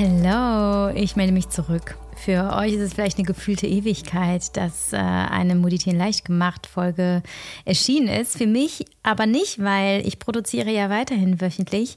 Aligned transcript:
Hallo, 0.00 0.92
ich 0.94 1.16
melde 1.16 1.32
mich 1.32 1.48
zurück. 1.48 1.98
Für 2.14 2.54
euch 2.56 2.74
ist 2.74 2.82
es 2.82 2.94
vielleicht 2.94 3.18
eine 3.18 3.26
gefühlte 3.26 3.66
Ewigkeit, 3.66 4.56
dass 4.56 4.92
äh, 4.92 4.96
eine 4.96 5.56
Moditieren 5.56 5.98
leicht 5.98 6.24
gemacht 6.24 6.68
Folge 6.68 7.20
erschienen 7.64 8.06
ist. 8.06 8.38
Für 8.38 8.46
mich 8.46 8.84
aber 9.02 9.26
nicht, 9.26 9.60
weil 9.60 10.06
ich 10.06 10.20
produziere 10.20 10.70
ja 10.70 10.88
weiterhin 10.88 11.40
wöchentlich. 11.40 11.96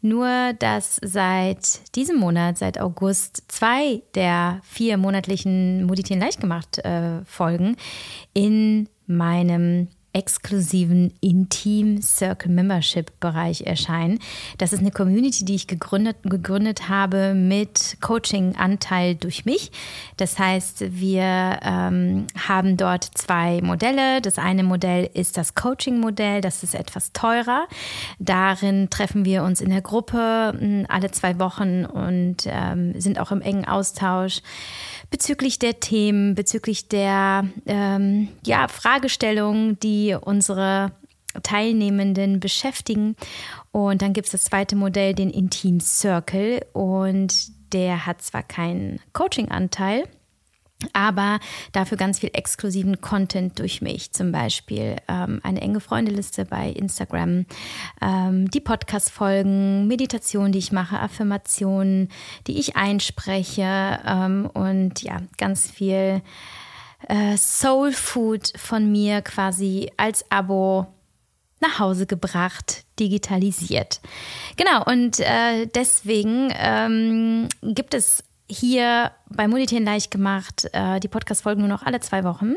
Nur, 0.00 0.54
dass 0.60 0.98
seit 1.02 1.94
diesem 1.94 2.16
Monat, 2.16 2.56
seit 2.56 2.80
August, 2.80 3.42
zwei 3.48 4.00
der 4.14 4.62
vier 4.62 4.96
monatlichen 4.96 5.84
Moditieren 5.84 6.22
leicht 6.22 6.40
gemacht 6.40 6.78
äh, 6.78 7.22
Folgen 7.26 7.76
in 8.32 8.88
meinem 9.06 9.88
exklusiven 10.12 11.12
Intim 11.20 12.02
Circle 12.02 12.50
Membership 12.50 13.18
Bereich 13.20 13.62
erscheinen. 13.62 14.18
Das 14.58 14.72
ist 14.72 14.80
eine 14.80 14.90
Community, 14.90 15.44
die 15.44 15.54
ich 15.54 15.66
gegründet, 15.66 16.16
gegründet 16.24 16.88
habe 16.88 17.34
mit 17.34 17.96
Coaching-Anteil 18.00 19.14
durch 19.14 19.44
mich. 19.44 19.72
Das 20.16 20.38
heißt, 20.38 20.84
wir 21.00 21.58
ähm, 21.62 22.26
haben 22.48 22.76
dort 22.76 23.04
zwei 23.14 23.60
Modelle. 23.62 24.20
Das 24.20 24.38
eine 24.38 24.62
Modell 24.62 25.08
ist 25.14 25.36
das 25.36 25.54
Coaching-Modell, 25.54 26.40
das 26.40 26.62
ist 26.62 26.74
etwas 26.74 27.12
teurer. 27.12 27.66
Darin 28.18 28.90
treffen 28.90 29.24
wir 29.24 29.42
uns 29.42 29.60
in 29.60 29.70
der 29.70 29.82
Gruppe 29.82 30.54
hm, 30.58 30.86
alle 30.88 31.10
zwei 31.10 31.38
Wochen 31.38 31.84
und 31.84 32.46
ähm, 32.46 33.00
sind 33.00 33.18
auch 33.18 33.32
im 33.32 33.40
engen 33.40 33.64
Austausch 33.64 34.42
bezüglich 35.12 35.60
der 35.60 35.78
Themen, 35.78 36.34
bezüglich 36.34 36.88
der 36.88 37.46
ähm, 37.66 38.28
ja, 38.44 38.66
Fragestellungen, 38.66 39.78
die 39.78 40.16
unsere 40.20 40.90
Teilnehmenden 41.42 42.40
beschäftigen. 42.40 43.14
Und 43.70 44.02
dann 44.02 44.12
gibt 44.12 44.26
es 44.26 44.32
das 44.32 44.44
zweite 44.44 44.74
Modell, 44.74 45.14
den 45.14 45.30
Intim 45.30 45.78
Circle. 45.78 46.66
Und 46.72 47.52
der 47.72 48.06
hat 48.06 48.22
zwar 48.22 48.42
keinen 48.42 49.00
Coaching-Anteil, 49.12 50.08
aber 50.92 51.40
dafür 51.72 51.96
ganz 51.96 52.18
viel 52.18 52.30
exklusiven 52.32 53.00
Content 53.00 53.58
durch 53.58 53.82
mich. 53.82 54.12
Zum 54.12 54.32
Beispiel 54.32 54.96
ähm, 55.08 55.40
eine 55.42 55.60
enge 55.60 55.80
Freundeliste 55.80 56.44
bei 56.44 56.68
Instagram, 56.70 57.46
ähm, 58.00 58.50
die 58.50 58.60
Podcast-Folgen, 58.60 59.86
Meditationen, 59.86 60.52
die 60.52 60.58
ich 60.58 60.72
mache, 60.72 60.98
Affirmationen, 60.98 62.08
die 62.46 62.58
ich 62.58 62.76
einspreche 62.76 64.00
ähm, 64.06 64.50
und 64.52 65.02
ja, 65.02 65.20
ganz 65.38 65.70
viel 65.70 66.22
äh, 67.08 67.36
Soul 67.36 67.92
Food 67.92 68.52
von 68.56 68.90
mir 68.90 69.22
quasi 69.22 69.90
als 69.96 70.24
Abo 70.30 70.86
nach 71.60 71.78
Hause 71.78 72.06
gebracht, 72.06 72.84
digitalisiert. 72.98 74.00
Genau, 74.56 74.84
und 74.84 75.20
äh, 75.20 75.66
deswegen 75.66 76.52
ähm, 76.54 77.48
gibt 77.62 77.94
es 77.94 78.24
hier 78.52 79.12
bei 79.28 79.48
Monetieren 79.48 79.84
leicht 79.84 80.10
gemacht, 80.10 80.68
äh, 80.72 81.00
die 81.00 81.08
Podcast-Folgen 81.08 81.60
nur 81.60 81.68
noch 81.68 81.82
alle 81.82 82.00
zwei 82.00 82.24
Wochen 82.24 82.54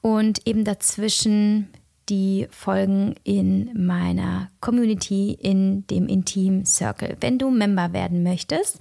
und 0.00 0.46
eben 0.46 0.64
dazwischen 0.64 1.68
die 2.08 2.48
Folgen 2.50 3.14
in 3.22 3.70
meiner 3.86 4.50
Community, 4.60 5.32
in 5.40 5.86
dem 5.86 6.08
Intim 6.08 6.64
Circle. 6.64 7.16
Wenn 7.20 7.38
du 7.38 7.50
Member 7.50 7.92
werden 7.92 8.24
möchtest 8.24 8.80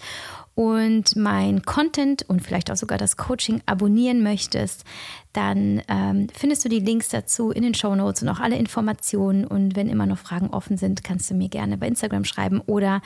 und 0.60 1.16
mein 1.16 1.62
Content 1.62 2.28
und 2.28 2.42
vielleicht 2.42 2.70
auch 2.70 2.76
sogar 2.76 2.98
das 2.98 3.16
Coaching 3.16 3.62
abonnieren 3.66 4.22
möchtest, 4.22 4.84
dann 5.32 5.82
ähm, 5.88 6.28
findest 6.34 6.66
du 6.66 6.70
die 6.70 6.82
Links 6.82 7.08
dazu 7.08 7.52
in 7.52 7.64
den 7.64 7.74
Show 7.74 7.96
Notes 7.96 8.24
und 8.24 8.28
auch 8.28 8.42
alle 8.42 8.58
Informationen. 8.58 9.46
Und 9.46 9.78
wenn 9.78 9.88
immer 9.88 10.06
noch 10.06 10.18
Fragen 10.18 10.50
offen 10.50 10.76
sind, 10.76 11.02
kannst 11.02 11.30
du 11.30 11.34
mir 11.34 11.48
gerne 11.48 11.78
bei 11.78 11.88
Instagram 11.88 12.26
schreiben 12.26 12.60
oder 12.66 13.02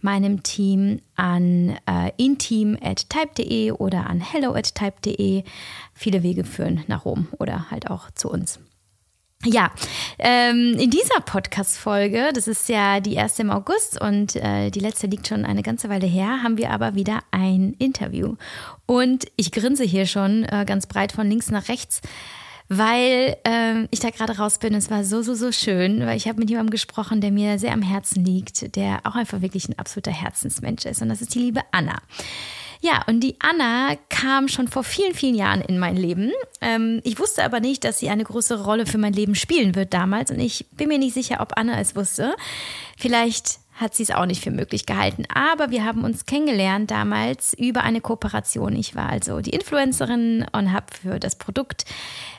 meinem 0.00 0.42
Team 0.44 1.02
an 1.14 1.76
äh, 1.84 2.10
intim.type.de 2.16 3.72
oder 3.72 4.08
an 4.08 4.20
hello.type.de. 4.20 5.44
Viele 5.92 6.22
Wege 6.22 6.44
führen 6.44 6.84
nach 6.86 7.04
Rom 7.04 7.28
oder 7.38 7.70
halt 7.70 7.90
auch 7.90 8.10
zu 8.12 8.30
uns. 8.30 8.60
Ja, 9.46 9.70
ähm, 10.18 10.74
in 10.78 10.88
dieser 10.88 11.20
Podcast-Folge, 11.20 12.30
das 12.32 12.48
ist 12.48 12.66
ja 12.70 13.00
die 13.00 13.12
erste 13.12 13.42
im 13.42 13.50
August 13.50 14.00
und 14.00 14.36
äh, 14.36 14.70
die 14.70 14.80
letzte 14.80 15.06
liegt 15.06 15.28
schon 15.28 15.44
eine 15.44 15.62
ganze 15.62 15.90
Weile 15.90 16.06
her, 16.06 16.42
haben 16.42 16.56
wir 16.56 16.70
aber 16.70 16.94
wieder 16.94 17.20
ein 17.30 17.74
Interview. 17.78 18.36
Und 18.86 19.26
ich 19.36 19.52
grinse 19.52 19.84
hier 19.84 20.06
schon 20.06 20.44
äh, 20.44 20.64
ganz 20.66 20.86
breit 20.86 21.12
von 21.12 21.28
links 21.28 21.50
nach 21.50 21.68
rechts, 21.68 22.00
weil 22.68 23.36
äh, 23.44 23.86
ich 23.90 24.00
da 24.00 24.08
gerade 24.08 24.38
raus 24.38 24.58
bin. 24.58 24.72
Es 24.72 24.90
war 24.90 25.04
so, 25.04 25.20
so, 25.20 25.34
so 25.34 25.52
schön, 25.52 26.00
weil 26.06 26.16
ich 26.16 26.26
habe 26.26 26.40
mit 26.40 26.48
jemandem 26.48 26.70
gesprochen, 26.70 27.20
der 27.20 27.30
mir 27.30 27.58
sehr 27.58 27.74
am 27.74 27.82
Herzen 27.82 28.24
liegt, 28.24 28.76
der 28.76 29.00
auch 29.04 29.14
einfach 29.14 29.42
wirklich 29.42 29.68
ein 29.68 29.78
absoluter 29.78 30.12
Herzensmensch 30.12 30.86
ist. 30.86 31.02
Und 31.02 31.10
das 31.10 31.20
ist 31.20 31.34
die 31.34 31.40
liebe 31.40 31.60
Anna. 31.70 31.98
Ja, 32.84 33.02
und 33.06 33.20
die 33.20 33.36
Anna 33.38 33.96
kam 34.10 34.46
schon 34.46 34.68
vor 34.68 34.84
vielen, 34.84 35.14
vielen 35.14 35.34
Jahren 35.34 35.62
in 35.62 35.78
mein 35.78 35.96
Leben. 35.96 36.30
Ähm, 36.60 37.00
ich 37.02 37.18
wusste 37.18 37.42
aber 37.42 37.58
nicht, 37.58 37.82
dass 37.82 37.98
sie 37.98 38.10
eine 38.10 38.24
größere 38.24 38.62
Rolle 38.62 38.84
für 38.84 38.98
mein 38.98 39.14
Leben 39.14 39.34
spielen 39.34 39.74
wird 39.74 39.94
damals. 39.94 40.30
Und 40.30 40.38
ich 40.38 40.66
bin 40.72 40.88
mir 40.88 40.98
nicht 40.98 41.14
sicher, 41.14 41.40
ob 41.40 41.56
Anna 41.56 41.80
es 41.80 41.96
wusste. 41.96 42.34
Vielleicht 42.98 43.60
hat 43.72 43.94
sie 43.94 44.02
es 44.02 44.10
auch 44.10 44.26
nicht 44.26 44.44
für 44.44 44.50
möglich 44.50 44.84
gehalten. 44.84 45.24
Aber 45.34 45.70
wir 45.70 45.82
haben 45.82 46.04
uns 46.04 46.26
kennengelernt 46.26 46.90
damals 46.90 47.54
über 47.54 47.84
eine 47.84 48.02
Kooperation. 48.02 48.76
Ich 48.76 48.94
war 48.94 49.08
also 49.08 49.40
die 49.40 49.54
Influencerin 49.54 50.44
und 50.52 50.70
habe 50.70 50.88
für 51.00 51.18
das 51.18 51.36
Produkt 51.36 51.86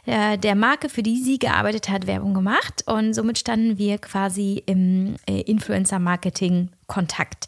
äh, 0.05 0.37
der 0.37 0.53
Marke, 0.53 0.89
für 0.89 1.01
die 1.01 1.23
sie 1.23 1.39
gearbeitet 1.39 1.89
hat, 1.89 2.05
Werbung 2.05 2.35
gemacht. 2.35 2.83
Und 2.85 3.15
somit 3.15 3.39
standen 3.39 3.79
wir 3.79 3.97
quasi 3.97 4.61
im 4.67 5.15
äh, 5.25 5.41
Influencer-Marketing-Kontakt. 5.41 7.47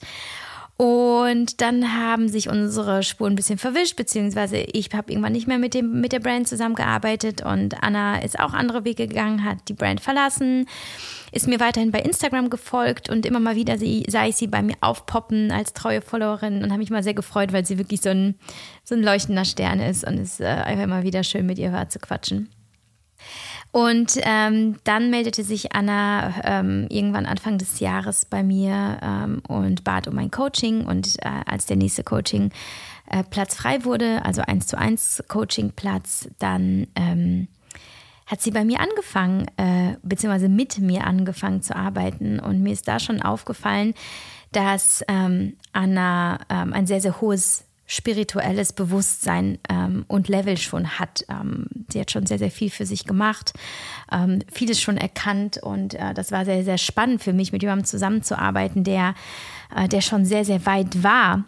Und 0.77 1.59
dann 1.61 1.97
haben 1.97 2.29
sich 2.29 2.49
unsere 2.49 3.01
Spuren 3.01 3.33
ein 3.33 3.35
bisschen 3.35 3.57
verwischt, 3.57 3.95
beziehungsweise 3.95 4.57
ich 4.57 4.93
habe 4.93 5.11
irgendwann 5.11 5.31
nicht 5.31 5.47
mehr 5.47 5.57
mit, 5.57 5.73
dem, 5.73 6.01
mit 6.01 6.11
der 6.11 6.19
Brand 6.19 6.47
zusammengearbeitet 6.47 7.43
und 7.43 7.81
Anna 7.81 8.19
ist 8.21 8.39
auch 8.39 8.53
andere 8.53 8.85
Wege 8.85 9.07
gegangen, 9.07 9.43
hat 9.43 9.57
die 9.69 9.73
Brand 9.73 10.01
verlassen, 10.01 10.67
ist 11.31 11.47
mir 11.47 11.59
weiterhin 11.59 11.89
bei 11.89 12.01
Instagram 12.01 12.51
gefolgt 12.51 13.09
und 13.09 13.25
immer 13.25 13.39
mal 13.39 13.55
wieder 13.55 13.79
sie, 13.79 14.05
sah 14.07 14.27
ich 14.27 14.35
sie 14.35 14.45
bei 14.45 14.61
mir 14.61 14.75
aufpoppen 14.81 15.51
als 15.51 15.73
treue 15.73 16.01
Followerin 16.01 16.63
und 16.63 16.69
habe 16.69 16.77
mich 16.77 16.91
mal 16.91 17.01
sehr 17.01 17.15
gefreut, 17.15 17.53
weil 17.53 17.65
sie 17.65 17.79
wirklich 17.79 18.01
so 18.01 18.09
ein, 18.09 18.35
so 18.83 18.93
ein 18.93 19.01
leuchtender 19.01 19.45
Stern 19.45 19.79
ist 19.79 20.05
und 20.05 20.19
es 20.19 20.39
äh, 20.39 20.45
einfach 20.45 20.83
immer 20.83 21.01
wieder 21.01 21.23
schön 21.23 21.47
mit 21.47 21.57
ihr 21.57 21.73
war 21.73 21.89
zu 21.89 21.97
quatschen. 21.97 22.49
Und 23.71 24.13
ähm, 24.21 24.77
dann 24.85 25.09
meldete 25.09 25.43
sich 25.43 25.75
Anna 25.75 26.33
ähm, 26.43 26.87
irgendwann 26.89 27.25
Anfang 27.25 27.57
des 27.57 27.79
Jahres 27.79 28.25
bei 28.25 28.41
mir 28.41 28.97
ähm, 29.01 29.41
und 29.47 29.83
bat 29.83 30.07
um 30.07 30.17
ein 30.17 30.31
Coaching. 30.31 30.85
Und 30.85 31.17
äh, 31.19 31.29
als 31.45 31.65
der 31.65 31.77
nächste 31.77 32.03
Coaching 32.03 32.51
äh, 33.09 33.23
frei 33.49 33.83
wurde, 33.85 34.23
also 34.25 34.41
eins 34.41 34.67
zu 34.67 34.77
eins 34.77 35.23
Coaching 35.27 35.71
Platz, 35.75 36.29
dann 36.39 36.87
ähm, 36.95 37.47
hat 38.25 38.41
sie 38.41 38.51
bei 38.51 38.65
mir 38.65 38.79
angefangen, 38.79 39.45
äh, 39.57 39.95
beziehungsweise 40.03 40.49
mit 40.49 40.79
mir 40.79 41.05
angefangen 41.05 41.61
zu 41.61 41.75
arbeiten. 41.75 42.39
Und 42.39 42.61
mir 42.61 42.73
ist 42.73 42.87
da 42.87 42.99
schon 42.99 43.21
aufgefallen, 43.21 43.93
dass 44.51 45.03
ähm, 45.07 45.55
Anna 45.71 46.39
ähm, 46.49 46.73
ein 46.73 46.87
sehr, 46.87 47.01
sehr 47.01 47.21
hohes 47.21 47.66
spirituelles 47.87 48.73
Bewusstsein 48.73 49.59
ähm, 49.69 50.03
und 50.07 50.27
Level 50.27 50.57
schon 50.57 50.99
hat. 50.99 51.25
Ähm, 51.29 51.67
sie 51.89 52.01
hat 52.01 52.11
schon 52.11 52.25
sehr, 52.25 52.37
sehr 52.37 52.51
viel 52.51 52.69
für 52.69 52.85
sich 52.85 53.05
gemacht, 53.05 53.53
ähm, 54.11 54.39
vieles 54.51 54.81
schon 54.81 54.97
erkannt 54.97 55.57
und 55.57 55.93
äh, 55.93 56.13
das 56.13 56.31
war 56.31 56.43
sehr, 56.43 56.65
sehr 56.65 56.77
spannend 56.77 57.23
für 57.23 57.33
mich, 57.33 57.53
mit 57.53 57.61
jemandem 57.61 57.85
zusammenzuarbeiten, 57.85 58.83
der, 58.83 59.15
äh, 59.73 59.87
der 59.87 60.01
schon 60.01 60.25
sehr, 60.25 60.43
sehr 60.43 60.65
weit 60.65 61.01
war. 61.01 61.45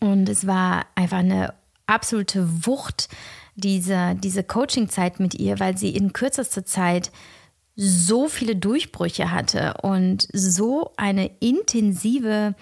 Und 0.00 0.28
es 0.28 0.46
war 0.46 0.86
einfach 0.94 1.18
eine 1.18 1.54
absolute 1.86 2.66
Wucht, 2.66 3.08
diese, 3.56 4.14
diese 4.14 4.44
Coaching-Zeit 4.44 5.18
mit 5.18 5.34
ihr, 5.34 5.58
weil 5.58 5.76
sie 5.76 5.90
in 5.90 6.12
kürzester 6.12 6.64
Zeit 6.64 7.10
so 7.74 8.28
viele 8.28 8.54
Durchbrüche 8.54 9.32
hatte 9.32 9.74
und 9.82 10.28
so 10.32 10.92
eine 10.96 11.30
intensive 11.40 12.54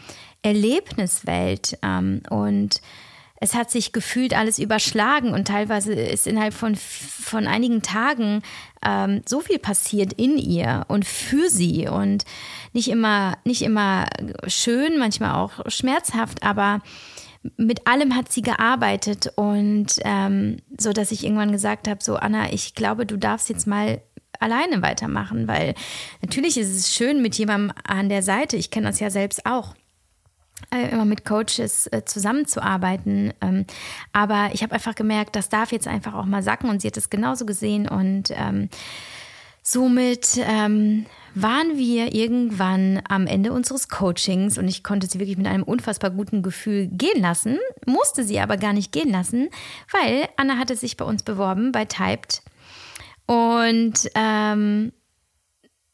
Erlebniswelt. 0.47 1.79
Ähm, 1.83 2.23
und 2.31 2.81
es 3.39 3.55
hat 3.55 3.71
sich 3.71 3.93
gefühlt 3.93 4.35
alles 4.35 4.59
überschlagen 4.59 5.33
und 5.33 5.49
teilweise 5.49 5.93
ist 5.93 6.27
innerhalb 6.27 6.55
von, 6.55 6.75
von 6.75 7.47
einigen 7.47 7.83
Tagen 7.83 8.43
ähm, 8.85 9.23
so 9.27 9.41
viel 9.41 9.59
passiert 9.59 10.15
in 10.15 10.39
ihr 10.39 10.87
und 10.89 11.05
für 11.05 11.51
sie 11.51 11.87
und 11.87 12.25
nicht 12.73 12.89
immer, 12.89 13.37
nicht 13.45 13.63
immer 13.63 14.07
schön, 14.47 14.99
manchmal 14.99 15.35
auch 15.35 15.69
schmerzhaft, 15.69 16.43
aber 16.43 16.81
mit 17.57 17.87
allem 17.87 18.17
hat 18.17 18.33
sie 18.33 18.43
gearbeitet 18.43 19.33
und 19.37 19.87
ähm, 20.01 20.57
so, 20.79 20.93
dass 20.93 21.13
ich 21.13 21.23
irgendwann 21.23 21.53
gesagt 21.53 21.89
habe, 21.89 22.03
so 22.03 22.17
Anna, 22.17 22.53
ich 22.53 22.75
glaube, 22.75 23.05
du 23.05 23.19
darfst 23.19 23.51
jetzt 23.51 23.67
mal 23.67 24.01
alleine 24.41 24.83
weitermachen, 24.83 25.47
weil 25.47 25.75
natürlich 26.23 26.57
ist 26.57 26.75
es 26.75 26.95
schön 26.95 27.23
mit 27.23 27.37
jemandem 27.37 27.77
an 27.85 28.09
der 28.09 28.23
Seite. 28.23 28.57
Ich 28.57 28.71
kenne 28.71 28.87
das 28.87 29.01
ja 29.01 29.11
selbst 29.11 29.47
auch 29.47 29.75
immer 30.71 31.05
mit 31.05 31.25
Coaches 31.25 31.87
äh, 31.89 32.05
zusammenzuarbeiten. 32.05 33.33
Ähm, 33.41 33.67
aber 34.13 34.51
ich 34.53 34.63
habe 34.63 34.75
einfach 34.75 34.95
gemerkt, 34.95 35.37
das 35.37 35.49
darf 35.49 35.73
jetzt 35.73 35.89
einfach 35.89 36.15
auch 36.15 36.25
mal 36.25 36.43
sacken 36.43 36.71
und 36.71 36.83
sie 36.83 36.89
hat 36.89 36.97
es 36.97 37.11
genauso 37.11 37.47
gesehen 37.47 37.89
und 37.89 38.31
ähm, 38.31 38.69
somit 39.63 40.39
ähm, 40.39 41.07
waren 41.35 41.77
wir 41.77 42.15
irgendwann 42.15 43.03
am 43.09 43.27
Ende 43.27 43.53
unseres 43.53 43.89
Coachings 43.89 44.59
und 44.59 44.69
ich 44.69 44.83
konnte 44.83 45.07
sie 45.07 45.19
wirklich 45.19 45.37
mit 45.37 45.47
einem 45.47 45.65
unfassbar 45.65 46.11
guten 46.11 46.43
Gefühl 46.43 46.87
gehen 46.87 47.21
lassen, 47.21 47.59
musste 47.85 48.25
sie 48.25 48.41
aber 48.41 48.57
gar 48.57 48.73
nicht 48.73 48.93
gehen 48.93 49.11
lassen, 49.11 49.49
weil 49.93 50.29
Anna 50.37 50.57
hatte 50.57 50.77
sich 50.77 50.97
bei 50.97 51.05
uns 51.05 51.23
beworben 51.23 51.73
bei 51.73 51.85
Typed 51.85 52.43
und 53.27 53.95
ähm, 54.15 54.93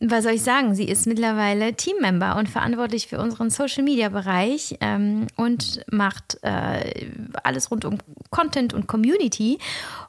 was 0.05 0.25
soll 0.25 0.33
ich 0.33 0.43
sagen? 0.43 0.75
Sie 0.75 0.89
ist 0.89 1.07
mittlerweile 1.07 1.75
Teammember 1.75 2.37
und 2.37 2.49
verantwortlich 2.49 3.07
für 3.07 3.21
unseren 3.21 3.51
Social 3.51 3.85
Media 3.85 4.09
Bereich 4.09 4.77
ähm, 4.81 5.29
und 5.37 5.85
macht 5.91 6.39
äh, 6.43 7.07
alles 7.45 7.71
rund 7.71 7.85
um 7.85 7.99
Content 8.31 8.75
und 8.75 8.89
Community. 8.89 9.59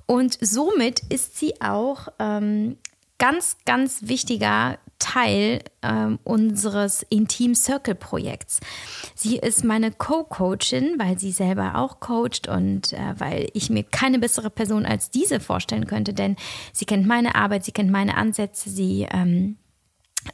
Und 0.07 0.37
somit 0.41 1.01
ist 1.09 1.37
sie 1.37 1.61
auch 1.61 2.07
ähm, 2.17 2.77
ganz, 3.19 3.57
ganz 3.65 3.99
wichtiger 4.07 4.79
Teil 4.97 5.59
ähm, 5.83 6.17
unseres 6.23 7.05
Intim 7.09 7.53
Circle 7.53 7.95
Projekts. 7.95 8.61
Sie 9.15 9.37
ist 9.37 9.63
meine 9.63 9.91
Co-Coachin, 9.91 10.95
weil 10.97 11.19
sie 11.19 11.31
selber 11.31 11.75
auch 11.75 11.99
coacht 11.99 12.47
und 12.47 12.93
äh, 12.93 13.13
weil 13.17 13.49
ich 13.53 13.69
mir 13.69 13.83
keine 13.83 14.17
bessere 14.17 14.49
Person 14.49 14.85
als 14.85 15.11
diese 15.11 15.39
vorstellen 15.39 15.87
könnte, 15.87 16.13
denn 16.13 16.35
sie 16.71 16.85
kennt 16.85 17.05
meine 17.05 17.35
Arbeit, 17.35 17.65
sie 17.65 17.73
kennt 17.73 17.91
meine 17.91 18.15
Ansätze, 18.15 18.69
sie 18.69 19.07
ähm, 19.11 19.57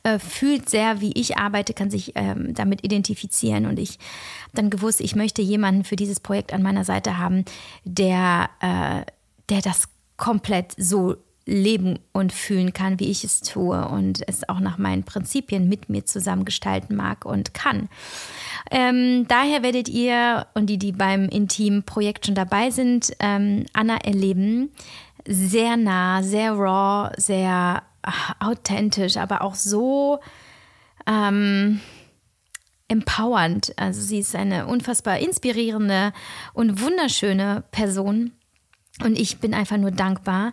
äh, 0.03 0.19
fühlt 0.19 0.69
sehr, 0.69 1.01
wie 1.01 1.11
ich 1.13 1.37
arbeite, 1.37 1.73
kann 1.73 1.89
sich 1.89 2.13
ähm, 2.15 2.53
damit 2.53 2.83
identifizieren. 2.83 3.65
Und 3.65 3.79
ich 3.79 3.99
habe 4.43 4.55
dann 4.55 4.69
gewusst, 4.69 5.01
ich 5.01 5.15
möchte 5.15 5.41
jemanden 5.41 5.83
für 5.83 5.95
dieses 5.95 6.19
Projekt 6.19 6.53
an 6.53 6.61
meiner 6.61 6.85
Seite 6.85 7.17
haben, 7.17 7.45
der, 7.83 8.49
äh, 8.61 9.03
der 9.49 9.61
das 9.61 9.89
komplett 10.17 10.73
so 10.77 11.15
leben 11.49 11.99
und 12.13 12.31
fühlen 12.31 12.73
kann, 12.73 12.99
wie 12.99 13.09
ich 13.09 13.23
es 13.23 13.41
tue 13.41 13.87
und 13.87 14.21
es 14.27 14.47
auch 14.47 14.59
nach 14.59 14.77
meinen 14.77 15.03
Prinzipien 15.03 15.67
mit 15.67 15.89
mir 15.89 16.05
zusammen 16.05 16.45
gestalten 16.45 16.95
mag 16.95 17.25
und 17.25 17.53
kann. 17.53 17.89
Ähm, 18.71 19.25
daher 19.27 19.63
werdet 19.63 19.89
ihr 19.89 20.45
und 20.53 20.67
die, 20.67 20.77
die 20.77 20.91
beim 20.91 21.27
Intim-Projekt 21.27 22.27
schon 22.27 22.35
dabei 22.35 22.69
sind, 22.69 23.13
ähm, 23.19 23.65
Anna 23.73 23.97
erleben, 23.97 24.69
sehr 25.25 25.75
nah, 25.75 26.21
sehr 26.23 26.53
raw, 26.53 27.11
sehr 27.17 27.83
authentisch, 28.39 29.17
aber 29.17 29.41
auch 29.41 29.55
so 29.55 30.19
ähm, 31.07 31.81
empowernd. 32.87 33.73
Also 33.77 34.01
sie 34.01 34.19
ist 34.19 34.35
eine 34.35 34.67
unfassbar 34.67 35.19
inspirierende 35.19 36.11
und 36.53 36.81
wunderschöne 36.81 37.63
Person. 37.71 38.31
Und 39.03 39.17
ich 39.17 39.39
bin 39.39 39.53
einfach 39.53 39.77
nur 39.77 39.91
dankbar, 39.91 40.51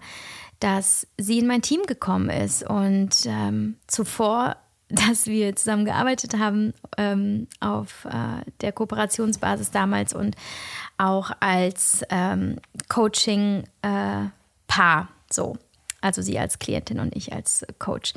dass 0.60 1.06
sie 1.18 1.38
in 1.38 1.46
mein 1.46 1.62
Team 1.62 1.82
gekommen 1.86 2.30
ist. 2.30 2.62
Und 2.62 3.26
ähm, 3.26 3.76
zuvor, 3.86 4.56
dass 4.88 5.26
wir 5.26 5.56
zusammen 5.56 5.84
gearbeitet 5.84 6.38
haben 6.38 6.72
ähm, 6.96 7.48
auf 7.58 8.04
äh, 8.04 8.48
der 8.60 8.70
Kooperationsbasis 8.70 9.72
damals 9.72 10.14
und 10.14 10.36
auch 10.96 11.32
als 11.40 12.04
ähm, 12.08 12.60
Coaching-Paar. 12.88 14.22
Äh, 15.02 15.06
so 15.28 15.56
also 16.06 16.22
sie 16.22 16.38
als 16.38 16.58
Klientin 16.58 17.00
und 17.00 17.14
ich 17.16 17.32
als 17.32 17.66
Coach. 17.78 18.14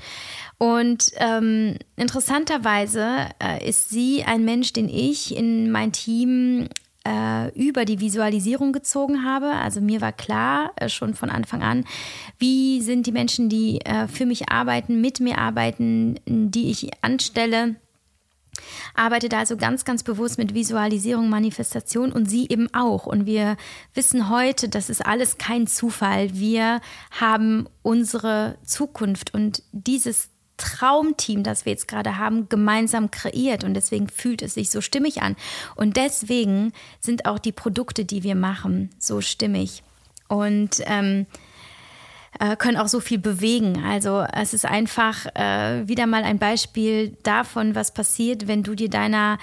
Und 0.57 1.11
ähm, 1.17 1.77
interessanterweise 1.95 3.27
äh, 3.43 3.67
ist 3.67 3.89
sie 3.89 4.23
ein 4.23 4.45
Mensch, 4.45 4.73
den 4.73 4.89
ich 4.89 5.35
in 5.35 5.71
mein 5.71 5.91
Team 5.91 6.69
äh, 7.03 7.49
über 7.59 7.85
die 7.85 7.99
Visualisierung 7.99 8.71
gezogen 8.73 9.25
habe. 9.25 9.47
Also 9.47 9.81
mir 9.81 10.01
war 10.01 10.11
klar 10.11 10.71
äh, 10.75 10.87
schon 10.87 11.15
von 11.15 11.31
Anfang 11.31 11.63
an, 11.63 11.85
wie 12.37 12.81
sind 12.81 13.07
die 13.07 13.11
Menschen, 13.11 13.49
die 13.49 13.81
äh, 13.81 14.07
für 14.07 14.27
mich 14.27 14.49
arbeiten, 14.49 15.01
mit 15.01 15.19
mir 15.19 15.39
arbeiten, 15.39 16.19
die 16.25 16.69
ich 16.69 16.91
anstelle 17.01 17.75
arbeitet 18.95 19.33
also 19.33 19.57
ganz, 19.57 19.85
ganz 19.85 20.03
bewusst 20.03 20.37
mit 20.37 20.53
Visualisierung, 20.53 21.29
Manifestation 21.29 22.11
und 22.11 22.29
sie 22.29 22.47
eben 22.49 22.73
auch. 22.73 23.05
Und 23.05 23.25
wir 23.25 23.57
wissen 23.93 24.29
heute, 24.29 24.69
das 24.69 24.89
ist 24.89 25.05
alles 25.05 25.37
kein 25.37 25.67
Zufall. 25.67 26.33
Wir 26.33 26.81
haben 27.11 27.67
unsere 27.81 28.57
Zukunft 28.63 29.33
und 29.33 29.63
dieses 29.71 30.29
Traumteam, 30.59 31.43
das 31.43 31.65
wir 31.65 31.71
jetzt 31.71 31.87
gerade 31.87 32.17
haben, 32.17 32.49
gemeinsam 32.49 33.11
kreiert 33.11 33.63
und 33.63 33.73
deswegen 33.73 34.09
fühlt 34.09 34.41
es 34.41 34.53
sich 34.53 34.69
so 34.69 34.81
stimmig 34.81 35.21
an. 35.21 35.35
Und 35.75 35.95
deswegen 35.97 36.73
sind 36.99 37.25
auch 37.25 37.39
die 37.39 37.53
Produkte, 37.53 38.05
die 38.05 38.23
wir 38.23 38.35
machen, 38.35 38.89
so 38.99 39.21
stimmig. 39.21 39.83
Und 40.27 40.81
ähm, 40.85 41.25
äh, 42.39 42.55
können 42.55 42.77
auch 42.77 42.87
so 42.87 42.99
viel 42.99 43.19
bewegen. 43.19 43.83
Also 43.83 44.25
es 44.33 44.53
ist 44.53 44.65
einfach 44.65 45.25
äh, 45.35 45.87
wieder 45.87 46.05
mal 46.07 46.23
ein 46.23 46.39
Beispiel 46.39 47.17
davon, 47.23 47.75
was 47.75 47.93
passiert, 47.93 48.47
wenn 48.47 48.63
du 48.63 48.75
dir 48.75 48.89
deiner 48.89 49.37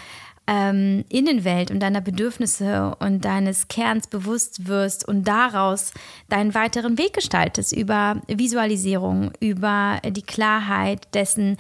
ähm, 0.47 1.05
Innenwelt 1.09 1.71
und 1.71 1.81
deiner 1.81 2.01
Bedürfnisse 2.01 2.95
und 3.01 3.25
deines 3.25 3.69
Kerns 3.69 4.07
bewusst 4.07 4.69
wirst 4.69 5.07
und 5.07 5.25
daraus 5.25 5.93
deinen 6.29 6.55
weiteren 6.55 6.99
Weg 6.99 7.15
gestaltest 7.15 7.73
über 7.73 8.23
Visualisierung, 8.29 9.33
über 9.41 10.01
die 10.05 10.23
Klarheit 10.23 11.13
dessen, 11.15 11.57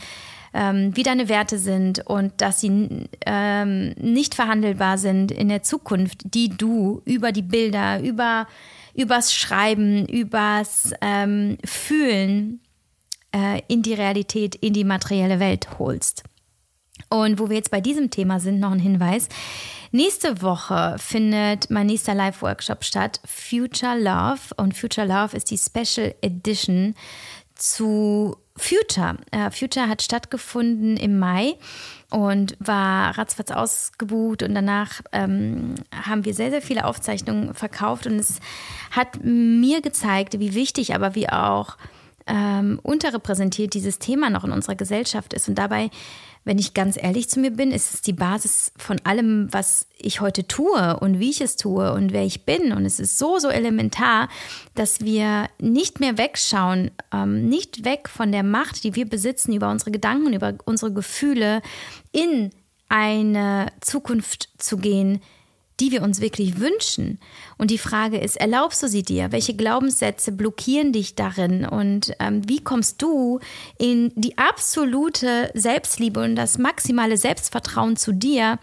ähm, 0.56 0.97
wie 0.97 1.03
deine 1.03 1.29
Werte 1.29 1.58
sind 1.58 2.06
und 2.06 2.32
dass 2.41 2.61
sie 2.61 3.08
ähm, 3.26 3.94
nicht 4.00 4.35
verhandelbar 4.35 4.97
sind 4.97 5.31
in 5.31 5.49
der 5.49 5.62
Zukunft, 5.62 6.35
die 6.35 6.49
du 6.49 7.03
über 7.05 7.31
die 7.31 7.43
Bilder, 7.43 8.00
über 8.00 8.47
übers 8.94 9.35
Schreiben, 9.35 10.06
übers 10.06 10.93
ähm, 11.03 11.58
Fühlen 11.64 12.61
äh, 13.32 13.61
in 13.69 13.82
die 13.82 13.93
Realität, 13.93 14.55
in 14.55 14.73
die 14.73 14.85
materielle 14.85 15.38
Welt 15.38 15.79
holst. 15.79 16.25
Und 17.11 17.38
wo 17.38 17.50
wir 17.50 17.56
jetzt 17.56 17.70
bei 17.70 17.82
diesem 17.82 18.11
Thema 18.11 18.41
sind, 18.41 18.59
noch 18.59 18.73
ein 18.73 18.79
Hinweis. 18.79 19.29
Nächste 19.93 20.41
Woche 20.41 20.97
findet 20.99 21.70
mein 21.70 21.87
nächster 21.87 22.14
Live-Workshop 22.14 22.85
statt, 22.85 23.20
Future 23.26 23.99
Love. 23.99 24.55
Und 24.56 24.75
Future 24.75 25.06
Love 25.06 25.37
ist 25.37 25.50
die 25.50 25.59
Special 25.59 26.14
Edition 26.23 26.94
zu 27.55 28.37
Future. 28.56 29.17
Äh, 29.31 29.50
Future 29.50 29.88
hat 29.88 30.03
stattgefunden 30.03 30.97
im 30.97 31.19
Mai 31.19 31.55
und 32.11 32.56
war 32.58 33.17
ratzfatz 33.19 33.50
ausgebucht 33.50 34.43
und 34.43 34.55
danach 34.55 35.03
ähm, 35.12 35.75
haben 35.93 36.25
wir 36.25 36.35
sehr, 36.35 36.50
sehr 36.50 36.62
viele 36.62 36.85
Aufzeichnungen 36.85 37.55
verkauft 37.55 38.06
und 38.06 38.19
es 38.19 38.41
hat 38.91 39.19
mir 39.23 39.82
gezeigt, 39.82 40.38
wie 40.38 40.55
wichtig, 40.55 40.94
aber 40.94 41.14
wie 41.14 41.29
auch 41.29 41.76
ähm, 42.26 42.81
unterrepräsentiert 42.82 43.75
dieses 43.75 43.99
Thema 43.99 44.31
noch 44.31 44.44
in 44.44 44.53
unserer 44.53 44.75
Gesellschaft 44.75 45.32
ist 45.32 45.49
und 45.49 45.56
dabei 45.56 45.91
wenn 46.47 46.61
ich 46.61 46.75
ganz 46.75 46.97
ehrlich 46.97 47.29
zu 47.29 47.41
mir 47.41 47.50
bin, 47.50 47.73
ist 47.73 47.93
es 47.93 48.03
die 48.03 48.12
Basis 48.12 48.71
von 48.76 49.00
allem, 49.03 49.49
was 49.50 49.88
ich 49.99 50.21
heute 50.21 50.47
tue 50.47 50.97
und 51.00 51.19
wie 51.19 51.31
ich 51.31 51.41
es 51.41 51.57
tue 51.57 51.93
und 51.93 52.12
wer 52.12 52.25
ich 52.25 52.45
bin. 52.45 52.73
Und 52.73 52.87
es 52.87 53.00
ist 53.00 53.19
so, 53.19 53.41
so 53.41 53.49
elementar, 53.49 54.29
dass 54.76 55.00
wir 55.00 55.49
nicht 55.59 55.99
mehr 55.99 56.19
wegschauen, 56.19 56.93
ähm, 57.12 57.49
nicht 57.49 57.85
weg 57.85 58.09
von 58.09 58.31
der 58.31 58.45
Macht, 58.45 58.85
die 58.85 58.95
wir 58.95 59.09
besitzen 59.09 59.55
über 59.55 59.69
unsere 59.71 59.91
Gedanken, 59.91 60.33
über 60.35 60.55
unsere 60.65 60.93
Gefühle, 60.93 61.62
in 62.12 62.53
eine 62.88 63.67
Zukunft 63.81 64.49
zu 64.59 64.76
gehen, 64.76 65.21
die 65.80 65.92
wir 65.92 66.02
uns 66.02 66.21
wirklich 66.21 66.59
wünschen. 66.59 67.18
Und 67.59 67.71
die 67.71 67.78
Frage 67.78 68.18
ist, 68.18 68.37
erlaubst 68.37 68.83
du 68.83 68.88
sie 68.88 69.02
dir? 69.02 69.33
Welche 69.33 69.54
Glaubenssätze 69.54 70.33
blockieren 70.33 70.92
dich 70.92 71.14
darin? 71.14 71.66
Und 71.66 72.12
ähm, 72.18 72.49
wie 72.49 72.62
kommst 72.62 73.02
du 73.02 73.40
in 73.78 74.12
die 74.16 74.38
absolute 74.38 75.50
Selbstliebe 75.54 76.23
und 76.23 76.37
das 76.37 76.59
maximale 76.59 77.16
Selbstvertrauen 77.16 77.97
zu 77.97 78.12
dir, 78.12 78.59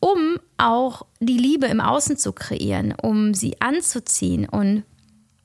um 0.00 0.38
auch 0.58 1.06
die 1.20 1.38
Liebe 1.38 1.66
im 1.66 1.80
Außen 1.80 2.16
zu 2.16 2.32
kreieren, 2.32 2.94
um 3.00 3.34
sie 3.34 3.60
anzuziehen 3.60 4.48
und 4.48 4.84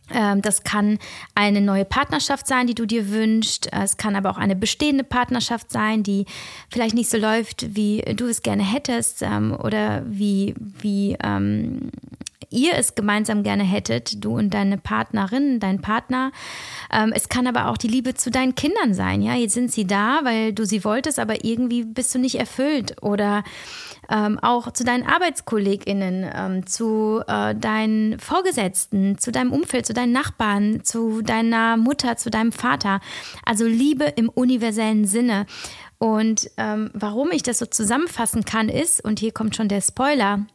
das 0.07 0.63
kann 0.63 0.99
eine 1.33 1.61
neue 1.61 1.85
Partnerschaft 1.85 2.47
sein, 2.47 2.67
die 2.67 2.75
du 2.75 2.85
dir 2.85 3.09
wünschst. 3.09 3.69
Es 3.73 3.97
kann 3.97 4.15
aber 4.15 4.29
auch 4.29 4.37
eine 4.37 4.55
bestehende 4.55 5.03
Partnerschaft 5.03 5.71
sein, 5.71 6.03
die 6.03 6.25
vielleicht 6.69 6.95
nicht 6.95 7.09
so 7.09 7.17
läuft, 7.17 7.75
wie 7.75 8.01
du 8.15 8.27
es 8.27 8.41
gerne 8.41 8.63
hättest 8.63 9.21
ähm, 9.21 9.57
oder 9.57 10.03
wie, 10.05 10.53
wie 10.57 11.17
ähm, 11.23 11.91
ihr 12.49 12.73
es 12.75 12.95
gemeinsam 12.95 13.43
gerne 13.43 13.63
hättet, 13.63 14.23
du 14.23 14.37
und 14.37 14.53
deine 14.53 14.77
Partnerin, 14.77 15.59
dein 15.59 15.81
Partner. 15.81 16.31
Ähm, 16.91 17.11
es 17.15 17.29
kann 17.29 17.47
aber 17.47 17.67
auch 17.67 17.77
die 17.77 17.87
Liebe 17.87 18.13
zu 18.13 18.31
deinen 18.31 18.55
Kindern 18.55 18.93
sein. 18.93 19.21
Ja, 19.21 19.35
jetzt 19.35 19.53
sind 19.53 19.71
sie 19.71 19.85
da, 19.85 20.21
weil 20.23 20.53
du 20.53 20.65
sie 20.65 20.83
wolltest, 20.83 21.19
aber 21.19 21.43
irgendwie 21.43 21.83
bist 21.83 22.13
du 22.15 22.19
nicht 22.19 22.35
erfüllt 22.35 23.01
oder 23.01 23.43
ähm, 24.09 24.39
auch 24.39 24.71
zu 24.71 24.83
deinen 24.83 25.05
ArbeitskollegInnen, 25.05 26.29
ähm, 26.33 26.67
zu 26.67 27.21
äh, 27.27 27.55
deinen 27.55 28.19
Vorgesetzten, 28.19 29.17
zu 29.17 29.31
deinem 29.31 29.51
Umfeld, 29.51 29.85
zu 29.85 29.93
deinen 29.93 30.11
Nachbarn, 30.11 30.83
zu 30.83 31.21
deiner 31.21 31.77
Mutter, 31.77 32.17
zu 32.17 32.29
deinem 32.29 32.51
Vater. 32.51 32.99
Also 33.45 33.65
Liebe 33.65 34.05
im 34.05 34.29
universellen 34.29 35.05
Sinne. 35.05 35.45
Und 35.97 36.49
ähm, 36.57 36.91
warum 36.93 37.31
ich 37.31 37.43
das 37.43 37.59
so 37.59 37.65
zusammenfassen 37.65 38.45
kann, 38.45 38.69
ist, 38.69 39.03
und 39.03 39.19
hier 39.19 39.31
kommt 39.31 39.55
schon 39.55 39.69
der 39.69 39.81
Spoiler, 39.81 40.45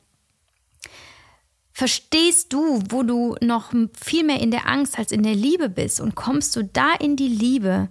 Verstehst 1.81 2.53
du, 2.53 2.83
wo 2.91 3.03
du 3.03 3.37
noch 3.41 3.73
viel 3.99 4.23
mehr 4.23 4.39
in 4.39 4.51
der 4.51 4.69
Angst 4.69 4.99
als 4.99 5.13
in 5.13 5.23
der 5.23 5.35
Liebe 5.35 5.71
bist 5.71 5.99
und 5.99 6.15
kommst 6.15 6.55
du 6.55 6.63
da 6.63 6.93
in 6.93 7.17
die 7.17 7.27
Liebe, 7.27 7.89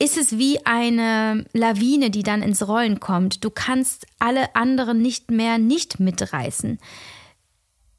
ist 0.00 0.18
es 0.18 0.38
wie 0.38 0.66
eine 0.66 1.46
Lawine, 1.52 2.10
die 2.10 2.24
dann 2.24 2.42
ins 2.42 2.66
Rollen 2.66 2.98
kommt. 2.98 3.44
Du 3.44 3.50
kannst 3.50 4.08
alle 4.18 4.56
anderen 4.56 5.00
nicht 5.00 5.30
mehr 5.30 5.58
nicht 5.58 6.00
mitreißen. 6.00 6.80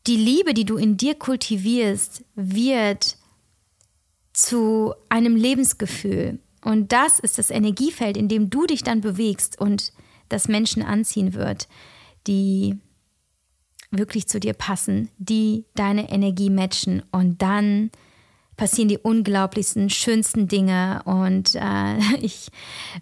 Die 0.08 0.17
Liebe, 0.17 0.53
die 0.53 0.65
du 0.65 0.75
in 0.75 0.98
dir 0.98 1.15
kultivierst, 1.15 2.25
wird 2.36 3.15
zu 4.34 4.94
einem 5.08 5.38
Lebensgefühl. 5.38 6.39
Und 6.62 6.91
das 6.91 7.20
ist 7.20 7.38
das 7.38 7.50
Energiefeld, 7.50 8.17
in 8.17 8.27
dem 8.27 8.50
du 8.50 8.65
dich 8.65 8.84
dann 8.84 9.00
bewegst 9.00 9.58
und 9.58 9.94
das 10.27 10.50
Menschen 10.50 10.84
anziehen 10.84 11.34
wird, 11.34 11.70
die 12.27 12.77
wirklich 13.92 14.27
zu 14.27 14.39
dir 14.39 14.54
passen, 14.54 15.10
die 15.18 15.65
deine 15.75 16.10
Energie 16.12 16.50
matchen. 16.50 17.04
Und 17.12 17.42
dann 17.42 17.92
passieren 18.58 18.88
die 18.88 18.98
unglaublichsten, 18.98 19.89
schönsten 19.89 20.48
Dinge. 20.48 21.01
Und 21.06 21.56
äh, 21.56 21.98
ich 22.22 22.50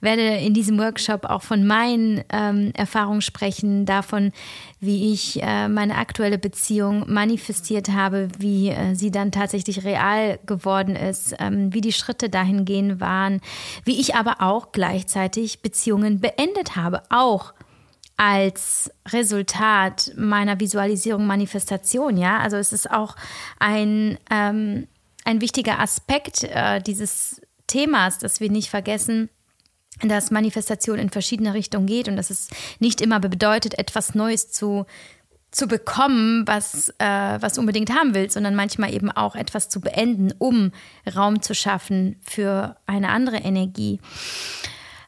werde 0.02 0.22
in 0.22 0.54
diesem 0.54 0.78
Workshop 0.80 1.25
auch 1.25 1.42
von 1.42 1.66
meinen 1.66 2.24
ähm, 2.32 2.72
Erfahrungen 2.75 3.22
sprechen, 3.22 3.86
davon, 3.86 4.32
wie 4.80 5.13
ich 5.13 5.42
äh, 5.42 5.68
meine 5.68 5.98
aktuelle 5.98 6.38
Beziehung 6.38 7.06
manifestiert 7.12 7.90
habe, 7.90 8.30
wie 8.38 8.70
äh, 8.70 8.96
sie 8.96 9.12
dann 9.12 9.32
tatsächlich 9.32 9.84
real 9.84 10.40
geworden 10.46 10.96
ist, 10.96 11.36
ähm, 11.40 11.74
wie 11.74 11.82
die 11.82 11.94
Schritte 11.94 12.30
dahingehend 12.30 13.00
waren, 13.00 13.42
wie 13.86 14.00
ich 14.00 14.16
aber 14.16 14.42
auch 14.42 14.72
gleichzeitig 14.72 15.62
Beziehungen 15.62 16.20
beendet 16.20 16.75
habe, 16.75 17.04
auch 17.10 17.54
als 18.17 18.91
Resultat 19.10 20.12
meiner 20.15 20.60
Visualisierung, 20.60 21.25
Manifestation, 21.25 22.17
ja. 22.17 22.39
Also 22.39 22.58
es 22.58 22.72
ist 22.72 22.89
auch 22.91 23.15
ein 23.60 24.17
ähm, 24.29 24.88
ein 25.24 25.41
wichtiger 25.41 25.79
Aspekt 25.79 26.43
äh, 26.43 26.82
dieses 26.82 27.41
Themas, 27.67 28.20
dass 28.20 28.39
wir 28.39 28.50
nicht 28.50 28.70
vergessen, 28.70 29.29
dass 30.01 30.32
Manifestation 30.32 30.98
in 31.00 31.10
verschiedene 31.10 31.53
Richtungen 31.53 31.86
geht 31.86 32.08
und 32.08 32.17
dass 32.17 32.29
es 32.29 32.50
nicht 32.79 33.00
immer 33.00 33.20
bedeutet, 33.20 33.77
etwas 33.77 34.15
Neues 34.15 34.51
zu, 34.51 34.86
zu 35.51 35.67
bekommen, 35.67 36.46
was, 36.48 36.89
äh, 36.98 37.38
was 37.39 37.58
unbedingt 37.58 37.91
haben 37.91 38.13
willst, 38.13 38.34
sondern 38.34 38.55
manchmal 38.55 38.93
eben 38.93 39.12
auch 39.12 39.36
etwas 39.36 39.70
zu 39.70 39.82
beenden, 39.82 40.34
um 40.39 40.72
Raum 41.15 41.41
zu 41.41 41.53
schaffen 41.55 42.20
für 42.22 42.75
eine 42.86 43.10
andere 43.10 43.38
Energie. 43.38 44.00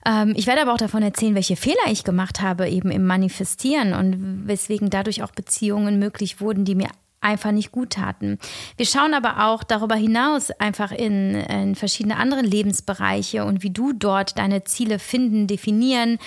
Ähm, 0.05 0.33
ich 0.35 0.47
werde 0.47 0.61
aber 0.61 0.73
auch 0.73 0.77
davon 0.77 1.03
erzählen, 1.03 1.35
welche 1.35 1.55
Fehler 1.55 1.87
ich 1.91 2.03
gemacht 2.03 2.41
habe, 2.41 2.69
eben 2.69 2.91
im 2.91 3.05
Manifestieren 3.05 3.93
und 3.93 4.47
weswegen 4.47 4.89
dadurch 4.89 5.23
auch 5.23 5.31
Beziehungen 5.31 5.99
möglich 5.99 6.39
wurden, 6.39 6.63
die 6.63 6.75
mir 6.75 6.89
einfach 7.21 7.51
nicht 7.51 7.71
gut 7.71 7.93
taten. 7.93 8.37
Wir 8.77 8.85
schauen 8.85 9.15
aber 9.15 9.47
auch 9.47 9.63
darüber 9.63 9.95
hinaus 9.95 10.51
einfach 10.51 10.91
in, 10.91 11.33
in 11.33 11.75
verschiedene 11.75 12.17
andere 12.17 12.41
Lebensbereiche 12.41 13.43
und 13.45 13.63
wie 13.63 13.71
du 13.71 13.93
dort 13.93 14.37
deine 14.37 14.63
Ziele 14.63 14.99
finden, 14.99 15.47
definieren, 15.47 16.19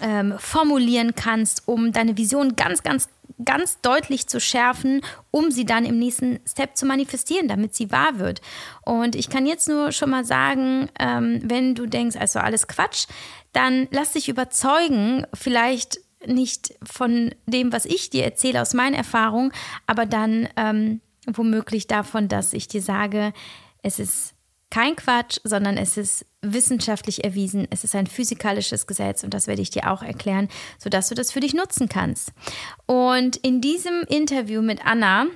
ähm, 0.00 0.34
formulieren 0.38 1.14
kannst, 1.14 1.66
um 1.66 1.92
deine 1.92 2.16
Vision 2.16 2.56
ganz, 2.56 2.82
ganz 2.82 3.08
ganz 3.44 3.80
deutlich 3.80 4.26
zu 4.26 4.40
schärfen, 4.40 5.00
um 5.30 5.50
sie 5.50 5.64
dann 5.64 5.84
im 5.84 5.98
nächsten 5.98 6.40
Step 6.46 6.76
zu 6.76 6.86
manifestieren, 6.86 7.48
damit 7.48 7.74
sie 7.74 7.90
wahr 7.90 8.18
wird. 8.18 8.40
Und 8.82 9.14
ich 9.14 9.28
kann 9.30 9.46
jetzt 9.46 9.68
nur 9.68 9.92
schon 9.92 10.10
mal 10.10 10.24
sagen, 10.24 10.88
ähm, 10.98 11.40
wenn 11.44 11.74
du 11.74 11.86
denkst, 11.86 12.16
also 12.16 12.40
alles 12.40 12.66
Quatsch, 12.66 13.06
dann 13.52 13.88
lass 13.90 14.12
dich 14.12 14.28
überzeugen, 14.28 15.26
vielleicht 15.34 16.00
nicht 16.26 16.74
von 16.82 17.32
dem, 17.46 17.72
was 17.72 17.84
ich 17.84 18.10
dir 18.10 18.24
erzähle 18.24 18.60
aus 18.60 18.74
meinen 18.74 18.94
Erfahrungen, 18.94 19.52
aber 19.86 20.04
dann 20.04 20.48
ähm, 20.56 21.00
womöglich 21.26 21.86
davon, 21.86 22.28
dass 22.28 22.52
ich 22.52 22.66
dir 22.66 22.82
sage, 22.82 23.32
es 23.82 24.00
ist 24.00 24.34
kein 24.70 24.96
Quatsch, 24.96 25.38
sondern 25.44 25.76
es 25.76 25.96
ist 25.96 26.26
wissenschaftlich 26.42 27.24
erwiesen, 27.24 27.66
es 27.70 27.84
ist 27.84 27.94
ein 27.94 28.06
physikalisches 28.06 28.86
Gesetz 28.86 29.24
und 29.24 29.34
das 29.34 29.46
werde 29.46 29.62
ich 29.62 29.70
dir 29.70 29.90
auch 29.90 30.02
erklären, 30.02 30.48
sodass 30.78 31.08
du 31.08 31.14
das 31.14 31.32
für 31.32 31.40
dich 31.40 31.54
nutzen 31.54 31.88
kannst. 31.88 32.32
Und 32.86 33.36
in 33.36 33.60
diesem 33.60 34.02
Interview 34.08 34.62
mit 34.62 34.84
Anna 34.84 35.26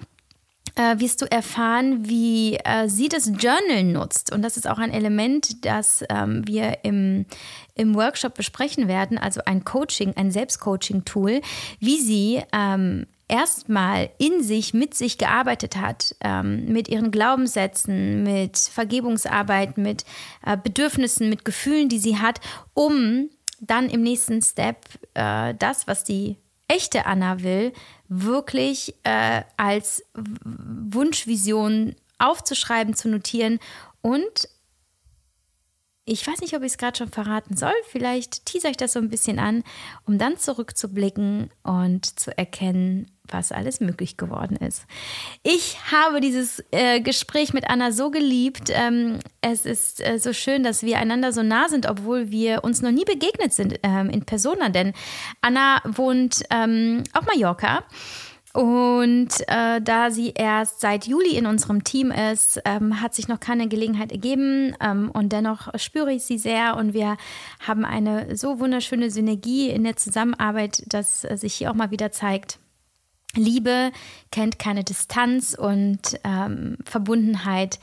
äh, 0.75 0.99
wirst 0.99 1.21
du 1.21 1.31
erfahren, 1.31 2.09
wie 2.09 2.57
äh, 2.57 2.89
sie 2.89 3.09
das 3.09 3.27
Journal 3.27 3.85
nutzt. 3.85 4.33
Und 4.33 4.43
das 4.43 4.57
ist 4.57 4.69
auch 4.69 4.79
ein 4.79 4.93
Element, 4.93 5.65
das 5.65 6.05
ähm, 6.09 6.47
wir 6.47 6.79
im, 6.85 7.27
im 7.75 7.95
Workshop 7.95 8.35
besprechen 8.35 8.89
werden, 8.89 9.19
also 9.19 9.41
ein 9.45 9.65
Coaching, 9.65 10.15
ein 10.17 10.31
Selbstcoaching-Tool, 10.31 11.41
wie 11.79 12.01
sie 12.01 12.43
ähm, 12.53 13.07
erstmal 13.33 14.11
in 14.19 14.43
sich, 14.43 14.75
mit 14.75 14.93
sich 14.93 15.17
gearbeitet 15.17 15.77
hat, 15.77 16.15
ähm, 16.21 16.67
mit 16.67 16.89
ihren 16.89 17.11
Glaubenssätzen, 17.11 18.23
mit 18.23 18.59
Vergebungsarbeit, 18.59 19.79
mit 19.79 20.05
äh, 20.45 20.59
Bedürfnissen, 20.59 21.31
mit 21.31 21.47
Gefühlen, 21.47 21.89
die 21.89 21.99
sie 21.99 22.19
hat, 22.19 22.41
um 22.75 23.31
dann 23.59 23.89
im 23.89 24.03
nächsten 24.03 24.43
Step 24.43 24.85
äh, 25.15 25.55
das, 25.59 25.87
was 25.87 26.05
die 26.05 26.37
echte 26.69 27.07
Anna 27.07 27.43
will, 27.43 27.73
wirklich 28.07 28.95
äh, 29.03 29.43
als 29.57 30.05
Wunschvision 30.15 31.97
aufzuschreiben, 32.19 32.95
zu 32.95 33.09
notieren 33.09 33.61
und 34.03 34.47
ich 36.05 36.27
weiß 36.27 36.41
nicht, 36.41 36.55
ob 36.55 36.63
ich 36.63 36.73
es 36.73 36.79
gerade 36.79 36.99
schon 36.99 37.11
verraten 37.11 37.57
soll. 37.57 37.75
Vielleicht 37.89 38.45
teaser 38.45 38.71
ich 38.71 38.77
das 38.77 38.95
so 38.95 38.99
ein 38.99 39.09
bisschen 39.09 39.39
an, 39.39 39.63
um 40.05 40.19
dann 40.19 40.37
zurückzublicken 40.37 41.51
und 41.63 42.19
zu 42.19 42.37
erkennen, 42.37 43.11
was 43.33 43.53
alles 43.53 43.81
möglich 43.81 44.17
geworden 44.17 44.57
ist. 44.57 44.87
Ich 45.43 45.79
habe 45.91 46.21
dieses 46.21 46.63
äh, 46.71 47.01
Gespräch 47.01 47.53
mit 47.53 47.69
Anna 47.69 47.93
so 47.93 48.11
geliebt. 48.11 48.71
Ähm, 48.73 49.19
es 49.41 49.67
ist 49.67 50.05
äh, 50.07 50.19
so 50.19 50.33
schön, 50.33 50.63
dass 50.63 50.83
wir 50.83 50.99
einander 50.99 51.33
so 51.33 51.43
nah 51.43 51.69
sind, 51.69 51.89
obwohl 51.89 52.31
wir 52.31 52.65
uns 52.65 52.83
noch 52.83 52.91
nie 52.91 53.05
begegnet 53.05 53.53
sind 53.53 53.79
ähm, 53.83 54.11
in 54.11 54.25
Persona. 54.25 54.69
Denn 54.69 54.93
Anna 55.41 55.81
wohnt 55.85 56.43
ähm, 56.51 57.03
auf 57.13 57.27
Mallorca. 57.27 57.85
Und 58.53 59.31
äh, 59.49 59.81
da 59.81 60.11
sie 60.11 60.33
erst 60.35 60.81
seit 60.81 61.07
Juli 61.07 61.37
in 61.37 61.47
unserem 61.47 61.85
Team 61.85 62.11
ist, 62.11 62.61
ähm, 62.67 63.01
hat 63.01 63.15
sich 63.15 63.27
noch 63.27 63.41
keine 63.41 63.67
Gelegenheit 63.67 64.13
ergeben. 64.13 64.77
Ähm, 64.81 65.11
und 65.11 65.33
dennoch 65.33 65.69
spüre 65.77 66.13
ich 66.13 66.25
sie 66.25 66.37
sehr. 66.37 66.77
Und 66.77 66.93
wir 66.93 67.17
haben 67.67 67.85
eine 67.85 68.37
so 68.37 68.61
wunderschöne 68.61 69.11
Synergie 69.11 69.71
in 69.71 69.85
der 69.85 69.97
Zusammenarbeit, 69.97 70.83
dass 70.87 71.25
äh, 71.25 71.37
sich 71.37 71.55
hier 71.55 71.71
auch 71.71 71.75
mal 71.75 71.91
wieder 71.91 72.13
zeigt, 72.13 72.59
Liebe 73.35 73.93
kennt 74.31 74.59
keine 74.59 74.85
Distanz 74.85 75.55
und 75.59 76.19
ähm, 76.25 76.77
Verbundenheit 76.85 77.79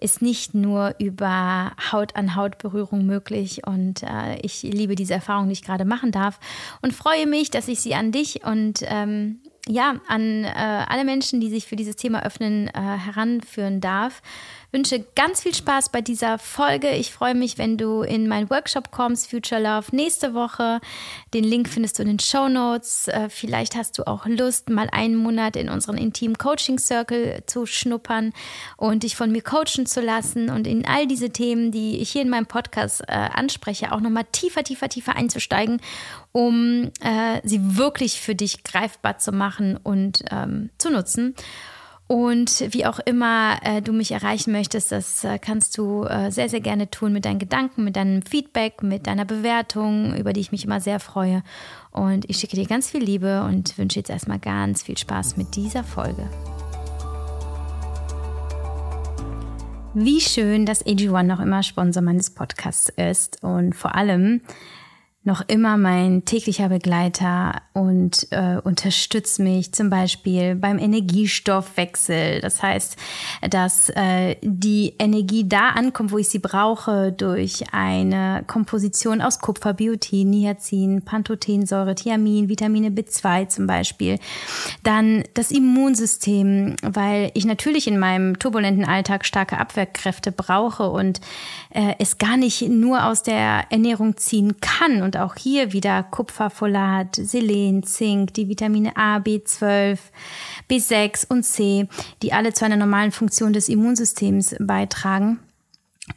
ist 0.00 0.22
nicht 0.22 0.54
nur 0.54 0.94
über 0.98 1.72
Haut-an-Haut-Berührung 1.90 3.04
möglich. 3.04 3.66
Und 3.66 4.02
äh, 4.02 4.38
ich 4.42 4.62
liebe 4.62 4.94
diese 4.94 5.14
Erfahrung, 5.14 5.46
die 5.46 5.54
ich 5.54 5.64
gerade 5.64 5.84
machen 5.84 6.12
darf 6.12 6.38
und 6.82 6.92
freue 6.92 7.26
mich, 7.26 7.50
dass 7.50 7.68
ich 7.68 7.80
sie 7.80 7.94
an 7.94 8.12
dich 8.12 8.44
und 8.44 8.80
ähm, 8.82 9.40
ja, 9.66 9.96
an 10.08 10.44
äh, 10.44 10.48
alle 10.88 11.04
Menschen, 11.04 11.40
die 11.40 11.50
sich 11.50 11.66
für 11.66 11.76
dieses 11.76 11.96
Thema 11.96 12.24
öffnen, 12.24 12.68
äh, 12.68 12.72
heranführen 12.72 13.80
darf 13.80 14.22
wünsche 14.70 15.04
ganz 15.14 15.42
viel 15.42 15.54
Spaß 15.54 15.90
bei 15.90 16.00
dieser 16.02 16.38
Folge. 16.38 16.90
Ich 16.90 17.12
freue 17.12 17.34
mich, 17.34 17.56
wenn 17.56 17.78
du 17.78 18.02
in 18.02 18.28
meinen 18.28 18.50
Workshop 18.50 18.90
kommst, 18.90 19.30
Future 19.30 19.62
Love, 19.62 19.86
nächste 19.96 20.34
Woche. 20.34 20.80
Den 21.32 21.44
Link 21.44 21.68
findest 21.68 21.98
du 21.98 22.02
in 22.02 22.08
den 22.08 22.18
Show 22.18 22.48
Notes. 22.48 23.08
Äh, 23.08 23.30
vielleicht 23.30 23.76
hast 23.76 23.96
du 23.98 24.06
auch 24.06 24.26
Lust, 24.26 24.68
mal 24.68 24.88
einen 24.92 25.16
Monat 25.16 25.56
in 25.56 25.70
unseren 25.70 25.96
intimen 25.96 26.36
Coaching 26.36 26.78
Circle 26.78 27.42
zu 27.46 27.64
schnuppern 27.64 28.32
und 28.76 29.04
dich 29.04 29.16
von 29.16 29.32
mir 29.32 29.42
coachen 29.42 29.86
zu 29.86 30.00
lassen 30.00 30.50
und 30.50 30.66
in 30.66 30.86
all 30.86 31.06
diese 31.06 31.30
Themen, 31.30 31.72
die 31.72 31.98
ich 32.00 32.10
hier 32.10 32.22
in 32.22 32.28
meinem 32.28 32.46
Podcast 32.46 33.02
äh, 33.08 33.12
anspreche, 33.12 33.92
auch 33.92 34.00
nochmal 34.00 34.24
tiefer, 34.32 34.64
tiefer, 34.64 34.88
tiefer 34.90 35.16
einzusteigen, 35.16 35.80
um 36.32 36.90
äh, 37.00 37.40
sie 37.42 37.76
wirklich 37.76 38.20
für 38.20 38.34
dich 38.34 38.64
greifbar 38.64 39.18
zu 39.18 39.32
machen 39.32 39.78
und 39.82 40.24
ähm, 40.30 40.70
zu 40.76 40.90
nutzen. 40.90 41.34
Und 42.08 42.64
wie 42.72 42.86
auch 42.86 43.00
immer 43.00 43.58
äh, 43.62 43.82
du 43.82 43.92
mich 43.92 44.12
erreichen 44.12 44.50
möchtest, 44.50 44.92
das 44.92 45.24
äh, 45.24 45.38
kannst 45.38 45.76
du 45.76 46.04
äh, 46.04 46.30
sehr, 46.30 46.48
sehr 46.48 46.60
gerne 46.60 46.90
tun 46.90 47.12
mit 47.12 47.26
deinen 47.26 47.38
Gedanken, 47.38 47.84
mit 47.84 47.96
deinem 47.96 48.22
Feedback, 48.22 48.82
mit 48.82 49.06
deiner 49.06 49.26
Bewertung, 49.26 50.16
über 50.16 50.32
die 50.32 50.40
ich 50.40 50.50
mich 50.50 50.64
immer 50.64 50.80
sehr 50.80 51.00
freue. 51.00 51.42
Und 51.90 52.28
ich 52.30 52.38
schicke 52.38 52.56
dir 52.56 52.66
ganz 52.66 52.88
viel 52.90 53.02
Liebe 53.02 53.42
und 53.42 53.76
wünsche 53.76 53.98
jetzt 53.98 54.08
erstmal 54.08 54.38
ganz 54.38 54.84
viel 54.84 54.96
Spaß 54.96 55.36
mit 55.36 55.54
dieser 55.54 55.84
Folge. 55.84 56.30
Wie 59.92 60.22
schön, 60.22 60.64
dass 60.64 60.86
AG1 60.86 61.24
noch 61.24 61.40
immer 61.40 61.62
Sponsor 61.62 62.02
meines 62.02 62.30
Podcasts 62.30 62.88
ist 62.88 63.42
und 63.42 63.74
vor 63.74 63.94
allem 63.94 64.40
noch 65.28 65.42
immer 65.46 65.76
mein 65.76 66.24
täglicher 66.24 66.70
Begleiter 66.70 67.60
und 67.74 68.26
äh, 68.30 68.56
unterstützt 68.64 69.38
mich 69.38 69.72
zum 69.72 69.90
Beispiel 69.90 70.54
beim 70.54 70.78
Energiestoffwechsel. 70.78 72.40
Das 72.40 72.62
heißt, 72.62 72.96
dass 73.50 73.90
äh, 73.90 74.36
die 74.42 74.94
Energie 74.98 75.46
da 75.46 75.68
ankommt, 75.68 76.12
wo 76.12 76.18
ich 76.18 76.30
sie 76.30 76.38
brauche, 76.38 77.12
durch 77.12 77.72
eine 77.72 78.42
Komposition 78.46 79.20
aus 79.20 79.38
Kupfer, 79.38 79.74
Biotin, 79.74 80.30
Niacin, 80.30 81.02
Pantothensäure, 81.02 81.94
Thiamin, 81.94 82.48
Vitamine 82.48 82.88
B2 82.88 83.48
zum 83.48 83.66
Beispiel. 83.66 84.18
Dann 84.82 85.24
das 85.34 85.50
Immunsystem, 85.50 86.76
weil 86.82 87.30
ich 87.34 87.44
natürlich 87.44 87.86
in 87.86 87.98
meinem 87.98 88.38
turbulenten 88.38 88.86
Alltag 88.86 89.26
starke 89.26 89.58
Abwehrkräfte 89.58 90.32
brauche 90.32 90.88
und 90.88 91.20
äh, 91.68 91.94
es 91.98 92.16
gar 92.16 92.38
nicht 92.38 92.62
nur 92.62 93.04
aus 93.04 93.22
der 93.22 93.70
Ernährung 93.70 94.16
ziehen 94.16 94.56
kann 94.62 95.02
und 95.02 95.17
auch 95.18 95.34
hier 95.36 95.72
wieder 95.72 96.02
Kupferfolat, 96.02 97.16
Selen, 97.16 97.82
Zink, 97.82 98.34
die 98.34 98.48
Vitamine 98.48 98.96
A, 98.96 99.18
B12, 99.18 99.98
B6 100.70 101.26
und 101.28 101.44
C, 101.44 101.88
die 102.22 102.32
alle 102.32 102.52
zu 102.52 102.64
einer 102.64 102.76
normalen 102.76 103.12
Funktion 103.12 103.52
des 103.52 103.68
Immunsystems 103.68 104.56
beitragen 104.60 105.38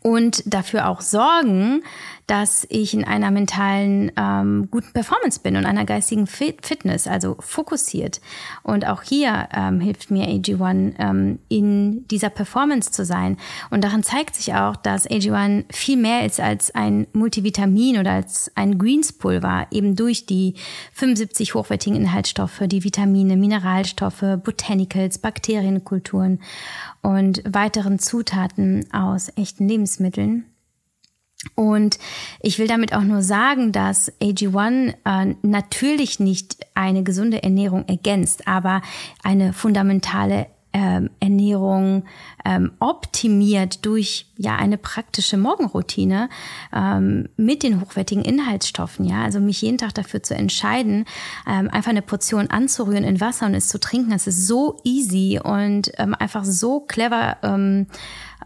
und 0.01 0.43
dafür 0.45 0.87
auch 0.87 1.01
sorgen, 1.01 1.83
dass 2.31 2.65
ich 2.69 2.93
in 2.93 3.03
einer 3.03 3.29
mentalen 3.29 4.09
ähm, 4.15 4.69
guten 4.71 4.93
Performance 4.93 5.41
bin 5.41 5.57
und 5.57 5.65
einer 5.65 5.83
geistigen 5.83 6.27
Fit 6.27 6.65
Fitness, 6.65 7.05
also 7.05 7.35
fokussiert. 7.41 8.21
Und 8.63 8.87
auch 8.87 9.01
hier 9.01 9.49
ähm, 9.53 9.81
hilft 9.81 10.11
mir 10.11 10.27
AG1 10.27 10.93
ähm, 10.97 11.39
in 11.49 12.07
dieser 12.07 12.29
Performance 12.29 12.89
zu 12.89 13.03
sein. 13.03 13.35
Und 13.69 13.83
daran 13.83 14.03
zeigt 14.03 14.35
sich 14.35 14.53
auch, 14.53 14.77
dass 14.77 15.09
AG1 15.09 15.65
viel 15.73 15.97
mehr 15.97 16.25
ist 16.25 16.39
als 16.39 16.73
ein 16.73 17.05
Multivitamin 17.11 17.97
oder 17.97 18.13
als 18.13 18.49
ein 18.55 18.77
Greenspulver, 18.77 19.67
eben 19.71 19.97
durch 19.97 20.25
die 20.25 20.55
75 20.93 21.53
hochwertigen 21.53 21.97
Inhaltsstoffe, 21.99 22.61
die 22.63 22.85
Vitamine, 22.85 23.35
Mineralstoffe, 23.35 24.23
Botanicals, 24.41 25.17
Bakterienkulturen 25.17 26.39
und 27.01 27.43
weiteren 27.45 27.99
Zutaten 27.99 28.87
aus 28.93 29.33
echten 29.35 29.67
Lebensmitteln. 29.67 30.45
Und 31.55 31.97
ich 32.39 32.59
will 32.59 32.67
damit 32.67 32.93
auch 32.93 33.01
nur 33.01 33.23
sagen, 33.23 33.71
dass 33.71 34.11
AG1 34.21 34.93
äh, 35.05 35.35
natürlich 35.41 36.19
nicht 36.19 36.57
eine 36.75 37.03
gesunde 37.03 37.41
Ernährung 37.41 37.87
ergänzt, 37.87 38.47
aber 38.47 38.81
eine 39.23 39.53
fundamentale 39.53 40.47
ähm, 40.73 41.09
Ernährung 41.19 42.05
ähm, 42.45 42.71
optimiert 42.79 43.85
durch 43.85 44.27
ja 44.37 44.55
eine 44.55 44.77
praktische 44.77 45.35
Morgenroutine 45.35 46.29
ähm, 46.73 47.27
mit 47.35 47.63
den 47.63 47.81
hochwertigen 47.81 48.23
Inhaltsstoffen. 48.23 49.05
Ja, 49.05 49.21
also 49.23 49.39
mich 49.39 49.61
jeden 49.61 49.77
Tag 49.77 49.93
dafür 49.95 50.23
zu 50.23 50.33
entscheiden, 50.33 51.05
ähm, 51.45 51.69
einfach 51.69 51.89
eine 51.89 52.01
Portion 52.01 52.49
anzurühren 52.49 53.03
in 53.03 53.19
Wasser 53.19 53.47
und 53.47 53.55
es 53.55 53.67
zu 53.67 53.79
trinken, 53.79 54.11
das 54.11 54.27
ist 54.27 54.47
so 54.47 54.79
easy 54.85 55.41
und 55.43 55.91
ähm, 55.97 56.15
einfach 56.17 56.45
so 56.45 56.79
clever 56.79 57.37
ähm, 57.43 57.87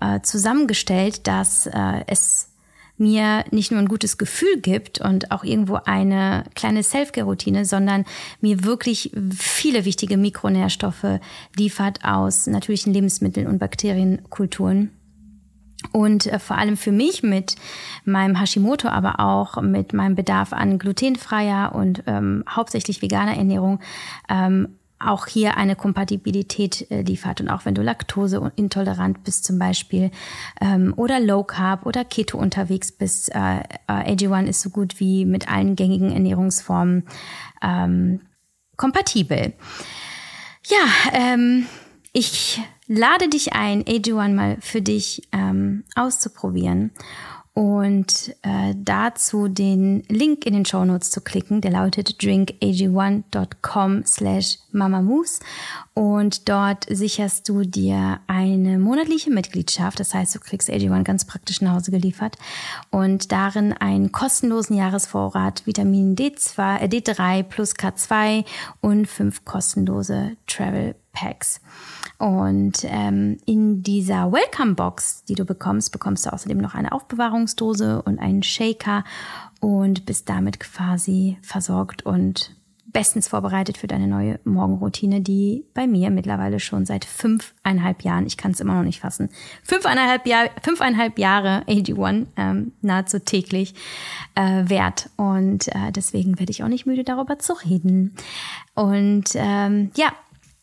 äh, 0.01 0.21
zusammengestellt, 0.21 1.27
dass 1.27 1.67
äh, 1.67 2.03
es 2.07 2.49
mir 2.97 3.43
nicht 3.51 3.71
nur 3.71 3.79
ein 3.79 3.87
gutes 3.87 4.17
Gefühl 4.17 4.59
gibt 4.61 5.01
und 5.01 5.31
auch 5.31 5.43
irgendwo 5.43 5.79
eine 5.85 6.45
kleine 6.55 6.83
Selfcare-Routine, 6.83 7.65
sondern 7.65 8.05
mir 8.41 8.63
wirklich 8.63 9.11
viele 9.37 9.85
wichtige 9.85 10.17
Mikronährstoffe 10.17 11.19
liefert 11.55 12.03
aus 12.03 12.47
natürlichen 12.47 12.93
Lebensmitteln 12.93 13.47
und 13.47 13.59
Bakterienkulturen. 13.59 14.91
Und 15.91 16.27
äh, 16.27 16.39
vor 16.39 16.57
allem 16.57 16.77
für 16.77 16.91
mich 16.91 17.21
mit 17.21 17.55
meinem 18.05 18.39
Hashimoto, 18.39 18.87
aber 18.87 19.19
auch 19.19 19.61
mit 19.61 19.93
meinem 19.93 20.15
Bedarf 20.15 20.53
an 20.53 20.79
glutenfreier 20.79 21.75
und 21.75 22.03
ähm, 22.07 22.43
hauptsächlich 22.49 23.01
veganer 23.01 23.37
Ernährung 23.37 23.79
ähm, 24.29 24.79
auch 25.07 25.27
hier 25.27 25.57
eine 25.57 25.75
Kompatibilität 25.75 26.89
äh, 26.91 27.01
liefert. 27.01 27.41
Und 27.41 27.49
auch 27.49 27.65
wenn 27.65 27.75
du 27.75 27.81
Laktoseintolerant 27.81 29.23
bist 29.23 29.45
zum 29.45 29.59
Beispiel 29.59 30.11
ähm, 30.61 30.93
oder 30.97 31.19
Low 31.19 31.43
Carb 31.43 31.85
oder 31.85 32.03
Keto 32.03 32.37
unterwegs 32.37 32.91
bist, 32.91 33.33
äh, 33.33 33.59
äh 33.87 34.15
AG1 34.15 34.45
ist 34.45 34.61
so 34.61 34.69
gut 34.69 34.99
wie 34.99 35.25
mit 35.25 35.51
allen 35.51 35.75
gängigen 35.75 36.11
Ernährungsformen 36.11 37.03
ähm, 37.61 38.21
kompatibel. 38.77 39.53
Ja, 40.67 41.13
ähm, 41.13 41.65
ich 42.13 42.61
lade 42.87 43.29
dich 43.29 43.53
ein, 43.53 43.83
AG1 43.83 44.33
mal 44.33 44.57
für 44.61 44.81
dich 44.81 45.27
ähm, 45.31 45.83
auszuprobieren 45.95 46.91
und 47.55 48.35
äh, 48.41 48.75
dazu 48.75 49.47
den 49.47 50.03
Link 50.09 50.45
in 50.45 50.53
den 50.53 50.65
Show 50.65 50.83
Notes 50.83 51.09
zu 51.09 51.21
klicken, 51.21 51.61
der 51.61 51.71
lautet 51.71 52.21
drinkag1.com 52.21 54.03
slash 54.05 54.57
mamamoose. 54.73 55.39
Und 55.93 56.49
dort 56.49 56.85
sicherst 56.89 57.47
du 57.47 57.61
dir 57.63 58.19
eine 58.27 58.77
monatliche 58.77 59.31
Mitgliedschaft, 59.31 60.01
das 60.01 60.13
heißt, 60.13 60.35
du 60.35 60.39
kriegst 60.41 60.69
AG1 60.69 61.03
ganz 61.03 61.23
praktisch 61.23 61.61
nach 61.61 61.75
Hause 61.75 61.91
geliefert. 61.91 62.35
Und 62.91 63.31
darin 63.31 63.71
einen 63.71 64.11
kostenlosen 64.11 64.75
Jahresvorrat 64.75 65.65
Vitamin 65.65 66.17
D2, 66.17 66.79
äh, 66.79 66.87
D3 66.87 67.43
plus 67.43 67.75
K2 67.75 68.43
und 68.81 69.07
fünf 69.07 69.45
kostenlose 69.45 70.35
Travel 70.45 70.95
Packs. 71.13 71.61
Und 72.17 72.83
ähm, 72.83 73.37
in 73.45 73.83
dieser 73.83 74.31
Welcome 74.31 74.75
Box, 74.75 75.23
die 75.25 75.35
du 75.35 75.45
bekommst, 75.45 75.91
bekommst 75.91 76.25
du 76.25 76.33
außerdem 76.33 76.57
noch 76.57 76.73
eine 76.73 76.91
Aufbewahrungsdose 76.91 78.01
und 78.01 78.19
einen 78.19 78.43
Shaker 78.43 79.03
und 79.59 80.05
bist 80.05 80.29
damit 80.29 80.59
quasi 80.59 81.37
versorgt 81.41 82.05
und 82.05 82.55
bestens 82.95 83.27
vorbereitet 83.27 83.77
für 83.77 83.87
deine 83.87 84.07
neue 84.07 84.39
Morgenroutine, 84.45 85.19
die 85.19 85.65
bei 85.73 85.85
mir 85.85 86.09
mittlerweile 86.11 86.61
schon 86.61 86.85
seit 86.85 87.03
fünfeinhalb 87.03 88.03
Jahren, 88.03 88.25
ich 88.25 88.37
kann 88.37 88.51
es 88.51 88.61
immer 88.61 88.75
noch 88.75 88.83
nicht 88.83 89.01
fassen, 89.01 89.29
fünfeinhalb, 89.63 90.25
Jahr, 90.25 90.49
fünfeinhalb 90.63 91.19
Jahre 91.19 91.63
AG1 91.67 92.27
ähm, 92.37 92.71
nahezu 92.81 93.19
täglich 93.19 93.73
äh, 94.35 94.69
wert. 94.69 95.09
Und 95.17 95.67
äh, 95.75 95.91
deswegen 95.93 96.39
werde 96.39 96.51
ich 96.51 96.63
auch 96.63 96.69
nicht 96.69 96.85
müde, 96.85 97.03
darüber 97.03 97.37
zu 97.37 97.51
reden. 97.51 98.15
Und 98.75 99.31
ähm, 99.33 99.91
ja, 99.97 100.13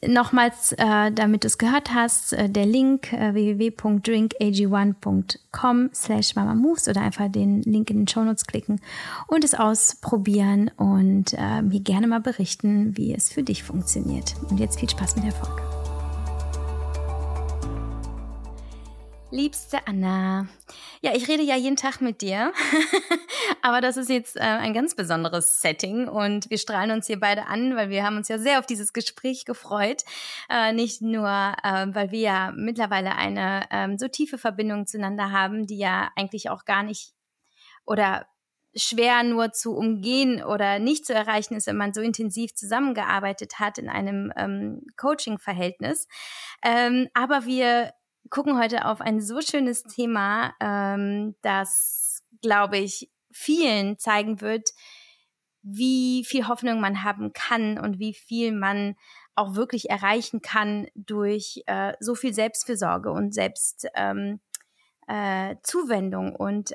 Nochmals, 0.05 0.73
äh, 0.73 1.12
damit 1.12 1.45
du 1.45 1.47
es 1.47 1.59
gehört 1.59 1.95
hast, 1.95 2.33
äh, 2.33 2.49
der 2.49 2.67
Link 2.67 3.12
äh, 3.12 3.35
www.drinkag1.com 3.35 5.91
slash 5.95 6.35
mamamoves 6.35 6.88
oder 6.88 7.03
einfach 7.03 7.31
den 7.31 7.62
Link 7.62 7.88
in 7.91 7.99
den 7.99 8.09
Shownotes 8.09 8.47
klicken 8.47 8.81
und 9.29 9.45
es 9.45 9.55
ausprobieren 9.55 10.73
und 10.77 11.35
äh, 11.35 11.62
mir 11.62 11.79
gerne 11.81 12.09
mal 12.09 12.21
berichten, 12.21 12.97
wie 12.97 13.15
es 13.15 13.33
für 13.33 13.45
dich 13.45 13.62
funktioniert. 13.62 14.35
Und 14.51 14.59
jetzt 14.59 14.81
viel 14.81 14.91
Spaß 14.91 15.15
mit 15.17 15.27
der 15.27 15.33
Folge. 15.33 15.72
Liebste 19.33 19.79
Anna, 19.87 20.47
ja, 21.01 21.14
ich 21.14 21.27
rede 21.27 21.42
ja 21.42 21.57
jeden 21.57 21.77
Tag 21.77 22.03
mit 22.03 22.21
dir, 22.21 22.53
aber 23.62 23.81
das 23.81 23.97
ist 23.97 24.11
jetzt 24.11 24.37
äh, 24.37 24.40
ein 24.40 24.75
ganz 24.75 24.95
besonderes 24.95 25.62
Setting 25.62 26.07
und 26.07 26.51
wir 26.51 26.59
strahlen 26.59 26.90
uns 26.90 27.07
hier 27.07 27.18
beide 27.18 27.47
an, 27.47 27.75
weil 27.75 27.88
wir 27.88 28.05
haben 28.05 28.18
uns 28.18 28.29
ja 28.29 28.37
sehr 28.37 28.59
auf 28.59 28.66
dieses 28.66 28.92
Gespräch 28.92 29.47
gefreut. 29.47 30.03
Äh, 30.51 30.75
nicht 30.75 31.01
nur, 31.01 31.29
äh, 31.29 31.87
weil 31.88 32.11
wir 32.11 32.21
ja 32.21 32.53
mittlerweile 32.55 33.16
eine 33.16 33.64
ähm, 33.71 33.97
so 33.97 34.07
tiefe 34.07 34.37
Verbindung 34.37 34.87
zueinander 34.87 35.31
haben, 35.31 35.66
die 35.66 35.79
ja 35.79 36.11
eigentlich 36.14 36.51
auch 36.51 36.66
gar 36.66 36.83
nicht 36.83 37.14
oder 37.87 38.27
schwer 38.75 39.23
nur 39.23 39.53
zu 39.53 39.75
umgehen 39.75 40.45
oder 40.45 40.79
nicht 40.79 41.07
zu 41.07 41.14
erreichen 41.14 41.55
ist, 41.55 41.66
wenn 41.66 41.79
man 41.79 41.95
so 41.95 42.03
intensiv 42.03 42.55
zusammengearbeitet 42.55 43.61
hat 43.61 43.79
in 43.79 43.88
einem 43.88 44.31
ähm, 44.37 44.83
Coaching-Verhältnis. 44.99 46.07
Ähm, 46.62 47.09
aber 47.14 47.47
wir 47.47 47.92
gucken 48.31 48.59
heute 48.59 48.87
auf 48.87 49.01
ein 49.01 49.21
so 49.21 49.41
schönes 49.41 49.83
Thema, 49.83 50.55
ähm, 50.61 51.35
das, 51.43 52.23
glaube 52.41 52.79
ich, 52.79 53.11
vielen 53.31 53.99
zeigen 53.99 54.41
wird, 54.41 54.71
wie 55.63 56.25
viel 56.25 56.49
Hoffnung 56.49 56.81
man 56.81 57.05
haben 57.05 57.33
kann 57.33 57.79
und 57.79 57.99
wie 57.99 58.15
viel 58.15 58.53
man 58.53 58.97
auch 59.35 59.55
wirklich 59.55 59.91
erreichen 59.91 60.43
kann 60.43 60.89
durch 60.95 61.63
äh, 61.67 61.95
so 62.01 62.15
viel 62.15 62.35
Selbstfürsorge 62.35 63.11
und 63.11 63.33
Selbstzuwendung 63.33 64.41
ähm, 65.09 66.35
äh, 66.35 66.43
und 66.43 66.73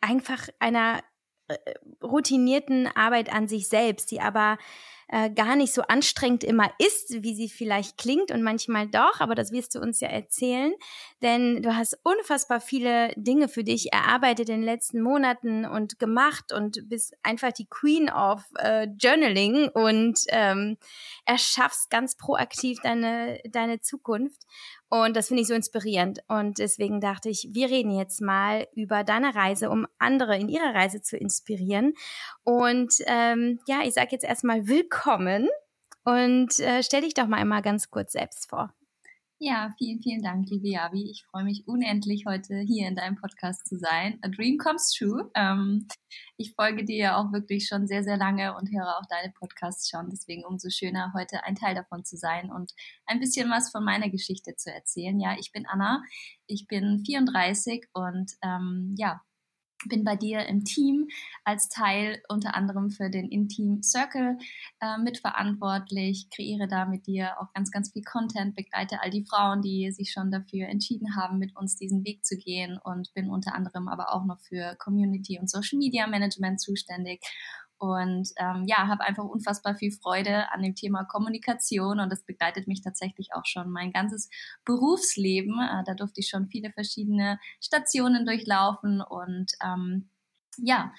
einfach 0.00 0.48
einer 0.58 1.02
äh, 1.48 1.56
routinierten 2.02 2.88
Arbeit 2.88 3.32
an 3.32 3.48
sich 3.48 3.68
selbst, 3.68 4.10
die 4.10 4.20
aber 4.20 4.58
äh, 5.08 5.30
gar 5.30 5.56
nicht 5.56 5.72
so 5.72 5.82
anstrengend 5.82 6.42
immer 6.42 6.70
ist, 6.78 7.22
wie 7.22 7.34
sie 7.34 7.48
vielleicht 7.48 7.96
klingt 7.96 8.30
und 8.30 8.42
manchmal 8.42 8.88
doch, 8.88 9.20
aber 9.20 9.34
das 9.34 9.52
wirst 9.52 9.74
du 9.74 9.80
uns 9.80 10.00
ja 10.00 10.08
erzählen, 10.08 10.72
denn 11.22 11.62
du 11.62 11.76
hast 11.76 11.98
unfassbar 12.02 12.60
viele 12.60 13.12
Dinge 13.16 13.48
für 13.48 13.62
dich 13.62 13.92
erarbeitet 13.92 14.48
in 14.48 14.56
den 14.56 14.64
letzten 14.64 15.00
Monaten 15.00 15.64
und 15.64 15.98
gemacht 15.98 16.52
und 16.52 16.88
bist 16.88 17.14
einfach 17.22 17.52
die 17.52 17.66
Queen 17.66 18.10
of 18.10 18.42
äh, 18.58 18.88
Journaling 18.98 19.68
und 19.68 20.20
ähm, 20.28 20.76
erschaffst 21.24 21.90
ganz 21.90 22.16
proaktiv 22.16 22.78
deine, 22.82 23.40
deine 23.48 23.80
Zukunft. 23.80 24.42
Und 24.88 25.16
das 25.16 25.28
finde 25.28 25.42
ich 25.42 25.48
so 25.48 25.54
inspirierend. 25.54 26.20
Und 26.28 26.58
deswegen 26.58 27.00
dachte 27.00 27.28
ich, 27.28 27.48
wir 27.52 27.68
reden 27.68 27.90
jetzt 27.90 28.20
mal 28.20 28.68
über 28.74 29.02
deine 29.02 29.34
Reise, 29.34 29.70
um 29.70 29.86
andere 29.98 30.38
in 30.38 30.48
ihrer 30.48 30.74
Reise 30.74 31.02
zu 31.02 31.16
inspirieren. 31.16 31.94
Und 32.44 32.94
ähm, 33.06 33.58
ja, 33.66 33.80
ich 33.84 33.94
sage 33.94 34.10
jetzt 34.12 34.24
erstmal 34.24 34.68
willkommen 34.68 35.48
und 36.04 36.60
äh, 36.60 36.82
stell 36.82 37.02
dich 37.02 37.14
doch 37.14 37.26
mal 37.26 37.38
einmal 37.38 37.62
ganz 37.62 37.90
kurz 37.90 38.12
selbst 38.12 38.48
vor. 38.48 38.75
Ja, 39.38 39.70
vielen, 39.76 40.00
vielen 40.00 40.22
Dank, 40.22 40.48
liebe 40.48 40.68
Yavi. 40.68 41.10
Ich 41.10 41.26
freue 41.26 41.44
mich 41.44 41.68
unendlich, 41.68 42.24
heute 42.26 42.58
hier 42.60 42.88
in 42.88 42.96
deinem 42.96 43.16
Podcast 43.16 43.66
zu 43.66 43.76
sein. 43.76 44.18
A 44.22 44.28
Dream 44.28 44.56
Comes 44.56 44.94
True. 44.96 45.30
Ähm, 45.34 45.86
ich 46.38 46.54
folge 46.54 46.86
dir 46.86 46.96
ja 46.96 47.16
auch 47.18 47.32
wirklich 47.32 47.66
schon 47.68 47.86
sehr, 47.86 48.02
sehr 48.02 48.16
lange 48.16 48.56
und 48.56 48.70
höre 48.70 48.96
auch 48.96 49.04
deine 49.10 49.30
Podcasts 49.38 49.90
schon. 49.90 50.08
Deswegen 50.08 50.42
umso 50.46 50.70
schöner, 50.70 51.12
heute 51.14 51.44
ein 51.44 51.54
Teil 51.54 51.74
davon 51.74 52.02
zu 52.02 52.16
sein 52.16 52.50
und 52.50 52.72
ein 53.04 53.20
bisschen 53.20 53.50
was 53.50 53.70
von 53.70 53.84
meiner 53.84 54.08
Geschichte 54.08 54.56
zu 54.56 54.72
erzählen. 54.72 55.20
Ja, 55.20 55.36
ich 55.38 55.52
bin 55.52 55.66
Anna. 55.66 56.02
Ich 56.46 56.66
bin 56.66 57.04
34 57.04 57.88
und 57.92 58.32
ähm, 58.42 58.94
ja, 58.96 59.20
bin 59.88 60.04
bei 60.04 60.16
dir 60.16 60.46
im 60.46 60.64
Team 60.64 61.08
als 61.44 61.68
Teil 61.68 62.22
unter 62.28 62.54
anderem 62.54 62.90
für 62.90 63.10
den 63.10 63.28
Intim 63.28 63.82
Circle 63.82 64.38
äh, 64.80 64.98
mitverantwortlich, 64.98 66.28
kreiere 66.30 66.68
da 66.68 66.86
mit 66.86 67.06
dir 67.06 67.40
auch 67.40 67.52
ganz, 67.52 67.70
ganz 67.70 67.92
viel 67.92 68.02
Content, 68.02 68.54
begleite 68.54 69.00
all 69.02 69.10
die 69.10 69.24
Frauen, 69.24 69.62
die 69.62 69.90
sich 69.92 70.12
schon 70.12 70.30
dafür 70.30 70.68
entschieden 70.68 71.16
haben, 71.16 71.38
mit 71.38 71.56
uns 71.56 71.76
diesen 71.76 72.04
Weg 72.04 72.24
zu 72.24 72.36
gehen 72.36 72.78
und 72.82 73.12
bin 73.14 73.30
unter 73.30 73.54
anderem 73.54 73.88
aber 73.88 74.12
auch 74.12 74.24
noch 74.24 74.40
für 74.40 74.76
Community 74.76 75.38
und 75.38 75.50
Social 75.50 75.78
Media 75.78 76.06
Management 76.06 76.60
zuständig 76.60 77.20
und 77.78 78.30
ähm, 78.38 78.64
ja, 78.66 78.88
habe 78.88 79.04
einfach 79.04 79.24
unfassbar 79.24 79.74
viel 79.74 79.92
Freude 79.92 80.50
an 80.52 80.62
dem 80.62 80.74
Thema 80.74 81.04
Kommunikation 81.04 82.00
und 82.00 82.10
das 82.10 82.24
begleitet 82.24 82.66
mich 82.68 82.82
tatsächlich 82.82 83.34
auch 83.34 83.44
schon 83.44 83.70
mein 83.70 83.92
ganzes 83.92 84.30
Berufsleben. 84.64 85.60
Äh, 85.60 85.84
da 85.84 85.94
durfte 85.94 86.20
ich 86.20 86.28
schon 86.28 86.48
viele 86.48 86.70
verschiedene 86.72 87.38
Stationen 87.60 88.24
durchlaufen 88.24 89.00
und 89.00 89.52
ähm, 89.62 90.10
ja, 90.58 90.92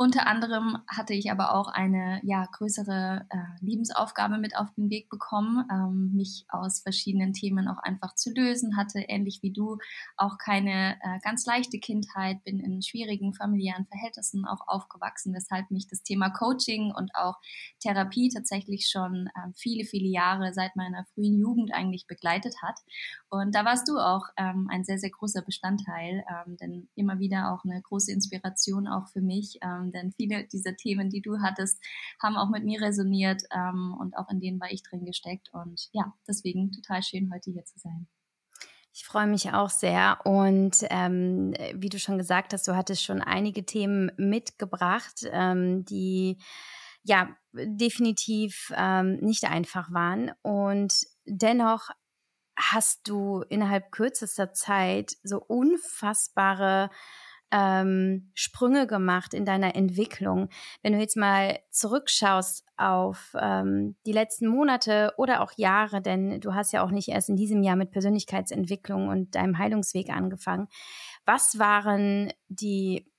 unter 0.00 0.28
anderem 0.28 0.78
hatte 0.86 1.12
ich 1.12 1.32
aber 1.32 1.52
auch 1.52 1.66
eine 1.66 2.20
ja, 2.22 2.46
größere 2.52 3.26
äh, 3.30 3.36
Lebensaufgabe 3.60 4.38
mit 4.38 4.56
auf 4.56 4.72
den 4.76 4.90
Weg 4.90 5.10
bekommen, 5.10 5.66
ähm, 5.72 6.12
mich 6.14 6.46
aus 6.50 6.82
verschiedenen 6.82 7.32
Themen 7.32 7.66
auch 7.66 7.78
einfach 7.78 8.14
zu 8.14 8.32
lösen, 8.32 8.76
hatte 8.76 9.00
ähnlich 9.00 9.40
wie 9.42 9.52
du 9.52 9.78
auch 10.16 10.38
keine 10.38 10.94
äh, 11.02 11.18
ganz 11.24 11.46
leichte 11.46 11.80
Kindheit, 11.80 12.44
bin 12.44 12.60
in 12.60 12.80
schwierigen 12.80 13.34
familiären 13.34 13.86
Verhältnissen 13.86 14.46
auch 14.46 14.68
aufgewachsen, 14.68 15.34
weshalb 15.34 15.68
mich 15.72 15.88
das 15.88 16.04
Thema 16.04 16.30
Coaching 16.30 16.92
und 16.96 17.10
auch 17.16 17.40
Therapie 17.80 18.28
tatsächlich 18.28 18.88
schon 18.88 19.26
äh, 19.34 19.50
viele, 19.56 19.84
viele 19.84 20.06
Jahre 20.06 20.54
seit 20.54 20.76
meiner 20.76 21.06
frühen 21.06 21.40
Jugend 21.40 21.74
eigentlich 21.74 22.06
begleitet 22.06 22.54
hat. 22.62 22.78
Und 23.30 23.52
da 23.52 23.64
warst 23.64 23.88
du 23.88 23.98
auch 23.98 24.28
ähm, 24.36 24.68
ein 24.70 24.84
sehr, 24.84 24.98
sehr 25.00 25.10
großer 25.10 25.42
Bestandteil, 25.42 26.24
ähm, 26.30 26.56
denn 26.56 26.88
immer 26.94 27.18
wieder 27.18 27.52
auch 27.52 27.64
eine 27.64 27.82
große 27.82 28.12
Inspiration 28.12 28.86
auch 28.86 29.08
für 29.08 29.22
mich 29.22 29.58
denn 29.92 30.12
viele 30.12 30.46
dieser 30.46 30.76
Themen, 30.76 31.10
die 31.10 31.20
du 31.20 31.40
hattest, 31.40 31.82
haben 32.22 32.36
auch 32.36 32.50
mit 32.50 32.64
mir 32.64 32.80
resoniert 32.80 33.42
ähm, 33.50 33.96
und 33.98 34.16
auch 34.16 34.28
in 34.30 34.40
denen 34.40 34.60
war 34.60 34.70
ich 34.70 34.82
drin 34.82 35.04
gesteckt. 35.04 35.50
Und 35.52 35.88
ja, 35.92 36.12
deswegen 36.26 36.72
total 36.72 37.02
schön, 37.02 37.30
heute 37.32 37.50
hier 37.50 37.64
zu 37.64 37.78
sein. 37.78 38.06
Ich 38.92 39.04
freue 39.04 39.26
mich 39.26 39.52
auch 39.52 39.70
sehr. 39.70 40.18
Und 40.24 40.78
ähm, 40.90 41.54
wie 41.74 41.88
du 41.88 41.98
schon 41.98 42.18
gesagt 42.18 42.52
hast, 42.52 42.66
du 42.66 42.74
hattest 42.74 43.04
schon 43.04 43.20
einige 43.22 43.64
Themen 43.64 44.10
mitgebracht, 44.16 45.24
ähm, 45.30 45.84
die 45.84 46.38
ja 47.04 47.28
definitiv 47.52 48.72
ähm, 48.76 49.16
nicht 49.16 49.44
einfach 49.44 49.92
waren. 49.92 50.32
Und 50.42 51.06
dennoch 51.26 51.90
hast 52.56 53.08
du 53.08 53.42
innerhalb 53.48 53.92
kürzester 53.92 54.52
Zeit 54.52 55.16
so 55.22 55.38
unfassbare 55.38 56.90
ähm, 57.50 58.30
Sprünge 58.34 58.86
gemacht 58.86 59.32
in 59.32 59.44
deiner 59.44 59.74
Entwicklung. 59.74 60.48
Wenn 60.82 60.92
du 60.92 60.98
jetzt 60.98 61.16
mal 61.16 61.58
zurückschaust 61.70 62.64
auf 62.76 63.34
ähm, 63.40 63.96
die 64.06 64.12
letzten 64.12 64.48
Monate 64.48 65.12
oder 65.16 65.42
auch 65.42 65.52
Jahre, 65.56 66.02
denn 66.02 66.40
du 66.40 66.54
hast 66.54 66.72
ja 66.72 66.82
auch 66.82 66.90
nicht 66.90 67.08
erst 67.08 67.28
in 67.28 67.36
diesem 67.36 67.62
Jahr 67.62 67.76
mit 67.76 67.90
Persönlichkeitsentwicklung 67.90 69.08
und 69.08 69.34
deinem 69.34 69.58
Heilungsweg 69.58 70.10
angefangen. 70.10 70.68
Was 71.24 71.58
waren 71.58 72.32
die 72.48 73.10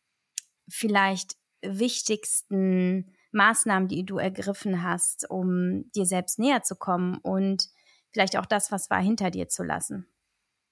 vielleicht 0.67 1.35
wichtigsten 1.61 3.13
Maßnahmen, 3.31 3.87
die 3.87 4.05
du 4.05 4.17
ergriffen 4.17 4.83
hast, 4.83 5.29
um 5.29 5.89
dir 5.91 6.05
selbst 6.05 6.39
näher 6.39 6.63
zu 6.63 6.75
kommen 6.75 7.17
und 7.17 7.67
vielleicht 8.11 8.37
auch 8.37 8.45
das, 8.45 8.71
was 8.71 8.89
war, 8.89 9.01
hinter 9.01 9.31
dir 9.31 9.49
zu 9.49 9.63
lassen? 9.63 10.07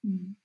Mhm. 0.02 0.36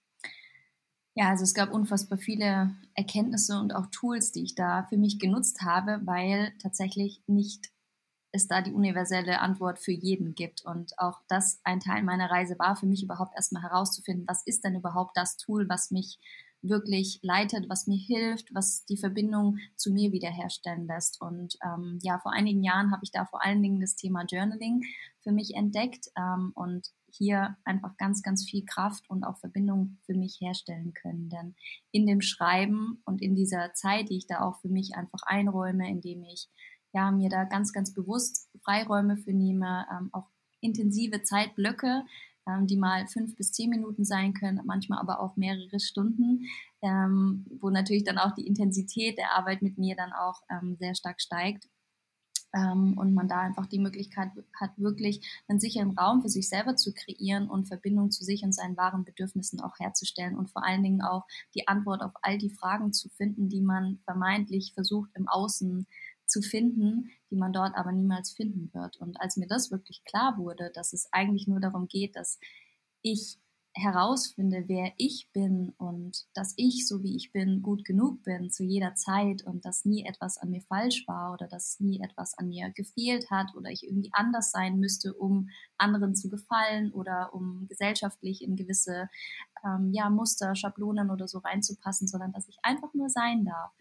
Ja, 1.16 1.30
also 1.30 1.44
es 1.44 1.54
gab 1.54 1.72
unfassbar 1.72 2.18
viele 2.18 2.72
Erkenntnisse 2.96 3.60
und 3.60 3.76
auch 3.76 3.86
Tools, 3.88 4.32
die 4.32 4.44
ich 4.44 4.56
da 4.56 4.84
für 4.84 4.98
mich 4.98 5.20
genutzt 5.20 5.62
habe, 5.62 6.02
weil 6.06 6.54
tatsächlich 6.60 7.22
nicht 7.28 7.70
es 8.32 8.48
da 8.48 8.62
die 8.62 8.74
universelle 8.74 9.40
Antwort 9.42 9.80
für 9.80 9.92
jeden 9.92 10.36
gibt. 10.36 10.64
Und 10.66 10.98
auch 11.00 11.22
das 11.30 11.62
ein 11.64 11.80
Teil 11.80 12.04
meiner 12.04 12.32
Reise 12.32 12.58
war, 12.60 12.76
für 12.76 12.88
mich 12.88 13.04
überhaupt 13.04 13.36
erstmal 13.36 13.64
herauszufinden, 13.64 14.26
was 14.28 14.44
ist 14.48 14.64
denn 14.64 14.76
überhaupt 14.76 15.18
das 15.18 15.38
Tool, 15.38 15.70
was 15.70 15.92
mich 15.92 16.20
wirklich 16.64 17.20
leitet, 17.24 17.70
was 17.70 17.88
mir 17.88 17.98
hilft, 17.98 18.54
was 18.54 18.86
die 18.86 18.98
Verbindung 18.98 19.58
zu 19.76 19.92
mir 19.92 20.12
wiederherstellen 20.14 20.88
lässt. 20.88 21.22
Und 21.22 21.58
ähm, 21.64 22.00
ja, 22.02 22.20
vor 22.20 22.34
einigen 22.34 22.64
Jahren 22.64 22.92
habe 22.92 23.04
ich 23.04 23.12
da 23.12 23.26
vor 23.26 23.44
allen 23.44 23.62
Dingen 23.62 23.82
das 23.82 23.96
Thema 23.96 24.26
Journaling 24.26 24.84
für 25.20 25.32
mich 25.32 25.56
entdeckt 25.56 26.08
ähm, 26.18 26.52
und 26.56 26.90
hier 27.16 27.58
einfach 27.64 27.96
ganz, 27.98 28.22
ganz 28.22 28.50
viel 28.50 28.66
Kraft 28.66 29.10
und 29.10 29.24
auch 29.24 29.38
Verbindung 29.38 29.98
für 30.06 30.14
mich 30.14 30.40
herstellen 30.40 30.94
können. 30.94 31.30
Denn 31.30 31.56
in 31.92 32.06
dem 32.06 32.22
Schreiben 32.22 33.02
und 33.06 33.22
in 33.22 33.36
dieser 33.36 33.74
Zeit, 33.74 34.10
die 34.10 34.18
ich 34.18 34.28
da 34.28 34.42
auch 34.42 34.60
für 34.62 34.70
mich 34.70 34.96
einfach 34.96 35.22
einräume, 35.26 35.90
indem 35.90 36.24
ich 36.24 36.50
ja 36.94 37.12
mir 37.12 37.30
da 37.30 37.44
ganz, 37.44 37.74
ganz 37.74 37.94
bewusst 37.94 38.50
Freiräume 38.64 39.18
für 39.18 39.34
nehme, 39.34 39.86
ähm, 39.92 40.10
auch 40.12 40.30
intensive 40.62 41.24
Zeitblöcke, 41.24 42.04
ähm, 42.48 42.68
die 42.68 42.78
mal 42.78 43.08
fünf 43.08 43.36
bis 43.36 43.52
zehn 43.52 43.70
Minuten 43.70 44.06
sein 44.06 44.34
können, 44.34 44.62
manchmal 44.66 45.00
aber 45.00 45.20
auch 45.20 45.36
mehrere 45.36 45.80
Stunden, 45.80 46.46
ähm, 46.82 47.46
wo 47.60 47.70
natürlich 47.70 48.04
dann 48.04 48.18
auch 48.18 48.34
die 48.34 48.48
Intensität 48.48 49.18
der 49.18 49.32
Arbeit 49.36 49.62
mit 49.62 49.78
mir 49.78 49.96
dann 49.96 50.14
auch 50.14 50.42
ähm, 50.50 50.76
sehr 50.80 50.96
stark 50.96 51.22
steigt 51.22 51.68
ähm, 52.54 52.98
und 52.98 53.14
man 53.14 53.28
da 53.28 53.40
einfach 53.42 53.66
die 53.66 53.80
Möglichkeit 53.80 54.32
hat, 54.60 54.72
wirklich 54.78 55.44
einen 55.48 55.60
sicheren 55.60 55.98
Raum 55.98 56.22
für 56.22 56.30
sich 56.30 56.48
selber 56.48 56.76
zu 56.76 56.94
kreieren 56.94 57.50
und 57.50 57.66
Verbindung 57.66 58.12
zu 58.12 58.24
sich 58.24 58.44
und 58.44 58.54
seinen 58.54 58.78
wahren 58.78 59.04
Bedürfnissen 59.04 59.60
auch 59.60 59.80
herzustellen 59.80 60.38
und 60.38 60.52
vor 60.52 60.64
allen 60.64 60.84
Dingen 60.84 61.02
auch 61.02 61.26
die 61.56 61.68
Antwort 61.68 62.02
auf 62.02 62.14
all 62.22 62.38
die 62.38 62.52
Fragen 62.52 62.94
zu 62.94 63.10
finden, 63.10 63.50
die 63.50 63.62
man 63.62 64.00
vermeintlich 64.06 64.74
versucht 64.74 65.10
im 65.16 65.28
Außen 65.28 65.88
zu 66.26 66.42
finden, 66.42 67.10
die 67.30 67.36
man 67.36 67.54
dort 67.54 67.76
aber 67.76 67.92
niemals 67.92 68.32
finden 68.32 68.70
wird. 68.74 68.98
Und 68.98 69.20
als 69.20 69.38
mir 69.38 69.48
das 69.48 69.72
wirklich 69.72 70.04
klar 70.04 70.38
wurde, 70.38 70.72
dass 70.74 70.94
es 70.94 71.12
eigentlich 71.12 71.48
nur 71.48 71.60
darum 71.60 71.88
geht, 71.88 72.16
dass 72.16 72.40
ich 73.02 73.38
herausfinde, 73.76 74.66
wer 74.68 74.94
ich 74.98 75.30
bin 75.34 75.74
und 75.78 76.26
dass 76.36 76.54
ich, 76.58 76.88
so 76.88 77.02
wie 77.02 77.16
ich 77.16 77.32
bin, 77.32 77.62
gut 77.62 77.86
genug 77.86 78.24
bin 78.24 78.52
zu 78.52 78.64
jeder 78.64 78.94
Zeit 78.94 79.44
und 79.44 79.66
dass 79.66 79.84
nie 79.84 80.06
etwas 80.06 80.38
an 80.38 80.52
mir 80.52 80.62
falsch 80.62 81.08
war 81.08 81.34
oder 81.34 81.48
dass 81.48 81.80
nie 81.80 82.00
etwas 82.02 82.38
an 82.38 82.50
mir 82.50 82.70
gefehlt 82.72 83.32
hat 83.32 83.56
oder 83.56 83.72
ich 83.72 83.84
irgendwie 83.84 84.12
anders 84.14 84.52
sein 84.52 84.80
müsste, 84.80 85.14
um 85.14 85.50
anderen 85.78 86.16
zu 86.16 86.30
gefallen 86.30 86.92
oder 86.94 87.34
um 87.34 87.68
gesellschaftlich 87.68 88.44
in 88.44 88.56
gewisse 88.56 89.10
ähm, 89.66 89.92
ja, 89.92 90.10
Muster, 90.10 90.56
Schablonen 90.56 91.10
oder 91.10 91.28
so 91.28 91.40
reinzupassen, 91.40 92.08
sondern 92.08 92.32
dass 92.32 92.48
ich 92.48 92.60
einfach 92.62 92.94
nur 92.94 93.10
sein 93.10 93.44
darf 93.46 93.72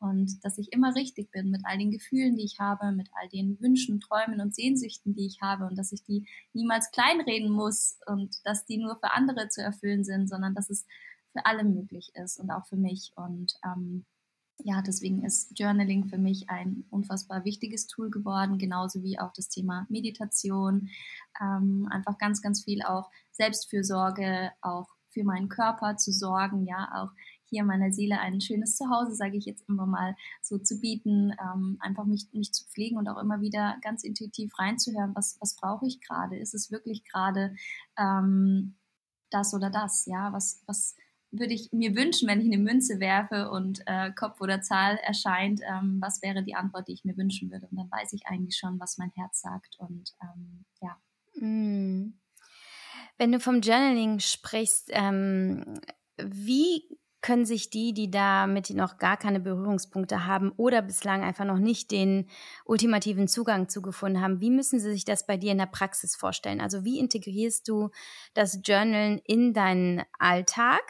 und 0.00 0.44
dass 0.44 0.58
ich 0.58 0.72
immer 0.72 0.94
richtig 0.94 1.30
bin 1.30 1.50
mit 1.50 1.62
all 1.64 1.78
den 1.78 1.90
Gefühlen, 1.90 2.36
die 2.36 2.44
ich 2.44 2.58
habe, 2.58 2.92
mit 2.92 3.08
all 3.14 3.28
den 3.28 3.60
Wünschen, 3.60 4.00
Träumen 4.00 4.40
und 4.40 4.54
Sehnsüchten, 4.54 5.14
die 5.14 5.26
ich 5.26 5.40
habe 5.40 5.66
und 5.66 5.76
dass 5.76 5.92
ich 5.92 6.02
die 6.04 6.26
niemals 6.52 6.90
kleinreden 6.90 7.50
muss 7.50 7.98
und 8.06 8.36
dass 8.44 8.66
die 8.66 8.78
nur 8.78 8.96
für 8.96 9.12
andere 9.12 9.48
zu 9.48 9.62
erfüllen 9.62 10.04
sind, 10.04 10.28
sondern 10.28 10.54
dass 10.54 10.70
es 10.70 10.86
für 11.32 11.46
alle 11.46 11.64
möglich 11.64 12.12
ist 12.14 12.38
und 12.38 12.50
auch 12.50 12.66
für 12.66 12.76
mich. 12.76 13.12
Und 13.16 13.54
ähm, 13.64 14.04
ja, 14.64 14.82
deswegen 14.82 15.24
ist 15.24 15.58
Journaling 15.58 16.06
für 16.06 16.18
mich 16.18 16.48
ein 16.48 16.84
unfassbar 16.90 17.44
wichtiges 17.44 17.86
Tool 17.86 18.10
geworden, 18.10 18.58
genauso 18.58 19.02
wie 19.02 19.18
auch 19.18 19.32
das 19.32 19.48
Thema 19.48 19.86
Meditation. 19.88 20.88
Ähm, 21.40 21.88
einfach 21.90 22.18
ganz, 22.18 22.40
ganz 22.42 22.64
viel 22.64 22.82
auch 22.82 23.10
Selbstfürsorge, 23.32 24.52
auch 24.62 24.88
für 25.10 25.24
meinen 25.24 25.48
Körper 25.48 25.96
zu 25.96 26.12
sorgen, 26.12 26.66
ja, 26.66 26.90
auch 26.94 27.10
hier 27.48 27.64
meiner 27.64 27.92
Seele 27.92 28.20
ein 28.20 28.40
schönes 28.40 28.76
Zuhause, 28.76 29.14
sage 29.14 29.36
ich 29.36 29.44
jetzt 29.44 29.68
immer 29.68 29.86
mal, 29.86 30.16
so 30.42 30.58
zu 30.58 30.80
bieten, 30.80 31.32
ähm, 31.40 31.78
einfach 31.80 32.04
mich, 32.04 32.28
mich 32.32 32.52
zu 32.52 32.66
pflegen 32.66 32.98
und 32.98 33.08
auch 33.08 33.20
immer 33.20 33.40
wieder 33.40 33.76
ganz 33.82 34.04
intuitiv 34.04 34.58
reinzuhören, 34.58 35.14
was, 35.14 35.36
was 35.40 35.56
brauche 35.56 35.86
ich 35.86 36.00
gerade? 36.00 36.36
Ist 36.36 36.54
es 36.54 36.70
wirklich 36.70 37.04
gerade 37.04 37.54
ähm, 37.98 38.76
das 39.30 39.54
oder 39.54 39.70
das? 39.70 40.06
Ja, 40.06 40.32
was, 40.32 40.62
was 40.66 40.96
würde 41.30 41.54
ich 41.54 41.72
mir 41.72 41.94
wünschen, 41.94 42.28
wenn 42.28 42.40
ich 42.40 42.46
eine 42.46 42.62
Münze 42.62 43.00
werfe 43.00 43.50
und 43.50 43.82
äh, 43.86 44.12
Kopf 44.12 44.40
oder 44.40 44.60
Zahl 44.60 44.96
erscheint, 44.96 45.60
ähm, 45.68 45.98
was 46.00 46.22
wäre 46.22 46.42
die 46.42 46.54
Antwort, 46.54 46.88
die 46.88 46.92
ich 46.92 47.04
mir 47.04 47.16
wünschen 47.16 47.50
würde? 47.50 47.66
Und 47.70 47.76
dann 47.76 47.90
weiß 47.90 48.12
ich 48.12 48.26
eigentlich 48.26 48.56
schon, 48.56 48.78
was 48.80 48.98
mein 48.98 49.10
Herz 49.10 49.40
sagt 49.40 49.76
und 49.78 50.14
ähm, 50.22 50.64
ja. 50.80 50.96
Mm. 51.34 52.14
Wenn 53.18 53.32
du 53.32 53.40
vom 53.40 53.60
Journaling 53.60 54.20
sprichst, 54.20 54.90
ähm, 54.92 55.80
wie 56.18 56.82
können 57.26 57.44
sich 57.44 57.70
die, 57.70 57.92
die 57.92 58.08
damit 58.08 58.70
noch 58.70 58.98
gar 58.98 59.16
keine 59.16 59.40
Berührungspunkte 59.40 60.26
haben 60.26 60.52
oder 60.56 60.80
bislang 60.80 61.24
einfach 61.24 61.44
noch 61.44 61.58
nicht 61.58 61.90
den 61.90 62.28
ultimativen 62.64 63.26
Zugang 63.26 63.68
zugefunden 63.68 64.22
haben, 64.22 64.40
wie 64.40 64.50
müssen 64.50 64.78
sie 64.78 64.92
sich 64.92 65.04
das 65.04 65.26
bei 65.26 65.36
dir 65.36 65.50
in 65.50 65.58
der 65.58 65.66
Praxis 65.66 66.14
vorstellen? 66.14 66.60
Also 66.60 66.84
wie 66.84 67.00
integrierst 67.00 67.66
du 67.66 67.90
das 68.34 68.60
Journalen 68.62 69.18
in 69.24 69.52
deinen 69.52 70.04
Alltag? 70.20 70.82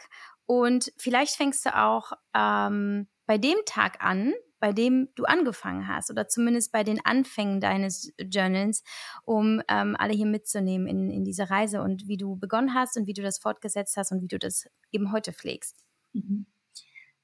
Und 0.45 0.93
vielleicht 0.95 1.35
fängst 1.35 1.65
du 1.65 1.75
auch 1.75 2.11
ähm, 2.35 3.07
bei 3.25 3.39
dem 3.39 3.57
Tag 3.65 4.03
an, 4.03 4.35
bei 4.59 4.73
dem 4.73 5.09
du 5.15 5.23
angefangen 5.23 5.87
hast 5.87 6.11
oder 6.11 6.27
zumindest 6.27 6.71
bei 6.71 6.83
den 6.83 7.03
Anfängen 7.03 7.59
deines 7.59 8.13
Journals, 8.19 8.83
um 9.23 9.59
ähm, 9.67 9.95
alle 9.97 10.13
hier 10.13 10.27
mitzunehmen 10.27 10.85
in, 10.85 11.09
in 11.09 11.23
diese 11.23 11.49
Reise 11.49 11.81
und 11.81 12.07
wie 12.07 12.17
du 12.17 12.35
begonnen 12.35 12.75
hast 12.75 12.95
und 12.95 13.07
wie 13.07 13.13
du 13.13 13.23
das 13.23 13.39
fortgesetzt 13.39 13.97
hast 13.97 14.11
und 14.11 14.21
wie 14.21 14.27
du 14.27 14.37
das 14.37 14.67
eben 14.91 15.11
heute 15.11 15.33
pflegst. 15.33 15.86
Mhm. 16.13 16.45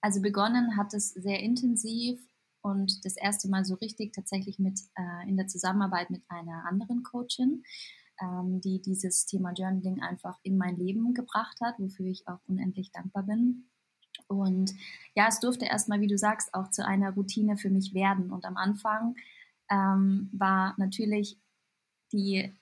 Also 0.02 0.22
begonnen 0.22 0.76
hat 0.76 0.94
es 0.94 1.10
sehr 1.10 1.40
intensiv 1.40 2.20
und 2.62 3.06
das 3.06 3.16
erste 3.16 3.50
Mal 3.50 3.66
so 3.66 3.76
richtig 3.76 4.14
tatsächlich 4.14 4.60
mit 4.60 4.80
äh, 4.96 5.30
in 5.30 5.38
der 5.38 5.48
Zusammenarbeit 5.48 6.10
mit 6.10 6.24
einer 6.28 6.66
anderen 6.66 7.04
Coachin, 7.04 7.64
ähm, 8.22 8.62
die 8.62 8.82
dieses 8.82 9.26
Thema 9.26 9.54
Journaling 9.54 10.02
einfach 10.02 10.40
in 10.44 10.58
mein 10.58 10.78
Leben 10.78 11.14
gebracht 11.14 11.60
hat, 11.62 11.80
wofür 11.80 12.08
ich 12.08 12.28
auch 12.28 12.40
unendlich 12.48 12.92
dankbar 12.92 13.24
bin. 13.24 13.70
Und 14.28 14.74
ja, 15.16 15.28
es 15.28 15.40
durfte 15.40 15.66
erstmal, 15.66 16.02
wie 16.02 16.08
du 16.08 16.18
sagst, 16.18 16.54
auch 16.54 16.70
zu 16.70 16.86
einer 16.86 17.12
Routine 17.12 17.58
für 17.58 17.70
mich 17.70 17.94
werden. 17.94 18.32
Und 18.32 18.46
am 18.46 18.58
Anfang 18.58 19.16
ähm, 19.70 20.30
war 20.32 20.76
natürlich 20.78 21.40
die 22.12 22.54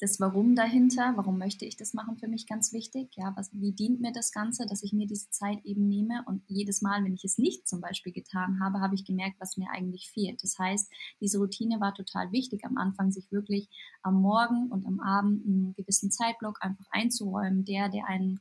das 0.00 0.18
Warum 0.18 0.54
dahinter, 0.56 1.12
warum 1.16 1.36
möchte 1.38 1.66
ich 1.66 1.76
das 1.76 1.92
machen, 1.92 2.16
für 2.16 2.26
mich 2.26 2.46
ganz 2.46 2.72
wichtig. 2.72 3.10
Ja, 3.16 3.34
was, 3.36 3.50
wie 3.52 3.72
dient 3.72 4.00
mir 4.00 4.12
das 4.12 4.32
Ganze, 4.32 4.66
dass 4.66 4.82
ich 4.82 4.94
mir 4.94 5.06
diese 5.06 5.28
Zeit 5.30 5.64
eben 5.64 5.86
nehme 5.88 6.24
und 6.26 6.42
jedes 6.48 6.80
Mal, 6.80 7.04
wenn 7.04 7.12
ich 7.12 7.24
es 7.24 7.36
nicht 7.36 7.68
zum 7.68 7.82
Beispiel 7.82 8.12
getan 8.12 8.60
habe, 8.60 8.80
habe 8.80 8.94
ich 8.94 9.04
gemerkt, 9.04 9.36
was 9.40 9.58
mir 9.58 9.70
eigentlich 9.70 10.10
fehlt. 10.10 10.42
Das 10.42 10.58
heißt, 10.58 10.90
diese 11.20 11.38
Routine 11.38 11.80
war 11.80 11.94
total 11.94 12.32
wichtig 12.32 12.64
am 12.64 12.78
Anfang, 12.78 13.12
sich 13.12 13.30
wirklich 13.30 13.68
am 14.02 14.22
Morgen 14.22 14.68
und 14.70 14.86
am 14.86 15.00
Abend 15.00 15.44
einen 15.44 15.74
gewissen 15.74 16.10
Zeitblock 16.10 16.58
einfach 16.62 16.86
einzuräumen, 16.90 17.66
der, 17.66 17.90
der 17.90 18.06
einen 18.06 18.40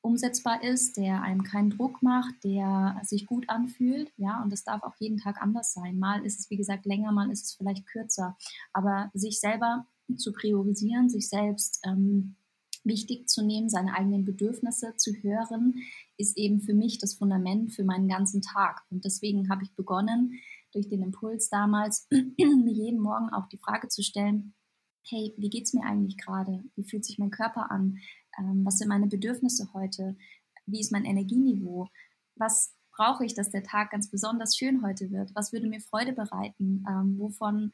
umsetzbar 0.00 0.62
ist, 0.62 0.96
der 0.96 1.22
einem 1.22 1.44
keinen 1.44 1.70
Druck 1.70 2.02
macht, 2.02 2.34
der 2.44 3.00
sich 3.02 3.26
gut 3.26 3.48
anfühlt, 3.48 4.12
ja, 4.16 4.42
und 4.42 4.52
das 4.52 4.62
darf 4.62 4.82
auch 4.82 4.94
jeden 4.98 5.16
Tag 5.16 5.40
anders 5.40 5.72
sein. 5.72 5.98
Mal 5.98 6.24
ist 6.24 6.40
es, 6.40 6.50
wie 6.50 6.58
gesagt, 6.58 6.84
länger, 6.84 7.10
mal 7.10 7.30
ist 7.30 7.44
es 7.44 7.54
vielleicht 7.54 7.86
kürzer, 7.86 8.36
aber 8.74 9.10
sich 9.14 9.40
selber 9.40 9.86
zu 10.16 10.32
priorisieren, 10.32 11.08
sich 11.08 11.28
selbst 11.28 11.80
ähm, 11.84 12.36
wichtig 12.84 13.28
zu 13.28 13.42
nehmen, 13.44 13.68
seine 13.68 13.94
eigenen 13.94 14.24
Bedürfnisse 14.24 14.94
zu 14.96 15.12
hören, 15.22 15.74
ist 16.16 16.36
eben 16.36 16.60
für 16.60 16.74
mich 16.74 16.98
das 16.98 17.14
Fundament 17.14 17.72
für 17.72 17.84
meinen 17.84 18.08
ganzen 18.08 18.42
Tag. 18.42 18.82
Und 18.90 19.04
deswegen 19.04 19.48
habe 19.48 19.64
ich 19.64 19.74
begonnen, 19.74 20.38
durch 20.72 20.88
den 20.88 21.02
Impuls 21.02 21.48
damals, 21.48 22.06
jeden 22.36 23.00
Morgen 23.00 23.30
auch 23.30 23.48
die 23.48 23.58
Frage 23.58 23.88
zu 23.88 24.02
stellen, 24.02 24.54
hey, 25.06 25.34
wie 25.36 25.50
geht 25.50 25.64
es 25.64 25.74
mir 25.74 25.84
eigentlich 25.84 26.16
gerade? 26.16 26.64
Wie 26.76 26.84
fühlt 26.84 27.04
sich 27.04 27.18
mein 27.18 27.30
Körper 27.30 27.70
an? 27.70 27.98
Ähm, 28.38 28.64
was 28.64 28.78
sind 28.78 28.88
meine 28.88 29.06
Bedürfnisse 29.06 29.72
heute? 29.72 30.16
Wie 30.66 30.80
ist 30.80 30.92
mein 30.92 31.04
Energieniveau? 31.04 31.88
Was 32.36 32.74
brauche 32.90 33.24
ich, 33.24 33.34
dass 33.34 33.50
der 33.50 33.62
Tag 33.62 33.90
ganz 33.90 34.10
besonders 34.10 34.56
schön 34.56 34.82
heute 34.82 35.10
wird? 35.10 35.34
Was 35.34 35.52
würde 35.52 35.68
mir 35.68 35.80
Freude 35.80 36.12
bereiten? 36.12 36.84
Ähm, 36.88 37.18
wovon 37.18 37.72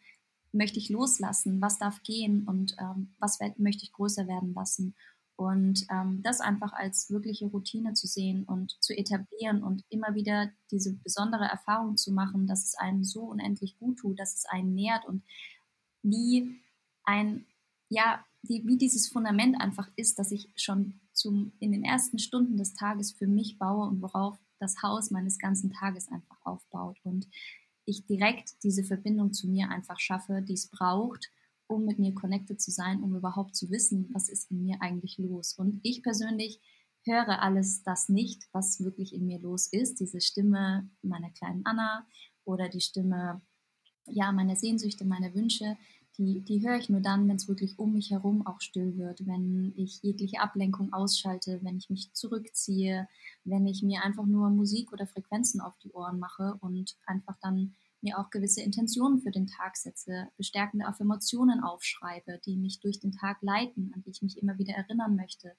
möchte 0.53 0.79
ich 0.79 0.89
loslassen, 0.89 1.61
was 1.61 1.79
darf 1.79 2.03
gehen 2.03 2.47
und 2.47 2.75
ähm, 2.79 3.15
was 3.19 3.39
möchte 3.57 3.85
ich 3.85 3.93
größer 3.93 4.27
werden 4.27 4.55
lassen. 4.55 4.95
Und 5.37 5.87
ähm, 5.91 6.23
das 6.23 6.41
einfach 6.41 6.75
als 6.75 7.09
wirkliche 7.11 7.47
Routine 7.47 7.95
zu 7.95 8.07
sehen 8.07 8.45
und 8.45 8.77
zu 8.81 8.93
etablieren 8.93 9.63
und 9.63 9.85
immer 9.89 10.15
wieder 10.15 10.51
diese 10.71 10.93
besondere 10.93 11.45
Erfahrung 11.45 11.97
zu 11.97 12.13
machen, 12.13 12.47
dass 12.47 12.65
es 12.65 12.75
einem 12.75 13.05
so 13.05 13.23
unendlich 13.23 13.79
gut 13.79 13.99
tut, 14.01 14.21
dass 14.21 14.35
es 14.35 14.45
einen 14.45 14.75
nährt 14.75 15.07
und 15.07 15.23
wie 16.03 16.61
ein, 17.05 17.47
ja, 17.89 18.23
wie, 18.43 18.67
wie 18.67 18.77
dieses 18.77 19.09
Fundament 19.09 19.59
einfach 19.59 19.89
ist, 19.97 20.19
dass 20.19 20.31
ich 20.31 20.51
schon 20.57 21.01
zum, 21.15 21.53
in 21.59 21.73
den 21.73 21.85
ersten 21.85 22.19
Stunden 22.19 22.59
des 22.59 22.75
Tages 22.75 23.13
für 23.13 23.27
mich 23.27 23.59
baue 23.59 23.89
und 23.89 24.03
worauf 24.03 24.39
das 24.59 24.83
Haus 24.83 25.11
meines 25.11 25.39
ganzen 25.39 25.73
Tages 25.73 26.09
einfach 26.09 26.37
aufbaut. 26.45 26.99
Und 27.03 27.27
ich 27.85 28.07
direkt 28.07 28.63
diese 28.63 28.85
Verbindung 28.85 29.33
zu 29.33 29.49
mir 29.49 29.69
einfach 29.71 29.99
schaffe, 29.99 30.43
die 30.43 30.55
es 30.55 30.69
braucht, 30.69 31.31
um 31.67 31.85
mit 31.85 31.99
mir 31.99 32.15
connected 32.15 32.61
zu 32.61 32.71
sein, 32.71 33.03
um 33.03 33.15
überhaupt 33.17 33.55
zu 33.55 33.71
wissen, 33.71 34.09
was 34.13 34.29
ist 34.29 34.51
in 34.51 34.63
mir 34.63 34.77
eigentlich 34.81 35.19
los. 35.19 35.55
Und 35.55 35.81
ich 35.83 36.03
persönlich 36.03 36.61
höre 37.05 37.43
alles 37.43 37.83
das 37.83 38.09
nicht, 38.09 38.49
was 38.53 38.81
wirklich 38.81 39.15
in 39.15 39.27
mir 39.27 39.39
los 39.39 39.67
ist. 39.69 40.01
Diese 40.01 40.21
Stimme 40.21 40.89
meiner 41.03 41.31
kleinen 41.31 41.65
Anna 41.65 42.07
oder 42.45 42.69
die 42.69 42.81
Stimme 42.81 43.41
ja, 44.07 44.33
meiner 44.33 44.57
Sehnsüchte, 44.57 45.05
meiner 45.05 45.35
Wünsche, 45.35 45.77
die, 46.21 46.43
die 46.43 46.67
höre 46.67 46.77
ich 46.77 46.91
nur 46.91 47.01
dann, 47.01 47.27
wenn 47.29 47.37
es 47.37 47.49
wirklich 47.49 47.79
um 47.79 47.95
mich 47.95 48.11
herum 48.11 48.47
auch 48.47 48.61
still 48.61 48.99
wird, 48.99 49.27
wenn 49.27 49.73
ich 49.75 50.03
jegliche 50.03 50.41
Ablenkung 50.41 50.93
ausschalte, 50.93 51.61
wenn 51.63 51.79
ich 51.79 51.89
mich 51.89 52.13
zurückziehe, 52.13 53.09
wenn 53.45 53.67
ich 53.67 53.83
mir 53.83 54.05
einfach 54.05 54.27
nur 54.27 54.51
Musik 54.51 54.93
oder 54.93 55.07
Frequenzen 55.07 55.63
auf 55.63 55.79
die 55.79 55.93
Ohren 55.93 56.19
mache 56.19 56.57
und 56.61 56.97
einfach 57.07 57.37
dann 57.41 57.75
mir 58.03 58.19
auch 58.19 58.29
gewisse 58.29 58.61
Intentionen 58.61 59.21
für 59.21 59.31
den 59.31 59.47
Tag 59.47 59.79
setze, 59.79 60.29
bestärkende 60.37 60.87
Affirmationen 60.87 61.63
aufschreibe, 61.63 62.39
die 62.45 62.57
mich 62.57 62.81
durch 62.81 63.01
den 63.01 63.13
Tag 63.13 63.39
leiten, 63.41 63.93
an 63.95 64.03
die 64.03 64.11
ich 64.11 64.23
mich 64.23 64.37
immer 64.39 64.59
wieder 64.59 64.75
erinnern 64.75 65.17
möchte. 65.17 65.53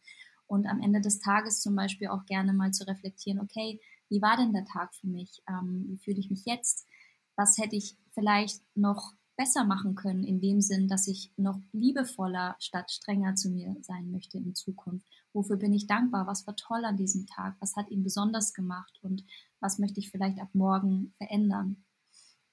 Und 0.46 0.68
am 0.68 0.82
Ende 0.82 1.02
des 1.02 1.20
Tages 1.20 1.62
zum 1.62 1.76
Beispiel 1.76 2.08
auch 2.08 2.26
gerne 2.26 2.54
mal 2.54 2.72
zu 2.72 2.86
reflektieren, 2.88 3.40
okay, 3.40 3.80
wie 4.10 4.22
war 4.22 4.38
denn 4.38 4.54
der 4.54 4.66
Tag 4.66 4.94
für 4.94 5.08
mich? 5.08 5.42
Ähm, 5.48 5.86
wie 5.88 5.98
fühle 5.98 6.20
ich 6.20 6.30
mich 6.30 6.46
jetzt? 6.46 6.88
Was 7.36 7.58
hätte 7.58 7.76
ich 7.76 7.96
vielleicht 8.14 8.62
noch 8.76 9.14
besser 9.42 9.64
machen 9.64 9.96
können, 9.96 10.24
in 10.24 10.40
dem 10.40 10.62
Sinn, 10.62 10.88
dass 10.88 11.08
ich 11.08 11.32
noch 11.36 11.60
liebevoller 11.72 12.56
statt 12.60 12.92
strenger 12.92 13.34
zu 13.34 13.50
mir 13.50 13.76
sein 13.82 14.12
möchte 14.12 14.38
in 14.38 14.54
Zukunft. 14.54 15.08
Wofür 15.34 15.58
bin 15.58 15.74
ich 15.74 15.88
dankbar? 15.88 16.28
Was 16.28 16.46
war 16.46 16.56
toll 16.56 16.86
an 16.86 16.96
diesem 16.96 17.26
Tag? 17.26 17.56
Was 17.60 17.76
hat 17.76 17.90
ihn 17.90 18.04
besonders 18.04 18.54
gemacht? 18.54 19.00
Und 19.02 19.26
was 19.60 19.80
möchte 19.80 20.00
ich 20.00 20.12
vielleicht 20.12 20.40
ab 20.40 20.50
morgen 20.54 21.12
verändern? 21.18 21.84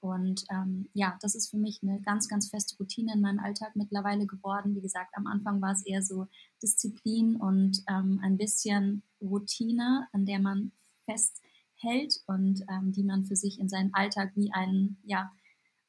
Und 0.01 0.44
ähm, 0.51 0.88
ja, 0.94 1.18
das 1.20 1.35
ist 1.35 1.51
für 1.51 1.59
mich 1.59 1.83
eine 1.83 2.01
ganz, 2.01 2.27
ganz 2.27 2.48
feste 2.48 2.74
Routine 2.79 3.12
in 3.12 3.20
meinem 3.20 3.40
Alltag 3.40 3.77
mittlerweile 3.77 4.27
geworden. 4.27 4.74
Wie 4.74 4.81
gesagt, 4.81 5.14
am 5.14 5.27
Anfang 5.27 5.61
war 5.61 5.72
es 5.72 5.85
eher 5.85 6.03
so 6.03 6.27
Disziplin 6.62 7.37
und 7.37 7.83
ähm, 7.87 8.18
ein 8.22 8.38
bisschen 8.38 9.03
Routine, 9.20 10.09
an 10.12 10.24
der 10.24 10.38
man 10.38 10.72
festhält 11.05 12.22
und 12.27 12.64
ähm, 12.70 12.92
die 12.92 13.05
man 13.05 13.24
für 13.24 13.37
sich 13.37 13.61
in 13.61 13.68
seinen 13.68 13.92
Alltag 13.92 14.33
wie 14.37 14.55
einen, 14.55 14.96
ja, 15.03 15.31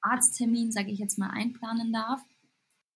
Arzttermin, 0.01 0.71
sage 0.71 0.91
ich 0.91 0.99
jetzt 0.99 1.17
mal, 1.17 1.29
einplanen 1.29 1.91
darf, 1.91 2.21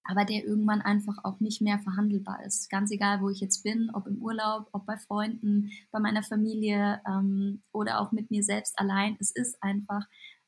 aber 0.03 0.25
der 0.25 0.45
irgendwann 0.45 0.81
einfach 0.81 1.23
auch 1.23 1.39
nicht 1.39 1.61
mehr 1.61 1.79
verhandelbar 1.79 2.43
ist. 2.45 2.69
Ganz 2.69 2.91
egal, 2.91 3.21
wo 3.21 3.29
ich 3.29 3.39
jetzt 3.39 3.63
bin, 3.63 3.89
ob 3.93 4.07
im 4.07 4.21
Urlaub, 4.21 4.67
ob 4.71 4.85
bei 4.85 4.97
Freunden, 4.97 5.71
bei 5.91 5.99
meiner 5.99 6.23
Familie 6.23 7.01
ähm, 7.07 7.63
oder 7.71 8.01
auch 8.01 8.11
mit 8.11 8.29
mir 8.29 8.43
selbst 8.43 8.77
allein. 8.77 9.15
Es 9.19 9.31
ist 9.31 9.61
einfach 9.61 10.05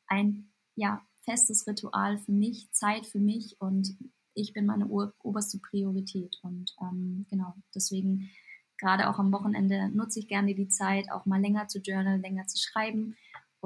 ein 0.07 0.51
ja, 0.75 1.01
festes 1.23 1.65
Ritual 1.67 2.17
für 2.17 2.33
mich, 2.33 2.69
Zeit 2.71 3.05
für 3.05 3.19
mich 3.19 3.55
und 3.59 3.95
ich 4.33 4.51
bin 4.51 4.65
meine 4.65 4.87
oberste 4.87 5.59
Priorität. 5.59 6.37
Und 6.43 6.75
ähm, 6.81 7.25
genau, 7.29 7.53
deswegen 7.73 8.29
gerade 8.77 9.09
auch 9.09 9.17
am 9.19 9.31
Wochenende 9.31 9.89
nutze 9.89 10.19
ich 10.19 10.27
gerne 10.27 10.53
die 10.53 10.67
Zeit, 10.67 11.09
auch 11.09 11.25
mal 11.25 11.39
länger 11.39 11.67
zu 11.67 11.79
journalen, 11.79 12.21
länger 12.21 12.45
zu 12.45 12.57
schreiben 12.57 13.15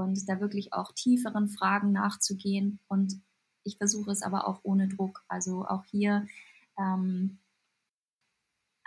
und 0.01 0.27
da 0.27 0.39
wirklich 0.39 0.73
auch 0.73 0.91
tieferen 0.93 1.49
Fragen 1.49 1.91
nachzugehen. 1.91 2.79
Und 2.87 3.21
ich 3.63 3.77
versuche 3.77 4.11
es 4.11 4.21
aber 4.21 4.47
auch 4.47 4.59
ohne 4.63 4.87
Druck. 4.87 5.23
Also 5.27 5.65
auch 5.65 5.83
hier 5.85 6.27
ähm, 6.77 7.39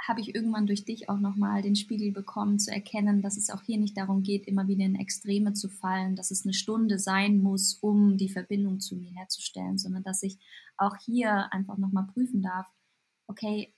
habe 0.06 0.20
ich 0.20 0.34
irgendwann 0.34 0.66
durch 0.66 0.84
dich 0.84 1.08
auch 1.08 1.18
nochmal 1.18 1.62
den 1.62 1.76
Spiegel 1.76 2.12
bekommen, 2.12 2.58
zu 2.58 2.72
erkennen, 2.72 3.22
dass 3.22 3.36
es 3.36 3.50
auch 3.50 3.62
hier 3.62 3.78
nicht 3.78 3.96
darum 3.96 4.22
geht, 4.22 4.46
immer 4.46 4.66
wieder 4.66 4.84
in 4.84 4.96
Extreme 4.96 5.52
zu 5.52 5.68
fallen, 5.68 6.16
dass 6.16 6.30
es 6.30 6.44
eine 6.44 6.54
Stunde 6.54 6.98
sein 6.98 7.40
muss, 7.40 7.74
um 7.74 8.16
die 8.16 8.28
Verbindung 8.28 8.80
zu 8.80 8.96
mir 8.96 9.10
herzustellen, 9.10 9.78
sondern 9.78 10.02
dass 10.02 10.22
ich 10.22 10.38
auch 10.76 10.96
hier 10.96 11.52
einfach 11.52 11.78
nochmal 11.78 12.08
prüfen 12.12 12.42
darf, 12.42 12.66
okay, 13.28 13.72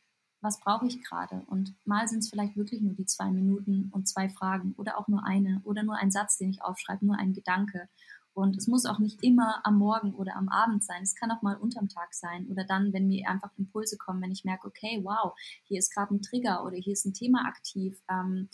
was 0.45 0.61
brauche 0.61 0.87
ich 0.87 1.03
gerade? 1.03 1.43
Und 1.47 1.75
mal 1.85 2.07
sind 2.07 2.21
es 2.21 2.29
vielleicht 2.31 2.57
wirklich 2.57 2.83
nur 2.83 2.95
die 2.95 3.07
zwei 3.07 3.31
Minuten 3.31 3.89
und 3.93 4.07
zwei 4.07 4.29
Fragen 4.29 4.75
oder 4.77 4.99
auch 4.99 5.09
nur 5.09 5.25
eine 5.27 5.61
oder 5.65 5.83
nur 5.83 5.97
ein 5.97 6.11
Satz, 6.11 6.37
den 6.37 6.51
ich 6.51 6.63
aufschreibe, 6.63 7.05
nur 7.05 7.19
ein 7.19 7.33
Gedanke. 7.33 7.89
Und 8.35 8.57
es 8.57 8.67
muss 8.67 8.85
auch 8.85 8.99
nicht 8.99 9.23
immer 9.23 9.65
am 9.65 9.79
Morgen 9.79 10.13
oder 10.13 10.37
am 10.37 10.49
Abend 10.49 10.85
sein. 10.85 11.03
Es 11.03 11.15
kann 11.15 11.31
auch 11.31 11.41
mal 11.43 11.57
unterm 11.57 11.89
Tag 11.89 12.13
sein 12.13 12.47
oder 12.49 12.65
dann, 12.65 12.93
wenn 12.93 13.07
mir 13.07 13.29
einfach 13.29 13.51
Impulse 13.57 13.97
kommen, 13.97 14.21
wenn 14.21 14.33
ich 14.33 14.45
merke, 14.45 14.67
okay, 14.67 15.01
wow, 15.03 15.33
hier 15.65 15.79
ist 15.79 15.95
gerade 15.95 16.15
ein 16.15 16.21
Trigger 16.21 16.65
oder 16.65 16.77
hier 16.77 16.93
ist 16.93 17.07
ein 17.07 17.15
Thema 17.15 17.47
aktiv. 17.47 18.03
Ähm, 18.11 18.49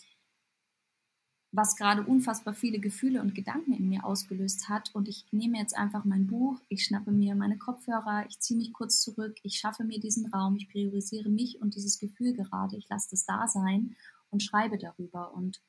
was 1.53 1.75
gerade 1.75 2.05
unfassbar 2.05 2.55
viele 2.55 2.79
Gefühle 2.79 3.21
und 3.21 3.35
Gedanken 3.35 3.73
in 3.73 3.89
mir 3.89 4.05
ausgelöst 4.05 4.69
hat. 4.69 4.95
Und 4.95 5.09
ich 5.09 5.27
nehme 5.33 5.59
jetzt 5.59 5.77
einfach 5.77 6.05
mein 6.05 6.27
Buch, 6.27 6.61
ich 6.69 6.85
schnappe 6.85 7.11
mir 7.11 7.35
meine 7.35 7.59
Kopfhörer, 7.59 8.25
ich 8.29 8.39
ziehe 8.39 8.59
mich 8.59 8.73
kurz 8.73 9.01
zurück, 9.01 9.37
ich 9.43 9.59
schaffe 9.59 9.85
mir 9.85 9.99
diesen 9.99 10.27
Raum, 10.33 10.57
ich 10.57 10.69
priorisiere 10.69 11.29
mich 11.29 11.61
und 11.61 11.75
dieses 11.75 11.99
Gefühl 11.99 12.35
gerade, 12.35 12.77
ich 12.77 12.89
lasse 12.89 13.09
das 13.11 13.25
da 13.25 13.49
sein 13.49 13.97
und 14.31 14.43
schreibe 14.43 14.79
darüber 14.79 15.35
und 15.35 15.61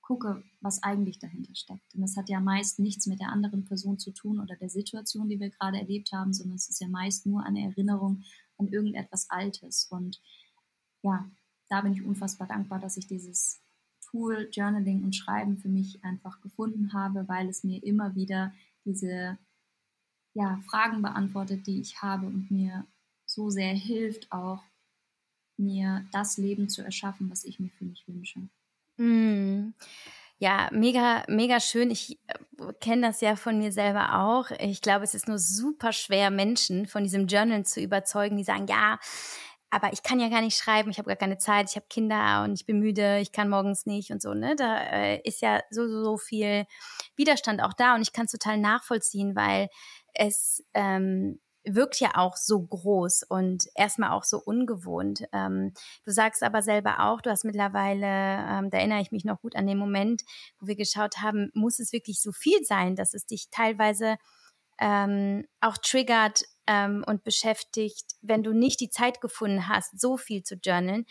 gucke, 0.00 0.42
was 0.60 0.82
eigentlich 0.82 1.20
dahinter 1.20 1.54
steckt. 1.54 1.94
Denn 1.94 2.00
das 2.00 2.16
hat 2.16 2.28
ja 2.28 2.40
meist 2.40 2.80
nichts 2.80 3.06
mit 3.06 3.20
der 3.20 3.28
anderen 3.28 3.64
Person 3.64 3.98
zu 3.98 4.10
tun 4.10 4.40
oder 4.40 4.56
der 4.56 4.68
Situation, 4.68 5.28
die 5.28 5.38
wir 5.38 5.50
gerade 5.50 5.78
erlebt 5.78 6.10
haben, 6.12 6.32
sondern 6.32 6.56
es 6.56 6.68
ist 6.68 6.80
ja 6.80 6.88
meist 6.88 7.26
nur 7.26 7.44
eine 7.44 7.62
Erinnerung 7.62 8.24
an 8.58 8.66
irgendetwas 8.66 9.30
Altes. 9.30 9.86
Und 9.88 10.20
ja, 11.02 11.30
da 11.68 11.80
bin 11.80 11.92
ich 11.92 12.02
unfassbar 12.02 12.48
dankbar, 12.48 12.80
dass 12.80 12.96
ich 12.96 13.06
dieses 13.06 13.60
Tool 14.12 14.48
Journaling 14.52 15.02
und 15.02 15.16
Schreiben 15.16 15.56
für 15.56 15.68
mich 15.68 16.04
einfach 16.04 16.40
gefunden 16.40 16.92
habe, 16.92 17.26
weil 17.26 17.48
es 17.48 17.64
mir 17.64 17.82
immer 17.82 18.14
wieder 18.14 18.52
diese 18.84 19.38
ja, 20.34 20.60
Fragen 20.66 21.02
beantwortet, 21.02 21.66
die 21.66 21.80
ich 21.80 22.00
habe 22.02 22.26
und 22.26 22.50
mir 22.50 22.86
so 23.26 23.50
sehr 23.50 23.74
hilft, 23.74 24.30
auch 24.30 24.62
mir 25.56 26.06
das 26.12 26.36
Leben 26.36 26.68
zu 26.68 26.82
erschaffen, 26.82 27.30
was 27.30 27.44
ich 27.44 27.58
mir 27.58 27.70
für 27.70 27.84
mich 27.84 28.06
wünsche. 28.06 28.40
Mm. 28.96 29.74
Ja, 30.38 30.68
mega, 30.72 31.22
mega 31.28 31.60
schön. 31.60 31.92
Ich 31.92 32.18
äh, 32.26 32.72
kenne 32.80 33.06
das 33.06 33.20
ja 33.20 33.36
von 33.36 33.58
mir 33.58 33.70
selber 33.70 34.18
auch. 34.18 34.50
Ich 34.58 34.80
glaube, 34.80 35.04
es 35.04 35.14
ist 35.14 35.28
nur 35.28 35.38
super 35.38 35.92
schwer, 35.92 36.30
Menschen 36.30 36.86
von 36.86 37.04
diesem 37.04 37.28
Journal 37.28 37.64
zu 37.64 37.80
überzeugen, 37.80 38.36
die 38.36 38.44
sagen, 38.44 38.66
ja, 38.66 38.98
aber 39.72 39.92
ich 39.94 40.02
kann 40.02 40.20
ja 40.20 40.28
gar 40.28 40.42
nicht 40.42 40.58
schreiben, 40.58 40.90
ich 40.90 40.98
habe 40.98 41.08
gar 41.08 41.16
keine 41.16 41.38
Zeit, 41.38 41.70
ich 41.70 41.76
habe 41.76 41.86
Kinder 41.88 42.44
und 42.44 42.52
ich 42.52 42.66
bin 42.66 42.78
müde, 42.78 43.20
ich 43.20 43.32
kann 43.32 43.48
morgens 43.48 43.86
nicht 43.86 44.10
und 44.10 44.20
so, 44.20 44.34
ne? 44.34 44.54
Da 44.54 44.78
äh, 44.78 45.20
ist 45.24 45.40
ja 45.40 45.62
so, 45.70 45.88
so, 45.88 46.04
so 46.04 46.18
viel 46.18 46.66
Widerstand 47.16 47.62
auch 47.62 47.72
da 47.72 47.94
und 47.94 48.02
ich 48.02 48.12
kann 48.12 48.26
es 48.26 48.32
total 48.32 48.58
nachvollziehen, 48.58 49.34
weil 49.34 49.70
es 50.12 50.62
ähm, 50.74 51.40
wirkt 51.64 52.00
ja 52.00 52.10
auch 52.16 52.36
so 52.36 52.60
groß 52.60 53.22
und 53.30 53.64
erstmal 53.74 54.10
auch 54.10 54.24
so 54.24 54.42
ungewohnt. 54.44 55.24
Ähm, 55.32 55.72
du 56.04 56.10
sagst 56.12 56.42
aber 56.42 56.60
selber 56.60 57.00
auch, 57.00 57.22
du 57.22 57.30
hast 57.30 57.44
mittlerweile, 57.46 58.06
ähm, 58.06 58.68
da 58.68 58.76
erinnere 58.76 59.00
ich 59.00 59.10
mich 59.10 59.24
noch 59.24 59.40
gut 59.40 59.56
an 59.56 59.66
den 59.66 59.78
Moment, 59.78 60.20
wo 60.60 60.66
wir 60.66 60.76
geschaut 60.76 61.22
haben, 61.22 61.50
muss 61.54 61.78
es 61.78 61.94
wirklich 61.94 62.20
so 62.20 62.32
viel 62.32 62.62
sein, 62.64 62.94
dass 62.94 63.14
es 63.14 63.24
dich 63.24 63.48
teilweise 63.50 64.16
ähm, 64.78 65.46
auch 65.60 65.78
triggert, 65.78 66.42
ähm, 66.66 67.04
und 67.06 67.24
beschäftigt, 67.24 68.16
wenn 68.20 68.42
du 68.42 68.52
nicht 68.52 68.80
die 68.80 68.90
Zeit 68.90 69.20
gefunden 69.20 69.68
hast, 69.68 70.00
so 70.00 70.16
viel 70.16 70.42
zu 70.42 70.56
journalen. 70.56 71.06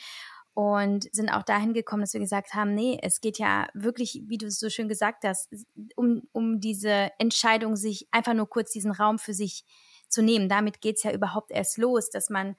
Und 0.54 1.08
sind 1.14 1.30
auch 1.30 1.44
dahin 1.44 1.74
gekommen, 1.74 2.02
dass 2.02 2.14
wir 2.14 2.20
gesagt 2.20 2.54
haben, 2.54 2.76
nee, 2.76 3.00
es 3.02 3.22
geht 3.22 3.40
ja 3.40 3.68
wirklich, 3.74 4.24
wie 4.28 4.38
du 4.38 4.48
es 4.48 4.60
so 4.60 4.70
schön 4.70 4.90
gesagt 4.90 5.24
hast, 5.24 5.50
um, 5.96 6.24
um 6.34 6.60
diese 6.60 7.10
Entscheidung, 7.20 7.78
sich 7.78 8.10
einfach 8.12 8.34
nur 8.34 8.50
kurz 8.50 8.72
diesen 8.72 8.92
Raum 8.92 9.18
für 9.18 9.34
sich 9.34 9.64
zu 10.10 10.22
nehmen. 10.22 10.50
Damit 10.50 10.82
geht's 10.82 11.04
ja 11.04 11.14
überhaupt 11.14 11.52
erst 11.52 11.78
los, 11.78 12.10
dass 12.10 12.30
man 12.30 12.58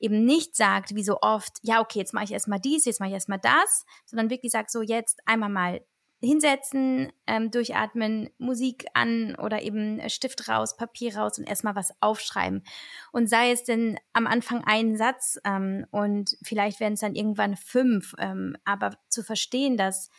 eben 0.00 0.24
nicht 0.24 0.56
sagt, 0.56 0.94
wie 0.94 1.04
so 1.04 1.20
oft, 1.20 1.58
ja, 1.62 1.80
okay, 1.80 2.00
jetzt 2.00 2.14
mache 2.14 2.24
ich 2.24 2.32
erstmal 2.32 2.60
dies, 2.60 2.84
jetzt 2.84 3.00
mache 3.00 3.10
ich 3.10 3.14
erstmal 3.14 3.40
das, 3.40 3.84
sondern 4.04 4.30
wirklich 4.30 4.52
sagt, 4.52 4.70
so 4.70 4.82
jetzt 4.82 5.20
einmal 5.24 5.48
mal 5.48 5.80
hinsetzen, 6.20 7.12
ähm, 7.26 7.50
durchatmen, 7.50 8.30
Musik 8.38 8.86
an 8.94 9.36
oder 9.36 9.62
eben 9.62 10.00
Stift 10.08 10.48
raus, 10.48 10.76
Papier 10.76 11.16
raus 11.16 11.38
und 11.38 11.48
erstmal 11.48 11.76
was 11.76 11.92
aufschreiben. 12.00 12.64
Und 13.12 13.28
sei 13.28 13.52
es 13.52 13.64
denn 13.64 13.98
am 14.12 14.26
Anfang 14.26 14.64
ein 14.64 14.96
Satz 14.96 15.38
ähm, 15.44 15.86
und 15.90 16.36
vielleicht 16.42 16.80
werden 16.80 16.94
es 16.94 17.00
dann 17.00 17.14
irgendwann 17.14 17.56
fünf, 17.56 18.14
ähm, 18.18 18.56
aber 18.64 18.98
zu 19.08 19.22
verstehen, 19.22 19.76
dass 19.76 20.10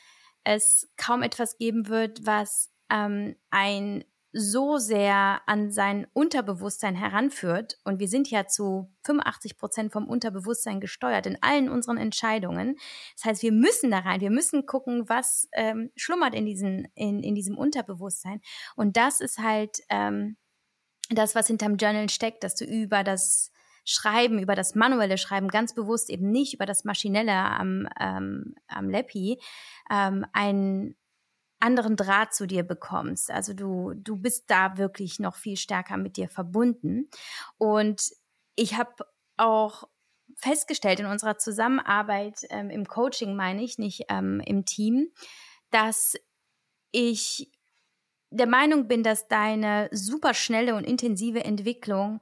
es 0.43 0.89
kaum 0.95 1.21
etwas 1.21 1.57
geben 1.57 1.89
wird, 1.89 2.25
was 2.25 2.71
ähm, 2.89 3.35
ein 3.49 4.05
so 4.31 4.77
sehr 4.77 5.41
an 5.47 5.71
sein 5.71 6.07
Unterbewusstsein 6.13 6.95
heranführt, 6.95 7.79
und 7.83 7.99
wir 7.99 8.07
sind 8.07 8.29
ja 8.29 8.45
zu 8.47 8.91
85 9.05 9.57
Prozent 9.57 9.91
vom 9.91 10.07
Unterbewusstsein 10.07 10.79
gesteuert 10.79 11.25
in 11.25 11.41
allen 11.41 11.69
unseren 11.69 11.97
Entscheidungen. 11.97 12.77
Das 13.15 13.25
heißt, 13.25 13.43
wir 13.43 13.51
müssen 13.51 13.91
da 13.91 13.99
rein, 13.99 14.21
wir 14.21 14.31
müssen 14.31 14.65
gucken, 14.65 15.09
was 15.09 15.47
ähm, 15.53 15.91
schlummert 15.95 16.35
in, 16.35 16.45
diesen, 16.45 16.87
in, 16.95 17.23
in 17.23 17.35
diesem 17.35 17.57
Unterbewusstsein. 17.57 18.41
Und 18.75 18.97
das 18.97 19.19
ist 19.19 19.39
halt 19.39 19.79
ähm, 19.89 20.37
das, 21.09 21.33
was 21.33 21.47
hinterm 21.47 21.77
Journal 21.77 22.09
steckt, 22.09 22.43
dass 22.43 22.55
du 22.55 22.65
über 22.65 23.03
das 23.03 23.51
Schreiben, 23.85 24.37
über 24.39 24.55
das 24.55 24.75
manuelle 24.75 25.17
Schreiben, 25.17 25.47
ganz 25.47 25.73
bewusst 25.73 26.11
eben 26.11 26.29
nicht 26.29 26.53
über 26.53 26.67
das 26.67 26.83
Maschinelle 26.83 27.33
am, 27.33 27.87
ähm, 27.99 28.53
am 28.67 28.89
Leppi, 28.89 29.39
ähm, 29.89 30.25
ein, 30.33 30.95
anderen 31.59 31.95
Draht 31.95 32.33
zu 32.33 32.47
dir 32.47 32.63
bekommst. 32.63 33.31
Also 33.31 33.53
du, 33.53 33.93
du 33.95 34.15
bist 34.15 34.49
da 34.49 34.77
wirklich 34.77 35.19
noch 35.19 35.35
viel 35.35 35.57
stärker 35.57 35.97
mit 35.97 36.17
dir 36.17 36.29
verbunden. 36.29 37.09
Und 37.57 38.11
ich 38.55 38.77
habe 38.77 39.05
auch 39.37 39.87
festgestellt 40.35 40.99
in 40.99 41.05
unserer 41.05 41.37
Zusammenarbeit 41.37 42.45
ähm, 42.49 42.69
im 42.69 42.85
Coaching, 42.85 43.35
meine 43.35 43.63
ich, 43.63 43.77
nicht 43.77 44.05
ähm, 44.09 44.41
im 44.45 44.65
Team, 44.65 45.11
dass 45.71 46.15
ich 46.91 47.51
der 48.31 48.47
Meinung 48.47 48.87
bin, 48.87 49.03
dass 49.03 49.27
deine 49.27 49.89
super 49.91 50.33
schnelle 50.33 50.75
und 50.75 50.83
intensive 50.83 51.43
Entwicklung 51.43 52.21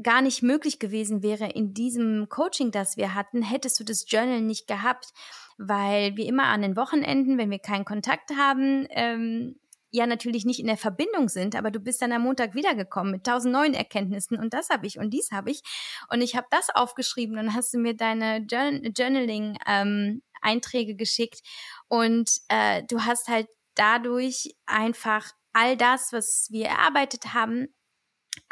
gar 0.00 0.22
nicht 0.22 0.42
möglich 0.42 0.78
gewesen 0.78 1.22
wäre 1.22 1.48
in 1.50 1.74
diesem 1.74 2.28
Coaching, 2.28 2.70
das 2.70 2.96
wir 2.96 3.14
hatten, 3.14 3.42
hättest 3.42 3.78
du 3.80 3.84
das 3.84 4.04
Journal 4.08 4.40
nicht 4.40 4.66
gehabt. 4.66 5.12
Weil 5.58 6.16
wir 6.16 6.26
immer 6.26 6.44
an 6.44 6.62
den 6.62 6.76
Wochenenden, 6.76 7.38
wenn 7.38 7.50
wir 7.50 7.58
keinen 7.58 7.84
Kontakt 7.84 8.30
haben, 8.36 8.86
ähm, 8.90 9.56
ja 9.90 10.06
natürlich 10.06 10.46
nicht 10.46 10.58
in 10.58 10.66
der 10.66 10.78
Verbindung 10.78 11.28
sind, 11.28 11.54
aber 11.54 11.70
du 11.70 11.78
bist 11.78 12.00
dann 12.00 12.12
am 12.12 12.22
Montag 12.22 12.54
wiedergekommen 12.54 13.12
mit 13.12 13.24
tausend 13.24 13.52
neuen 13.52 13.74
Erkenntnissen 13.74 14.38
und 14.38 14.54
das 14.54 14.70
habe 14.70 14.86
ich 14.86 14.98
und 14.98 15.10
dies 15.10 15.30
habe 15.30 15.50
ich. 15.50 15.62
Und 16.08 16.22
ich 16.22 16.34
habe 16.34 16.46
das 16.50 16.70
aufgeschrieben 16.70 17.38
und 17.38 17.54
hast 17.54 17.74
du 17.74 17.78
mir 17.78 17.94
deine 17.94 18.38
Journaling 18.38 19.58
ähm, 19.66 20.22
Einträge 20.42 20.96
geschickt. 20.96 21.40
Und 21.88 22.30
äh, 22.48 22.82
du 22.88 23.04
hast 23.04 23.28
halt 23.28 23.48
dadurch 23.74 24.54
einfach 24.66 25.30
all 25.52 25.76
das, 25.76 26.12
was 26.12 26.48
wir 26.50 26.66
erarbeitet 26.66 27.34
haben, 27.34 27.68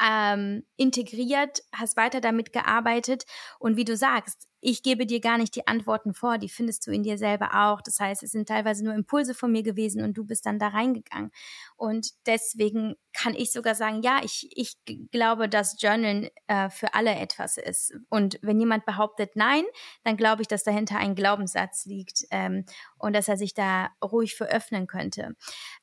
ähm, 0.03 0.63
integriert, 0.77 1.63
hast 1.73 1.97
weiter 1.97 2.21
damit 2.21 2.53
gearbeitet 2.53 3.25
und 3.59 3.77
wie 3.77 3.85
du 3.85 3.95
sagst, 3.95 4.47
ich 4.63 4.83
gebe 4.83 5.07
dir 5.07 5.19
gar 5.19 5.39
nicht 5.39 5.55
die 5.55 5.67
Antworten 5.67 6.13
vor, 6.13 6.37
die 6.37 6.47
findest 6.47 6.85
du 6.85 6.91
in 6.91 7.01
dir 7.01 7.17
selber 7.17 7.49
auch. 7.65 7.81
Das 7.81 7.99
heißt, 7.99 8.21
es 8.21 8.31
sind 8.31 8.47
teilweise 8.47 8.85
nur 8.85 8.93
Impulse 8.93 9.33
von 9.33 9.51
mir 9.51 9.63
gewesen 9.63 10.03
und 10.03 10.13
du 10.13 10.23
bist 10.23 10.45
dann 10.45 10.59
da 10.59 10.67
reingegangen. 10.67 11.31
Und 11.77 12.11
deswegen 12.27 12.95
kann 13.11 13.33
ich 13.33 13.51
sogar 13.51 13.73
sagen, 13.73 14.03
ja, 14.03 14.21
ich, 14.23 14.49
ich 14.55 14.77
glaube, 15.11 15.49
dass 15.49 15.81
Journalen 15.81 16.29
äh, 16.45 16.69
für 16.69 16.93
alle 16.93 17.15
etwas 17.15 17.57
ist. 17.57 17.95
Und 18.09 18.37
wenn 18.43 18.59
jemand 18.59 18.85
behauptet 18.85 19.31
nein, 19.35 19.63
dann 20.03 20.15
glaube 20.15 20.43
ich, 20.43 20.47
dass 20.47 20.63
dahinter 20.63 20.97
ein 20.97 21.15
Glaubenssatz 21.15 21.85
liegt 21.85 22.25
ähm, 22.29 22.65
und 22.99 23.13
dass 23.13 23.27
er 23.27 23.37
sich 23.37 23.55
da 23.55 23.89
ruhig 24.03 24.35
für 24.35 24.45
öffnen 24.45 24.85
könnte. 24.85 25.35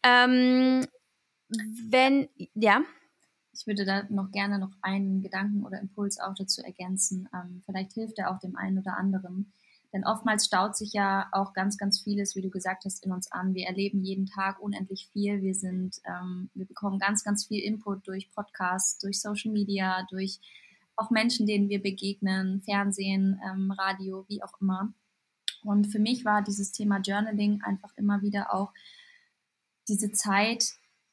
Ähm, 0.05 0.87
wenn, 1.91 2.29
ja 2.55 2.85
ich 3.53 3.67
würde 3.67 3.85
da 3.85 4.05
noch 4.11 4.31
gerne 4.31 4.59
noch 4.59 4.73
einen 4.83 5.21
Gedanken 5.21 5.65
oder 5.65 5.81
Impuls 5.81 6.21
auch 6.21 6.35
dazu 6.35 6.63
ergänzen. 6.63 7.29
Ähm, 7.35 7.63
vielleicht 7.65 7.93
hilft 7.93 8.19
er 8.19 8.31
auch 8.31 8.39
dem 8.39 8.57
einen 8.57 8.79
oder 8.79 8.97
anderen. 8.97 9.53
Denn 9.93 10.05
oftmals 10.05 10.45
staut 10.45 10.77
sich 10.77 10.93
ja 10.93 11.29
auch 11.33 11.55
ganz, 11.55 11.79
ganz 11.79 12.01
vieles, 12.01 12.37
wie 12.37 12.43
du 12.43 12.51
gesagt 12.51 12.85
hast, 12.85 13.05
in 13.05 13.13
uns 13.13 13.33
an. 13.33 13.55
Wir 13.55 13.67
erleben 13.67 14.03
jeden 14.03 14.27
Tag 14.27 14.61
unendlich 14.61 15.09
viel. 15.13 15.41
Wir 15.41 15.55
sind, 15.55 15.97
ähm, 16.05 16.51
wir 16.55 16.67
bekommen 16.67 16.99
ganz, 16.99 17.25
ganz 17.25 17.47
viel 17.47 17.63
Input 17.63 18.07
durch 18.07 18.31
Podcasts, 18.31 18.99
durch 18.99 19.21
Social 19.21 19.51
Media, 19.51 20.07
durch 20.11 20.41
auch 20.97 21.11
Menschen, 21.11 21.47
denen 21.47 21.69
wir 21.69 21.83
begegnen, 21.83 22.61
Fernsehen, 22.61 23.41
ähm, 23.45 23.71
Radio, 23.71 24.27
wie 24.29 24.43
auch 24.43 24.61
immer. 24.61 24.93
Und 25.63 25.87
für 25.87 25.99
mich 25.99 26.25
war 26.25 26.43
dieses 26.43 26.73
Thema 26.73 26.99
Journaling 26.99 27.63
einfach 27.63 27.93
immer 27.97 28.21
wieder 28.21 28.53
auch 28.53 28.73
diese 29.89 30.13
Zeit, 30.13 30.65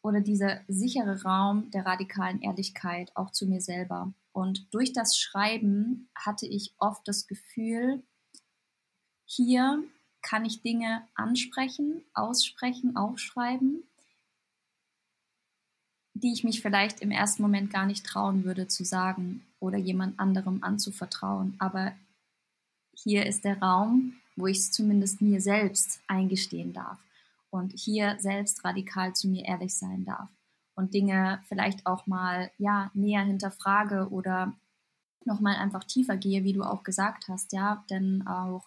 oder 0.05 0.21
dieser 0.21 0.61
sichere 0.67 1.23
Raum 1.23 1.71
der 1.71 1.83
radikalen 1.83 2.39
Ehrlichkeit 2.39 3.11
auch 3.15 3.31
zu 3.31 3.47
mir 3.47 3.59
selber. 3.59 4.13
Und 4.33 4.71
durch 4.71 4.93
das 4.93 5.17
Schreiben 5.17 6.09
hatte 6.13 6.45
ich 6.45 6.75
oft 6.77 7.07
das 7.07 7.25
Gefühl, 7.25 8.03
hier 9.25 9.83
kann 10.21 10.45
ich 10.45 10.61
Dinge 10.61 11.01
ansprechen, 11.15 12.03
aussprechen, 12.13 12.95
aufschreiben, 12.95 13.81
die 16.13 16.33
ich 16.33 16.43
mich 16.43 16.61
vielleicht 16.61 16.99
im 16.99 17.09
ersten 17.09 17.41
Moment 17.41 17.73
gar 17.73 17.87
nicht 17.87 18.05
trauen 18.05 18.43
würde 18.43 18.67
zu 18.67 18.85
sagen 18.85 19.43
oder 19.59 19.79
jemand 19.79 20.19
anderem 20.19 20.63
anzuvertrauen. 20.63 21.55
Aber 21.57 21.93
hier 22.93 23.25
ist 23.25 23.43
der 23.43 23.59
Raum, 23.59 24.17
wo 24.35 24.45
ich 24.45 24.59
es 24.59 24.71
zumindest 24.71 25.21
mir 25.21 25.41
selbst 25.41 25.99
eingestehen 26.07 26.73
darf 26.73 26.99
und 27.55 27.73
hier 27.75 28.15
selbst 28.19 28.63
radikal 28.63 29.13
zu 29.13 29.27
mir 29.27 29.45
ehrlich 29.45 29.77
sein 29.77 30.05
darf 30.05 30.29
und 30.75 30.93
Dinge 30.93 31.41
vielleicht 31.47 31.85
auch 31.85 32.07
mal 32.07 32.51
ja 32.57 32.91
näher 32.93 33.23
hinterfrage 33.23 34.09
oder 34.11 34.53
noch 35.25 35.39
mal 35.39 35.55
einfach 35.55 35.83
tiefer 35.83 36.17
gehe, 36.17 36.43
wie 36.43 36.53
du 36.53 36.63
auch 36.63 36.83
gesagt 36.83 37.27
hast, 37.27 37.51
ja, 37.51 37.83
denn 37.89 38.27
auch 38.27 38.65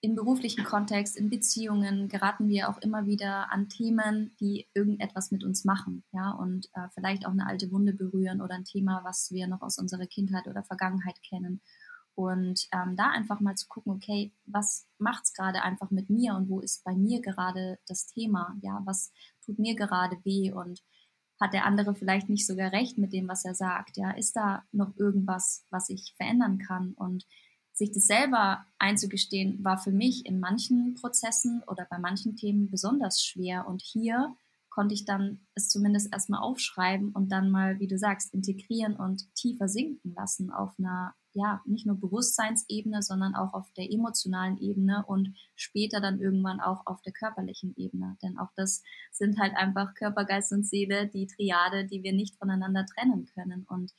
im 0.00 0.14
beruflichen 0.14 0.64
Kontext, 0.64 1.16
in 1.16 1.30
Beziehungen 1.30 2.08
geraten 2.08 2.48
wir 2.48 2.68
auch 2.68 2.76
immer 2.78 3.06
wieder 3.06 3.50
an 3.50 3.70
Themen, 3.70 4.36
die 4.38 4.68
irgendetwas 4.74 5.30
mit 5.30 5.44
uns 5.44 5.64
machen, 5.64 6.04
ja, 6.12 6.30
und 6.32 6.66
äh, 6.74 6.88
vielleicht 6.92 7.26
auch 7.26 7.30
eine 7.30 7.46
alte 7.46 7.70
Wunde 7.72 7.94
berühren 7.94 8.42
oder 8.42 8.54
ein 8.54 8.66
Thema, 8.66 9.00
was 9.02 9.30
wir 9.30 9.46
noch 9.46 9.62
aus 9.62 9.78
unserer 9.78 10.06
Kindheit 10.06 10.46
oder 10.46 10.62
Vergangenheit 10.62 11.22
kennen. 11.22 11.62
Und 12.14 12.68
ähm, 12.72 12.96
da 12.96 13.10
einfach 13.10 13.40
mal 13.40 13.56
zu 13.56 13.66
gucken, 13.68 13.92
okay, 13.92 14.32
was 14.46 14.86
macht 14.98 15.24
es 15.24 15.32
gerade 15.32 15.62
einfach 15.62 15.90
mit 15.90 16.10
mir 16.10 16.34
und 16.34 16.48
wo 16.48 16.60
ist 16.60 16.84
bei 16.84 16.94
mir 16.94 17.20
gerade 17.20 17.78
das 17.86 18.06
Thema? 18.06 18.56
Ja, 18.62 18.82
was 18.84 19.12
tut 19.44 19.58
mir 19.58 19.74
gerade 19.74 20.16
weh 20.24 20.52
und 20.52 20.82
hat 21.40 21.52
der 21.52 21.66
andere 21.66 21.94
vielleicht 21.94 22.28
nicht 22.28 22.46
sogar 22.46 22.72
recht 22.72 22.98
mit 22.98 23.12
dem, 23.12 23.28
was 23.28 23.44
er 23.44 23.54
sagt? 23.54 23.96
Ja, 23.96 24.12
ist 24.12 24.36
da 24.36 24.62
noch 24.70 24.96
irgendwas, 24.96 25.66
was 25.70 25.88
ich 25.88 26.14
verändern 26.16 26.58
kann? 26.58 26.92
Und 26.92 27.26
sich 27.72 27.90
das 27.90 28.06
selber 28.06 28.64
einzugestehen, 28.78 29.64
war 29.64 29.78
für 29.78 29.90
mich 29.90 30.26
in 30.26 30.38
manchen 30.38 30.94
Prozessen 30.94 31.62
oder 31.66 31.86
bei 31.90 31.98
manchen 31.98 32.36
Themen 32.36 32.70
besonders 32.70 33.24
schwer. 33.24 33.66
Und 33.66 33.82
hier 33.82 34.36
konnte 34.74 34.92
ich 34.92 35.04
dann 35.04 35.38
es 35.54 35.68
zumindest 35.68 36.12
erstmal 36.12 36.42
aufschreiben 36.42 37.12
und 37.12 37.30
dann 37.30 37.48
mal, 37.48 37.78
wie 37.78 37.86
du 37.86 37.96
sagst, 37.96 38.34
integrieren 38.34 38.96
und 38.96 39.32
tiefer 39.36 39.68
sinken 39.68 40.14
lassen 40.14 40.50
auf 40.50 40.72
einer, 40.80 41.14
ja, 41.32 41.62
nicht 41.64 41.86
nur 41.86 41.94
Bewusstseinsebene, 41.94 43.00
sondern 43.00 43.36
auch 43.36 43.54
auf 43.54 43.72
der 43.74 43.92
emotionalen 43.92 44.58
Ebene 44.58 45.04
und 45.06 45.36
später 45.54 46.00
dann 46.00 46.20
irgendwann 46.20 46.58
auch 46.58 46.86
auf 46.86 47.00
der 47.02 47.12
körperlichen 47.12 47.72
Ebene. 47.76 48.16
Denn 48.20 48.36
auch 48.36 48.50
das 48.56 48.82
sind 49.12 49.38
halt 49.38 49.54
einfach 49.54 49.94
Körper, 49.94 50.24
Geist 50.24 50.52
und 50.52 50.66
Seele, 50.66 51.06
die 51.06 51.28
Triade, 51.28 51.86
die 51.86 52.02
wir 52.02 52.12
nicht 52.12 52.36
voneinander 52.36 52.84
trennen 52.84 53.26
können. 53.26 53.64
Und 53.68 53.92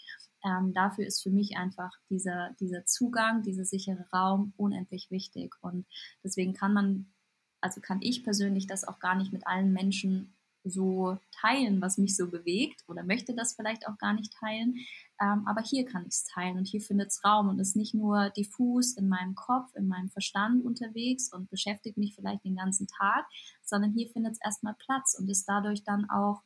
ähm, 0.44 0.74
dafür 0.74 1.08
ist 1.08 1.24
für 1.24 1.32
mich 1.32 1.56
einfach 1.56 1.92
dieser, 2.10 2.54
dieser 2.60 2.84
Zugang, 2.84 3.44
dieser 3.44 3.64
sichere 3.64 4.06
Raum 4.12 4.54
unendlich 4.58 5.10
wichtig. 5.10 5.56
Und 5.62 5.86
deswegen 6.22 6.54
kann 6.54 6.74
man, 6.74 7.14
also 7.62 7.80
kann 7.80 8.02
ich 8.02 8.26
persönlich 8.26 8.68
das 8.68 8.86
auch 8.86 9.00
gar 9.00 9.16
nicht 9.16 9.32
mit 9.32 9.48
allen 9.48 9.72
Menschen 9.72 10.36
so 10.70 11.18
teilen, 11.32 11.82
was 11.82 11.98
mich 11.98 12.16
so 12.16 12.30
bewegt 12.30 12.84
oder 12.88 13.04
möchte 13.04 13.34
das 13.34 13.56
vielleicht 13.56 13.88
auch 13.88 13.98
gar 13.98 14.14
nicht 14.14 14.34
teilen. 14.34 14.76
Ähm, 15.22 15.44
aber 15.48 15.62
hier 15.62 15.86
kann 15.86 16.04
ich 16.04 16.14
es 16.14 16.24
teilen 16.26 16.58
und 16.58 16.66
hier 16.68 16.82
findet 16.82 17.10
es 17.10 17.24
Raum 17.24 17.50
und 17.50 17.60
ist 17.60 17.76
nicht 17.76 17.94
nur 17.94 18.30
diffus 18.32 18.98
in 18.98 19.08
meinem 19.08 19.36
Kopf, 19.36 19.74
in 19.76 19.88
meinem 19.88 20.10
Verstand 20.10 20.66
unterwegs 20.66 21.32
und 21.32 21.50
beschäftigt 21.50 21.98
mich 21.98 22.16
vielleicht 22.16 22.44
den 22.44 22.56
ganzen 22.56 22.88
Tag, 22.88 23.26
sondern 23.64 23.92
hier 23.92 24.10
findet 24.10 24.34
es 24.34 24.42
erstmal 24.44 24.76
Platz 24.76 25.16
und 25.18 25.30
ist 25.30 25.46
dadurch 25.46 25.84
dann 25.84 26.10
auch 26.10 26.42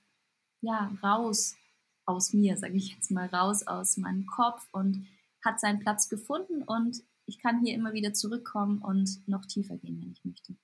ja 0.61 0.91
raus 1.01 1.55
aus 2.05 2.33
mir, 2.33 2.57
sage 2.57 2.75
ich 2.75 2.93
jetzt 2.93 3.11
mal, 3.11 3.27
raus 3.27 3.65
aus 3.65 3.97
meinem 3.97 4.25
Kopf 4.25 4.67
und 4.71 5.07
hat 5.43 5.59
seinen 5.59 5.79
Platz 5.79 6.09
gefunden 6.09 6.63
und 6.63 7.03
ich 7.25 7.37
kann 7.37 7.63
hier 7.63 7.75
immer 7.75 7.93
wieder 7.93 8.13
zurückkommen 8.13 8.79
und 8.81 9.27
noch 9.27 9.45
tiefer 9.45 9.77
gehen, 9.77 10.01
wenn 10.01 10.11
ich 10.11 10.25
möchte. 10.25 10.55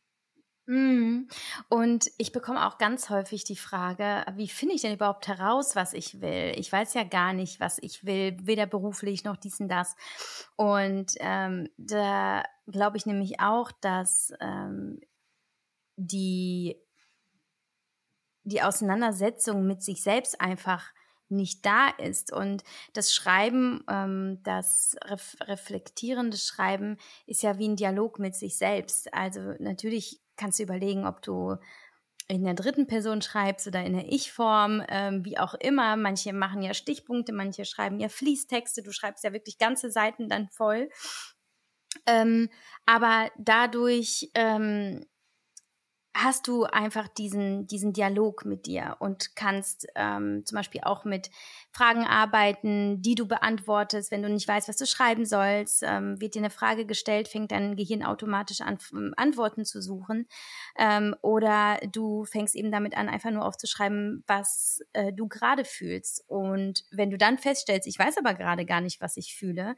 Mm. 0.68 1.28
Und 1.70 2.12
ich 2.18 2.32
bekomme 2.32 2.66
auch 2.66 2.78
ganz 2.78 3.10
häufig 3.10 3.44
die 3.44 3.56
Frage, 3.56 4.26
wie 4.36 4.48
finde 4.48 4.76
ich 4.76 4.82
denn 4.82 4.96
überhaupt 4.96 5.28
heraus, 5.28 5.76
was 5.76 5.94
ich 5.94 6.22
will? 6.22 6.54
Ich 6.58 6.72
weiß 6.72 6.96
ja 6.96 7.04
gar 7.04 7.34
nicht, 7.34 7.60
was 7.60 7.78
ich 7.82 8.06
will, 8.06 8.38
weder 8.42 8.66
beruflich 8.66 9.24
noch 9.24 9.38
dies 9.38 9.60
und 9.60 9.70
das. 9.70 9.96
Und 10.56 11.14
ähm, 11.20 11.70
da 11.78 12.44
glaube 12.68 12.98
ich 12.98 13.06
nämlich 13.06 13.40
auch, 13.40 13.72
dass 13.72 14.34
ähm, 14.40 15.00
die, 15.98 16.76
die 18.44 18.64
Auseinandersetzung 18.64 19.68
mit 19.68 19.84
sich 19.84 20.02
selbst 20.02 20.42
einfach 20.42 20.92
nicht 21.30 21.66
da 21.66 21.90
ist. 21.90 22.32
Und 22.32 22.64
das 22.94 23.14
Schreiben, 23.14 23.84
ähm, 23.90 24.40
das 24.44 24.96
ref 25.04 25.36
reflektierende 25.42 26.38
Schreiben 26.38 26.98
ist 27.26 27.44
ja 27.44 27.58
wie 27.58 27.68
ein 27.68 27.76
Dialog 27.76 28.20
mit 28.20 28.36
sich 28.36 28.58
selbst. 28.58 29.14
Also 29.14 29.54
natürlich 29.60 30.25
kannst 30.38 30.60
du 30.60 30.64
überlegen, 30.64 31.06
ob 31.06 31.22
du 31.22 31.58
in 32.28 32.44
der 32.44 32.56
dritten 32.56 32.88
Person 32.88 33.22
schreibst 33.22 33.68
oder 33.68 33.84
in 33.84 33.94
der 33.94 34.12
Ich-Form, 34.12 34.84
ähm, 34.90 35.24
wie 35.24 35.38
auch 35.38 35.54
immer. 35.54 35.96
Manche 35.96 36.34
machen 36.34 36.62
ja 36.62 36.74
Stichpunkte, 36.74 37.34
manche 37.34 37.66
schreiben 37.66 38.00
ja 38.00 38.10
Fließtexte. 38.10 38.82
Du 38.82 38.92
schreibst 38.92 39.24
ja 39.24 39.32
wirklich 39.32 39.58
ganze 39.58 39.92
Seiten 39.92 40.28
dann 40.28 40.50
voll. 40.50 40.90
Ähm, 42.08 42.50
aber 42.86 43.32
dadurch 43.38 44.32
ähm, 44.34 45.06
hast 46.18 46.48
du 46.48 46.64
einfach 46.64 47.10
diesen, 47.10 47.68
diesen 47.68 47.92
Dialog 47.92 48.46
mit 48.46 48.68
dir 48.68 48.96
und 49.00 49.36
kannst 49.36 49.86
ähm, 49.96 50.44
zum 50.46 50.56
Beispiel 50.56 50.82
auch 50.84 51.04
mit 51.04 51.30
Fragen 51.72 52.06
arbeiten, 52.06 53.02
die 53.02 53.16
du 53.16 53.28
beantwortest. 53.28 54.12
Wenn 54.12 54.24
du 54.24 54.30
nicht 54.30 54.48
weißt, 54.48 54.70
was 54.70 54.78
du 54.78 54.86
schreiben 54.86 55.26
sollst, 55.26 55.84
ähm, 55.84 56.20
wird 56.22 56.36
dir 56.36 56.40
eine 56.40 56.50
Frage 56.50 56.86
gestellt, 56.86 57.28
fängt 57.28 57.52
dein 57.52 57.76
Gehirn 57.76 58.02
automatisch 58.02 58.62
an, 58.62 58.78
Antworten 59.18 59.66
zu 59.66 59.82
suchen. 59.82 60.26
Ähm, 60.78 61.16
oder 61.22 61.80
du 61.92 62.24
fängst 62.24 62.56
eben 62.56 62.72
damit 62.72 62.96
an, 62.96 63.10
einfach 63.10 63.32
nur 63.32 63.44
aufzuschreiben, 63.44 64.24
was 64.26 64.80
äh, 64.94 65.12
du 65.12 65.28
gerade 65.28 65.66
fühlst. 65.66 66.24
Und 66.28 66.86
wenn 66.92 67.10
du 67.10 67.18
dann 67.18 67.38
feststellst, 67.38 67.88
ich 67.88 68.00
weiß 68.00 68.18
aber 68.18 68.36
gerade 68.36 68.66
gar 68.66 68.80
nicht, 68.80 69.02
was 69.02 69.18
ich 69.18 69.36
fühle, 69.36 69.76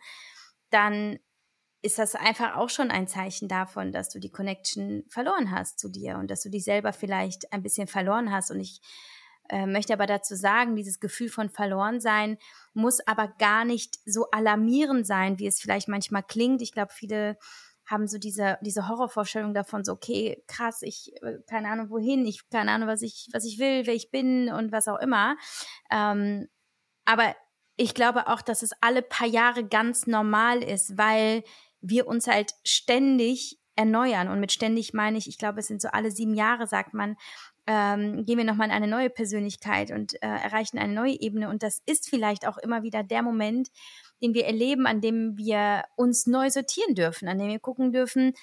dann 0.70 1.18
ist 1.82 2.00
das 2.00 2.16
einfach 2.16 2.56
auch 2.56 2.70
schon 2.70 2.92
ein 2.92 3.08
Zeichen 3.08 3.48
davon, 3.48 3.92
dass 3.92 4.10
du 4.10 4.20
die 4.20 4.32
Connection 4.32 5.04
verloren 5.08 5.52
hast 5.52 5.80
zu 5.80 5.90
dir 5.90 6.18
und 6.18 6.32
dass 6.32 6.42
du 6.42 6.50
dich 6.50 6.64
selber 6.64 6.92
vielleicht 6.94 7.54
ein 7.54 7.62
bisschen 7.62 7.88
verloren 7.88 8.32
hast. 8.32 8.52
Und 8.52 8.60
ich 8.60 8.82
äh, 9.50 9.66
möchte 9.66 9.94
aber 9.94 10.08
dazu 10.08 10.36
sagen, 10.36 10.76
dieses 10.76 11.00
Gefühl 11.00 11.30
von 11.30 11.50
verloren 11.50 12.02
sein 12.02 12.38
muss 12.74 13.00
aber 13.08 13.28
gar 13.28 13.64
nicht 13.64 14.00
so 14.06 14.30
alarmierend 14.32 15.06
sein, 15.06 15.40
wie 15.40 15.48
es 15.48 15.62
vielleicht 15.62 15.88
manchmal 15.88 16.24
klingt. 16.24 16.62
Ich 16.62 16.72
glaube, 16.72 16.92
viele 16.94 17.38
haben 17.86 18.08
so 18.08 18.18
diese, 18.18 18.58
diese 18.62 18.88
Horrorvorstellung 18.90 19.54
davon, 19.54 19.86
so, 19.86 19.94
okay, 19.94 20.44
krass, 20.48 20.82
ich, 20.82 21.14
äh, 21.22 21.38
keine 21.48 21.70
Ahnung 21.70 21.90
wohin, 21.90 22.26
ich, 22.26 22.50
keine 22.50 22.72
Ahnung, 22.72 22.90
was 22.90 23.02
ich, 23.02 23.30
was 23.32 23.46
ich 23.46 23.60
will, 23.60 23.86
wer 23.86 23.94
ich 23.94 24.12
bin 24.12 24.50
und 24.52 24.72
was 24.72 24.88
auch 24.88 25.00
immer. 25.00 25.38
Ähm, 25.90 26.50
aber 27.06 27.34
ich 27.78 27.94
glaube 27.94 28.28
auch, 28.28 28.42
dass 28.42 28.64
es 28.64 28.72
alle 28.82 29.02
paar 29.02 29.28
Jahre 29.28 29.64
ganz 29.64 30.08
normal 30.08 30.64
ist, 30.64 30.98
weil 30.98 31.44
wir 31.82 32.08
uns 32.08 32.28
halt 32.28 32.52
ständig 32.64 33.58
erneuern. 33.76 34.28
Und 34.28 34.40
mit 34.40 34.52
ständig 34.52 34.94
meine 34.94 35.18
ich, 35.18 35.28
ich 35.28 35.38
glaube, 35.38 35.60
es 35.60 35.68
sind 35.68 35.82
so 35.82 35.90
alle 35.90 36.12
sieben 36.12 36.34
Jahre, 36.34 36.68
sagt 36.68 36.94
man, 36.94 37.16
ähm, 37.68 38.26
gehen 38.26 38.38
wir 38.38 38.46
nochmal 38.46 38.68
in 38.68 38.74
eine 38.74 38.88
neue 38.88 39.10
Persönlichkeit 39.10 39.92
und 39.92 40.16
äh, 40.16 40.28
erreichen 40.28 40.80
eine 40.80 40.94
neue 40.94 41.20
Ebene. 41.20 41.50
Und 41.50 41.64
das 41.64 41.82
ist 41.86 42.10
vielleicht 42.10 42.48
auch 42.48 42.58
immer 42.58 42.82
wieder 42.84 43.04
der 43.04 43.22
Moment, 43.22 43.70
den 44.22 44.34
wir 44.34 44.46
erleben, 44.46 44.88
an 44.88 45.02
dem 45.02 45.38
wir 45.38 45.84
uns 45.96 46.28
neu 46.28 46.50
sortieren 46.50 46.96
dürfen, 46.96 47.28
an 47.28 47.38
dem 47.38 47.50
wir 47.50 47.60
gucken 47.60 47.92
dürfen, 47.92 48.34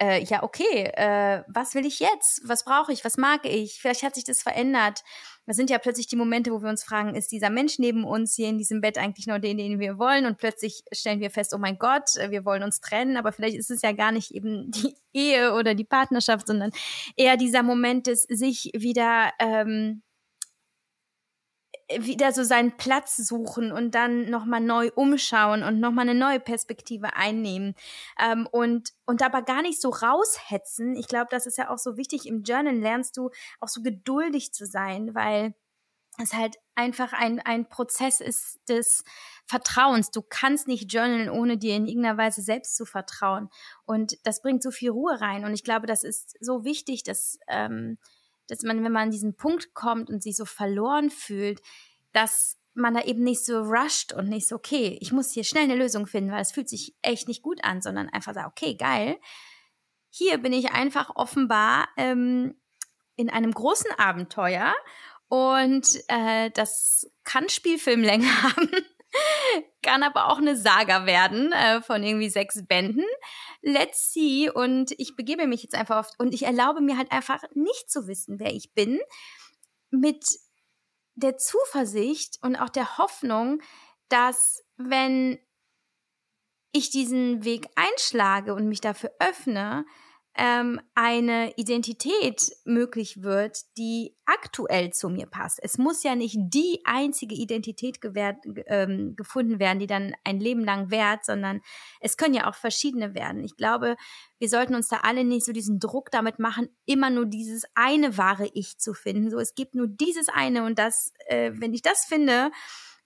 äh, 0.00 0.22
ja, 0.24 0.42
okay, 0.42 0.90
äh, 0.94 1.42
was 1.48 1.74
will 1.74 1.86
ich 1.86 2.00
jetzt? 2.00 2.42
Was 2.44 2.64
brauche 2.64 2.92
ich? 2.92 3.04
Was 3.04 3.16
mag 3.16 3.44
ich? 3.44 3.80
Vielleicht 3.80 4.02
hat 4.02 4.14
sich 4.14 4.24
das 4.24 4.42
verändert. 4.42 5.02
Das 5.46 5.56
sind 5.56 5.70
ja 5.70 5.78
plötzlich 5.78 6.08
die 6.08 6.16
Momente, 6.16 6.50
wo 6.50 6.60
wir 6.60 6.68
uns 6.68 6.82
fragen, 6.84 7.14
ist 7.14 7.30
dieser 7.30 7.50
Mensch 7.50 7.78
neben 7.78 8.04
uns 8.04 8.34
hier 8.34 8.48
in 8.48 8.58
diesem 8.58 8.80
Bett 8.80 8.98
eigentlich 8.98 9.26
nur 9.26 9.38
den, 9.38 9.58
den 9.58 9.78
wir 9.78 9.98
wollen? 9.98 10.26
Und 10.26 10.38
plötzlich 10.38 10.82
stellen 10.92 11.20
wir 11.20 11.30
fest, 11.30 11.54
oh 11.54 11.58
mein 11.58 11.78
Gott, 11.78 12.16
äh, 12.16 12.30
wir 12.30 12.44
wollen 12.44 12.62
uns 12.62 12.80
trennen, 12.80 13.16
aber 13.16 13.32
vielleicht 13.32 13.56
ist 13.56 13.70
es 13.70 13.82
ja 13.82 13.92
gar 13.92 14.12
nicht 14.12 14.32
eben 14.32 14.70
die 14.70 14.96
Ehe 15.12 15.54
oder 15.54 15.74
die 15.74 15.84
Partnerschaft, 15.84 16.46
sondern 16.46 16.72
eher 17.16 17.36
dieser 17.36 17.62
Moment 17.62 18.06
des 18.06 18.22
sich 18.22 18.70
wieder 18.74 19.30
ähm, 19.38 20.02
wieder 21.88 22.32
so 22.32 22.42
seinen 22.42 22.76
Platz 22.76 23.16
suchen 23.16 23.70
und 23.70 23.94
dann 23.94 24.28
nochmal 24.28 24.60
neu 24.60 24.90
umschauen 24.94 25.62
und 25.62 25.78
nochmal 25.78 26.08
eine 26.08 26.18
neue 26.18 26.40
Perspektive 26.40 27.14
einnehmen 27.14 27.74
ähm, 28.20 28.48
und, 28.50 28.92
und 29.04 29.22
aber 29.22 29.42
gar 29.42 29.62
nicht 29.62 29.80
so 29.80 29.90
raushetzen. 29.90 30.96
Ich 30.96 31.06
glaube, 31.06 31.28
das 31.30 31.46
ist 31.46 31.58
ja 31.58 31.70
auch 31.70 31.78
so 31.78 31.96
wichtig. 31.96 32.26
Im 32.26 32.42
Journal 32.42 32.76
lernst 32.76 33.16
du 33.16 33.30
auch 33.60 33.68
so 33.68 33.82
geduldig 33.82 34.52
zu 34.52 34.66
sein, 34.66 35.14
weil 35.14 35.54
es 36.18 36.32
halt 36.32 36.56
einfach 36.74 37.12
ein, 37.12 37.40
ein 37.40 37.68
Prozess 37.68 38.20
ist 38.20 38.58
des 38.68 39.04
Vertrauens. 39.46 40.10
Du 40.10 40.22
kannst 40.22 40.66
nicht 40.66 40.92
journalen, 40.92 41.30
ohne 41.30 41.58
dir 41.58 41.76
in 41.76 41.86
irgendeiner 41.86 42.18
Weise 42.18 42.42
selbst 42.42 42.76
zu 42.76 42.84
vertrauen. 42.84 43.48
Und 43.84 44.16
das 44.24 44.42
bringt 44.42 44.62
so 44.62 44.70
viel 44.70 44.90
Ruhe 44.90 45.20
rein. 45.20 45.44
Und 45.44 45.54
ich 45.54 45.62
glaube, 45.62 45.86
das 45.86 46.04
ist 46.04 46.36
so 46.40 46.64
wichtig, 46.64 47.02
dass 47.02 47.38
ähm, 47.48 47.98
dass 48.48 48.62
man, 48.62 48.84
wenn 48.84 48.92
man 48.92 49.04
an 49.04 49.10
diesen 49.10 49.36
Punkt 49.36 49.74
kommt 49.74 50.10
und 50.10 50.22
sich 50.22 50.36
so 50.36 50.44
verloren 50.44 51.10
fühlt, 51.10 51.60
dass 52.12 52.58
man 52.74 52.94
da 52.94 53.02
eben 53.02 53.22
nicht 53.22 53.44
so 53.44 53.60
rusht 53.60 54.12
und 54.12 54.28
nicht 54.28 54.48
so, 54.48 54.56
okay, 54.56 54.98
ich 55.00 55.12
muss 55.12 55.32
hier 55.32 55.44
schnell 55.44 55.64
eine 55.64 55.76
Lösung 55.76 56.06
finden, 56.06 56.30
weil 56.30 56.42
es 56.42 56.52
fühlt 56.52 56.68
sich 56.68 56.94
echt 57.02 57.26
nicht 57.26 57.42
gut 57.42 57.64
an, 57.64 57.80
sondern 57.80 58.08
einfach 58.10 58.34
sagt, 58.34 58.48
okay, 58.48 58.74
geil. 58.74 59.18
Hier 60.10 60.38
bin 60.38 60.52
ich 60.52 60.72
einfach 60.72 61.10
offenbar 61.14 61.88
ähm, 61.96 62.54
in 63.16 63.30
einem 63.30 63.52
großen 63.52 63.90
Abenteuer 63.98 64.74
und 65.28 65.88
äh, 66.08 66.50
das 66.50 67.10
kann 67.24 67.48
Spielfilmlänge 67.48 68.26
haben. 68.42 68.70
Kann 69.82 70.02
aber 70.02 70.26
auch 70.26 70.38
eine 70.38 70.56
Saga 70.56 71.06
werden 71.06 71.52
äh, 71.52 71.80
von 71.80 72.02
irgendwie 72.02 72.28
sechs 72.28 72.66
Bänden. 72.66 73.04
Let's 73.68 74.12
see. 74.12 74.48
Und 74.48 74.94
ich 74.96 75.16
begebe 75.16 75.48
mich 75.48 75.64
jetzt 75.64 75.74
einfach 75.74 75.98
auf 75.98 76.10
und 76.18 76.32
ich 76.32 76.44
erlaube 76.44 76.80
mir 76.80 76.96
halt 76.96 77.10
einfach 77.10 77.42
nicht 77.54 77.90
zu 77.90 78.06
wissen, 78.06 78.38
wer 78.38 78.54
ich 78.54 78.74
bin. 78.74 79.00
Mit 79.90 80.24
der 81.16 81.36
Zuversicht 81.36 82.38
und 82.42 82.54
auch 82.54 82.68
der 82.68 82.96
Hoffnung, 82.98 83.60
dass 84.08 84.62
wenn 84.76 85.40
ich 86.70 86.90
diesen 86.90 87.44
Weg 87.44 87.66
einschlage 87.74 88.54
und 88.54 88.68
mich 88.68 88.80
dafür 88.80 89.10
öffne, 89.18 89.84
ähm, 90.36 90.80
eine 90.94 91.54
Identität 91.56 92.52
möglich 92.64 93.22
wird, 93.22 93.60
die 93.78 94.14
aktuell 94.26 94.92
zu 94.92 95.08
mir 95.08 95.26
passt. 95.26 95.58
Es 95.62 95.78
muss 95.78 96.02
ja 96.02 96.14
nicht 96.14 96.36
die 96.38 96.80
einzige 96.84 97.34
Identität 97.34 98.00
gewährt, 98.00 98.36
ähm, 98.66 99.16
gefunden 99.16 99.58
werden, 99.58 99.78
die 99.78 99.86
dann 99.86 100.14
ein 100.24 100.38
Leben 100.38 100.64
lang 100.64 100.90
währt, 100.90 101.24
sondern 101.24 101.62
es 102.00 102.16
können 102.16 102.34
ja 102.34 102.48
auch 102.48 102.54
verschiedene 102.54 103.14
werden. 103.14 103.44
Ich 103.44 103.56
glaube, 103.56 103.96
wir 104.38 104.48
sollten 104.48 104.74
uns 104.74 104.88
da 104.88 104.98
alle 105.02 105.24
nicht 105.24 105.46
so 105.46 105.52
diesen 105.52 105.80
Druck 105.80 106.10
damit 106.10 106.38
machen, 106.38 106.68
immer 106.84 107.08
nur 107.08 107.26
dieses 107.26 107.64
eine 107.74 108.18
wahre 108.18 108.50
Ich 108.52 108.78
zu 108.78 108.92
finden. 108.92 109.30
So, 109.30 109.38
es 109.38 109.54
gibt 109.54 109.74
nur 109.74 109.86
dieses 109.86 110.28
eine 110.28 110.64
und 110.64 110.78
das, 110.78 111.12
äh, 111.28 111.52
wenn 111.54 111.72
ich 111.72 111.82
das 111.82 112.04
finde, 112.04 112.50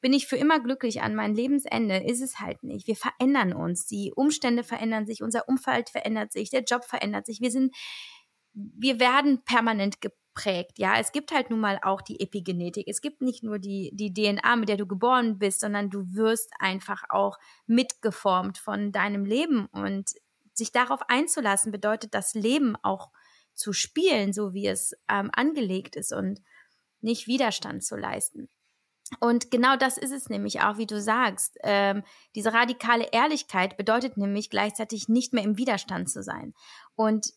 bin 0.01 0.13
ich 0.13 0.27
für 0.27 0.37
immer 0.37 0.61
glücklich 0.61 1.03
an 1.03 1.15
mein 1.15 1.35
Lebensende, 1.35 1.99
ist 1.99 2.23
es 2.23 2.41
halt 2.41 2.63
nicht. 2.63 2.87
Wir 2.87 2.97
verändern 2.97 3.53
uns, 3.53 3.87
die 3.87 4.13
Umstände 4.15 4.65
verändern 4.65 5.07
sich, 5.07 5.23
unser 5.23 5.49
Umfeld 5.49 5.91
verändert 5.91 6.33
sich, 6.33 6.51
der 6.51 6.63
Job 6.63 6.85
verändert 6.85 7.27
sich. 7.27 7.41
Wir 7.41 7.51
sind, 7.51 7.75
wir 8.53 8.99
werden 8.99 9.43
permanent 9.45 10.01
geprägt. 10.01 10.79
Ja, 10.79 10.99
es 10.99 11.13
gibt 11.13 11.33
halt 11.33 11.51
nun 11.51 11.61
mal 11.61 11.79
auch 11.83 12.01
die 12.01 12.21
Epigenetik. 12.21 12.89
Es 12.89 13.01
gibt 13.01 13.21
nicht 13.21 13.43
nur 13.43 13.59
die, 13.59 13.91
die 13.95 14.13
DNA, 14.13 14.57
mit 14.57 14.69
der 14.69 14.77
du 14.77 14.87
geboren 14.87 15.39
bist, 15.39 15.61
sondern 15.61 15.91
du 15.91 16.15
wirst 16.15 16.51
einfach 16.59 17.05
auch 17.11 17.39
mitgeformt 17.67 18.59
von 18.59 18.93
deinem 18.93 19.25
Leben 19.25 19.67
und 19.67 20.11
sich 20.55 20.73
darauf 20.73 21.01
einzulassen 21.09 21.73
bedeutet 21.73 22.15
das 22.15 22.35
Leben 22.35 22.77
auch 22.83 23.11
zu 23.55 23.73
spielen, 23.73 24.33
so 24.33 24.55
wie 24.55 24.67
es 24.67 24.95
ähm, 25.09 25.31
angelegt 25.33 25.97
ist 25.97 26.13
und 26.13 26.41
nicht 27.01 27.27
Widerstand 27.27 27.85
zu 27.85 27.97
leisten. 27.97 28.49
Und 29.19 29.51
genau 29.51 29.77
das 29.77 29.99
ist 29.99 30.13
es 30.13 30.29
nämlich 30.29 30.61
auch, 30.61 30.79
wie 30.79 30.87
du 30.87 31.01
sagst. 31.01 31.59
Ähm, 31.65 32.05
diese 32.37 32.53
radikale 32.53 33.09
Ehrlichkeit 33.13 33.77
bedeutet 33.77 34.17
nämlich 34.17 34.51
gleichzeitig 34.51 35.09
nicht 35.09 35.33
mehr 35.33 35.43
im 35.43 35.59
Widerstand 35.59 36.09
zu 36.09 36.23
sein. 36.23 36.55
Und 36.95 37.33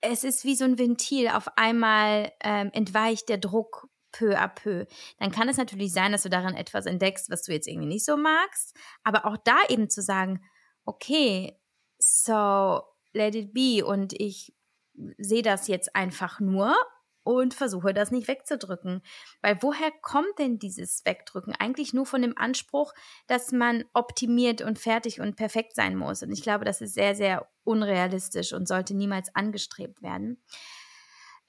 es 0.00 0.24
ist 0.24 0.44
wie 0.44 0.56
so 0.56 0.64
ein 0.64 0.78
Ventil. 0.78 1.28
Auf 1.28 1.48
einmal 1.56 2.32
ähm, 2.40 2.70
entweicht 2.72 3.28
der 3.28 3.38
Druck 3.38 3.88
peu 4.12 4.38
à 4.38 4.48
peu. 4.48 4.86
Dann 5.18 5.30
kann 5.30 5.48
es 5.48 5.56
natürlich 5.56 5.92
sein, 5.92 6.12
dass 6.12 6.22
du 6.22 6.30
darin 6.30 6.54
etwas 6.54 6.86
entdeckst, 6.86 7.30
was 7.30 7.42
du 7.42 7.52
jetzt 7.52 7.66
irgendwie 7.68 7.88
nicht 7.88 8.04
so 8.04 8.16
magst. 8.16 8.76
Aber 9.02 9.26
auch 9.26 9.36
da 9.44 9.56
eben 9.68 9.90
zu 9.90 10.02
sagen, 10.02 10.40
okay, 10.84 11.58
so 11.98 12.82
let 13.12 13.34
it 13.34 13.52
be 13.52 13.84
und 13.84 14.12
ich 14.12 14.54
sehe 15.18 15.42
das 15.42 15.68
jetzt 15.68 15.94
einfach 15.96 16.40
nur 16.40 16.74
und 17.24 17.54
versuche 17.54 17.92
das 17.92 18.10
nicht 18.10 18.28
wegzudrücken. 18.28 19.02
Weil 19.42 19.58
woher 19.60 19.90
kommt 20.02 20.38
denn 20.38 20.58
dieses 20.58 21.04
Wegdrücken? 21.04 21.54
Eigentlich 21.58 21.92
nur 21.92 22.06
von 22.06 22.22
dem 22.22 22.38
Anspruch, 22.38 22.92
dass 23.26 23.50
man 23.50 23.84
optimiert 23.94 24.62
und 24.62 24.78
fertig 24.78 25.20
und 25.20 25.34
perfekt 25.34 25.74
sein 25.74 25.96
muss. 25.96 26.22
Und 26.22 26.30
ich 26.32 26.42
glaube, 26.42 26.64
das 26.64 26.80
ist 26.80 26.94
sehr, 26.94 27.14
sehr 27.14 27.48
unrealistisch 27.64 28.52
und 28.52 28.68
sollte 28.68 28.94
niemals 28.94 29.34
angestrebt 29.34 30.02
werden. 30.02 30.40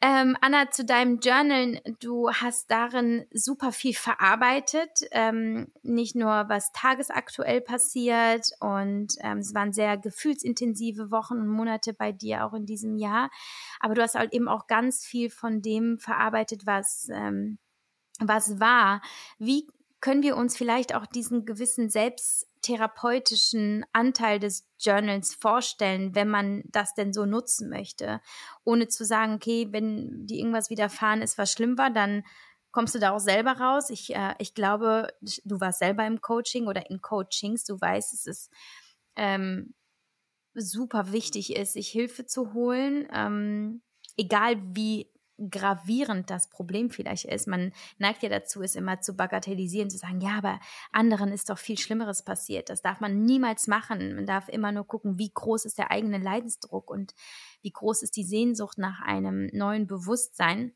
Ähm, 0.07 0.37
Anna, 0.39 0.69
zu 0.69 0.85
deinem 0.85 1.17
Journal, 1.17 1.81
du 1.99 2.29
hast 2.29 2.69
darin 2.69 3.25
super 3.33 3.71
viel 3.71 3.95
verarbeitet, 3.95 4.99
ähm, 5.09 5.71
nicht 5.81 6.13
nur 6.15 6.47
was 6.47 6.71
tagesaktuell 6.73 7.59
passiert 7.59 8.51
und 8.59 9.15
ähm, 9.21 9.39
es 9.39 9.55
waren 9.55 9.73
sehr 9.73 9.97
gefühlsintensive 9.97 11.09
Wochen 11.09 11.39
und 11.39 11.47
Monate 11.47 11.95
bei 11.95 12.11
dir 12.11 12.45
auch 12.45 12.53
in 12.53 12.67
diesem 12.67 12.97
Jahr, 12.97 13.31
aber 13.79 13.95
du 13.95 14.03
hast 14.03 14.13
halt 14.13 14.31
eben 14.31 14.47
auch 14.47 14.67
ganz 14.67 15.03
viel 15.03 15.31
von 15.31 15.63
dem 15.63 15.97
verarbeitet, 15.97 16.67
was 16.67 17.09
ähm, 17.11 17.57
was 18.19 18.59
war. 18.59 19.01
Wie 19.39 19.67
können 20.01 20.21
wir 20.21 20.37
uns 20.37 20.55
vielleicht 20.55 20.93
auch 20.93 21.07
diesen 21.07 21.47
gewissen 21.47 21.89
selbsttherapeutischen 22.65 23.85
Anteil 23.93 24.39
des 24.39 24.67
Journals 24.79 25.33
vorstellen, 25.33 26.15
wenn 26.15 26.29
man 26.29 26.63
das 26.65 26.93
denn 26.93 27.13
so 27.13 27.25
nutzen 27.25 27.69
möchte, 27.69 28.21
ohne 28.63 28.87
zu 28.87 29.05
sagen, 29.05 29.35
okay, 29.35 29.67
wenn 29.71 30.25
dir 30.25 30.37
irgendwas 30.37 30.69
widerfahren 30.69 31.21
ist, 31.21 31.37
was 31.37 31.51
schlimm 31.51 31.77
war, 31.77 31.91
dann 31.91 32.23
kommst 32.71 32.95
du 32.95 32.99
da 32.99 33.11
auch 33.11 33.19
selber 33.19 33.53
raus. 33.53 33.89
Ich, 33.89 34.13
äh, 34.15 34.35
ich 34.39 34.53
glaube, 34.53 35.07
du 35.43 35.59
warst 35.59 35.79
selber 35.79 36.05
im 36.05 36.21
Coaching 36.21 36.67
oder 36.67 36.89
in 36.89 37.01
Coachings, 37.01 37.63
du 37.63 37.79
weißt, 37.79 38.13
es 38.13 38.25
ist 38.25 38.51
ähm, 39.15 39.73
super 40.53 41.11
wichtig 41.11 41.55
ist, 41.55 41.73
sich 41.73 41.89
Hilfe 41.89 42.25
zu 42.25 42.53
holen, 42.53 43.07
ähm, 43.13 43.81
egal 44.17 44.55
wie 44.75 45.11
gravierend 45.49 46.29
das 46.29 46.49
Problem 46.49 46.89
vielleicht 46.89 47.25
ist. 47.25 47.47
Man 47.47 47.73
neigt 47.97 48.23
ja 48.23 48.29
dazu, 48.29 48.61
es 48.61 48.75
immer 48.75 49.01
zu 49.01 49.15
bagatellisieren, 49.15 49.89
zu 49.89 49.97
sagen, 49.97 50.21
ja, 50.21 50.37
aber 50.37 50.59
anderen 50.91 51.31
ist 51.31 51.49
doch 51.49 51.57
viel 51.57 51.77
Schlimmeres 51.77 52.23
passiert. 52.23 52.69
Das 52.69 52.81
darf 52.81 52.99
man 52.99 53.23
niemals 53.23 53.67
machen. 53.67 54.15
Man 54.15 54.25
darf 54.25 54.47
immer 54.49 54.71
nur 54.71 54.87
gucken, 54.87 55.17
wie 55.19 55.31
groß 55.33 55.65
ist 55.65 55.77
der 55.77 55.91
eigene 55.91 56.17
Leidensdruck 56.17 56.89
und 56.89 57.13
wie 57.61 57.71
groß 57.71 58.03
ist 58.03 58.15
die 58.15 58.23
Sehnsucht 58.23 58.77
nach 58.77 59.01
einem 59.01 59.49
neuen 59.53 59.87
Bewusstsein. 59.87 60.73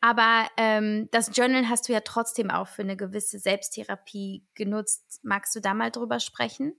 Aber 0.00 0.48
ähm, 0.56 1.08
das 1.12 1.36
Journal 1.36 1.68
hast 1.68 1.88
du 1.88 1.92
ja 1.92 2.00
trotzdem 2.00 2.50
auch 2.50 2.68
für 2.68 2.82
eine 2.82 2.96
gewisse 2.96 3.38
Selbsttherapie 3.38 4.46
genutzt. 4.54 5.20
Magst 5.22 5.54
du 5.54 5.60
da 5.60 5.74
mal 5.74 5.90
drüber 5.90 6.20
sprechen? 6.20 6.74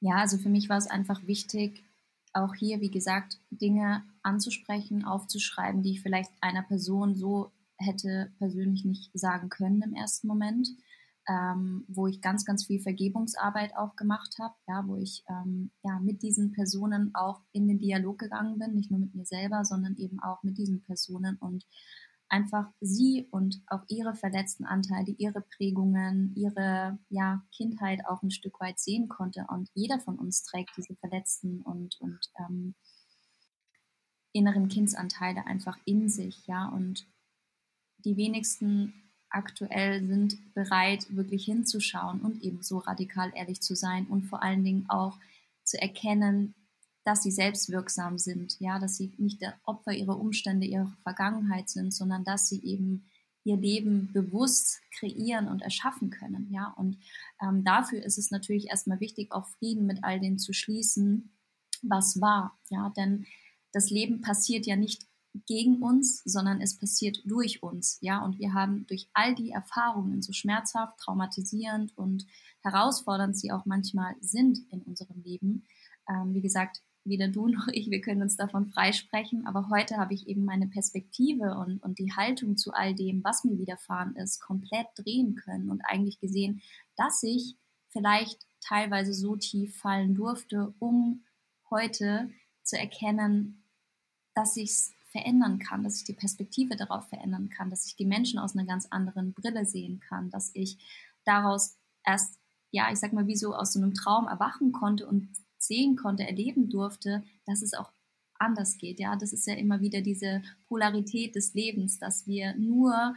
Ja, 0.00 0.16
also 0.16 0.38
für 0.38 0.48
mich 0.48 0.68
war 0.68 0.78
es 0.78 0.86
einfach 0.86 1.26
wichtig, 1.26 1.84
auch 2.34 2.54
hier, 2.54 2.80
wie 2.80 2.90
gesagt, 2.90 3.40
Dinge 3.50 4.04
anzusprechen, 4.22 5.04
aufzuschreiben, 5.04 5.82
die 5.82 5.92
ich 5.92 6.02
vielleicht 6.02 6.30
einer 6.40 6.62
Person 6.62 7.14
so 7.14 7.52
hätte 7.78 8.32
persönlich 8.38 8.84
nicht 8.84 9.10
sagen 9.14 9.48
können 9.48 9.82
im 9.82 9.94
ersten 9.94 10.26
Moment, 10.26 10.68
ähm, 11.28 11.84
wo 11.88 12.06
ich 12.06 12.20
ganz, 12.20 12.44
ganz 12.44 12.66
viel 12.66 12.80
Vergebungsarbeit 12.80 13.76
auch 13.76 13.96
gemacht 13.96 14.36
habe, 14.40 14.54
ja, 14.66 14.82
wo 14.86 14.96
ich 14.96 15.24
ähm, 15.28 15.70
ja, 15.82 15.98
mit 16.00 16.22
diesen 16.22 16.52
Personen 16.52 17.14
auch 17.14 17.42
in 17.52 17.68
den 17.68 17.78
Dialog 17.78 18.18
gegangen 18.18 18.58
bin, 18.58 18.74
nicht 18.74 18.90
nur 18.90 19.00
mit 19.00 19.14
mir 19.14 19.26
selber, 19.26 19.64
sondern 19.64 19.96
eben 19.96 20.20
auch 20.20 20.42
mit 20.42 20.58
diesen 20.58 20.82
Personen 20.82 21.36
und 21.36 21.64
einfach 22.28 22.70
sie 22.80 23.26
und 23.30 23.62
auch 23.66 23.82
ihre 23.88 24.14
verletzten 24.14 24.64
Anteile, 24.64 25.14
ihre 25.18 25.40
Prägungen, 25.40 26.32
ihre 26.36 26.98
ja, 27.08 27.42
Kindheit 27.52 28.06
auch 28.06 28.22
ein 28.22 28.30
Stück 28.30 28.60
weit 28.60 28.78
sehen 28.78 29.08
konnte. 29.08 29.46
Und 29.48 29.70
jeder 29.74 29.98
von 30.00 30.18
uns 30.18 30.42
trägt 30.42 30.76
diese 30.76 30.94
verletzten 30.96 31.62
und, 31.62 31.96
und 32.00 32.20
ähm, 32.38 32.74
inneren 34.32 34.68
Kindsanteile 34.68 35.46
einfach 35.46 35.78
in 35.84 36.08
sich, 36.08 36.46
ja. 36.46 36.68
Und 36.68 37.06
die 38.04 38.16
wenigsten 38.16 38.92
aktuell 39.30 40.06
sind 40.06 40.54
bereit, 40.54 41.06
wirklich 41.14 41.44
hinzuschauen 41.44 42.20
und 42.20 42.42
eben 42.42 42.62
so 42.62 42.78
radikal 42.78 43.32
ehrlich 43.34 43.60
zu 43.60 43.74
sein 43.74 44.06
und 44.06 44.22
vor 44.22 44.42
allen 44.42 44.64
Dingen 44.64 44.86
auch 44.88 45.18
zu 45.64 45.80
erkennen, 45.80 46.54
dass 47.08 47.22
sie 47.22 47.30
selbstwirksam 47.30 48.18
sind, 48.18 48.60
ja, 48.60 48.78
dass 48.78 48.98
sie 48.98 49.14
nicht 49.16 49.40
der 49.40 49.54
Opfer 49.64 49.92
ihrer 49.92 50.20
Umstände, 50.20 50.66
ihrer 50.66 50.94
Vergangenheit 51.04 51.70
sind, 51.70 51.94
sondern 51.94 52.22
dass 52.22 52.48
sie 52.48 52.62
eben 52.62 53.08
ihr 53.44 53.56
Leben 53.56 54.12
bewusst 54.12 54.82
kreieren 54.90 55.48
und 55.48 55.62
erschaffen 55.62 56.10
können, 56.10 56.52
ja. 56.52 56.74
Und 56.76 56.98
ähm, 57.40 57.64
dafür 57.64 58.02
ist 58.02 58.18
es 58.18 58.30
natürlich 58.30 58.66
erstmal 58.66 59.00
wichtig, 59.00 59.32
auch 59.32 59.46
Frieden 59.46 59.86
mit 59.86 60.04
all 60.04 60.20
dem 60.20 60.36
zu 60.36 60.52
schließen, 60.52 61.30
was 61.80 62.20
war, 62.20 62.58
ja, 62.68 62.92
denn 62.94 63.24
das 63.72 63.88
Leben 63.88 64.20
passiert 64.20 64.66
ja 64.66 64.76
nicht 64.76 65.06
gegen 65.46 65.82
uns, 65.82 66.22
sondern 66.24 66.60
es 66.60 66.76
passiert 66.76 67.22
durch 67.24 67.62
uns, 67.62 67.96
ja. 68.02 68.22
Und 68.22 68.38
wir 68.38 68.52
haben 68.52 68.86
durch 68.86 69.08
all 69.14 69.34
die 69.34 69.50
Erfahrungen, 69.50 70.20
so 70.20 70.34
schmerzhaft, 70.34 70.98
traumatisierend 71.00 71.96
und 71.96 72.26
herausfordernd 72.60 73.34
sie 73.38 73.50
auch 73.50 73.64
manchmal 73.64 74.14
sind 74.20 74.58
in 74.70 74.82
unserem 74.82 75.22
Leben, 75.22 75.64
ähm, 76.06 76.34
wie 76.34 76.42
gesagt, 76.42 76.82
weder 77.08 77.28
du 77.28 77.48
noch 77.48 77.68
ich, 77.72 77.90
wir 77.90 78.00
können 78.00 78.22
uns 78.22 78.36
davon 78.36 78.66
freisprechen, 78.66 79.46
aber 79.46 79.68
heute 79.68 79.96
habe 79.96 80.14
ich 80.14 80.26
eben 80.26 80.44
meine 80.44 80.68
Perspektive 80.68 81.56
und, 81.56 81.82
und 81.82 81.98
die 81.98 82.12
Haltung 82.12 82.56
zu 82.56 82.72
all 82.72 82.94
dem, 82.94 83.22
was 83.24 83.44
mir 83.44 83.58
widerfahren 83.58 84.16
ist, 84.16 84.40
komplett 84.40 84.86
drehen 84.96 85.34
können 85.34 85.70
und 85.70 85.82
eigentlich 85.84 86.20
gesehen, 86.20 86.62
dass 86.96 87.22
ich 87.22 87.56
vielleicht 87.88 88.46
teilweise 88.60 89.14
so 89.14 89.36
tief 89.36 89.76
fallen 89.78 90.14
durfte, 90.14 90.74
um 90.78 91.24
heute 91.70 92.30
zu 92.62 92.78
erkennen, 92.78 93.64
dass 94.34 94.56
ich 94.56 94.70
es 94.70 94.92
verändern 95.10 95.58
kann, 95.58 95.84
dass 95.84 95.96
ich 95.96 96.04
die 96.04 96.12
Perspektive 96.12 96.76
darauf 96.76 97.08
verändern 97.08 97.48
kann, 97.48 97.70
dass 97.70 97.86
ich 97.86 97.96
die 97.96 98.04
Menschen 98.04 98.38
aus 98.38 98.54
einer 98.54 98.66
ganz 98.66 98.86
anderen 98.90 99.32
Brille 99.32 99.64
sehen 99.64 100.00
kann, 100.00 100.30
dass 100.30 100.50
ich 100.54 100.78
daraus 101.24 101.78
erst, 102.04 102.38
ja, 102.70 102.90
ich 102.92 102.98
sag 102.98 103.12
mal, 103.12 103.26
wie 103.26 103.36
so 103.36 103.54
aus 103.54 103.72
so 103.72 103.80
einem 103.80 103.94
Traum 103.94 104.26
erwachen 104.26 104.72
konnte 104.72 105.06
und 105.06 105.28
sehen 105.58 105.96
konnte, 105.96 106.24
erleben 106.24 106.68
durfte, 106.68 107.22
dass 107.46 107.62
es 107.62 107.74
auch 107.74 107.92
anders 108.38 108.78
geht. 108.78 109.00
Ja, 109.00 109.16
das 109.16 109.32
ist 109.32 109.46
ja 109.46 109.54
immer 109.54 109.80
wieder 109.80 110.00
diese 110.00 110.42
Polarität 110.68 111.34
des 111.34 111.54
Lebens, 111.54 111.98
dass 111.98 112.26
wir 112.26 112.54
nur 112.56 113.14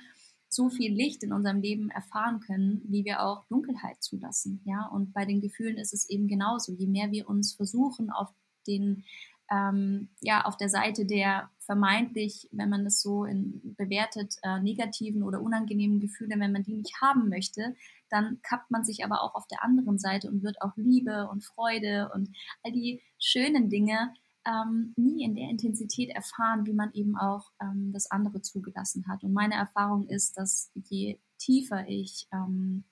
so 0.48 0.70
viel 0.70 0.94
Licht 0.94 1.24
in 1.24 1.32
unserem 1.32 1.62
Leben 1.62 1.90
erfahren 1.90 2.42
können, 2.42 2.82
wie 2.86 3.06
wir 3.06 3.24
auch 3.24 3.46
Dunkelheit 3.46 4.04
zulassen. 4.04 4.62
Ja, 4.66 4.86
und 4.88 5.14
bei 5.14 5.26
den 5.26 5.40
Gefühlen 5.40 5.78
ist 5.78 5.94
es 5.94 6.10
eben 6.10 6.28
genauso. 6.28 6.74
Je 6.74 6.88
mehr 6.88 7.12
wir 7.12 7.30
uns 7.30 7.54
versuchen, 7.54 8.10
auf 8.10 8.30
den 8.68 9.04
ähm, 9.50 10.10
ja 10.22 10.44
auf 10.46 10.58
der 10.58 10.70
Seite 10.70 11.06
der 11.06 11.50
vermeintlich, 11.60 12.50
wenn 12.52 12.70
man 12.70 12.84
das 12.84 13.02
so 13.02 13.26
in, 13.26 13.76
bewertet, 13.78 14.36
äh, 14.44 14.60
negativen 14.60 15.24
oder 15.24 15.42
unangenehmen 15.42 16.00
Gefühle, 16.00 16.40
wenn 16.40 16.52
man 16.52 16.64
die 16.64 16.74
nicht 16.74 17.02
haben 17.02 17.30
möchte, 17.30 17.76
dann 18.12 18.40
kappt 18.42 18.70
man 18.72 18.84
sich 18.84 19.04
aber 19.04 19.22
auch 19.22 19.36
auf 19.36 19.48
der 19.48 19.64
anderen 19.64 19.98
Seite 19.98 20.30
und 20.30 20.44
wird 20.44 20.62
auch 20.62 20.76
Liebe 20.76 21.30
und 21.30 21.44
Freude 21.44 22.12
und 22.14 22.30
all 22.64 22.72
die 22.72 23.02
schönen 23.18 23.70
Dinge 23.70 24.14
ähm, 24.46 24.94
nie 24.96 25.24
in 25.24 25.36
der 25.36 25.50
Intensität 25.50 26.10
erfahren, 26.10 26.66
wie 26.66 26.74
man 26.74 26.92
eben 26.94 27.18
auch 27.18 27.52
ähm, 27.62 27.92
das 27.94 28.10
andere 28.10 28.42
zugelassen 28.42 29.08
hat. 29.08 29.24
Und 29.24 29.34
meine 29.34 29.56
Erfahrung 29.56 30.08
ist, 30.08 30.38
dass 30.38 30.72
je 30.74 31.20
tiefer 31.38 31.88
ich 31.88 32.28
ähm, 32.32 32.84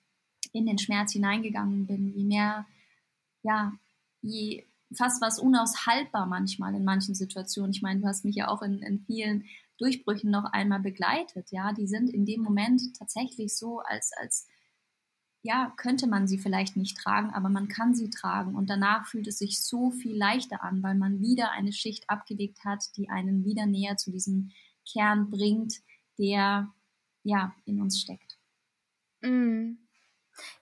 in 0.52 0.66
den 0.66 0.78
Schmerz 0.78 1.12
hineingegangen 1.12 1.86
bin, 1.86 2.08
je 2.08 2.24
mehr, 2.24 2.66
ja, 3.42 3.72
je 4.22 4.66
fast 4.92 5.22
was 5.22 5.38
unaushaltbar 5.38 6.26
manchmal 6.26 6.74
in 6.74 6.84
manchen 6.84 7.14
Situationen. 7.14 7.72
Ich 7.72 7.82
meine, 7.82 8.00
du 8.00 8.06
hast 8.06 8.24
mich 8.24 8.36
ja 8.36 8.48
auch 8.48 8.62
in, 8.62 8.82
in 8.82 9.00
vielen 9.00 9.44
Durchbrüchen 9.78 10.30
noch 10.30 10.44
einmal 10.44 10.80
begleitet, 10.80 11.50
ja, 11.50 11.72
die 11.72 11.86
sind 11.86 12.10
in 12.10 12.26
dem 12.26 12.42
Moment 12.42 12.82
tatsächlich 12.98 13.56
so, 13.56 13.80
als, 13.80 14.12
als 14.20 14.46
ja, 15.42 15.72
könnte 15.76 16.06
man 16.06 16.26
sie 16.26 16.38
vielleicht 16.38 16.76
nicht 16.76 16.98
tragen, 16.98 17.30
aber 17.30 17.48
man 17.48 17.68
kann 17.68 17.94
sie 17.94 18.10
tragen 18.10 18.54
und 18.54 18.68
danach 18.68 19.06
fühlt 19.06 19.26
es 19.26 19.38
sich 19.38 19.62
so 19.62 19.90
viel 19.90 20.16
leichter 20.16 20.62
an, 20.62 20.82
weil 20.82 20.94
man 20.94 21.20
wieder 21.20 21.52
eine 21.52 21.72
Schicht 21.72 22.08
abgelegt 22.08 22.64
hat, 22.64 22.84
die 22.96 23.08
einen 23.08 23.44
wieder 23.44 23.66
näher 23.66 23.96
zu 23.96 24.10
diesem 24.10 24.50
Kern 24.90 25.30
bringt, 25.30 25.74
der 26.18 26.72
ja 27.22 27.54
in 27.64 27.80
uns 27.80 28.00
steckt. 28.00 28.38
Mm. 29.22 29.76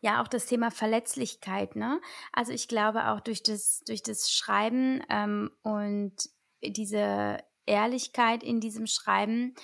Ja, 0.00 0.22
auch 0.22 0.28
das 0.28 0.46
Thema 0.46 0.70
Verletzlichkeit, 0.70 1.76
ne? 1.76 2.00
Also 2.32 2.52
ich 2.52 2.66
glaube 2.66 3.08
auch 3.08 3.20
durch 3.20 3.42
das, 3.42 3.82
durch 3.86 4.02
das 4.02 4.30
Schreiben 4.30 5.02
ähm, 5.08 5.50
und 5.62 6.14
diese 6.62 7.38
Ehrlichkeit 7.66 8.42
in 8.42 8.60
diesem 8.60 8.86
Schreiben 8.86 9.54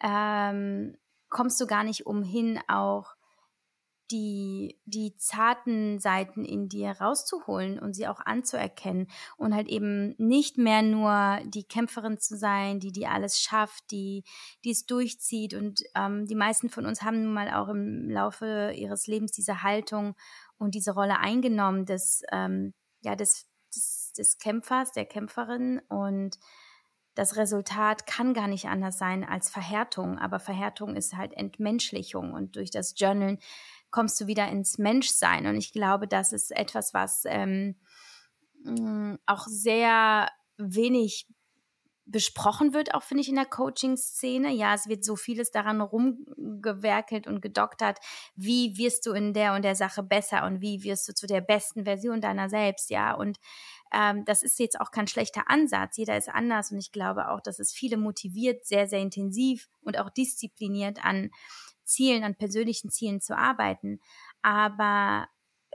ähm, 0.00 0.96
kommst 1.28 1.60
du 1.60 1.66
gar 1.66 1.82
nicht 1.82 2.06
umhin, 2.06 2.60
auch 2.68 3.13
die, 4.10 4.78
die 4.84 5.16
zarten 5.16 5.98
Seiten 5.98 6.44
in 6.44 6.68
dir 6.68 6.90
rauszuholen 6.90 7.78
und 7.78 7.94
sie 7.94 8.06
auch 8.06 8.20
anzuerkennen 8.20 9.08
und 9.36 9.54
halt 9.54 9.68
eben 9.68 10.14
nicht 10.18 10.58
mehr 10.58 10.82
nur 10.82 11.40
die 11.46 11.64
Kämpferin 11.64 12.18
zu 12.18 12.36
sein, 12.36 12.80
die 12.80 12.92
die 12.92 13.06
alles 13.06 13.40
schafft, 13.40 13.90
die, 13.90 14.24
die 14.64 14.70
es 14.70 14.86
durchzieht. 14.86 15.54
Und 15.54 15.82
ähm, 15.94 16.26
die 16.26 16.34
meisten 16.34 16.68
von 16.68 16.86
uns 16.86 17.02
haben 17.02 17.22
nun 17.22 17.32
mal 17.32 17.50
auch 17.54 17.68
im 17.68 18.10
Laufe 18.10 18.72
ihres 18.76 19.06
Lebens 19.06 19.32
diese 19.32 19.62
Haltung 19.62 20.14
und 20.58 20.74
diese 20.74 20.92
Rolle 20.92 21.18
eingenommen 21.18 21.86
des, 21.86 22.22
ähm, 22.30 22.74
ja, 23.00 23.16
des, 23.16 23.46
des, 23.74 24.12
des 24.16 24.38
Kämpfers, 24.38 24.92
der 24.92 25.06
Kämpferin. 25.06 25.80
Und 25.88 26.38
das 27.14 27.36
Resultat 27.36 28.06
kann 28.06 28.34
gar 28.34 28.48
nicht 28.48 28.66
anders 28.66 28.98
sein 28.98 29.24
als 29.24 29.48
Verhärtung, 29.48 30.18
aber 30.18 30.40
Verhärtung 30.40 30.96
ist 30.96 31.16
halt 31.16 31.32
Entmenschlichung. 31.32 32.32
Und 32.32 32.56
durch 32.56 32.70
das 32.70 32.94
Journalen 32.96 33.38
kommst 33.94 34.20
du 34.20 34.26
wieder 34.26 34.48
ins 34.48 34.76
Menschsein. 34.76 35.46
Und 35.46 35.54
ich 35.54 35.70
glaube, 35.70 36.08
das 36.08 36.32
ist 36.32 36.50
etwas, 36.50 36.94
was 36.94 37.22
ähm, 37.26 37.76
mm, 38.64 39.14
auch 39.24 39.46
sehr 39.46 40.28
wenig 40.56 41.28
besprochen 42.04 42.74
wird, 42.74 42.92
auch 42.92 43.04
finde 43.04 43.22
ich 43.22 43.28
in 43.28 43.36
der 43.36 43.46
Coaching-Szene. 43.46 44.52
Ja, 44.52 44.74
es 44.74 44.88
wird 44.88 45.04
so 45.04 45.14
vieles 45.14 45.52
daran 45.52 45.80
rumgewerkelt 45.80 47.28
und 47.28 47.40
gedoktert. 47.40 48.00
Wie 48.34 48.76
wirst 48.76 49.06
du 49.06 49.12
in 49.12 49.32
der 49.32 49.54
und 49.54 49.62
der 49.62 49.76
Sache 49.76 50.02
besser 50.02 50.44
und 50.44 50.60
wie 50.60 50.82
wirst 50.82 51.08
du 51.08 51.14
zu 51.14 51.28
der 51.28 51.40
besten 51.40 51.84
Version 51.84 52.20
deiner 52.20 52.48
selbst? 52.48 52.90
Ja, 52.90 53.14
und 53.14 53.38
ähm, 53.92 54.24
das 54.24 54.42
ist 54.42 54.58
jetzt 54.58 54.80
auch 54.80 54.90
kein 54.90 55.06
schlechter 55.06 55.48
Ansatz. 55.48 55.96
Jeder 55.98 56.16
ist 56.16 56.28
anders 56.28 56.72
und 56.72 56.78
ich 56.78 56.90
glaube 56.90 57.30
auch, 57.30 57.40
dass 57.40 57.60
es 57.60 57.72
viele 57.72 57.96
motiviert, 57.96 58.66
sehr, 58.66 58.88
sehr 58.88 59.00
intensiv 59.00 59.68
und 59.82 60.00
auch 60.00 60.10
diszipliniert 60.10 61.04
an 61.04 61.30
Zielen, 61.84 62.24
an 62.24 62.34
persönlichen 62.34 62.90
Zielen 62.90 63.20
zu 63.20 63.36
arbeiten. 63.36 64.00
Aber 64.42 65.28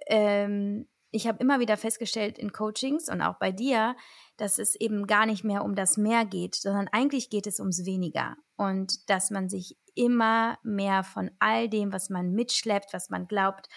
ähm, 0.07 0.87
ich 1.11 1.27
habe 1.27 1.39
immer 1.39 1.59
wieder 1.59 1.77
festgestellt 1.77 2.37
in 2.37 2.51
Coachings 2.51 3.09
und 3.09 3.21
auch 3.21 3.39
bei 3.39 3.51
dir, 3.51 3.95
dass 4.37 4.59
es 4.59 4.75
eben 4.75 5.07
gar 5.07 5.25
nicht 5.25 5.43
mehr 5.43 5.63
um 5.63 5.75
das 5.75 5.97
Mehr 5.97 6.25
geht, 6.25 6.55
sondern 6.55 6.87
eigentlich 6.89 7.29
geht 7.29 7.47
es 7.47 7.59
ums 7.59 7.85
Weniger. 7.85 8.35
Und 8.57 9.09
dass 9.09 9.31
man 9.31 9.49
sich 9.49 9.77
immer 9.95 10.57
mehr 10.63 11.03
von 11.03 11.31
all 11.39 11.67
dem, 11.67 11.91
was 11.91 12.09
man 12.09 12.31
mitschleppt, 12.33 12.93
was 12.93 13.09
man 13.09 13.27
glaubt, 13.27 13.67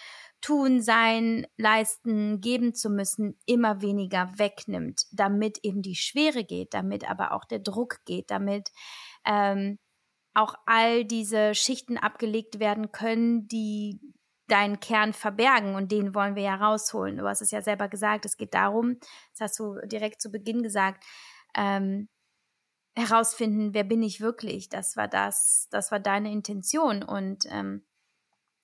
tun, 0.41 0.81
sein, 0.81 1.47
leisten, 1.57 2.41
geben 2.41 2.75
zu 2.75 2.89
müssen, 2.89 3.39
immer 3.45 3.81
weniger 3.81 4.37
wegnimmt, 4.37 5.05
damit 5.11 5.59
eben 5.63 5.81
die 5.81 5.95
Schwere 5.95 6.43
geht, 6.43 6.73
damit 6.73 7.09
aber 7.09 7.31
auch 7.31 7.45
der 7.45 7.59
Druck 7.59 7.99
geht, 8.05 8.29
damit 8.29 8.71
ähm, 9.25 9.79
auch 10.33 10.55
all 10.65 11.05
diese 11.05 11.53
Schichten 11.55 11.97
abgelegt 11.97 12.59
werden 12.59 12.91
können, 12.91 13.47
die 13.47 13.99
deinen 14.47 14.79
Kern 14.79 15.13
verbergen 15.13 15.75
und 15.75 15.91
den 15.91 16.13
wollen 16.13 16.35
wir 16.35 16.43
ja 16.43 16.55
rausholen. 16.55 17.17
Du 17.17 17.27
hast 17.27 17.41
es 17.41 17.51
ja 17.51 17.61
selber 17.61 17.87
gesagt, 17.87 18.25
es 18.25 18.37
geht 18.37 18.53
darum, 18.53 18.97
das 19.31 19.41
hast 19.41 19.59
du 19.59 19.79
direkt 19.85 20.21
zu 20.21 20.31
Beginn 20.31 20.63
gesagt, 20.63 21.03
ähm, 21.55 22.09
herausfinden, 22.95 23.73
wer 23.73 23.83
bin 23.83 24.03
ich 24.03 24.21
wirklich. 24.21 24.69
Das 24.69 24.97
war 24.97 25.07
das, 25.07 25.67
das 25.71 25.91
war 25.91 25.99
deine 25.99 26.31
Intention 26.31 27.03
und 27.03 27.45
ähm, 27.49 27.85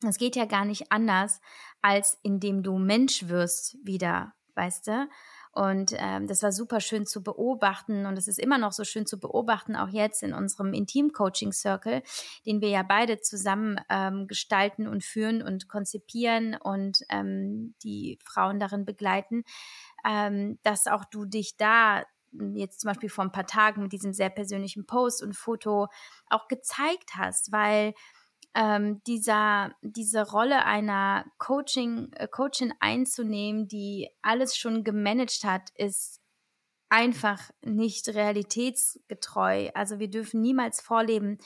es 0.08 0.18
geht 0.18 0.36
ja 0.36 0.46
gar 0.46 0.66
nicht 0.66 0.92
anders, 0.92 1.42
als 1.82 2.18
indem 2.24 2.64
du 2.64 2.78
Mensch 2.78 3.28
wirst 3.28 3.78
wieder, 3.84 4.34
weißt 4.56 4.88
du? 4.88 5.10
Und 5.52 5.94
ähm, 5.98 6.28
das 6.28 6.44
war 6.44 6.52
super 6.52 6.80
schön 6.80 7.06
zu 7.08 7.24
beobachten 7.24 8.06
und 8.06 8.18
es 8.18 8.28
ist 8.28 8.38
immer 8.38 8.60
noch 8.60 8.72
so 8.72 8.84
schön 8.84 9.08
zu 9.08 9.20
beobachten, 9.20 9.76
auch 9.76 9.90
jetzt 9.90 10.22
in 10.22 10.34
unserem 10.34 10.74
Intim-Coaching-Circle, 10.74 12.04
den 12.46 12.62
wir 12.62 12.70
ja 12.70 12.84
beide 12.84 13.20
zusammen 13.20 13.82
ähm, 13.90 14.28
gestalten 14.28 14.88
und 14.88 15.04
führen 15.04 15.42
und 15.42 15.68
konzipieren 15.68 16.56
und 16.56 17.04
ähm, 17.10 17.74
die 17.84 18.20
Frauen 18.24 18.60
darin 18.60 18.86
begleiten, 18.86 19.44
ähm, 20.08 20.60
dass 20.62 20.86
auch 20.86 21.04
du 21.06 21.26
dich 21.26 21.58
da 21.58 22.04
jetzt 22.54 22.82
zum 22.82 22.90
Beispiel 22.90 23.10
vor 23.10 23.24
ein 23.24 23.32
paar 23.32 23.48
Tagen 23.48 23.82
mit 23.82 23.92
diesem 23.92 24.14
sehr 24.14 24.30
persönlichen 24.30 24.86
Post 24.86 25.24
und 25.24 25.36
Foto 25.36 25.88
auch 26.30 26.48
gezeigt 26.48 27.16
hast, 27.16 27.52
weil 27.52 27.94
ähm, 28.56 29.02
dieser, 29.06 29.72
diese 29.82 30.30
Rolle 30.30 30.66
einer 30.66 31.26
Coaching, 31.38 32.12
äh, 32.14 32.28
Coachin 32.28 32.74
einzunehmen, 32.80 33.68
die 33.68 34.10
alles 34.22 34.58
schon 34.58 34.84
gemanagt 34.84 35.44
hat, 35.44 35.70
ist 35.76 36.20
einfach 36.90 37.52
nicht 37.62 38.08
realitätsgetreu. 38.10 39.70
Also 39.76 40.00
wir 40.00 40.10
dürfen 40.10 40.42
niemals 40.42 40.82
vorleben, 40.82 41.38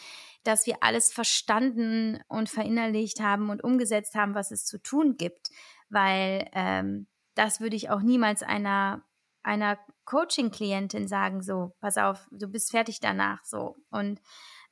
dass 0.43 0.65
wir 0.65 0.77
alles 0.81 1.11
verstanden 1.11 2.23
und 2.29 2.49
verinnerlicht 2.49 3.19
haben 3.19 3.49
und 3.49 3.63
umgesetzt 3.63 4.15
haben, 4.15 4.35
was 4.35 4.51
es 4.51 4.65
zu 4.65 4.81
tun 4.81 5.17
gibt, 5.17 5.49
weil 5.89 6.49
ähm, 6.53 7.07
das 7.35 7.59
würde 7.59 7.75
ich 7.75 7.89
auch 7.89 8.01
niemals 8.01 8.41
einer 8.41 9.03
einer 9.43 9.77
Coaching-Klientin 10.05 11.07
sagen, 11.07 11.41
so, 11.41 11.73
pass 11.79 11.97
auf, 11.97 12.27
du 12.31 12.47
bist 12.47 12.71
fertig 12.71 12.99
danach, 12.99 13.43
so. 13.43 13.75
Und 13.91 14.21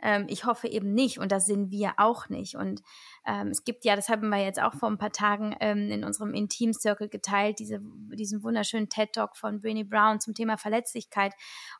ähm, 0.02 0.26
ich 0.28 0.46
hoffe 0.46 0.68
eben 0.68 0.94
nicht 0.94 1.20
und 1.20 1.32
das 1.32 1.46
sind 1.46 1.72
wir 1.72 1.94
auch 1.98 2.30
nicht. 2.30 2.56
Und 2.56 2.82
ähm, 3.26 3.48
es 3.48 3.64
gibt 3.64 3.86
ja, 3.86 3.96
das 3.96 4.10
haben 4.10 4.30
wir 4.30 4.44
jetzt 4.44 4.62
auch 4.62 4.74
vor 4.74 4.90
ein 4.90 4.98
paar 4.98 5.12
Tagen 5.12 5.56
ähm, 5.60 5.90
in 5.90 6.04
unserem 6.04 6.34
Intim-Circle 6.34 7.10
geteilt, 7.10 7.60
diese, 7.60 7.80
diesen 8.14 8.44
wunderschönen 8.44 8.90
TED-Talk 8.90 9.38
von 9.38 9.62
Brené 9.62 9.88
Brown 9.88 10.20
zum 10.20 10.34
Thema 10.34 10.58
Verletzlichkeit 10.58 11.34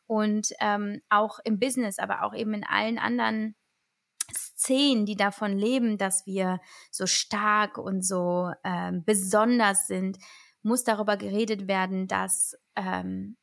und 0.06 0.48
ähm, 0.60 1.00
auch 1.08 1.38
im 1.44 1.58
Business, 1.58 1.98
aber 1.98 2.24
auch 2.24 2.34
eben 2.34 2.54
in 2.54 2.64
allen 2.64 2.98
anderen 2.98 3.54
Szenen, 4.34 5.06
die 5.06 5.16
davon 5.16 5.58
leben, 5.58 5.98
dass 5.98 6.26
wir 6.26 6.60
so 6.90 7.06
stark 7.06 7.78
und 7.78 8.06
so 8.06 8.50
ähm, 8.64 9.04
besonders 9.04 9.86
sind, 9.86 10.18
muss 10.62 10.84
darüber 10.84 11.16
geredet 11.16 11.66
werden, 11.66 12.06
dass 12.06 12.56
ähm, 12.76 13.36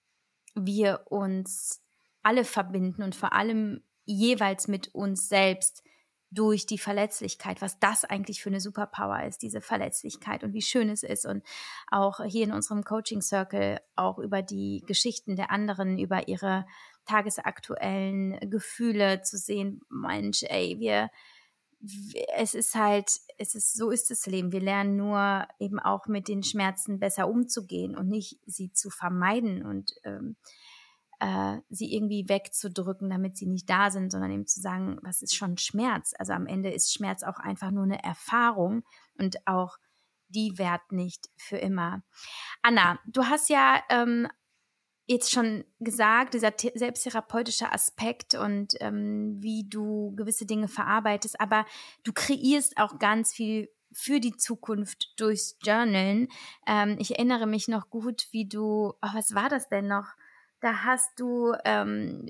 wir 0.55 1.05
uns 1.09 1.81
alle 2.23 2.43
verbinden 2.43 3.03
und 3.03 3.15
vor 3.15 3.33
allem 3.33 3.83
jeweils 4.09 4.67
mit 4.67 4.93
uns 4.95 5.29
selbst 5.29 5.83
durch 6.31 6.65
die 6.65 6.77
Verletzlichkeit, 6.77 7.61
was 7.61 7.79
das 7.79 8.05
eigentlich 8.05 8.41
für 8.41 8.49
eine 8.49 8.59
Superpower 8.59 9.23
ist, 9.23 9.41
diese 9.41 9.61
Verletzlichkeit 9.61 10.43
und 10.43 10.53
wie 10.53 10.61
schön 10.61 10.89
es 10.89 11.01
ist 11.01 11.25
und 11.25 11.43
auch 11.87 12.23
hier 12.23 12.43
in 12.43 12.53
unserem 12.53 12.83
Coaching 12.83 13.21
Circle 13.21 13.79
auch 13.95 14.19
über 14.19 14.41
die 14.41 14.83
Geschichten 14.85 15.35
der 15.35 15.49
anderen, 15.51 15.97
über 15.97 16.27
ihre 16.27 16.65
tagesaktuellen 17.05 18.39
Gefühle 18.49 19.21
zu 19.23 19.37
sehen, 19.37 19.81
Mensch, 19.89 20.43
ey, 20.43 20.77
wir, 20.79 21.09
es 22.35 22.53
ist 22.53 22.75
halt, 22.75 23.09
es 23.37 23.55
ist, 23.55 23.75
so 23.75 23.89
ist 23.89 24.11
das 24.11 24.27
Leben. 24.27 24.51
Wir 24.51 24.61
lernen 24.61 24.97
nur 24.97 25.47
eben 25.59 25.79
auch 25.79 26.05
mit 26.05 26.27
den 26.27 26.43
Schmerzen 26.43 26.99
besser 26.99 27.27
umzugehen 27.27 27.97
und 27.97 28.07
nicht 28.07 28.39
sie 28.45 28.71
zu 28.71 28.91
vermeiden 28.91 29.65
und 29.65 29.93
ähm, 30.03 30.35
äh, 31.19 31.57
sie 31.69 31.93
irgendwie 31.93 32.27
wegzudrücken, 32.27 33.09
damit 33.09 33.37
sie 33.37 33.45
nicht 33.45 33.69
da 33.69 33.91
sind, 33.91 34.11
sondern 34.11 34.31
eben 34.31 34.47
zu 34.47 34.61
sagen, 34.61 34.97
was 35.01 35.21
ist 35.21 35.35
schon 35.35 35.57
Schmerz? 35.57 36.13
Also 36.17 36.33
am 36.33 36.47
Ende 36.47 36.71
ist 36.71 36.93
Schmerz 36.93 37.23
auch 37.23 37.39
einfach 37.39 37.71
nur 37.71 37.83
eine 37.83 38.03
Erfahrung 38.03 38.83
und 39.17 39.45
auch 39.47 39.77
die 40.29 40.57
währt 40.57 40.91
nicht 40.91 41.29
für 41.37 41.57
immer. 41.57 42.03
Anna, 42.61 42.99
du 43.07 43.25
hast 43.25 43.49
ja 43.49 43.81
ähm, 43.89 44.27
jetzt 45.07 45.31
schon 45.31 45.65
gesagt, 45.79 46.35
dieser 46.35 46.53
selbsttherapeutische 46.75 47.71
Aspekt 47.71 48.35
und 48.35 48.75
ähm, 48.79 49.37
wie 49.41 49.67
du 49.67 50.13
gewisse 50.15 50.45
Dinge 50.45 50.67
verarbeitest, 50.67 51.41
aber 51.41 51.65
du 52.03 52.13
kreierst 52.13 52.77
auch 52.77 52.99
ganz 52.99 53.33
viel 53.33 53.69
für 53.91 54.19
die 54.19 54.37
Zukunft 54.37 55.19
durchs 55.19 55.57
Journalen. 55.63 56.27
Ähm, 56.67 56.95
ich 56.99 57.11
erinnere 57.11 57.47
mich 57.47 57.67
noch 57.67 57.89
gut, 57.89 58.27
wie 58.31 58.47
du, 58.47 58.93
oh, 59.01 59.09
was 59.13 59.33
war 59.33 59.49
das 59.49 59.67
denn 59.67 59.87
noch? 59.87 60.13
Da 60.61 60.83
hast 60.83 61.19
du 61.19 61.53
ähm, 61.65 62.25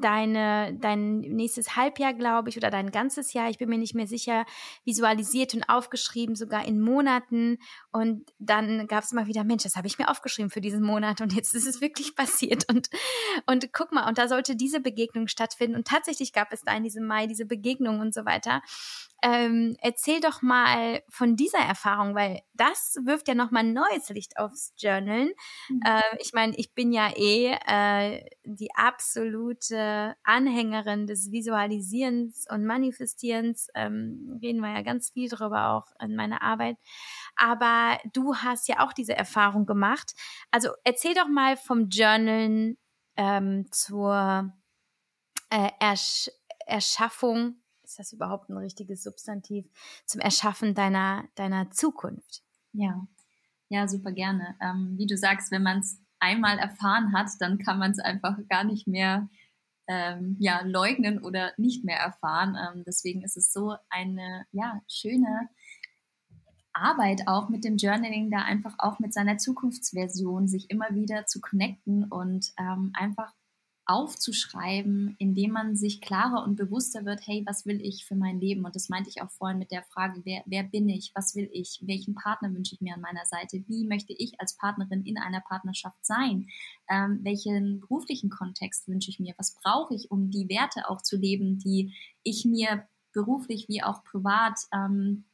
deine, 0.00 0.76
dein 0.80 1.18
nächstes 1.18 1.76
Halbjahr, 1.76 2.14
glaube 2.14 2.48
ich, 2.48 2.56
oder 2.56 2.70
dein 2.70 2.90
ganzes 2.90 3.32
Jahr, 3.32 3.50
ich 3.50 3.58
bin 3.58 3.68
mir 3.68 3.78
nicht 3.78 3.94
mehr 3.94 4.06
sicher, 4.06 4.44
visualisiert 4.84 5.54
und 5.54 5.68
aufgeschrieben, 5.68 6.34
sogar 6.34 6.64
in 6.64 6.80
Monaten. 6.80 7.58
Und 7.90 8.30
dann 8.38 8.86
gab 8.86 9.04
es 9.04 9.12
mal 9.12 9.26
wieder, 9.26 9.44
Mensch, 9.44 9.64
das 9.64 9.76
habe 9.76 9.86
ich 9.86 9.98
mir 9.98 10.08
aufgeschrieben 10.08 10.50
für 10.50 10.60
diesen 10.60 10.82
Monat 10.82 11.20
und 11.20 11.32
jetzt 11.32 11.54
ist 11.54 11.66
es 11.66 11.80
wirklich 11.80 12.14
passiert. 12.16 12.64
Und, 12.68 12.88
und 13.46 13.72
guck 13.72 13.92
mal, 13.92 14.08
und 14.08 14.18
da 14.18 14.28
sollte 14.28 14.56
diese 14.56 14.80
Begegnung 14.80 15.28
stattfinden. 15.28 15.76
Und 15.76 15.86
tatsächlich 15.86 16.32
gab 16.32 16.52
es 16.52 16.62
da 16.62 16.74
in 16.76 16.84
diesem 16.84 17.06
Mai 17.06 17.26
diese 17.26 17.46
Begegnung 17.46 18.00
und 18.00 18.14
so 18.14 18.24
weiter. 18.24 18.62
Ähm, 19.22 19.76
erzähl 19.80 20.20
doch 20.20 20.42
mal 20.42 21.02
von 21.08 21.36
dieser 21.36 21.60
Erfahrung, 21.60 22.16
weil 22.16 22.42
das 22.54 22.96
wirft 23.04 23.28
ja 23.28 23.34
nochmal 23.34 23.62
ein 23.62 23.72
neues 23.72 24.08
Licht 24.08 24.36
aufs 24.36 24.74
Journalen. 24.76 25.30
Mhm. 25.68 25.80
Äh, 25.84 26.16
ich 26.18 26.32
meine, 26.32 26.56
ich 26.56 26.74
bin 26.74 26.92
ja 26.92 27.08
eh 27.14 27.56
äh, 27.66 28.28
die 28.44 28.74
absolute 28.74 30.16
Anhängerin 30.24 31.06
des 31.06 31.30
Visualisierens 31.30 32.46
und 32.50 32.66
Manifestierens. 32.66 33.68
Ähm, 33.76 34.38
reden 34.42 34.60
wir 34.60 34.72
ja 34.74 34.82
ganz 34.82 35.10
viel 35.10 35.28
darüber 35.28 35.70
auch 35.70 35.86
in 36.00 36.16
meiner 36.16 36.42
Arbeit. 36.42 36.76
Aber 37.36 37.98
du 38.12 38.34
hast 38.34 38.66
ja 38.66 38.84
auch 38.84 38.92
diese 38.92 39.14
Erfahrung 39.14 39.66
gemacht. 39.66 40.14
Also 40.50 40.70
erzähl 40.82 41.14
doch 41.14 41.28
mal 41.28 41.56
vom 41.56 41.88
Journalen 41.88 42.76
ähm, 43.16 43.66
zur 43.70 44.52
äh, 45.50 45.70
Ersch 45.78 46.28
Erschaffung 46.66 47.61
ist 47.92 47.98
das 47.98 48.12
überhaupt 48.12 48.48
ein 48.48 48.56
richtiges 48.56 49.02
Substantiv, 49.02 49.66
zum 50.06 50.20
Erschaffen 50.22 50.74
deiner, 50.74 51.24
deiner 51.34 51.70
Zukunft? 51.70 52.42
Ja, 52.72 53.06
ja, 53.68 53.86
super 53.86 54.12
gerne. 54.12 54.56
Ähm, 54.62 54.94
wie 54.96 55.06
du 55.06 55.16
sagst, 55.16 55.50
wenn 55.50 55.62
man 55.62 55.80
es 55.80 56.00
einmal 56.18 56.58
erfahren 56.58 57.12
hat, 57.12 57.28
dann 57.40 57.58
kann 57.58 57.78
man 57.78 57.90
es 57.90 57.98
einfach 57.98 58.36
gar 58.48 58.64
nicht 58.64 58.86
mehr 58.86 59.28
ähm, 59.88 60.36
ja, 60.38 60.62
leugnen 60.62 61.22
oder 61.22 61.52
nicht 61.58 61.84
mehr 61.84 61.98
erfahren. 61.98 62.56
Ähm, 62.56 62.82
deswegen 62.86 63.22
ist 63.22 63.36
es 63.36 63.52
so 63.52 63.76
eine 63.90 64.46
ja, 64.52 64.80
schöne 64.88 65.50
Arbeit 66.72 67.22
auch 67.26 67.50
mit 67.50 67.64
dem 67.64 67.76
Journaling, 67.76 68.30
da 68.30 68.38
einfach 68.38 68.74
auch 68.78 69.00
mit 69.00 69.12
seiner 69.12 69.36
Zukunftsversion 69.36 70.48
sich 70.48 70.70
immer 70.70 70.94
wieder 70.94 71.26
zu 71.26 71.42
connecten 71.42 72.04
und 72.04 72.52
ähm, 72.58 72.92
einfach 72.94 73.34
aufzuschreiben, 73.92 75.14
indem 75.18 75.50
man 75.52 75.76
sich 75.76 76.00
klarer 76.00 76.44
und 76.44 76.56
bewusster 76.56 77.04
wird, 77.04 77.26
hey, 77.26 77.42
was 77.46 77.66
will 77.66 77.78
ich 77.82 78.06
für 78.06 78.14
mein 78.14 78.40
Leben? 78.40 78.64
Und 78.64 78.74
das 78.74 78.88
meinte 78.88 79.10
ich 79.10 79.20
auch 79.20 79.30
vorhin 79.30 79.58
mit 79.58 79.70
der 79.70 79.82
Frage, 79.82 80.22
wer, 80.24 80.42
wer 80.46 80.62
bin 80.62 80.88
ich? 80.88 81.12
Was 81.14 81.34
will 81.34 81.50
ich? 81.52 81.82
Welchen 81.82 82.14
Partner 82.14 82.54
wünsche 82.54 82.74
ich 82.74 82.80
mir 82.80 82.94
an 82.94 83.02
meiner 83.02 83.26
Seite? 83.26 83.62
Wie 83.66 83.86
möchte 83.86 84.14
ich 84.14 84.40
als 84.40 84.56
Partnerin 84.56 85.04
in 85.04 85.18
einer 85.18 85.42
Partnerschaft 85.42 85.98
sein? 86.06 86.46
Ähm, 86.88 87.20
welchen 87.22 87.80
beruflichen 87.80 88.30
Kontext 88.30 88.88
wünsche 88.88 89.10
ich 89.10 89.20
mir? 89.20 89.34
Was 89.36 89.54
brauche 89.62 89.94
ich, 89.94 90.10
um 90.10 90.30
die 90.30 90.48
Werte 90.48 90.88
auch 90.88 91.02
zu 91.02 91.18
leben, 91.18 91.58
die 91.58 91.92
ich 92.22 92.46
mir 92.46 92.86
beruflich 93.12 93.68
wie 93.68 93.82
auch 93.82 94.04
privat 94.04 94.58
ähm, 94.72 95.24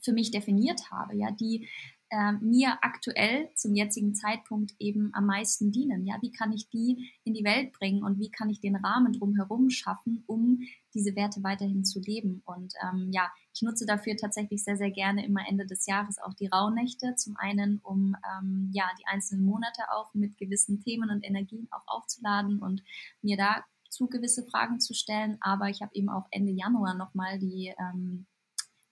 für 0.00 0.12
mich 0.12 0.32
definiert 0.32 0.90
habe, 0.90 1.16
ja, 1.16 1.30
die 1.30 1.68
äh, 2.10 2.32
mir 2.32 2.78
aktuell 2.82 3.50
zum 3.54 3.74
jetzigen 3.74 4.14
Zeitpunkt 4.14 4.74
eben 4.78 5.10
am 5.14 5.26
meisten 5.26 5.72
dienen. 5.72 6.04
Ja, 6.04 6.16
wie 6.20 6.30
kann 6.30 6.52
ich 6.52 6.68
die 6.68 7.10
in 7.24 7.34
die 7.34 7.44
Welt 7.44 7.72
bringen 7.72 8.04
und 8.04 8.18
wie 8.18 8.30
kann 8.30 8.48
ich 8.48 8.60
den 8.60 8.76
Rahmen 8.76 9.12
drumherum 9.12 9.70
schaffen, 9.70 10.22
um 10.26 10.60
diese 10.94 11.16
Werte 11.16 11.42
weiterhin 11.42 11.84
zu 11.84 12.00
leben? 12.00 12.42
Und 12.44 12.74
ähm, 12.82 13.10
ja, 13.12 13.30
ich 13.52 13.62
nutze 13.62 13.86
dafür 13.86 14.16
tatsächlich 14.16 14.62
sehr, 14.62 14.76
sehr 14.76 14.90
gerne 14.90 15.26
immer 15.26 15.48
Ende 15.48 15.66
des 15.66 15.86
Jahres 15.86 16.18
auch 16.18 16.34
die 16.34 16.46
Rauhnächte. 16.46 17.14
Zum 17.16 17.36
einen, 17.36 17.80
um 17.82 18.16
ähm, 18.38 18.70
ja 18.72 18.84
die 18.98 19.06
einzelnen 19.06 19.44
Monate 19.44 19.82
auch 19.90 20.14
mit 20.14 20.36
gewissen 20.36 20.80
Themen 20.80 21.10
und 21.10 21.24
Energien 21.24 21.68
auch 21.70 21.86
aufzuladen 21.86 22.60
und 22.60 22.82
mir 23.22 23.36
da 23.36 23.64
zu 23.88 24.06
gewisse 24.06 24.44
Fragen 24.44 24.78
zu 24.78 24.94
stellen. 24.94 25.38
Aber 25.40 25.70
ich 25.70 25.82
habe 25.82 25.94
eben 25.94 26.08
auch 26.08 26.26
Ende 26.30 26.52
Januar 26.52 26.94
nochmal 26.94 27.38
die 27.38 27.74
ähm, 27.78 28.26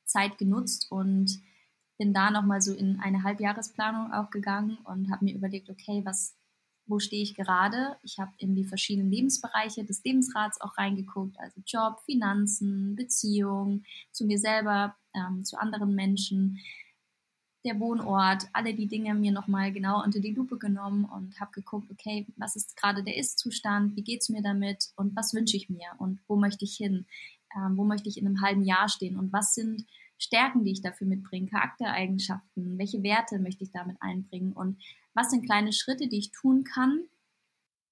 Zeit 0.05 0.39
genutzt 0.39 0.91
und 0.91 1.41
bin 1.99 2.13
da 2.13 2.31
nochmal 2.31 2.61
so 2.61 2.75
in 2.75 3.01
eine 3.01 3.23
Halbjahresplanung 3.23 4.13
auch 4.13 4.31
gegangen 4.31 4.79
und 4.85 5.11
habe 5.11 5.25
mir 5.25 5.35
überlegt, 5.35 5.71
okay, 5.71 6.03
was, 6.05 6.37
wo 6.87 6.99
stehe 6.99 7.23
ich 7.23 7.35
gerade? 7.35 7.97
Ich 8.03 8.19
habe 8.19 8.33
in 8.39 8.55
die 8.55 8.65
verschiedenen 8.65 9.11
Lebensbereiche 9.11 9.85
des 9.85 10.03
Lebensrats 10.05 10.61
auch 10.61 10.77
reingeguckt, 10.77 11.39
also 11.39 11.61
Job, 11.67 12.01
Finanzen, 12.05 12.97
Beziehung, 12.97 13.85
zu 14.11 14.25
mir 14.27 14.39
selber, 14.39 14.97
ähm, 15.15 15.45
zu 15.45 15.57
anderen 15.59 15.95
Menschen, 15.95 16.59
der 17.65 17.81
Wohnort, 17.81 18.47
alle 18.53 18.75
die 18.75 18.89
Dinge 18.89 19.15
mir 19.15 19.33
nochmal 19.33 19.73
genau 19.73 20.03
unter 20.05 20.21
die 20.21 20.35
Lupe 20.35 20.59
genommen 20.59 21.07
und 21.07 21.41
habe 21.41 21.53
geguckt, 21.53 21.91
okay, 21.91 22.27
was 22.37 22.57
ist 22.57 22.77
gerade 22.77 23.03
der 23.03 23.17
Ist-Zustand, 23.17 23.97
wie 23.97 24.03
geht 24.03 24.21
es 24.21 24.29
mir 24.29 24.43
damit 24.43 24.91
und 24.97 25.17
was 25.17 25.33
wünsche 25.33 25.57
ich 25.57 25.71
mir 25.71 25.89
und 25.99 26.21
wo 26.29 26.37
möchte 26.37 26.65
ich 26.65 26.77
hin, 26.77 27.07
ähm, 27.57 27.79
wo 27.79 27.85
möchte 27.85 28.09
ich 28.09 28.19
in 28.19 28.27
einem 28.27 28.43
halben 28.43 28.65
Jahr 28.65 28.89
stehen 28.89 29.17
und 29.17 29.33
was 29.33 29.55
sind 29.55 29.87
Stärken, 30.19 30.65
die 30.65 30.73
ich 30.73 30.83
dafür 30.83 31.07
mitbringe, 31.07 31.49
Charaktereigenschaften, 31.49 32.79
welche 32.79 33.03
Werte 33.03 33.39
möchte 33.39 33.65
ich 33.65 33.71
damit 33.73 33.97
einbringen 34.01 34.53
und 34.53 34.81
was 35.15 35.31
sind 35.31 35.45
kleine 35.45 35.73
Schritte, 35.73 36.09
die 36.09 36.19
ich 36.19 36.33
tun 36.33 36.65
kann, 36.65 37.05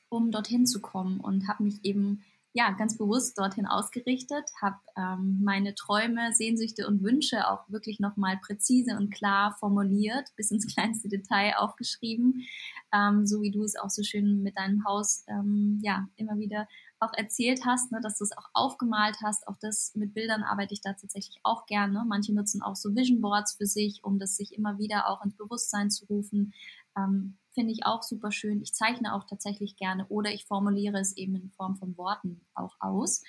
um 0.08 0.30
dorthin 0.30 0.66
zu 0.66 0.80
kommen 0.80 1.20
und 1.20 1.48
habe 1.48 1.62
mich 1.62 1.84
eben 1.84 2.22
ja 2.54 2.70
ganz 2.72 2.98
bewusst 2.98 3.38
dorthin 3.38 3.66
ausgerichtet, 3.66 4.44
habe 4.60 4.76
ähm, 4.96 5.40
meine 5.42 5.74
Träume, 5.74 6.32
Sehnsüchte 6.34 6.86
und 6.86 7.02
Wünsche 7.02 7.48
auch 7.48 7.68
wirklich 7.70 7.98
nochmal 7.98 8.38
präzise 8.38 8.96
und 8.96 9.10
klar 9.10 9.56
formuliert, 9.58 10.28
bis 10.36 10.50
ins 10.50 10.66
kleinste 10.74 11.08
Detail 11.08 11.54
aufgeschrieben, 11.56 12.46
ähm, 12.92 13.26
so 13.26 13.40
wie 13.40 13.50
du 13.50 13.64
es 13.64 13.76
auch 13.76 13.90
so 13.90 14.02
schön 14.02 14.42
mit 14.42 14.58
deinem 14.58 14.84
Haus 14.84 15.24
ähm, 15.28 15.80
ja 15.82 16.06
immer 16.16 16.38
wieder 16.38 16.68
auch 17.02 17.12
erzählt 17.14 17.64
hast, 17.66 17.92
ne, 17.92 18.00
dass 18.00 18.18
du 18.18 18.24
es 18.24 18.36
auch 18.36 18.48
aufgemalt 18.54 19.16
hast. 19.22 19.46
Auch 19.48 19.56
das 19.60 19.92
mit 19.94 20.14
Bildern 20.14 20.42
arbeite 20.42 20.72
ich 20.74 20.80
da 20.80 20.92
tatsächlich 20.92 21.40
auch 21.42 21.66
gerne. 21.66 22.04
Manche 22.06 22.32
nutzen 22.32 22.62
auch 22.62 22.76
so 22.76 22.94
Vision 22.94 23.20
Boards 23.20 23.54
für 23.54 23.66
sich, 23.66 24.04
um 24.04 24.18
das 24.18 24.36
sich 24.36 24.54
immer 24.54 24.78
wieder 24.78 25.08
auch 25.08 25.24
ins 25.24 25.36
Bewusstsein 25.36 25.90
zu 25.90 26.06
rufen. 26.06 26.54
Ähm, 26.96 27.36
Finde 27.54 27.72
ich 27.72 27.84
auch 27.84 28.02
super 28.02 28.32
schön. 28.32 28.62
Ich 28.62 28.72
zeichne 28.72 29.14
auch 29.14 29.24
tatsächlich 29.24 29.76
gerne 29.76 30.06
oder 30.08 30.32
ich 30.32 30.46
formuliere 30.46 30.98
es 30.98 31.16
eben 31.16 31.34
in 31.34 31.50
Form 31.50 31.76
von 31.76 31.96
Worten 31.98 32.40
auch 32.54 32.76
aus. 32.80 33.22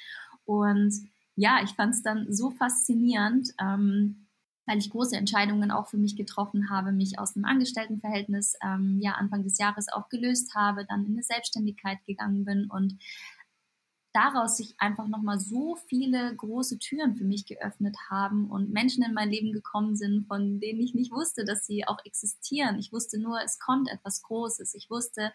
Und 0.46 0.94
ja, 1.36 1.60
ich 1.64 1.72
fand 1.72 1.96
es 1.96 2.04
dann 2.04 2.32
so 2.32 2.52
faszinierend, 2.52 3.50
ähm, 3.60 4.28
weil 4.66 4.78
ich 4.78 4.90
große 4.90 5.18
Entscheidungen 5.18 5.72
auch 5.72 5.88
für 5.88 5.98
mich 5.98 6.16
getroffen 6.16 6.70
habe, 6.70 6.92
mich 6.92 7.20
aus 7.20 7.36
einem 7.36 7.46
Angestelltenverhältnis 7.46 8.56
ähm, 8.64 9.00
ja 9.02 9.14
Anfang 9.14 9.44
des 9.44 9.58
Jahres 9.58 9.88
auch 9.92 10.08
gelöst 10.10 10.56
habe, 10.56 10.86
dann 10.86 11.06
in 11.06 11.14
eine 11.14 11.24
Selbstständigkeit 11.24 11.98
gegangen 12.06 12.46
bin 12.46 12.70
und 12.70 12.98
daraus 14.14 14.58
sich 14.58 14.76
einfach 14.78 15.08
nochmal 15.08 15.40
so 15.40 15.76
viele 15.88 16.36
große 16.36 16.78
Türen 16.78 17.16
für 17.16 17.24
mich 17.24 17.46
geöffnet 17.46 17.98
haben 18.10 18.50
und 18.50 18.72
Menschen 18.72 19.04
in 19.04 19.14
mein 19.14 19.30
Leben 19.30 19.52
gekommen 19.52 19.96
sind, 19.96 20.28
von 20.28 20.60
denen 20.60 20.80
ich 20.80 20.94
nicht 20.94 21.12
wusste, 21.12 21.44
dass 21.44 21.66
sie 21.66 21.88
auch 21.88 21.98
existieren. 22.06 22.78
Ich 22.78 22.94
wusste 22.94 23.20
nur, 23.20 23.42
es 23.44 23.60
kommt 23.60 23.90
etwas 23.90 24.22
Großes. 24.22 24.76
Ich 24.76 24.90
wusste, 24.90 25.34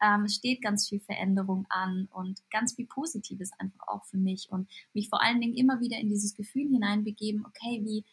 ähm, 0.00 0.24
es 0.24 0.36
steht 0.36 0.62
ganz 0.62 0.88
viel 0.88 1.00
Veränderung 1.00 1.66
an 1.68 2.08
und 2.12 2.42
ganz 2.50 2.74
viel 2.74 2.86
Positives 2.86 3.50
einfach 3.58 3.88
auch 3.88 4.04
für 4.04 4.18
mich 4.18 4.48
und 4.50 4.68
mich 4.94 5.08
vor 5.08 5.22
allen 5.22 5.40
Dingen 5.40 5.56
immer 5.56 5.80
wieder 5.80 5.98
in 5.98 6.08
dieses 6.08 6.34
Gefühl 6.36 6.68
hineinbegeben, 6.68 7.44
okay, 7.44 7.82
wie, 7.84 8.04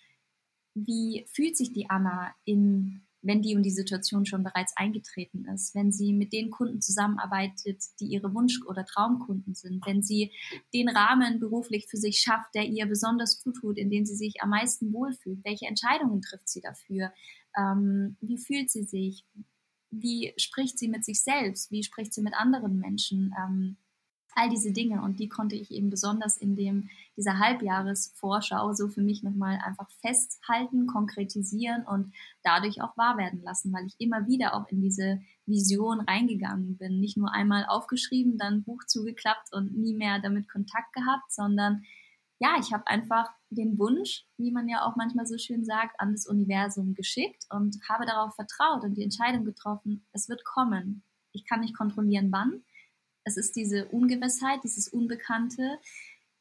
wie 0.74 1.26
fühlt 1.32 1.56
sich 1.56 1.72
die 1.72 1.90
Anna 1.90 2.34
in 2.44 3.07
wenn 3.22 3.42
die 3.42 3.56
und 3.56 3.64
die 3.64 3.72
Situation 3.72 4.26
schon 4.26 4.44
bereits 4.44 4.74
eingetreten 4.76 5.46
ist, 5.54 5.76
wenn 5.76 5.92
sie 5.92 6.14
mit 6.14 6.34
den 6.34 6.50
Kunden 6.50 6.82
zusammenarbeitet, 6.82 7.84
die 8.00 8.06
ihre 8.06 8.34
Wunsch- 8.34 8.62
oder 8.68 8.86
Traumkunden 8.86 9.56
sind, 9.56 9.86
wenn 9.86 10.02
sie 10.02 10.32
den 10.74 10.90
Rahmen 10.90 11.40
beruflich 11.40 11.88
für 11.88 11.98
sich 11.98 12.20
schafft, 12.20 12.54
der 12.56 12.66
ihr 12.66 12.86
besonders 12.86 13.44
gut 13.44 13.56
tut, 13.58 13.78
in 13.78 13.90
dem 13.90 14.06
sie 14.06 14.16
sich 14.16 14.42
am 14.42 14.50
meisten 14.50 14.94
wohlfühlt, 14.94 15.44
welche 15.44 15.66
Entscheidungen 15.66 16.22
trifft 16.22 16.48
sie 16.48 16.62
dafür, 16.62 17.12
ähm, 17.58 18.18
wie 18.22 18.38
fühlt 18.38 18.70
sie 18.70 18.84
sich, 18.84 19.26
wie 19.90 20.34
spricht 20.38 20.78
sie 20.78 20.88
mit 20.88 21.04
sich 21.04 21.22
selbst, 21.22 21.72
wie 21.72 21.84
spricht 21.84 22.14
sie 22.14 22.22
mit 22.22 22.34
anderen 22.36 22.80
Menschen, 22.80 23.34
ähm, 23.38 23.78
all 24.38 24.50
diese 24.50 24.72
Dinge 24.72 25.02
und 25.02 25.20
die 25.20 25.30
konnte 25.30 25.56
ich 25.56 25.72
eben 25.72 25.90
besonders 25.90 26.38
in 26.38 26.56
dem 26.56 26.90
dieser 27.16 27.40
Halbjahresvorschau 27.40 28.72
so 28.74 28.88
für 28.88 29.02
mich 29.02 29.24
nochmal 29.24 29.60
einfach 29.66 29.90
festhalten, 30.02 30.86
konkretisieren 30.86 31.84
und 31.86 32.14
dadurch 32.44 32.82
auch 32.82 32.96
wahr 32.96 33.18
werden 33.18 33.42
lassen, 33.42 33.74
weil 33.74 33.88
ich 33.88 33.96
immer 33.98 34.28
wieder 34.28 34.54
auch 34.54 34.68
in 34.70 34.80
diese 34.80 35.20
Vision 35.48 36.02
reingegangen 36.02 36.78
bin, 36.78 37.00
nicht 37.00 37.18
nur 37.18 37.34
einmal 37.34 37.66
aufgeschrieben, 37.66 38.38
dann 38.38 38.64
Buch 38.64 38.84
zugeklappt 38.86 39.54
und 39.54 39.76
nie 39.76 39.96
mehr 39.96 40.20
damit 40.20 40.48
Kontakt 40.48 40.94
gehabt, 40.94 41.32
sondern 41.32 41.84
ja, 42.40 42.58
ich 42.60 42.72
habe 42.72 42.86
einfach 42.86 43.32
den 43.50 43.80
Wunsch, 43.80 44.26
wie 44.38 44.52
man 44.52 44.70
ja 44.70 44.86
auch 44.86 44.96
manchmal 44.96 45.26
so 45.26 45.40
schön 45.40 45.66
sagt, 45.66 46.00
an 46.00 46.12
das 46.12 46.28
Universum 46.28 46.94
geschickt 46.94 47.46
und 47.50 47.78
habe 47.90 48.06
darauf 48.06 48.36
vertraut 48.36 48.84
und 48.84 48.96
die 48.96 49.04
Entscheidung 49.04 49.46
getroffen, 49.46 50.06
es 50.12 50.30
wird 50.30 50.46
kommen 50.46 51.02
Ich 51.32 51.46
kann 51.46 51.62
nicht 51.62 51.76
kontrollieren, 51.76 52.32
wann. 52.32 52.62
Es 53.28 53.36
ist 53.36 53.58
diese 53.58 53.86
Ungewissheit, 53.90 54.64
dieses 54.64 54.88
unbekannte 54.88 55.80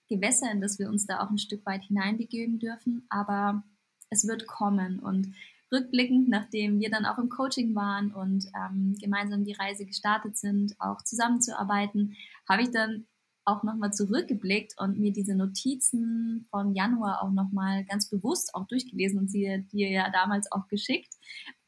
Gewässer, 0.09 0.51
in 0.53 0.61
das 0.61 0.79
wir 0.79 0.89
uns 0.89 1.05
da 1.05 1.21
auch 1.21 1.31
ein 1.31 1.39
Stück 1.39 1.67
weit 1.67 1.83
hineinbegeben 1.83 2.61
dürfen. 2.61 3.07
Aber 3.09 3.65
es 4.09 4.27
wird 4.27 4.47
kommen. 4.47 5.01
Und 5.01 5.35
rückblickend, 5.73 6.29
nachdem 6.29 6.79
wir 6.79 6.89
dann 6.89 7.05
auch 7.05 7.19
im 7.19 7.29
Coaching 7.29 7.75
waren 7.75 8.13
und 8.13 8.47
ähm, 8.55 8.95
gemeinsam 9.01 9.45
die 9.45 9.55
Reise 9.55 9.85
gestartet 9.85 10.37
sind, 10.37 10.77
auch 10.79 11.03
zusammenzuarbeiten, 11.03 12.17
habe 12.49 12.63
ich 12.63 12.71
dann 12.71 13.07
auch 13.47 13.63
nochmal 13.63 13.93
zurückgeblickt 13.93 14.75
und 14.79 14.99
mir 14.99 15.13
diese 15.13 15.35
Notizen 15.35 16.47
von 16.51 16.75
Januar 16.75 17.23
auch 17.23 17.31
nochmal 17.31 17.85
ganz 17.85 18.11
bewusst 18.11 18.55
auch 18.55 18.67
durchgelesen 18.67 19.19
und 19.19 19.31
sie 19.31 19.65
dir 19.73 19.89
ja 19.89 20.11
damals 20.11 20.51
auch 20.51 20.67
geschickt. 20.69 21.15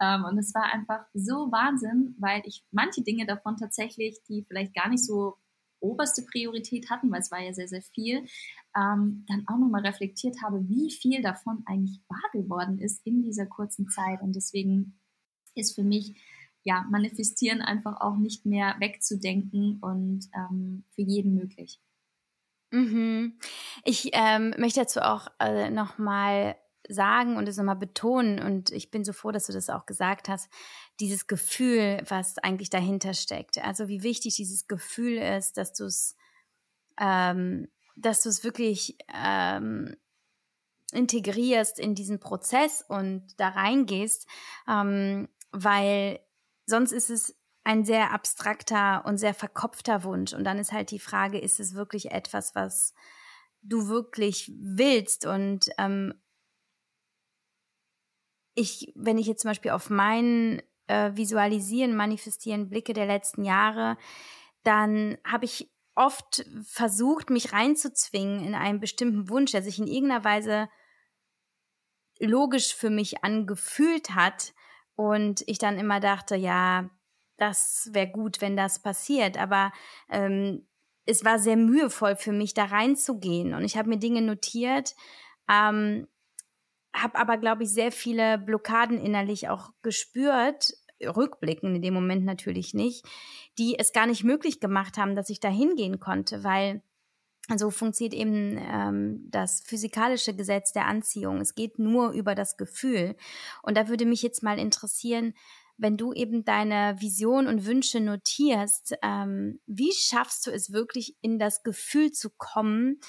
Ähm, 0.00 0.24
und 0.24 0.38
es 0.38 0.54
war 0.54 0.64
einfach 0.72 1.06
so 1.14 1.50
Wahnsinn, 1.52 2.16
weil 2.18 2.42
ich 2.44 2.64
manche 2.72 3.02
Dinge 3.02 3.26
davon 3.26 3.56
tatsächlich, 3.56 4.18
die 4.28 4.44
vielleicht 4.44 4.74
gar 4.74 4.88
nicht 4.88 5.04
so 5.04 5.36
oberste 5.80 6.22
Priorität 6.22 6.90
hatten, 6.90 7.10
weil 7.10 7.20
es 7.20 7.30
war 7.30 7.40
ja 7.40 7.52
sehr, 7.52 7.68
sehr 7.68 7.82
viel, 7.82 8.24
ähm, 8.76 9.24
dann 9.28 9.44
auch 9.46 9.58
nochmal 9.58 9.86
reflektiert 9.86 10.42
habe, 10.42 10.68
wie 10.68 10.90
viel 10.90 11.22
davon 11.22 11.62
eigentlich 11.66 12.00
wahr 12.08 12.30
geworden 12.32 12.80
ist 12.80 13.06
in 13.06 13.22
dieser 13.22 13.46
kurzen 13.46 13.88
Zeit. 13.88 14.20
Und 14.20 14.34
deswegen 14.34 14.98
ist 15.54 15.74
für 15.74 15.84
mich 15.84 16.20
ja, 16.68 16.84
manifestieren 16.90 17.62
einfach 17.62 17.98
auch 18.02 18.18
nicht 18.18 18.44
mehr 18.44 18.76
wegzudenken 18.78 19.78
und 19.80 20.28
ähm, 20.34 20.84
für 20.94 21.00
jeden 21.00 21.34
möglich. 21.34 21.80
Mhm. 22.70 23.38
Ich 23.84 24.10
ähm, 24.12 24.54
möchte 24.58 24.80
dazu 24.80 25.00
auch 25.00 25.28
äh, 25.38 25.70
nochmal 25.70 26.56
sagen 26.86 27.38
und 27.38 27.48
es 27.48 27.56
nochmal 27.56 27.76
betonen 27.76 28.38
und 28.38 28.70
ich 28.70 28.90
bin 28.90 29.02
so 29.02 29.14
froh, 29.14 29.30
dass 29.30 29.46
du 29.46 29.54
das 29.54 29.70
auch 29.70 29.86
gesagt 29.86 30.28
hast, 30.28 30.50
dieses 31.00 31.26
Gefühl, 31.26 32.02
was 32.06 32.36
eigentlich 32.36 32.68
dahinter 32.68 33.14
steckt. 33.14 33.56
Also 33.64 33.88
wie 33.88 34.02
wichtig 34.02 34.36
dieses 34.36 34.68
Gefühl 34.68 35.16
ist, 35.16 35.56
dass 35.56 35.72
du 35.72 35.84
es, 35.84 36.16
ähm, 37.00 37.68
dass 37.96 38.22
du 38.22 38.28
es 38.28 38.44
wirklich 38.44 38.98
ähm, 39.14 39.96
integrierst 40.92 41.78
in 41.78 41.94
diesen 41.94 42.20
Prozess 42.20 42.84
und 42.86 43.24
da 43.38 43.48
reingehst, 43.48 44.26
ähm, 44.68 45.28
weil 45.50 46.20
sonst 46.68 46.92
ist 46.92 47.10
es 47.10 47.34
ein 47.64 47.84
sehr 47.84 48.12
abstrakter 48.12 49.04
und 49.04 49.18
sehr 49.18 49.34
verkopfter 49.34 50.04
Wunsch. 50.04 50.32
Und 50.32 50.44
dann 50.44 50.58
ist 50.58 50.72
halt 50.72 50.90
die 50.90 50.98
Frage, 50.98 51.38
ist 51.38 51.60
es 51.60 51.74
wirklich 51.74 52.12
etwas, 52.12 52.54
was 52.54 52.94
du 53.62 53.88
wirklich 53.88 54.52
willst? 54.54 55.26
Und 55.26 55.70
ähm, 55.78 56.14
ich, 58.54 58.92
wenn 58.94 59.18
ich 59.18 59.26
jetzt 59.26 59.42
zum 59.42 59.50
Beispiel 59.50 59.70
auf 59.70 59.90
mein 59.90 60.62
äh, 60.86 61.12
Visualisieren, 61.14 61.96
Manifestieren 61.96 62.68
blicke 62.68 62.92
der 62.92 63.06
letzten 63.06 63.44
Jahre, 63.44 63.96
dann 64.62 65.16
habe 65.26 65.44
ich 65.44 65.70
oft 65.94 66.44
versucht, 66.62 67.30
mich 67.30 67.52
reinzuzwingen 67.52 68.44
in 68.44 68.54
einen 68.54 68.80
bestimmten 68.80 69.28
Wunsch, 69.28 69.52
der 69.52 69.62
sich 69.62 69.78
in 69.78 69.86
irgendeiner 69.86 70.24
Weise 70.24 70.68
logisch 72.20 72.74
für 72.74 72.90
mich 72.90 73.24
angefühlt 73.24 74.14
hat 74.14 74.52
und 74.98 75.44
ich 75.46 75.58
dann 75.58 75.78
immer 75.78 76.00
dachte, 76.00 76.34
ja, 76.34 76.90
das 77.36 77.88
wäre 77.92 78.08
gut, 78.08 78.40
wenn 78.40 78.56
das 78.56 78.82
passiert, 78.82 79.38
aber 79.38 79.70
ähm, 80.10 80.66
es 81.06 81.24
war 81.24 81.38
sehr 81.38 81.56
mühevoll 81.56 82.16
für 82.16 82.32
mich, 82.32 82.52
da 82.52 82.64
reinzugehen. 82.64 83.54
Und 83.54 83.62
ich 83.62 83.76
habe 83.76 83.88
mir 83.88 83.98
Dinge 83.98 84.22
notiert, 84.22 84.96
ähm, 85.48 86.08
habe 86.92 87.16
aber, 87.16 87.36
glaube 87.36 87.62
ich, 87.62 87.70
sehr 87.70 87.92
viele 87.92 88.38
Blockaden 88.38 89.00
innerlich 89.00 89.48
auch 89.48 89.70
gespürt, 89.82 90.72
rückblicken 91.00 91.76
in 91.76 91.82
dem 91.82 91.94
Moment 91.94 92.24
natürlich 92.24 92.74
nicht, 92.74 93.06
die 93.56 93.78
es 93.78 93.92
gar 93.92 94.06
nicht 94.08 94.24
möglich 94.24 94.58
gemacht 94.58 94.98
haben, 94.98 95.14
dass 95.14 95.30
ich 95.30 95.38
da 95.38 95.48
hingehen 95.48 96.00
konnte, 96.00 96.42
weil 96.42 96.82
so 97.56 97.70
funktioniert 97.70 98.14
eben 98.14 98.58
ähm, 98.58 99.26
das 99.30 99.62
physikalische 99.64 100.34
Gesetz 100.34 100.72
der 100.72 100.86
Anziehung. 100.86 101.40
Es 101.40 101.54
geht 101.54 101.78
nur 101.78 102.10
über 102.10 102.34
das 102.34 102.56
Gefühl. 102.56 103.16
Und 103.62 103.76
da 103.76 103.88
würde 103.88 104.04
mich 104.04 104.22
jetzt 104.22 104.42
mal 104.42 104.58
interessieren, 104.58 105.34
wenn 105.78 105.96
du 105.96 106.12
eben 106.12 106.44
deine 106.44 106.96
Vision 106.98 107.46
und 107.46 107.64
Wünsche 107.64 108.00
notierst, 108.00 108.96
ähm, 109.02 109.60
wie 109.66 109.92
schaffst 109.92 110.46
du 110.46 110.50
es 110.50 110.72
wirklich 110.72 111.16
in 111.22 111.38
das 111.38 111.62
Gefühl 111.62 112.10
zu 112.10 112.30
kommen, 112.36 113.00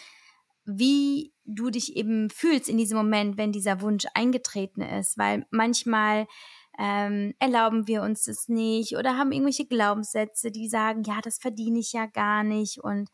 wie 0.65 1.33
du 1.45 1.71
dich 1.71 1.95
eben 1.95 2.29
fühlst 2.29 2.69
in 2.69 2.77
diesem 2.77 2.97
Moment, 2.97 3.37
wenn 3.37 3.51
dieser 3.51 3.81
Wunsch 3.81 4.05
eingetreten 4.13 4.81
ist, 4.81 5.17
weil 5.17 5.47
manchmal 5.49 6.27
ähm, 6.77 7.33
erlauben 7.39 7.87
wir 7.87 8.03
uns 8.03 8.25
das 8.25 8.47
nicht 8.47 8.95
oder 8.95 9.17
haben 9.17 9.31
irgendwelche 9.31 9.65
Glaubenssätze, 9.65 10.51
die 10.51 10.69
sagen, 10.69 11.03
ja, 11.03 11.19
das 11.21 11.39
verdiene 11.39 11.79
ich 11.79 11.91
ja 11.91 12.05
gar 12.05 12.43
nicht 12.43 12.77
und 12.83 13.09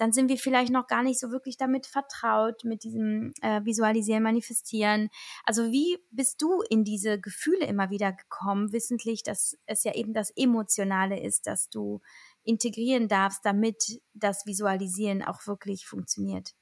dann 0.00 0.12
sind 0.14 0.30
wir 0.30 0.38
vielleicht 0.38 0.72
noch 0.72 0.86
gar 0.86 1.02
nicht 1.02 1.20
so 1.20 1.30
wirklich 1.30 1.58
damit 1.58 1.86
vertraut, 1.86 2.64
mit 2.64 2.84
diesem 2.84 3.34
äh, 3.42 3.62
Visualisieren, 3.66 4.22
Manifestieren. 4.22 5.10
Also 5.44 5.70
wie 5.72 5.98
bist 6.10 6.40
du 6.40 6.62
in 6.70 6.84
diese 6.84 7.20
Gefühle 7.20 7.66
immer 7.66 7.90
wieder 7.90 8.10
gekommen, 8.10 8.72
wissentlich, 8.72 9.22
dass 9.22 9.58
es 9.66 9.84
ja 9.84 9.94
eben 9.94 10.14
das 10.14 10.32
Emotionale 10.34 11.20
ist, 11.22 11.46
dass 11.46 11.68
du 11.68 12.00
integrieren 12.44 13.08
darfst, 13.08 13.44
damit 13.44 14.00
das 14.14 14.46
Visualisieren 14.46 15.22
auch 15.22 15.46
wirklich 15.46 15.86
funktioniert? 15.86 16.54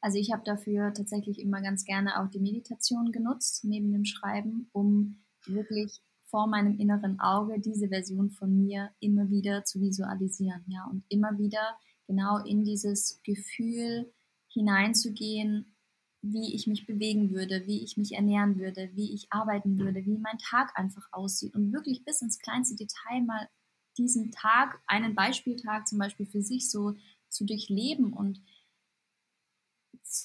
Also 0.00 0.18
ich 0.18 0.32
habe 0.32 0.42
dafür 0.44 0.92
tatsächlich 0.92 1.38
immer 1.38 1.62
ganz 1.62 1.84
gerne 1.84 2.20
auch 2.20 2.28
die 2.28 2.40
Meditation 2.40 3.12
genutzt, 3.12 3.64
neben 3.64 3.92
dem 3.92 4.04
Schreiben, 4.04 4.68
um 4.72 5.22
wirklich 5.46 6.02
vor 6.24 6.48
meinem 6.48 6.76
inneren 6.80 7.20
Auge 7.20 7.60
diese 7.60 7.88
Version 7.88 8.30
von 8.30 8.56
mir 8.56 8.90
immer 8.98 9.30
wieder 9.30 9.62
zu 9.64 9.80
visualisieren, 9.80 10.64
ja, 10.66 10.84
und 10.90 11.04
immer 11.08 11.38
wieder 11.38 11.78
genau 12.06 12.38
in 12.38 12.64
dieses 12.64 13.20
Gefühl 13.22 14.12
hineinzugehen, 14.48 15.76
wie 16.22 16.54
ich 16.54 16.66
mich 16.66 16.86
bewegen 16.86 17.30
würde, 17.30 17.66
wie 17.66 17.84
ich 17.84 17.96
mich 17.96 18.12
ernähren 18.12 18.58
würde, 18.58 18.90
wie 18.94 19.12
ich 19.14 19.32
arbeiten 19.32 19.78
würde, 19.78 20.04
wie 20.04 20.18
mein 20.18 20.38
Tag 20.38 20.76
einfach 20.78 21.06
aussieht 21.12 21.54
und 21.54 21.72
wirklich 21.72 22.04
bis 22.04 22.22
ins 22.22 22.38
kleinste 22.38 22.76
Detail 22.76 23.22
mal 23.22 23.48
diesen 23.96 24.30
Tag, 24.30 24.80
einen 24.86 25.14
Beispieltag 25.14 25.88
zum 25.88 25.98
Beispiel 25.98 26.26
für 26.26 26.42
sich 26.42 26.70
so 26.70 26.94
zu 27.28 27.44
durchleben 27.44 28.12
und 28.12 28.40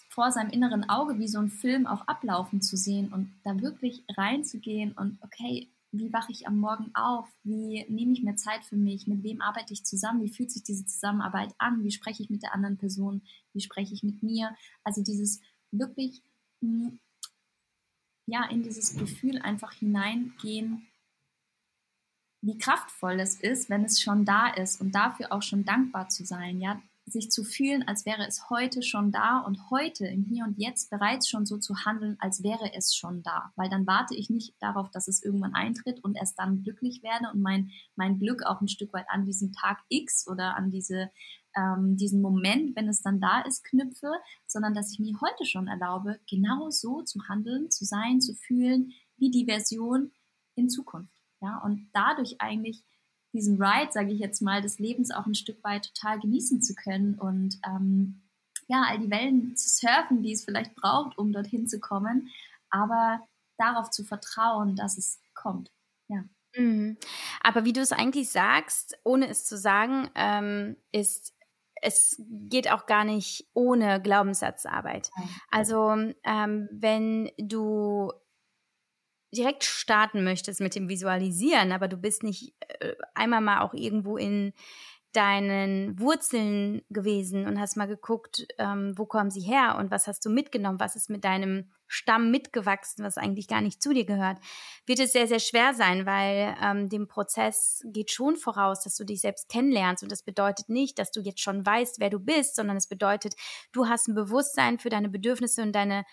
vor 0.09 0.31
seinem 0.31 0.49
inneren 0.49 0.89
Auge 0.89 1.19
wie 1.19 1.27
so 1.27 1.39
ein 1.39 1.49
Film 1.49 1.87
auch 1.87 2.07
ablaufen 2.07 2.61
zu 2.61 2.77
sehen 2.77 3.11
und 3.11 3.33
da 3.43 3.59
wirklich 3.61 4.03
reinzugehen 4.15 4.93
und 4.93 5.17
okay, 5.21 5.71
wie 5.91 6.13
wache 6.13 6.31
ich 6.31 6.47
am 6.47 6.57
Morgen 6.57 6.93
auf? 6.95 7.27
Wie 7.43 7.85
nehme 7.89 8.13
ich 8.13 8.23
mir 8.23 8.35
Zeit 8.35 8.63
für 8.63 8.77
mich? 8.77 9.07
Mit 9.07 9.23
wem 9.23 9.41
arbeite 9.41 9.73
ich 9.73 9.85
zusammen? 9.85 10.23
Wie 10.23 10.33
fühlt 10.33 10.51
sich 10.51 10.63
diese 10.63 10.85
Zusammenarbeit 10.85 11.53
an? 11.57 11.83
Wie 11.83 11.91
spreche 11.91 12.23
ich 12.23 12.29
mit 12.29 12.43
der 12.43 12.53
anderen 12.53 12.77
Person? 12.77 13.21
Wie 13.53 13.61
spreche 13.61 13.93
ich 13.93 14.01
mit 14.01 14.23
mir? 14.23 14.55
Also 14.83 15.03
dieses 15.03 15.41
wirklich 15.71 16.23
hm, 16.61 16.99
ja 18.25 18.45
in 18.49 18.63
dieses 18.63 18.95
Gefühl 18.95 19.39
einfach 19.39 19.73
hineingehen, 19.73 20.87
wie 22.41 22.57
kraftvoll 22.57 23.19
es 23.19 23.39
ist, 23.39 23.69
wenn 23.69 23.83
es 23.83 24.01
schon 24.01 24.25
da 24.25 24.47
ist 24.47 24.81
und 24.81 24.95
dafür 24.95 25.31
auch 25.31 25.43
schon 25.43 25.65
dankbar 25.65 26.09
zu 26.09 26.25
sein. 26.25 26.61
Ja, 26.61 26.81
sich 27.05 27.31
zu 27.31 27.43
fühlen, 27.43 27.87
als 27.87 28.05
wäre 28.05 28.25
es 28.27 28.49
heute 28.49 28.83
schon 28.83 29.11
da 29.11 29.39
und 29.39 29.69
heute 29.69 30.05
im 30.07 30.23
Hier 30.23 30.45
und 30.45 30.57
Jetzt 30.57 30.89
bereits 30.89 31.27
schon 31.27 31.45
so 31.45 31.57
zu 31.57 31.75
handeln, 31.85 32.15
als 32.19 32.43
wäre 32.43 32.73
es 32.73 32.95
schon 32.95 33.23
da. 33.23 33.51
Weil 33.55 33.69
dann 33.69 33.87
warte 33.87 34.15
ich 34.15 34.29
nicht 34.29 34.55
darauf, 34.59 34.89
dass 34.91 35.07
es 35.07 35.23
irgendwann 35.23 35.53
eintritt 35.53 36.03
und 36.03 36.15
erst 36.15 36.37
dann 36.39 36.63
glücklich 36.63 37.03
werde 37.03 37.31
und 37.33 37.41
mein, 37.41 37.71
mein 37.95 38.19
Glück 38.19 38.43
auch 38.43 38.61
ein 38.61 38.67
Stück 38.67 38.93
weit 38.93 39.07
an 39.09 39.25
diesen 39.25 39.51
Tag 39.51 39.79
X 39.89 40.27
oder 40.27 40.55
an 40.55 40.69
diese, 40.69 41.09
ähm, 41.55 41.97
diesen 41.97 42.21
Moment, 42.21 42.75
wenn 42.75 42.87
es 42.87 43.01
dann 43.01 43.19
da 43.19 43.41
ist, 43.41 43.63
knüpfe, 43.63 44.11
sondern 44.45 44.73
dass 44.73 44.91
ich 44.91 44.99
mir 44.99 45.19
heute 45.21 45.45
schon 45.45 45.67
erlaube, 45.67 46.19
genau 46.29 46.69
so 46.69 47.01
zu 47.01 47.27
handeln, 47.27 47.69
zu 47.71 47.83
sein, 47.83 48.21
zu 48.21 48.35
fühlen, 48.35 48.91
wie 49.17 49.31
die 49.31 49.45
Version 49.45 50.11
in 50.55 50.69
Zukunft. 50.69 51.13
Ja, 51.41 51.57
und 51.63 51.89
dadurch 51.93 52.39
eigentlich 52.39 52.83
diesen 53.33 53.61
Ride, 53.61 53.91
sage 53.91 54.11
ich 54.11 54.19
jetzt 54.19 54.41
mal, 54.41 54.61
des 54.61 54.79
Lebens 54.79 55.11
auch 55.11 55.25
ein 55.25 55.35
Stück 55.35 55.63
weit 55.63 55.93
total 55.93 56.19
genießen 56.19 56.61
zu 56.61 56.75
können 56.75 57.15
und 57.15 57.57
ähm, 57.65 58.21
ja, 58.67 58.85
all 58.87 58.99
die 58.99 59.11
Wellen 59.11 59.55
zu 59.55 59.69
surfen, 59.69 60.23
die 60.23 60.33
es 60.33 60.45
vielleicht 60.45 60.75
braucht, 60.75 61.17
um 61.17 61.31
dorthin 61.31 61.67
zu 61.67 61.79
kommen, 61.79 62.29
aber 62.69 63.21
darauf 63.57 63.89
zu 63.89 64.03
vertrauen, 64.03 64.75
dass 64.75 64.97
es 64.97 65.21
kommt. 65.33 65.71
Ja. 66.07 66.23
Mhm. 66.55 66.97
Aber 67.41 67.65
wie 67.65 67.73
du 67.73 67.81
es 67.81 67.91
eigentlich 67.91 68.29
sagst, 68.29 68.97
ohne 69.03 69.27
es 69.27 69.45
zu 69.45 69.57
sagen, 69.57 70.09
ähm, 70.15 70.77
ist 70.91 71.33
es 71.81 72.21
geht 72.29 72.71
auch 72.71 72.85
gar 72.85 73.03
nicht 73.03 73.47
ohne 73.53 74.01
Glaubenssatzarbeit. 74.01 75.09
Also 75.49 76.13
ähm, 76.23 76.69
wenn 76.71 77.31
du 77.39 78.13
direkt 79.31 79.63
starten 79.63 80.23
möchtest 80.23 80.59
mit 80.61 80.75
dem 80.75 80.89
Visualisieren, 80.89 81.71
aber 81.71 81.87
du 81.87 81.97
bist 81.97 82.23
nicht 82.23 82.53
äh, 82.79 82.93
einmal 83.13 83.41
mal 83.41 83.61
auch 83.61 83.73
irgendwo 83.73 84.17
in 84.17 84.53
deinen 85.13 85.99
Wurzeln 85.99 86.83
gewesen 86.89 87.45
und 87.45 87.59
hast 87.59 87.75
mal 87.75 87.87
geguckt, 87.87 88.47
ähm, 88.57 88.93
wo 88.95 89.05
kommen 89.05 89.29
sie 89.29 89.41
her 89.41 89.75
und 89.77 89.91
was 89.91 90.07
hast 90.07 90.25
du 90.25 90.29
mitgenommen, 90.29 90.79
was 90.79 90.95
ist 90.95 91.09
mit 91.09 91.25
deinem 91.25 91.69
Stamm 91.87 92.31
mitgewachsen, 92.31 93.03
was 93.03 93.17
eigentlich 93.17 93.49
gar 93.49 93.59
nicht 93.59 93.83
zu 93.83 93.93
dir 93.93 94.05
gehört, 94.05 94.37
wird 94.85 94.99
es 94.99 95.11
sehr, 95.11 95.27
sehr 95.27 95.39
schwer 95.39 95.73
sein, 95.73 96.05
weil 96.05 96.55
ähm, 96.63 96.87
dem 96.87 97.09
Prozess 97.09 97.83
geht 97.87 98.11
schon 98.11 98.37
voraus, 98.37 98.83
dass 98.83 98.95
du 98.95 99.03
dich 99.03 99.19
selbst 99.19 99.49
kennenlernst. 99.49 100.01
Und 100.01 100.09
das 100.09 100.23
bedeutet 100.23 100.69
nicht, 100.69 100.97
dass 100.97 101.11
du 101.11 101.19
jetzt 101.19 101.41
schon 101.41 101.65
weißt, 101.65 101.99
wer 101.99 102.09
du 102.09 102.19
bist, 102.19 102.55
sondern 102.55 102.77
es 102.77 102.87
bedeutet, 102.87 103.35
du 103.73 103.89
hast 103.89 104.07
ein 104.07 104.15
Bewusstsein 104.15 104.79
für 104.79 104.89
deine 104.89 105.09
Bedürfnisse 105.09 105.61
und 105.61 105.73
deine 105.73 106.05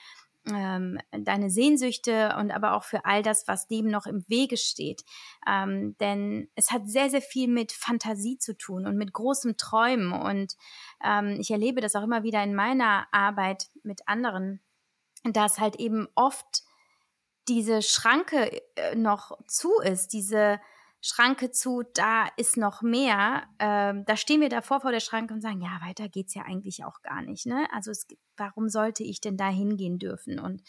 ähm, 0.55 0.99
deine 1.11 1.51
Sehnsüchte 1.51 2.35
und 2.39 2.51
aber 2.51 2.75
auch 2.75 2.85
für 2.85 3.05
all 3.05 3.23
das, 3.23 3.49
was 3.49 3.67
dem 3.67 3.89
noch 3.89 4.07
im 4.07 4.25
Wege 4.29 4.57
steht. 4.57 5.05
Ähm, 5.47 5.97
denn 5.99 6.49
es 6.55 6.71
hat 6.71 6.89
sehr, 6.89 7.11
sehr 7.11 7.23
viel 7.23 7.49
mit 7.49 7.73
Fantasie 7.73 8.39
zu 8.39 8.57
tun 8.57 8.87
und 8.87 8.97
mit 8.97 9.13
großem 9.13 9.57
Träumen. 9.57 10.13
Und 10.13 10.57
ähm, 11.05 11.39
ich 11.41 11.51
erlebe 11.51 11.81
das 11.81 11.95
auch 11.95 12.03
immer 12.03 12.23
wieder 12.23 12.43
in 12.43 12.55
meiner 12.55 13.07
Arbeit 13.13 13.69
mit 13.83 14.07
anderen, 14.07 14.61
dass 15.25 15.59
halt 15.59 15.77
eben 15.77 16.09
oft 16.15 16.63
diese 17.49 17.83
Schranke 17.83 18.63
äh, 18.77 18.95
noch 18.95 19.39
zu 19.47 19.79
ist, 19.81 20.13
diese 20.13 20.61
Schranke 21.01 21.53
zu, 21.53 21.85
da 21.95 22.27
ist 22.37 22.57
noch 22.57 22.83
mehr. 22.83 23.45
Ähm, 23.61 24.05
da 24.05 24.17
stehen 24.17 24.41
wir 24.41 24.49
davor 24.49 24.81
vor 24.81 24.91
der 24.91 25.01
Schranke 25.01 25.33
und 25.33 25.41
sagen, 25.41 25.61
ja, 25.61 25.81
weiter 25.81 26.09
geht's 26.09 26.35
ja 26.35 26.43
eigentlich 26.43 26.85
auch 26.85 27.03
gar 27.03 27.23
nicht. 27.23 27.47
Ne? 27.47 27.69
Also 27.73 27.93
es, 27.93 28.07
warum 28.37 28.69
sollte 28.69 29.05
ich 29.05 29.21
denn 29.21 29.37
da 29.37 29.49
hingehen 29.49 29.99
dürfen? 29.99 30.41
Und 30.41 30.63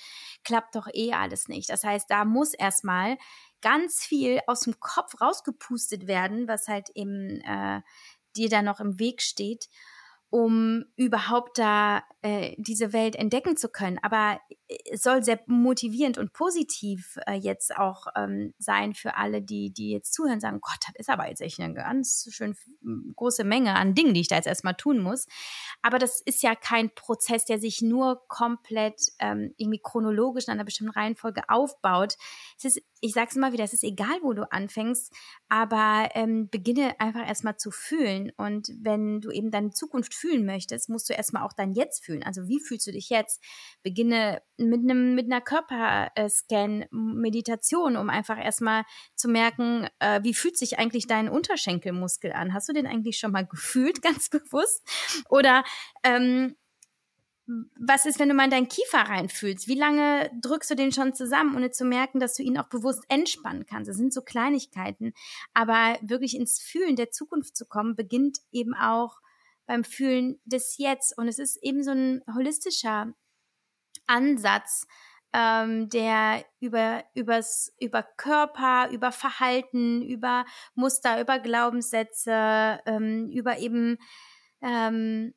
klappt 0.43 0.75
doch 0.75 0.87
eh 0.93 1.13
alles 1.13 1.47
nicht. 1.47 1.69
Das 1.69 1.83
heißt, 1.83 2.09
da 2.09 2.25
muss 2.25 2.53
erstmal 2.53 3.17
ganz 3.61 4.03
viel 4.03 4.39
aus 4.45 4.61
dem 4.61 4.79
Kopf 4.79 5.19
rausgepustet 5.19 6.07
werden, 6.07 6.47
was 6.47 6.67
halt 6.67 6.89
eben 6.93 7.41
äh, 7.41 7.81
dir 8.35 8.49
da 8.49 8.61
noch 8.61 8.79
im 8.79 8.99
Weg 8.99 9.21
steht 9.21 9.67
um 10.29 10.85
überhaupt 10.95 11.57
da 11.57 12.03
äh, 12.21 12.55
diese 12.57 12.93
Welt 12.93 13.15
entdecken 13.15 13.57
zu 13.57 13.69
können. 13.69 13.97
Aber 14.01 14.39
es 14.91 15.01
soll 15.01 15.23
sehr 15.23 15.39
motivierend 15.47 16.19
und 16.19 16.33
positiv 16.33 17.17
äh, 17.25 17.33
jetzt 17.33 17.75
auch 17.75 18.05
ähm, 18.15 18.53
sein 18.59 18.93
für 18.93 19.15
alle, 19.15 19.41
die, 19.41 19.71
die 19.73 19.91
jetzt 19.91 20.13
zuhören, 20.13 20.39
sagen, 20.39 20.59
Gott, 20.61 20.77
das 20.85 20.95
ist 20.97 21.09
aber 21.09 21.27
jetzt 21.27 21.41
echt 21.41 21.59
eine 21.59 21.73
ganz 21.73 22.27
schön 22.31 22.55
große 23.15 23.43
Menge 23.43 23.75
an 23.75 23.95
Dingen, 23.95 24.13
die 24.13 24.21
ich 24.21 24.27
da 24.27 24.35
jetzt 24.35 24.47
erstmal 24.47 24.75
tun 24.75 24.99
muss. 24.99 25.25
Aber 25.81 25.97
das 25.97 26.21
ist 26.21 26.43
ja 26.43 26.53
kein 26.53 26.93
Prozess, 26.93 27.45
der 27.45 27.57
sich 27.59 27.81
nur 27.81 28.21
komplett 28.27 29.01
ähm, 29.17 29.53
irgendwie 29.57 29.81
chronologisch 29.81 30.47
in 30.47 30.53
einer 30.53 30.65
bestimmten 30.65 30.93
Reihenfolge 30.93 31.41
aufbaut. 31.47 32.15
Es 32.57 32.65
ist, 32.65 32.81
ich 33.01 33.13
sage 33.13 33.27
es 33.29 33.35
immer 33.35 33.53
wieder, 33.53 33.63
es 33.63 33.73
ist 33.73 33.83
egal, 33.83 34.19
wo 34.21 34.33
du 34.33 34.51
anfängst, 34.51 35.13
aber 35.47 36.09
ähm, 36.13 36.49
beginne 36.49 36.99
einfach 36.99 37.27
erstmal 37.27 37.57
zu 37.57 37.71
fühlen. 37.71 38.31
Und 38.37 38.69
wenn 38.81 39.21
du 39.21 39.31
eben 39.31 39.51
deine 39.51 39.71
Zukunft 39.71 40.13
fühlen 40.13 40.45
möchtest, 40.45 40.89
musst 40.89 41.09
du 41.09 41.13
erstmal 41.13 41.43
auch 41.43 41.53
dein 41.53 41.73
Jetzt 41.73 42.03
fühlen. 42.03 42.23
Also 42.23 42.47
wie 42.47 42.59
fühlst 42.59 42.87
du 42.87 42.91
dich 42.91 43.09
jetzt? 43.09 43.43
Beginne 43.83 44.41
mit 44.57 44.81
einem 44.81 45.15
mit 45.15 45.25
einer 45.25 45.41
Körperscan 45.41 46.85
Meditation, 46.91 47.95
um 47.95 48.09
einfach 48.09 48.37
erstmal 48.37 48.83
zu 49.15 49.29
merken, 49.29 49.87
äh, 49.99 50.21
wie 50.23 50.33
fühlt 50.33 50.57
sich 50.57 50.77
eigentlich 50.77 51.07
dein 51.07 51.29
Unterschenkelmuskel 51.29 52.33
an? 52.33 52.53
Hast 52.53 52.67
du 52.69 52.73
den 52.73 52.87
eigentlich 52.87 53.17
schon 53.17 53.31
mal 53.31 53.45
gefühlt, 53.49 54.01
ganz 54.01 54.29
bewusst? 54.29 54.87
Oder 55.29 55.63
ähm, 56.03 56.55
was 57.79 58.05
ist, 58.05 58.19
wenn 58.19 58.29
du 58.29 58.35
mal 58.35 58.45
in 58.45 58.51
deinen 58.51 58.67
Kiefer 58.67 58.99
reinfühlst? 58.99 59.67
Wie 59.67 59.77
lange 59.77 60.29
drückst 60.41 60.69
du 60.69 60.75
den 60.75 60.91
schon 60.91 61.13
zusammen, 61.13 61.55
ohne 61.55 61.71
zu 61.71 61.83
merken, 61.83 62.19
dass 62.19 62.35
du 62.35 62.43
ihn 62.43 62.57
auch 62.57 62.69
bewusst 62.69 63.03
entspannen 63.09 63.65
kannst? 63.65 63.89
Das 63.89 63.97
sind 63.97 64.13
so 64.13 64.21
Kleinigkeiten. 64.21 65.13
Aber 65.53 65.97
wirklich 66.01 66.35
ins 66.35 66.59
Fühlen 66.59 66.95
der 66.95 67.11
Zukunft 67.11 67.57
zu 67.57 67.65
kommen, 67.65 67.95
beginnt 67.95 68.37
eben 68.51 68.75
auch 68.75 69.19
beim 69.65 69.83
Fühlen 69.83 70.39
des 70.45 70.77
Jetzt. 70.77 71.17
Und 71.17 71.27
es 71.27 71.39
ist 71.39 71.57
eben 71.63 71.83
so 71.83 71.91
ein 71.91 72.21
holistischer 72.35 73.13
Ansatz, 74.05 74.85
ähm, 75.33 75.89
der 75.89 76.45
über, 76.59 77.03
übers, 77.15 77.73
über 77.79 78.03
Körper, 78.03 78.89
über 78.91 79.11
Verhalten, 79.11 80.03
über 80.03 80.45
Muster, 80.75 81.19
über 81.19 81.39
Glaubenssätze, 81.39 82.79
ähm, 82.85 83.29
über 83.29 83.57
eben 83.57 83.97
ähm, 84.61 85.33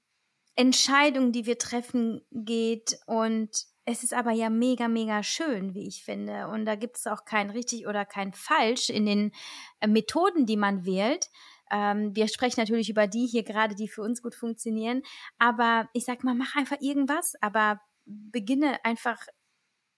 Entscheidungen, 0.54 1.32
die 1.32 1.46
wir 1.46 1.58
treffen, 1.58 2.22
geht. 2.30 2.98
Und 3.06 3.50
es 3.84 4.02
ist 4.02 4.14
aber 4.14 4.32
ja 4.32 4.50
mega, 4.50 4.88
mega 4.88 5.22
schön, 5.22 5.74
wie 5.74 5.88
ich 5.88 6.04
finde. 6.04 6.48
Und 6.48 6.64
da 6.64 6.74
gibt 6.76 6.96
es 6.96 7.06
auch 7.06 7.24
kein 7.24 7.50
richtig 7.50 7.86
oder 7.86 8.04
kein 8.04 8.32
falsch 8.32 8.90
in 8.90 9.06
den 9.06 9.32
äh, 9.80 9.86
Methoden, 9.86 10.46
die 10.46 10.56
man 10.56 10.84
wählt. 10.84 11.30
Ähm, 11.70 12.14
wir 12.14 12.28
sprechen 12.28 12.60
natürlich 12.60 12.90
über 12.90 13.06
die 13.06 13.26
hier 13.26 13.42
gerade, 13.42 13.74
die 13.74 13.88
für 13.88 14.02
uns 14.02 14.22
gut 14.22 14.34
funktionieren. 14.34 15.02
Aber 15.38 15.88
ich 15.94 16.04
sag 16.04 16.22
mal, 16.22 16.34
mach 16.34 16.54
einfach 16.54 16.80
irgendwas, 16.80 17.34
aber 17.40 17.80
beginne 18.04 18.84
einfach 18.84 19.18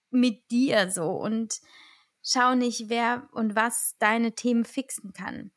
mit 0.09 0.49
dir 0.51 0.89
so 0.89 1.09
und 1.11 1.59
schau 2.23 2.55
nicht, 2.55 2.89
wer 2.89 3.27
und 3.31 3.55
was 3.55 3.95
deine 3.99 4.33
Themen 4.33 4.65
fixen 4.65 5.13
kann. 5.13 5.51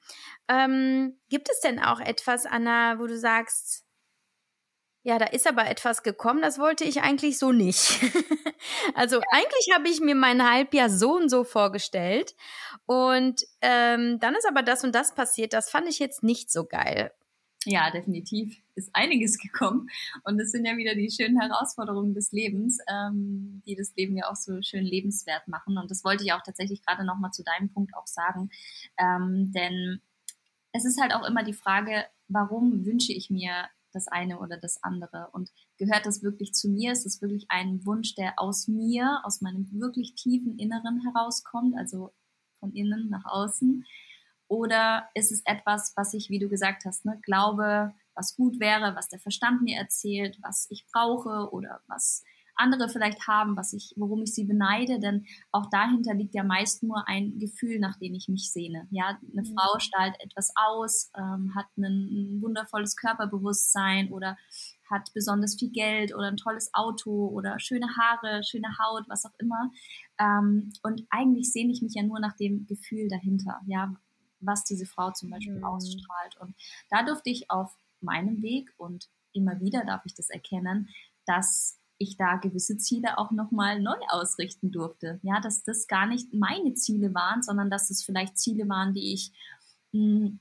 Ähm, 0.48 1.18
gibt 1.28 1.48
es 1.50 1.60
denn 1.60 1.78
auch 1.78 2.00
etwas, 2.00 2.44
Anna, 2.44 2.98
wo 2.98 3.06
du 3.06 3.18
sagst, 3.18 3.87
ja, 5.02 5.18
da 5.18 5.26
ist 5.26 5.46
aber 5.46 5.68
etwas 5.68 6.02
gekommen, 6.02 6.42
das 6.42 6.58
wollte 6.58 6.84
ich 6.84 7.02
eigentlich 7.02 7.38
so 7.38 7.52
nicht. 7.52 8.00
also 8.94 9.20
eigentlich 9.30 9.68
habe 9.74 9.88
ich 9.88 10.00
mir 10.00 10.14
mein 10.14 10.48
Halbjahr 10.48 10.90
so 10.90 11.16
und 11.16 11.28
so 11.28 11.44
vorgestellt. 11.44 12.34
Und 12.86 13.42
ähm, 13.60 14.18
dann 14.20 14.34
ist 14.34 14.46
aber 14.46 14.62
das 14.62 14.84
und 14.84 14.94
das 14.94 15.14
passiert. 15.14 15.52
Das 15.52 15.70
fand 15.70 15.88
ich 15.88 15.98
jetzt 15.98 16.22
nicht 16.22 16.50
so 16.50 16.64
geil. 16.64 17.12
Ja, 17.64 17.90
definitiv 17.90 18.56
ist 18.74 18.90
einiges 18.92 19.38
gekommen. 19.42 19.88
Und 20.24 20.40
es 20.40 20.50
sind 20.50 20.64
ja 20.64 20.76
wieder 20.76 20.94
die 20.94 21.10
schönen 21.10 21.40
Herausforderungen 21.40 22.14
des 22.14 22.32
Lebens, 22.32 22.78
ähm, 22.88 23.62
die 23.66 23.76
das 23.76 23.94
Leben 23.96 24.16
ja 24.16 24.30
auch 24.30 24.36
so 24.36 24.60
schön 24.62 24.84
lebenswert 24.84 25.46
machen. 25.48 25.78
Und 25.78 25.90
das 25.90 26.04
wollte 26.04 26.24
ich 26.24 26.32
auch 26.32 26.42
tatsächlich 26.42 26.84
gerade 26.84 27.04
nochmal 27.04 27.30
zu 27.30 27.42
deinem 27.44 27.72
Punkt 27.72 27.94
auch 27.94 28.06
sagen. 28.06 28.50
Ähm, 28.98 29.52
denn 29.52 30.00
es 30.72 30.84
ist 30.84 31.00
halt 31.00 31.14
auch 31.14 31.26
immer 31.26 31.44
die 31.44 31.54
Frage, 31.54 32.04
warum 32.28 32.84
wünsche 32.84 33.12
ich 33.12 33.30
mir 33.30 33.68
das 33.92 34.08
eine 34.08 34.38
oder 34.38 34.56
das 34.56 34.82
andere? 34.82 35.28
Und 35.32 35.50
gehört 35.76 36.06
das 36.06 36.22
wirklich 36.22 36.52
zu 36.52 36.68
mir? 36.68 36.92
Ist 36.92 37.06
es 37.06 37.22
wirklich 37.22 37.46
ein 37.48 37.84
Wunsch, 37.84 38.14
der 38.14 38.34
aus 38.38 38.68
mir, 38.68 39.20
aus 39.24 39.40
meinem 39.40 39.68
wirklich 39.72 40.14
tiefen 40.14 40.58
Inneren 40.58 41.00
herauskommt, 41.02 41.76
also 41.76 42.12
von 42.60 42.72
innen 42.72 43.08
nach 43.08 43.24
außen? 43.24 43.84
Oder 44.48 45.08
ist 45.14 45.30
es 45.30 45.42
etwas, 45.44 45.92
was 45.96 46.14
ich, 46.14 46.30
wie 46.30 46.38
du 46.38 46.48
gesagt 46.48 46.84
hast, 46.86 47.04
ne, 47.04 47.18
glaube, 47.22 47.92
was 48.14 48.34
gut 48.34 48.58
wäre, 48.58 48.96
was 48.96 49.08
der 49.08 49.20
Verstand 49.20 49.62
mir 49.62 49.78
erzählt, 49.78 50.38
was 50.42 50.66
ich 50.70 50.86
brauche 50.92 51.52
oder 51.52 51.82
was 51.86 52.24
andere 52.58 52.88
vielleicht 52.88 53.26
haben, 53.26 53.56
was 53.56 53.72
ich, 53.72 53.94
worum 53.96 54.22
ich 54.22 54.34
sie 54.34 54.44
beneide, 54.44 54.98
denn 54.98 55.26
auch 55.52 55.66
dahinter 55.70 56.14
liegt 56.14 56.34
ja 56.34 56.44
meist 56.44 56.82
nur 56.82 57.06
ein 57.08 57.38
Gefühl, 57.38 57.78
nach 57.78 57.96
dem 57.98 58.14
ich 58.14 58.28
mich 58.28 58.52
sehne. 58.52 58.86
Ja, 58.90 59.18
eine 59.32 59.42
mhm. 59.42 59.54
Frau 59.54 59.78
strahlt 59.78 60.16
etwas 60.20 60.52
aus, 60.56 61.10
ähm, 61.16 61.54
hat 61.54 61.66
ein, 61.76 61.84
ein 61.84 62.42
wundervolles 62.42 62.96
Körperbewusstsein 62.96 64.12
oder 64.12 64.36
hat 64.90 65.10
besonders 65.14 65.56
viel 65.58 65.70
Geld 65.70 66.14
oder 66.14 66.28
ein 66.28 66.36
tolles 66.36 66.70
Auto 66.72 67.28
oder 67.28 67.58
schöne 67.58 67.88
Haare, 67.96 68.42
schöne 68.42 68.68
Haut, 68.78 69.04
was 69.08 69.24
auch 69.24 69.34
immer. 69.38 69.70
Ähm, 70.18 70.72
und 70.82 71.02
eigentlich 71.10 71.52
sehne 71.52 71.72
ich 71.72 71.82
mich 71.82 71.94
ja 71.94 72.02
nur 72.02 72.20
nach 72.20 72.36
dem 72.36 72.66
Gefühl 72.66 73.08
dahinter, 73.08 73.60
ja, 73.66 73.94
was 74.40 74.64
diese 74.64 74.86
Frau 74.86 75.10
zum 75.12 75.30
Beispiel 75.30 75.58
mhm. 75.58 75.64
ausstrahlt. 75.64 76.36
Und 76.40 76.54
da 76.90 77.02
durfte 77.02 77.30
ich 77.30 77.50
auf 77.50 77.76
meinem 78.00 78.42
Weg 78.42 78.72
und 78.76 79.08
immer 79.32 79.60
wieder 79.60 79.84
darf 79.84 80.02
ich 80.04 80.14
das 80.14 80.30
erkennen, 80.30 80.88
dass 81.26 81.77
ich 81.98 82.16
da 82.16 82.36
gewisse 82.36 82.78
Ziele 82.78 83.18
auch 83.18 83.30
nochmal 83.30 83.80
neu 83.80 83.96
ausrichten 84.08 84.70
durfte. 84.70 85.18
Ja, 85.22 85.40
dass 85.40 85.64
das 85.64 85.86
gar 85.88 86.06
nicht 86.06 86.32
meine 86.32 86.74
Ziele 86.74 87.12
waren, 87.12 87.42
sondern 87.42 87.70
dass 87.70 87.90
es 87.90 88.02
vielleicht 88.02 88.38
Ziele 88.38 88.68
waren, 88.68 88.94
die 88.94 89.12
ich 89.12 89.32
mh, 89.92 90.00
hm, 90.00 90.40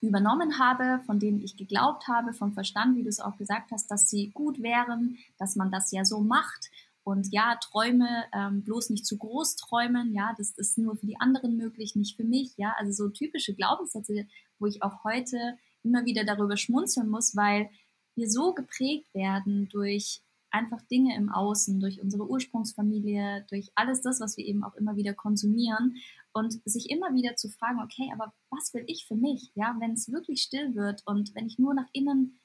übernommen 0.00 0.58
habe, 0.58 1.02
von 1.06 1.18
denen 1.18 1.40
ich 1.42 1.56
geglaubt 1.56 2.08
habe, 2.08 2.32
vom 2.32 2.52
Verstand, 2.52 2.96
wie 2.96 3.02
du 3.02 3.08
es 3.08 3.20
auch 3.20 3.36
gesagt 3.36 3.70
hast, 3.72 3.90
dass 3.90 4.08
sie 4.08 4.30
gut 4.32 4.62
wären, 4.62 5.18
dass 5.38 5.56
man 5.56 5.70
das 5.70 5.90
ja 5.92 6.04
so 6.04 6.20
macht. 6.20 6.70
Und 7.02 7.32
ja, 7.32 7.56
Träume 7.56 8.24
ähm, 8.32 8.62
bloß 8.64 8.90
nicht 8.90 9.04
zu 9.04 9.18
groß 9.18 9.56
träumen, 9.56 10.14
ja, 10.14 10.34
das 10.38 10.52
ist 10.56 10.78
nur 10.78 10.96
für 10.96 11.06
die 11.06 11.20
anderen 11.20 11.56
möglich, 11.56 11.96
nicht 11.96 12.16
für 12.16 12.24
mich, 12.24 12.56
ja, 12.56 12.74
also 12.78 12.92
so 12.92 13.10
typische 13.10 13.54
Glaubenssätze, 13.54 14.26
wo 14.58 14.66
ich 14.66 14.82
auch 14.82 15.04
heute 15.04 15.58
immer 15.82 16.06
wieder 16.06 16.24
darüber 16.24 16.56
schmunzeln 16.56 17.10
muss, 17.10 17.36
weil 17.36 17.68
wir 18.14 18.30
so 18.30 18.54
geprägt 18.54 19.12
werden 19.12 19.68
durch 19.68 20.22
einfach 20.54 20.80
Dinge 20.82 21.16
im 21.16 21.30
Außen, 21.30 21.80
durch 21.80 22.00
unsere 22.00 22.28
Ursprungsfamilie, 22.28 23.44
durch 23.50 23.72
alles 23.74 24.00
das, 24.02 24.20
was 24.20 24.36
wir 24.36 24.46
eben 24.46 24.62
auch 24.62 24.74
immer 24.74 24.96
wieder 24.96 25.12
konsumieren 25.12 25.96
und 26.32 26.60
sich 26.64 26.90
immer 26.90 27.12
wieder 27.12 27.34
zu 27.34 27.48
fragen, 27.48 27.80
okay, 27.80 28.10
aber 28.12 28.32
was 28.50 28.72
will 28.72 28.84
ich 28.86 29.06
für 29.06 29.16
mich? 29.16 29.50
Ja, 29.54 29.76
wenn 29.80 29.92
es 29.92 30.12
wirklich 30.12 30.42
still 30.42 30.74
wird 30.76 31.02
und 31.06 31.34
wenn 31.34 31.46
ich 31.46 31.58
nur 31.58 31.74
nach 31.74 31.88
innen 31.92 32.38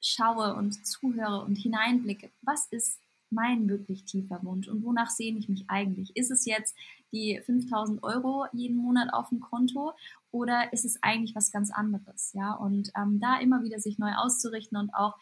schaue 0.00 0.54
und 0.54 0.86
zuhöre 0.86 1.44
und 1.44 1.56
hineinblicke, 1.56 2.30
was 2.40 2.66
ist 2.70 3.00
mein 3.28 3.68
wirklich 3.68 4.04
tiefer 4.04 4.42
Wunsch 4.42 4.68
und 4.68 4.82
wonach 4.82 5.10
sehne 5.10 5.38
ich 5.38 5.48
mich 5.48 5.64
eigentlich? 5.68 6.16
Ist 6.16 6.30
es 6.30 6.46
jetzt 6.46 6.74
die 7.12 7.40
5000 7.44 8.02
Euro 8.02 8.46
jeden 8.52 8.76
Monat 8.76 9.12
auf 9.12 9.28
dem 9.28 9.40
Konto 9.40 9.92
oder 10.30 10.72
ist 10.72 10.86
es 10.86 11.02
eigentlich 11.02 11.34
was 11.34 11.52
ganz 11.52 11.70
anderes? 11.70 12.32
Ja, 12.32 12.54
und 12.54 12.92
ähm, 12.96 13.20
da 13.20 13.38
immer 13.40 13.62
wieder 13.62 13.78
sich 13.78 13.98
neu 13.98 14.12
auszurichten 14.14 14.78
und 14.78 14.94
auch 14.94 15.16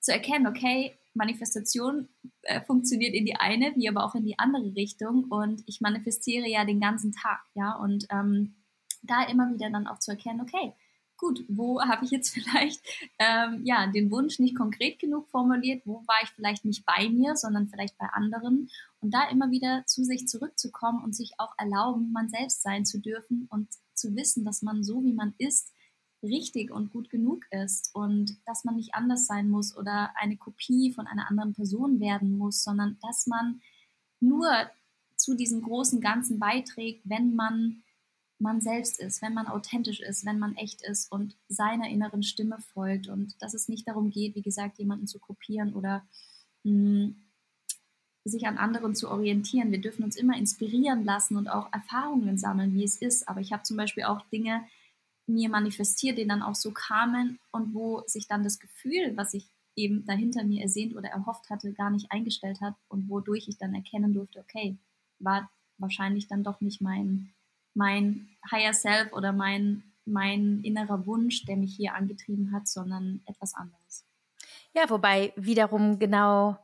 zu 0.00 0.12
erkennen, 0.12 0.46
okay, 0.46 0.98
Manifestation 1.14 2.08
äh, 2.42 2.60
funktioniert 2.60 3.14
in 3.14 3.24
die 3.24 3.36
eine, 3.36 3.72
wie 3.76 3.88
aber 3.88 4.04
auch 4.04 4.14
in 4.14 4.24
die 4.24 4.38
andere 4.38 4.74
Richtung. 4.74 5.24
Und 5.24 5.62
ich 5.66 5.80
manifestiere 5.80 6.48
ja 6.48 6.64
den 6.64 6.80
ganzen 6.80 7.12
Tag, 7.12 7.40
ja, 7.54 7.74
und 7.76 8.06
ähm, 8.10 8.56
da 9.02 9.24
immer 9.24 9.52
wieder 9.52 9.70
dann 9.70 9.86
auch 9.86 9.98
zu 9.98 10.10
erkennen, 10.10 10.40
okay, 10.40 10.74
gut, 11.16 11.44
wo 11.48 11.80
habe 11.88 12.04
ich 12.04 12.10
jetzt 12.10 12.30
vielleicht 12.30 12.80
ähm, 13.18 13.62
ja, 13.64 13.86
den 13.86 14.10
Wunsch 14.10 14.38
nicht 14.38 14.56
konkret 14.56 14.98
genug 14.98 15.28
formuliert, 15.28 15.82
wo 15.84 16.04
war 16.06 16.22
ich 16.22 16.30
vielleicht 16.30 16.64
nicht 16.64 16.84
bei 16.84 17.08
mir, 17.08 17.36
sondern 17.36 17.68
vielleicht 17.68 17.96
bei 17.98 18.06
anderen? 18.06 18.68
Und 19.00 19.12
da 19.12 19.28
immer 19.28 19.50
wieder 19.50 19.84
zu 19.86 20.04
sich 20.04 20.26
zurückzukommen 20.26 21.02
und 21.04 21.14
sich 21.14 21.32
auch 21.38 21.54
erlauben, 21.58 22.12
man 22.12 22.28
selbst 22.28 22.62
sein 22.62 22.84
zu 22.84 23.00
dürfen 23.00 23.46
und 23.50 23.68
zu 23.94 24.16
wissen, 24.16 24.44
dass 24.44 24.62
man 24.62 24.82
so, 24.82 25.02
wie 25.04 25.12
man 25.12 25.34
ist, 25.38 25.72
richtig 26.24 26.70
und 26.70 26.92
gut 26.92 27.10
genug 27.10 27.44
ist 27.50 27.94
und 27.94 28.36
dass 28.46 28.64
man 28.64 28.76
nicht 28.76 28.94
anders 28.94 29.26
sein 29.26 29.48
muss 29.48 29.76
oder 29.76 30.12
eine 30.16 30.36
Kopie 30.36 30.92
von 30.92 31.06
einer 31.06 31.28
anderen 31.30 31.54
Person 31.54 32.00
werden 32.00 32.36
muss, 32.36 32.62
sondern 32.62 32.98
dass 33.02 33.26
man 33.26 33.60
nur 34.20 34.50
zu 35.16 35.34
diesem 35.34 35.62
großen 35.62 36.00
Ganzen 36.00 36.38
beiträgt, 36.38 37.02
wenn 37.04 37.34
man 37.34 37.82
man 38.40 38.60
selbst 38.60 39.00
ist, 39.00 39.22
wenn 39.22 39.32
man 39.32 39.46
authentisch 39.46 40.00
ist, 40.00 40.26
wenn 40.26 40.38
man 40.38 40.56
echt 40.56 40.82
ist 40.82 41.10
und 41.10 41.36
seiner 41.48 41.88
inneren 41.88 42.22
Stimme 42.22 42.58
folgt 42.72 43.08
und 43.08 43.40
dass 43.40 43.54
es 43.54 43.68
nicht 43.68 43.86
darum 43.86 44.10
geht, 44.10 44.34
wie 44.34 44.42
gesagt, 44.42 44.78
jemanden 44.78 45.06
zu 45.06 45.18
kopieren 45.18 45.72
oder 45.72 46.04
mh, 46.64 46.70
hm, 46.72 47.16
sich 48.24 48.46
an 48.46 48.56
anderen 48.56 48.94
zu 48.94 49.10
orientieren. 49.10 49.70
Wir 49.70 49.80
dürfen 49.80 50.02
uns 50.02 50.16
immer 50.16 50.36
inspirieren 50.36 51.04
lassen 51.04 51.36
und 51.36 51.48
auch 51.48 51.70
Erfahrungen 51.72 52.38
sammeln, 52.38 52.74
wie 52.74 52.84
es 52.84 52.96
ist. 52.96 53.28
Aber 53.28 53.40
ich 53.40 53.52
habe 53.52 53.64
zum 53.64 53.76
Beispiel 53.76 54.04
auch 54.04 54.22
Dinge 54.30 54.64
mir 55.26 55.48
manifestiert, 55.48 56.18
die 56.18 56.26
dann 56.26 56.42
auch 56.42 56.54
so 56.54 56.72
kamen 56.72 57.38
und 57.50 57.74
wo 57.74 58.02
sich 58.06 58.28
dann 58.28 58.44
das 58.44 58.58
Gefühl, 58.58 59.16
was 59.16 59.34
ich 59.34 59.46
eben 59.76 60.04
dahinter 60.06 60.44
mir 60.44 60.62
ersehnt 60.62 60.94
oder 60.94 61.08
erhofft 61.08 61.50
hatte, 61.50 61.72
gar 61.72 61.90
nicht 61.90 62.12
eingestellt 62.12 62.60
hat 62.60 62.74
und 62.88 63.08
wodurch 63.08 63.48
ich 63.48 63.58
dann 63.58 63.74
erkennen 63.74 64.14
durfte, 64.14 64.40
okay, 64.40 64.76
war 65.18 65.50
wahrscheinlich 65.78 66.28
dann 66.28 66.44
doch 66.44 66.60
nicht 66.60 66.80
mein 66.80 67.34
mein 67.74 68.28
Higher 68.50 68.72
Self 68.72 69.12
oder 69.12 69.32
mein, 69.32 69.82
mein 70.06 70.60
innerer 70.62 71.06
Wunsch, 71.06 71.44
der 71.44 71.56
mich 71.56 71.74
hier 71.76 71.94
angetrieben 71.94 72.52
hat, 72.52 72.68
sondern 72.68 73.20
etwas 73.26 73.54
anderes. 73.54 74.06
Ja, 74.72 74.88
wobei 74.88 75.32
wiederum 75.36 75.98
genau 75.98 76.56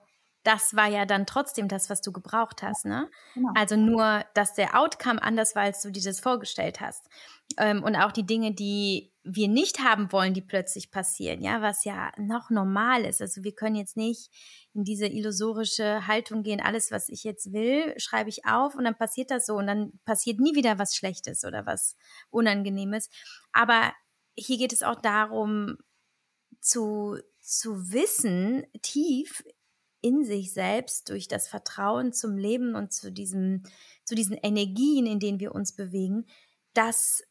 das 0.43 0.75
war 0.75 0.89
ja 0.89 1.05
dann 1.05 1.27
trotzdem 1.27 1.69
das, 1.69 1.91
was 1.91 2.01
du 2.01 2.13
gebraucht 2.13 2.63
hast, 2.63 2.87
ne? 2.87 3.11
Genau. 3.35 3.51
Also 3.55 3.77
nur, 3.77 4.25
dass 4.35 4.55
der 4.55 4.79
Outcome 4.79 5.23
anders 5.23 5.55
war, 5.55 5.65
als 5.65 5.83
du 5.83 5.91
dir 5.91 6.03
das 6.03 6.21
vorgestellt 6.21 6.81
hast. 6.81 7.09
Ähm, 7.59 7.83
und 7.83 7.97
auch 7.97 8.13
die 8.13 8.25
Dinge, 8.27 8.55
die 8.55 9.13
wir 9.23 9.49
nicht 9.49 9.81
haben 9.81 10.13
wollen, 10.13 10.33
die 10.33 10.41
plötzlich 10.41 10.91
passieren, 10.91 11.43
ja, 11.43 11.61
was 11.61 11.85
ja 11.85 12.11
noch 12.17 12.49
normal 12.49 13.05
ist. 13.05 13.21
Also 13.21 13.45
wir 13.45 13.55
können 13.55 13.77
jetzt 13.77 13.97
nicht 13.97 14.31
in 14.73 14.85
diese 14.85 15.07
illusorische 15.07 16.07
Haltung 16.07 16.43
gehen, 16.43 16.61
alles, 16.61 16.91
was 16.91 17.11
ich 17.11 17.23
jetzt 17.23 17.53
will, 17.53 17.93
schreibe 17.99 18.31
ich 18.31 18.47
auf 18.47 18.75
und 18.75 18.85
dann 18.85 18.97
passiert 18.97 19.31
das 19.31 19.45
so 19.45 19.57
und 19.57 19.67
dann 19.67 19.93
passiert 20.07 20.41
nie 20.41 20.55
wieder 20.55 20.79
was 20.79 20.97
Schlechtes 20.97 21.45
oder 21.45 21.67
was 21.67 21.97
Unangenehmes. 22.31 23.11
Aber 23.53 23.93
hier 24.37 24.57
geht 24.57 24.73
es 24.73 24.83
auch 24.83 25.01
darum, 25.03 25.77
zu, 26.61 27.19
zu 27.41 27.93
wissen, 27.93 28.65
tief 28.81 29.43
in 30.03 30.25
sich 30.25 30.53
selbst 30.53 31.09
durch 31.11 31.29
das 31.29 31.49
Vertrauen 31.49 32.13
zum 32.13 32.37
Leben 32.37 32.75
und 32.75 32.93
zu 32.93 33.13
diesem, 33.13 33.63
zu 34.05 34.15
diesen 34.15 34.37
Energien, 34.37 35.07
in 35.07 35.21
denen 35.21 35.41
wir 35.41 35.55
uns 35.55 35.75
bewegen, 35.75 36.27
dass 36.75 37.23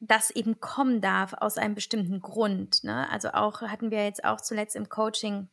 das 0.00 0.30
eben 0.30 0.60
kommen 0.60 1.00
darf 1.00 1.34
aus 1.34 1.58
einem 1.58 1.74
bestimmten 1.74 2.20
Grund. 2.20 2.84
Ne? 2.84 3.08
Also 3.10 3.30
auch 3.30 3.62
hatten 3.62 3.90
wir 3.90 4.04
jetzt 4.04 4.24
auch 4.24 4.40
zuletzt 4.40 4.76
im 4.76 4.88
Coaching 4.88 5.48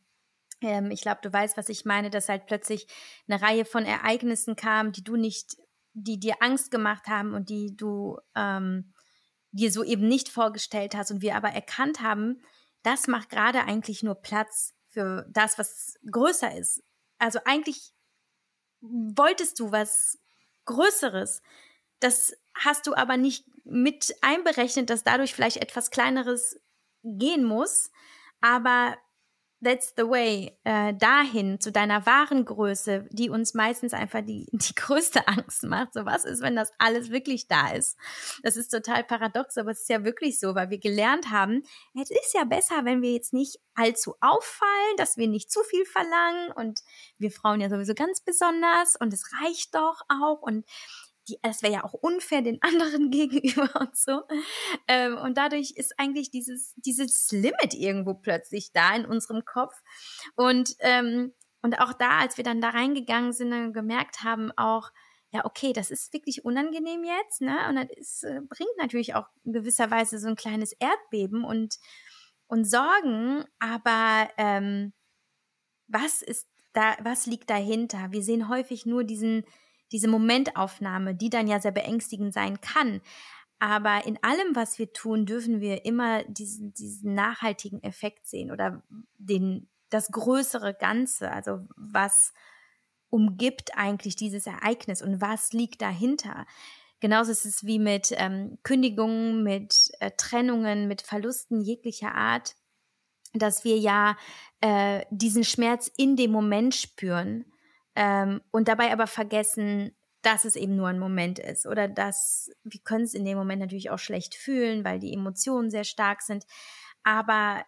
ähm, 0.60 0.90
ich 0.90 1.02
glaube, 1.02 1.20
du 1.22 1.32
weißt, 1.32 1.56
was 1.56 1.68
ich 1.68 1.84
meine, 1.84 2.10
dass 2.10 2.28
halt 2.28 2.46
plötzlich 2.46 2.86
eine 3.28 3.40
Reihe 3.42 3.64
von 3.64 3.84
Ereignissen 3.84 4.56
kam, 4.56 4.92
die 4.92 5.04
du 5.04 5.16
nicht, 5.16 5.56
die 5.92 6.18
dir 6.18 6.36
Angst 6.40 6.70
gemacht 6.70 7.08
haben 7.08 7.34
und 7.34 7.48
die 7.48 7.76
du 7.76 8.18
ähm, 8.34 8.92
dir 9.52 9.70
so 9.72 9.82
eben 9.82 10.08
nicht 10.08 10.28
vorgestellt 10.28 10.94
hast 10.94 11.10
und 11.10 11.22
wir 11.22 11.36
aber 11.36 11.48
erkannt 11.48 12.00
haben, 12.00 12.42
das 12.82 13.06
macht 13.06 13.30
gerade 13.30 13.64
eigentlich 13.64 14.02
nur 14.02 14.14
Platz 14.14 14.74
für 14.96 15.26
das, 15.28 15.58
was 15.58 15.98
größer 16.10 16.56
ist. 16.56 16.82
Also 17.18 17.38
eigentlich 17.44 17.92
wolltest 18.80 19.60
du 19.60 19.70
was 19.70 20.18
Größeres. 20.64 21.42
Das 22.00 22.34
hast 22.54 22.86
du 22.86 22.94
aber 22.94 23.18
nicht 23.18 23.44
mit 23.64 24.14
einberechnet, 24.22 24.88
dass 24.88 25.04
dadurch 25.04 25.34
vielleicht 25.34 25.58
etwas 25.58 25.90
Kleineres 25.90 26.58
gehen 27.02 27.44
muss. 27.44 27.90
Aber 28.40 28.96
that's 29.66 29.92
the 29.96 30.08
way, 30.08 30.56
äh, 30.64 30.94
dahin 30.94 31.58
zu 31.58 31.72
deiner 31.72 32.06
wahren 32.06 32.44
Größe, 32.44 33.06
die 33.10 33.30
uns 33.30 33.52
meistens 33.52 33.92
einfach 33.92 34.20
die, 34.20 34.46
die 34.52 34.74
größte 34.74 35.26
Angst 35.26 35.64
macht. 35.64 35.94
So 35.94 36.06
was 36.06 36.24
ist, 36.24 36.40
wenn 36.40 36.54
das 36.54 36.70
alles 36.78 37.10
wirklich 37.10 37.48
da 37.48 37.72
ist? 37.72 37.98
Das 38.42 38.56
ist 38.56 38.68
total 38.68 39.02
paradox, 39.02 39.58
aber 39.58 39.72
es 39.72 39.80
ist 39.80 39.88
ja 39.88 40.04
wirklich 40.04 40.38
so, 40.38 40.54
weil 40.54 40.70
wir 40.70 40.78
gelernt 40.78 41.30
haben, 41.30 41.64
es 42.00 42.10
ist 42.10 42.34
ja 42.34 42.44
besser, 42.44 42.84
wenn 42.84 43.02
wir 43.02 43.12
jetzt 43.12 43.32
nicht 43.32 43.58
allzu 43.74 44.14
auffallen, 44.20 44.96
dass 44.96 45.16
wir 45.16 45.26
nicht 45.26 45.50
zu 45.50 45.62
viel 45.64 45.84
verlangen 45.84 46.52
und 46.52 46.80
wir 47.18 47.30
Frauen 47.30 47.60
ja 47.60 47.68
sowieso 47.68 47.94
ganz 47.94 48.20
besonders 48.20 48.96
und 48.96 49.12
es 49.12 49.24
reicht 49.42 49.74
doch 49.74 50.00
auch 50.08 50.42
und 50.42 50.64
die, 51.28 51.38
das 51.42 51.62
wäre 51.62 51.72
ja 51.72 51.84
auch 51.84 51.92
unfair 51.92 52.42
den 52.42 52.58
anderen 52.62 53.10
gegenüber 53.10 53.80
und 53.80 53.96
so. 53.96 54.22
Ähm, 54.88 55.16
und 55.18 55.36
dadurch 55.36 55.72
ist 55.76 55.98
eigentlich 55.98 56.30
dieses, 56.30 56.74
dieses 56.76 57.30
Limit 57.32 57.74
irgendwo 57.74 58.14
plötzlich 58.14 58.72
da 58.72 58.94
in 58.94 59.06
unserem 59.06 59.44
Kopf. 59.44 59.74
Und, 60.34 60.74
ähm, 60.80 61.32
und 61.62 61.80
auch 61.80 61.92
da, 61.92 62.18
als 62.18 62.36
wir 62.36 62.44
dann 62.44 62.60
da 62.60 62.70
reingegangen 62.70 63.32
sind 63.32 63.52
und 63.52 63.72
gemerkt 63.72 64.22
haben, 64.22 64.52
auch, 64.56 64.90
ja, 65.30 65.44
okay, 65.44 65.72
das 65.72 65.90
ist 65.90 66.12
wirklich 66.12 66.44
unangenehm 66.44 67.04
jetzt, 67.04 67.40
ne? 67.40 67.56
Und 67.68 67.76
das 67.76 67.88
ist, 67.96 68.24
äh, 68.24 68.40
bringt 68.48 68.76
natürlich 68.78 69.14
auch 69.14 69.26
in 69.44 69.52
gewisser 69.52 69.90
Weise 69.90 70.18
so 70.18 70.28
ein 70.28 70.36
kleines 70.36 70.72
Erdbeben 70.72 71.44
und, 71.44 71.78
und 72.46 72.64
Sorgen, 72.64 73.44
aber 73.58 74.30
ähm, 74.38 74.92
was 75.88 76.22
ist 76.22 76.46
da, 76.72 76.96
was 77.00 77.26
liegt 77.26 77.50
dahinter? 77.50 78.12
Wir 78.12 78.22
sehen 78.22 78.48
häufig 78.48 78.86
nur 78.86 79.04
diesen, 79.04 79.44
diese 79.92 80.08
Momentaufnahme, 80.08 81.14
die 81.14 81.30
dann 81.30 81.46
ja 81.46 81.60
sehr 81.60 81.72
beängstigend 81.72 82.34
sein 82.34 82.60
kann. 82.60 83.00
Aber 83.58 84.06
in 84.06 84.18
allem, 84.22 84.54
was 84.54 84.78
wir 84.78 84.92
tun, 84.92 85.24
dürfen 85.24 85.60
wir 85.60 85.84
immer 85.84 86.24
diesen, 86.24 86.74
diesen 86.74 87.14
nachhaltigen 87.14 87.82
Effekt 87.82 88.26
sehen 88.26 88.50
oder 88.50 88.82
den, 89.18 89.68
das 89.88 90.08
größere 90.08 90.74
Ganze. 90.74 91.30
Also 91.30 91.66
was 91.76 92.34
umgibt 93.08 93.76
eigentlich 93.76 94.16
dieses 94.16 94.46
Ereignis 94.46 95.00
und 95.00 95.20
was 95.20 95.52
liegt 95.52 95.80
dahinter? 95.80 96.46
Genauso 97.00 97.30
ist 97.30 97.46
es 97.46 97.64
wie 97.64 97.78
mit 97.78 98.12
ähm, 98.16 98.58
Kündigungen, 98.62 99.42
mit 99.42 99.90
äh, 100.00 100.10
Trennungen, 100.16 100.88
mit 100.88 101.02
Verlusten 101.02 101.60
jeglicher 101.60 102.14
Art, 102.14 102.56
dass 103.32 103.64
wir 103.64 103.78
ja 103.78 104.16
äh, 104.60 105.04
diesen 105.10 105.44
Schmerz 105.44 105.90
in 105.96 106.16
dem 106.16 106.30
Moment 106.30 106.74
spüren 106.74 107.44
ähm, 107.96 108.42
und 108.52 108.68
dabei 108.68 108.92
aber 108.92 109.06
vergessen, 109.06 109.96
dass 110.22 110.44
es 110.44 110.56
eben 110.56 110.76
nur 110.76 110.88
ein 110.88 110.98
Moment 110.98 111.38
ist 111.38 111.66
oder 111.66 111.88
dass 111.88 112.50
wir 112.64 112.80
können 112.80 113.04
es 113.04 113.14
in 113.14 113.24
dem 113.24 113.38
Moment 113.38 113.60
natürlich 113.60 113.90
auch 113.90 113.98
schlecht 113.98 114.34
fühlen, 114.34 114.84
weil 114.84 114.98
die 114.98 115.12
Emotionen 115.12 115.70
sehr 115.70 115.84
stark 115.84 116.22
sind. 116.22 116.44
Aber 117.04 117.64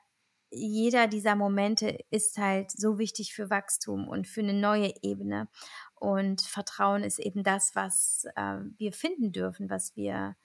jeder 0.51 1.07
dieser 1.07 1.35
Momente 1.37 1.99
ist 2.11 2.39
halt 2.39 2.71
so 2.71 2.99
wichtig 2.99 3.35
für 3.35 3.51
Wachstum 3.51 4.09
und 4.09 4.27
für 4.27 4.41
eine 4.41 4.55
neue 4.55 4.93
Ebene. 5.03 5.49
Und 5.95 6.43
Vertrauen 6.43 7.05
ist 7.05 7.19
eben 7.19 7.43
das, 7.43 7.75
was 7.75 8.27
äh, 8.35 8.59
wir 8.77 8.93
finden 8.93 9.33
dürfen, 9.33 9.71
was 9.71 9.95
wir 9.97 10.37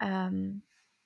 ähm, 0.00 0.62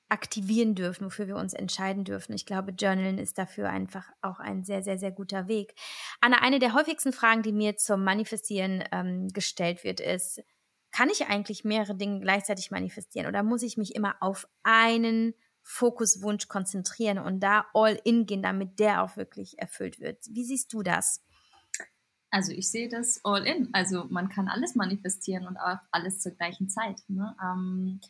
aktivieren 0.08 0.74
dürfen, 0.74 1.06
wofür 1.06 1.26
wir 1.26 1.36
uns 1.36 1.52
entscheiden 1.52 2.04
dürfen. 2.04 2.32
Ich 2.32 2.46
glaube, 2.46 2.72
Journalen 2.72 3.18
ist 3.18 3.38
dafür 3.38 3.68
einfach 3.68 4.10
auch 4.22 4.40
ein 4.40 4.64
sehr, 4.64 4.82
sehr, 4.82 4.98
sehr 4.98 5.12
guter 5.12 5.48
Weg. 5.48 5.74
Anna, 6.20 6.38
eine 6.42 6.58
der 6.58 6.74
häufigsten 6.74 7.12
Fragen, 7.12 7.42
die 7.42 7.52
mir 7.52 7.76
zum 7.76 8.04
Manifestieren 8.04 8.84
ähm, 8.92 9.28
gestellt 9.28 9.84
wird, 9.84 10.00
ist, 10.00 10.42
kann 10.90 11.10
ich 11.10 11.26
eigentlich 11.26 11.64
mehrere 11.64 11.94
Dinge 11.94 12.20
gleichzeitig 12.20 12.70
manifestieren 12.70 13.26
oder 13.26 13.42
muss 13.42 13.62
ich 13.62 13.76
mich 13.76 13.94
immer 13.94 14.16
auf 14.20 14.48
einen 14.62 15.34
Fokuswunsch 15.62 16.48
konzentrieren 16.48 17.18
und 17.18 17.40
da 17.40 17.66
all 17.74 18.00
in 18.04 18.24
gehen, 18.24 18.42
damit 18.42 18.78
der 18.78 19.02
auch 19.02 19.16
wirklich 19.16 19.58
erfüllt 19.58 20.00
wird? 20.00 20.24
Wie 20.30 20.44
siehst 20.44 20.72
du 20.72 20.82
das? 20.82 21.22
Also 22.30 22.52
ich 22.52 22.70
sehe 22.70 22.88
das 22.88 23.20
all 23.24 23.46
in. 23.46 23.68
Also 23.72 24.04
man 24.08 24.28
kann 24.28 24.48
alles 24.48 24.74
manifestieren 24.74 25.46
und 25.46 25.58
auch 25.58 25.78
alles 25.90 26.20
zur 26.20 26.32
gleichen 26.32 26.68
Zeit. 26.68 27.00
Ne? 27.08 27.36
Ähm, 27.42 28.00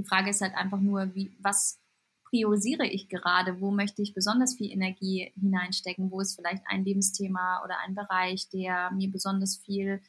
die 0.00 0.08
Frage 0.08 0.30
ist 0.30 0.40
halt 0.40 0.54
einfach 0.54 0.80
nur, 0.80 1.14
wie, 1.14 1.30
was 1.40 1.78
priorisiere 2.24 2.86
ich 2.86 3.08
gerade, 3.08 3.60
wo 3.60 3.70
möchte 3.70 4.02
ich 4.02 4.14
besonders 4.14 4.54
viel 4.54 4.70
Energie 4.70 5.32
hineinstecken, 5.38 6.10
wo 6.10 6.20
ist 6.20 6.36
vielleicht 6.36 6.62
ein 6.66 6.84
Lebensthema 6.84 7.62
oder 7.64 7.78
ein 7.80 7.94
Bereich, 7.94 8.48
der 8.48 8.90
mir 8.92 9.10
besonders 9.10 9.58
viel 9.58 10.00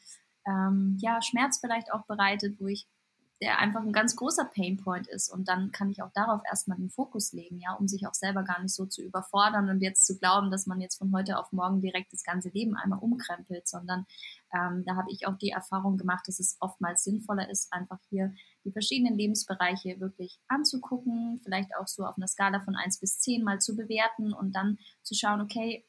ähm, 0.46 0.96
ja, 1.00 1.20
Schmerz 1.20 1.58
vielleicht 1.60 1.92
auch 1.92 2.06
bereitet, 2.06 2.58
wo 2.58 2.68
ich 2.68 2.86
der 3.42 3.58
einfach 3.58 3.82
ein 3.82 3.92
ganz 3.92 4.14
großer 4.14 4.44
Painpoint 4.44 5.08
ist. 5.08 5.28
Und 5.28 5.48
dann 5.48 5.72
kann 5.72 5.90
ich 5.90 6.00
auch 6.00 6.12
darauf 6.14 6.42
erstmal 6.48 6.78
den 6.78 6.90
Fokus 6.90 7.32
legen, 7.32 7.58
ja, 7.58 7.74
um 7.74 7.88
sich 7.88 8.06
auch 8.06 8.14
selber 8.14 8.44
gar 8.44 8.62
nicht 8.62 8.72
so 8.72 8.86
zu 8.86 9.02
überfordern 9.02 9.68
und 9.68 9.80
jetzt 9.80 10.06
zu 10.06 10.16
glauben, 10.16 10.52
dass 10.52 10.68
man 10.68 10.80
jetzt 10.80 10.96
von 10.96 11.12
heute 11.12 11.36
auf 11.36 11.50
morgen 11.50 11.80
direkt 11.80 12.12
das 12.12 12.22
ganze 12.22 12.50
Leben 12.50 12.76
einmal 12.76 13.00
umkrempelt, 13.00 13.66
sondern 13.66 14.06
ähm, 14.54 14.84
da 14.86 14.94
habe 14.94 15.10
ich 15.10 15.26
auch 15.26 15.36
die 15.36 15.50
Erfahrung 15.50 15.98
gemacht, 15.98 16.28
dass 16.28 16.38
es 16.38 16.56
oftmals 16.60 17.02
sinnvoller 17.02 17.50
ist, 17.50 17.72
einfach 17.72 17.98
hier 18.10 18.32
die 18.64 18.72
verschiedenen 18.72 19.16
Lebensbereiche 19.16 20.00
wirklich 20.00 20.38
anzugucken, 20.48 21.40
vielleicht 21.42 21.74
auch 21.76 21.86
so 21.86 22.04
auf 22.04 22.16
einer 22.16 22.28
Skala 22.28 22.60
von 22.60 22.76
1 22.76 23.00
bis 23.00 23.18
10 23.20 23.42
mal 23.42 23.60
zu 23.60 23.76
bewerten 23.76 24.32
und 24.32 24.54
dann 24.54 24.78
zu 25.02 25.14
schauen, 25.14 25.40
okay, 25.40 25.84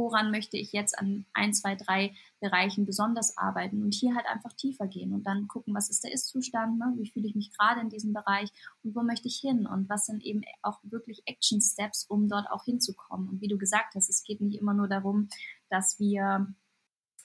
woran 0.00 0.30
möchte 0.30 0.56
ich 0.56 0.72
jetzt 0.72 0.98
an 0.98 1.26
ein, 1.34 1.52
zwei, 1.52 1.74
drei 1.76 2.14
Bereichen 2.40 2.86
besonders 2.86 3.36
arbeiten 3.36 3.82
und 3.82 3.94
hier 3.94 4.14
halt 4.14 4.26
einfach 4.26 4.52
tiefer 4.54 4.86
gehen 4.86 5.12
und 5.12 5.26
dann 5.26 5.46
gucken, 5.46 5.74
was 5.74 5.90
ist 5.90 6.02
der 6.02 6.12
Ist-Zustand, 6.12 6.78
ne? 6.78 6.94
wie 6.96 7.10
fühle 7.10 7.28
ich 7.28 7.34
mich 7.34 7.52
gerade 7.56 7.80
in 7.80 7.90
diesem 7.90 8.14
Bereich 8.14 8.50
und 8.82 8.94
wo 8.94 9.02
möchte 9.02 9.28
ich 9.28 9.36
hin 9.36 9.66
und 9.66 9.88
was 9.90 10.06
sind 10.06 10.24
eben 10.24 10.42
auch 10.62 10.78
wirklich 10.82 11.22
Action-Steps, 11.26 12.06
um 12.08 12.28
dort 12.28 12.50
auch 12.50 12.64
hinzukommen. 12.64 13.28
Und 13.28 13.40
wie 13.42 13.48
du 13.48 13.58
gesagt 13.58 13.94
hast, 13.94 14.08
es 14.08 14.24
geht 14.24 14.40
nicht 14.40 14.58
immer 14.58 14.72
nur 14.72 14.88
darum, 14.88 15.28
dass 15.68 15.98
wir 15.98 16.46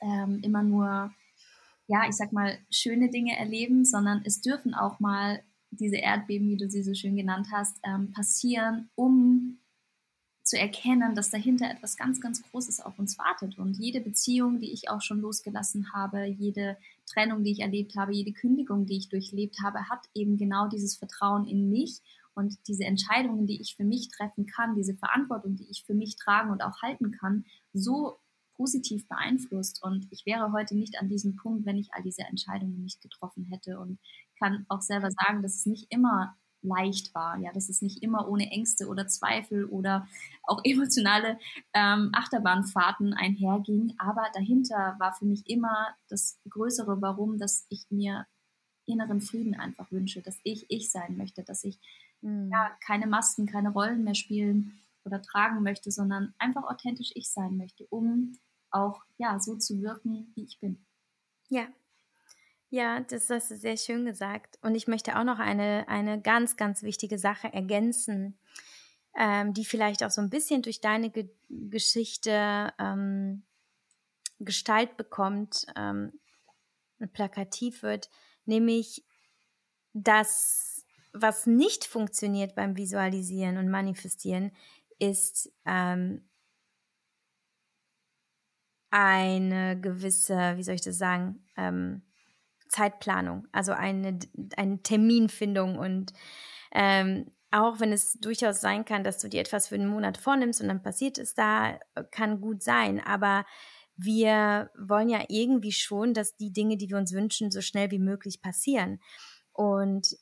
ähm, 0.02 0.40
immer 0.44 0.64
nur, 0.64 1.14
ja, 1.88 2.08
ich 2.08 2.16
sag 2.16 2.32
mal, 2.32 2.58
schöne 2.72 3.10
Dinge 3.10 3.38
erleben, 3.38 3.86
sondern 3.86 4.22
es 4.26 4.42
dürfen 4.42 4.74
auch 4.74 5.00
mal 5.00 5.42
diese 5.72 5.98
Erdbeben, 5.98 6.50
wie 6.50 6.58
du 6.58 6.70
sie 6.70 6.84
so 6.84 6.94
schön 6.94 7.16
genannt 7.16 7.48
hast, 7.52 7.78
ähm, 7.84 8.12
passieren, 8.12 8.90
um 8.96 9.60
zu 10.44 10.60
erkennen, 10.60 11.16
dass 11.16 11.32
dahinter 11.32 11.70
etwas 11.70 11.98
ganz, 11.98 12.22
ganz 12.22 12.44
Großes 12.44 12.80
auf 12.80 13.00
uns 13.00 13.18
wartet. 13.18 13.58
Und 13.58 13.78
jede 13.78 14.00
Beziehung, 14.00 14.60
die 14.60 14.72
ich 14.72 14.90
auch 14.90 15.02
schon 15.02 15.20
losgelassen 15.20 15.92
habe, 15.92 16.26
jede 16.26 16.78
Trennung, 17.08 17.44
die 17.44 17.52
ich 17.52 17.60
erlebt 17.62 17.96
habe, 17.98 18.14
jede 18.14 18.32
Kündigung, 18.32 18.86
die 18.86 18.98
ich 18.98 19.10
durchlebt 19.10 19.58
habe, 19.64 19.90
hat 19.90 20.06
eben 20.14 20.38
genau 20.38 20.68
dieses 20.68 20.98
Vertrauen 20.98 21.48
in 21.48 21.70
mich 21.72 22.00
und 22.36 22.56
diese 22.68 22.84
Entscheidungen, 22.84 23.48
die 23.48 23.60
ich 23.60 23.76
für 23.76 23.86
mich 23.86 24.10
treffen 24.10 24.46
kann, 24.46 24.76
diese 24.76 24.94
Verantwortung, 24.94 25.56
die 25.56 25.70
ich 25.70 25.84
für 25.84 25.96
mich 25.96 26.16
tragen 26.16 26.52
und 26.52 26.62
auch 26.62 26.82
halten 26.84 27.12
kann, 27.12 27.46
so 27.74 28.20
positiv 28.56 29.08
beeinflusst. 29.08 29.84
Und 29.84 30.08
ich 30.12 30.26
wäre 30.26 30.52
heute 30.52 30.76
nicht 30.76 31.00
an 31.00 31.10
diesem 31.10 31.36
Punkt, 31.36 31.66
wenn 31.66 31.78
ich 31.78 31.94
all 31.94 32.04
diese 32.04 32.24
Entscheidungen 32.24 32.82
nicht 32.82 33.02
getroffen 33.02 33.46
hätte 33.46 33.80
und 33.80 34.00
kann 34.40 34.66
auch 34.70 34.82
selber 34.82 35.10
sagen, 35.12 35.42
dass 35.42 35.56
es 35.56 35.66
nicht 35.66 35.92
immer 35.92 36.36
leicht 36.62 37.14
war. 37.14 37.38
Ja, 37.38 37.52
dass 37.54 37.70
es 37.70 37.82
nicht 37.82 38.02
immer 38.04 38.28
ohne 38.28 38.52
Ängste 38.52 38.88
oder 38.88 39.08
Zweifel 39.08 39.66
oder 39.66 40.08
auch 40.44 40.62
emotionale 40.64 41.40
ähm, 41.74 42.10
Achterbahnfahrten 42.14 43.14
einherging. 43.14 43.94
Aber 43.98 44.24
dahinter 44.34 44.96
war 45.00 45.14
für 45.14 45.26
mich 45.26 45.48
immer 45.48 45.96
das 46.10 46.40
größere 46.50 47.02
Warum, 47.02 47.38
dass 47.38 47.66
ich 47.70 47.86
mir 47.90 48.26
inneren 48.88 49.22
Frieden 49.22 49.56
einfach 49.56 49.92
wünsche, 49.92 50.22
dass 50.22 50.40
ich 50.44 50.66
ich 50.70 50.92
sein 50.92 51.18
möchte, 51.18 51.44
dass 51.44 51.64
ich 51.64 51.80
mhm. 52.22 52.50
ja, 52.52 52.72
keine 52.86 53.08
Masken, 53.08 53.46
keine 53.46 53.70
Rollen 53.70 54.04
mehr 54.04 54.16
spielen 54.16 54.80
oder 55.04 55.22
tragen 55.22 55.64
möchte, 55.64 55.92
sondern 55.92 56.34
einfach 56.38 56.64
authentisch 56.64 57.12
ich 57.16 57.30
sein 57.30 57.58
möchte, 57.58 57.86
um 57.88 58.38
auch 58.76 59.02
ja 59.18 59.40
so 59.40 59.56
zu 59.56 59.82
wirken, 59.82 60.32
wie 60.36 60.44
ich 60.44 60.60
bin. 60.60 60.86
Ja, 61.50 61.68
ja, 62.70 63.00
das 63.00 63.30
hast 63.30 63.52
du 63.52 63.56
sehr 63.56 63.78
schön 63.78 64.06
gesagt. 64.06 64.58
Und 64.62 64.76
ich 64.76 64.88
möchte 64.88 65.18
auch 65.18 65.24
noch 65.24 65.40
eine, 65.40 65.88
eine 65.88 66.22
ganz, 66.22 66.58
ganz 66.58 66.84
wichtige 66.84 67.18
Sache 67.18 67.54
ergänzen, 67.54 68.38
ähm, 69.18 69.54
die 69.54 69.66
vielleicht 69.66 70.04
auch 70.04 70.12
so 70.12 70.22
ein 70.22 70.30
bisschen 70.30 70.62
durch 70.62 70.82
deine 70.82 71.10
Ge 71.10 71.30
Geschichte 71.50 72.74
ähm, 72.80 73.44
Gestalt 74.40 74.98
bekommt, 74.98 75.68
ähm, 75.78 76.20
plakativ 77.14 77.82
wird, 77.82 78.10
nämlich 78.44 79.06
das, 79.94 80.86
was 81.14 81.46
nicht 81.46 81.86
funktioniert 81.86 82.56
beim 82.56 82.76
Visualisieren 82.76 83.58
und 83.58 83.70
Manifestieren, 83.70 84.52
ist 85.00 85.50
ähm, 85.66 86.28
eine 88.92 89.80
gewisse, 89.80 90.58
wie 90.58 90.64
soll 90.64 90.76
ich 90.76 90.82
das 90.82 90.98
sagen, 90.98 91.46
ähm, 91.58 92.04
Zeitplanung, 92.70 93.48
also 93.52 93.72
eine, 93.72 94.20
eine 94.58 94.82
Terminfindung 94.82 95.78
und 95.78 96.14
ähm, 96.72 97.32
auch 97.52 97.80
wenn 97.80 97.94
es 97.94 98.14
durchaus 98.20 98.60
sein 98.60 98.84
kann, 98.84 99.04
dass 99.04 99.20
du 99.20 99.30
dir 99.30 99.40
etwas 99.40 99.68
für 99.68 99.76
einen 99.76 99.88
Monat 99.88 100.18
vornimmst 100.18 100.62
und 100.62 100.68
dann 100.68 100.82
passiert 100.82 101.18
es 101.18 101.36
da, 101.36 101.80
kann 102.12 102.42
gut 102.42 102.62
sein, 102.64 103.00
aber 103.00 103.46
wir 103.98 104.72
wollen 104.78 105.10
ja 105.10 105.24
irgendwie 105.30 105.72
schon, 105.72 106.14
dass 106.14 106.36
die 106.36 106.52
Dinge, 106.52 106.78
die 106.78 106.90
wir 106.90 106.98
uns 106.98 107.14
wünschen, 107.14 107.52
so 107.52 107.62
schnell 107.62 107.92
wie 107.92 108.00
möglich 108.00 108.42
passieren. 108.42 109.00
Und 109.54 110.18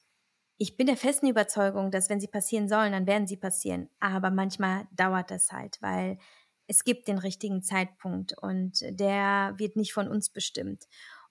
ich 0.57 0.77
bin 0.77 0.85
der 0.85 0.97
festen 0.97 1.27
Überzeugung, 1.27 1.89
dass 1.89 2.09
wenn 2.09 2.19
sie 2.19 2.27
passieren 2.27 2.69
sollen, 2.69 2.91
dann 2.91 3.07
werden 3.07 3.27
sie 3.27 3.37
passieren. 3.37 3.89
Aber 3.99 4.29
manchmal 4.29 4.87
dauert 4.91 5.31
das 5.31 5.51
halt, 5.51 5.81
weil 5.81 6.19
es 6.67 6.83
gibt 6.83 7.07
den 7.07 7.17
richtigen 7.17 7.61
Zeitpunkt 7.61 8.33
und 8.41 8.79
der 8.81 9.53
wird 9.57 9.75
nicht 9.75 9.93
von 9.93 10.07
uns 10.07 10.29
bestimmt. 10.29 10.83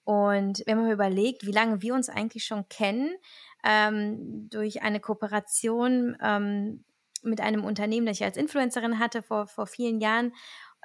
Und 0.03 0.63
wenn 0.65 0.77
man 0.77 0.91
überlegt, 0.91 1.45
wie 1.45 1.51
lange 1.51 1.81
wir 1.81 1.93
uns 1.93 2.09
eigentlich 2.09 2.45
schon 2.45 2.67
kennen, 2.67 3.15
ähm, 3.63 4.49
durch 4.49 4.81
eine 4.81 4.99
Kooperation 4.99 6.17
ähm, 6.21 6.83
mit 7.21 7.39
einem 7.39 7.63
Unternehmen, 7.63 8.05
das 8.05 8.17
ich 8.17 8.25
als 8.25 8.37
Influencerin 8.37 8.99
hatte 8.99 9.21
vor, 9.21 9.47
vor 9.47 9.65
vielen 9.65 10.01
Jahren, 10.01 10.33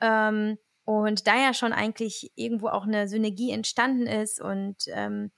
ähm, 0.00 0.58
und 0.84 1.26
da 1.26 1.36
ja 1.36 1.52
schon 1.52 1.74
eigentlich 1.74 2.32
irgendwo 2.34 2.68
auch 2.68 2.84
eine 2.84 3.08
Synergie 3.08 3.50
entstanden 3.50 4.06
ist 4.06 4.40
und 4.40 4.76
ähm, 4.86 5.32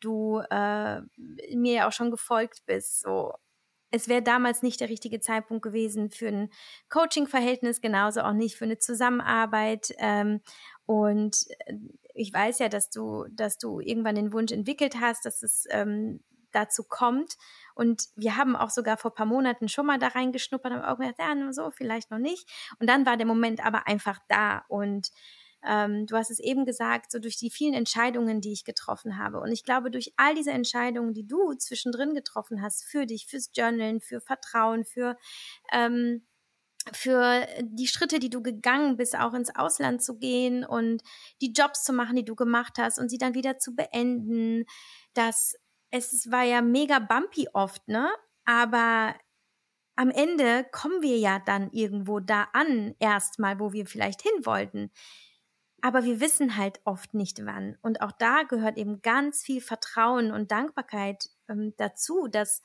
du 0.00 0.40
äh, 0.50 1.00
mir 1.54 1.72
ja 1.72 1.88
auch 1.88 1.92
schon 1.92 2.10
gefolgt 2.10 2.66
bist, 2.66 3.00
so 3.00 3.32
es 3.90 4.08
wäre 4.08 4.22
damals 4.22 4.62
nicht 4.62 4.80
der 4.80 4.88
richtige 4.88 5.20
Zeitpunkt 5.20 5.62
gewesen 5.62 6.10
für 6.10 6.28
ein 6.28 6.50
Coaching-Verhältnis, 6.88 7.80
genauso 7.80 8.20
auch 8.22 8.32
nicht 8.32 8.56
für 8.56 8.64
eine 8.64 8.78
Zusammenarbeit. 8.78 9.92
Ähm, 9.98 10.40
und 10.86 11.46
äh, 11.66 11.74
ich 12.14 12.32
weiß 12.32 12.58
ja, 12.58 12.68
dass 12.68 12.90
du, 12.90 13.26
dass 13.30 13.58
du 13.58 13.80
irgendwann 13.80 14.14
den 14.14 14.32
Wunsch 14.32 14.52
entwickelt 14.52 14.96
hast, 15.00 15.24
dass 15.24 15.42
es 15.42 15.66
ähm, 15.70 16.20
dazu 16.52 16.82
kommt. 16.84 17.36
Und 17.74 18.04
wir 18.16 18.36
haben 18.36 18.56
auch 18.56 18.70
sogar 18.70 18.96
vor 18.96 19.14
paar 19.14 19.26
Monaten 19.26 19.68
schon 19.68 19.86
mal 19.86 19.98
da 19.98 20.08
reingeschnuppert 20.08 20.72
und 20.72 20.82
auch 20.82 20.98
gedacht, 20.98 21.16
ja, 21.18 21.52
so, 21.52 21.70
vielleicht 21.70 22.10
noch 22.10 22.18
nicht. 22.18 22.48
Und 22.78 22.88
dann 22.88 23.06
war 23.06 23.16
der 23.16 23.26
Moment 23.26 23.64
aber 23.64 23.86
einfach 23.86 24.18
da. 24.28 24.64
Und 24.68 25.10
ähm, 25.66 26.06
du 26.06 26.16
hast 26.16 26.30
es 26.30 26.38
eben 26.38 26.64
gesagt, 26.64 27.12
so 27.12 27.18
durch 27.18 27.36
die 27.36 27.50
vielen 27.50 27.74
Entscheidungen, 27.74 28.40
die 28.40 28.52
ich 28.52 28.64
getroffen 28.64 29.18
habe. 29.18 29.40
Und 29.40 29.52
ich 29.52 29.64
glaube, 29.64 29.90
durch 29.90 30.12
all 30.16 30.34
diese 30.34 30.52
Entscheidungen, 30.52 31.12
die 31.14 31.26
du 31.26 31.52
zwischendrin 31.54 32.14
getroffen 32.14 32.62
hast, 32.62 32.84
für 32.84 33.06
dich, 33.06 33.26
fürs 33.26 33.50
Journalen, 33.54 34.00
für 34.00 34.20
Vertrauen, 34.20 34.84
für 34.84 35.16
ähm, 35.72 36.26
für 36.94 37.46
die 37.62 37.86
Schritte, 37.86 38.18
die 38.18 38.30
du 38.30 38.42
gegangen 38.42 38.96
bist, 38.96 39.16
auch 39.16 39.34
ins 39.34 39.54
Ausland 39.54 40.02
zu 40.02 40.18
gehen 40.18 40.64
und 40.64 41.02
die 41.40 41.52
Jobs 41.52 41.84
zu 41.84 41.92
machen, 41.92 42.16
die 42.16 42.24
du 42.24 42.34
gemacht 42.34 42.78
hast 42.78 42.98
und 42.98 43.10
sie 43.10 43.18
dann 43.18 43.34
wieder 43.34 43.58
zu 43.58 43.74
beenden. 43.74 44.64
Das, 45.14 45.54
es 45.90 46.30
war 46.30 46.42
ja 46.44 46.62
mega 46.62 46.98
bumpy 46.98 47.48
oft, 47.52 47.86
ne? 47.88 48.08
Aber 48.44 49.14
am 49.96 50.10
Ende 50.10 50.64
kommen 50.72 51.02
wir 51.02 51.18
ja 51.18 51.38
dann 51.38 51.70
irgendwo 51.72 52.20
da 52.20 52.48
an, 52.54 52.94
erstmal, 52.98 53.60
wo 53.60 53.72
wir 53.72 53.86
vielleicht 53.86 54.22
hin 54.22 54.46
wollten. 54.46 54.90
Aber 55.82 56.04
wir 56.04 56.20
wissen 56.20 56.56
halt 56.56 56.80
oft 56.84 57.14
nicht 57.14 57.44
wann. 57.46 57.76
Und 57.82 58.00
auch 58.02 58.12
da 58.12 58.42
gehört 58.42 58.76
eben 58.76 59.02
ganz 59.02 59.42
viel 59.42 59.60
Vertrauen 59.60 60.32
und 60.32 60.50
Dankbarkeit 60.50 61.30
ähm, 61.48 61.74
dazu, 61.76 62.28
dass 62.28 62.62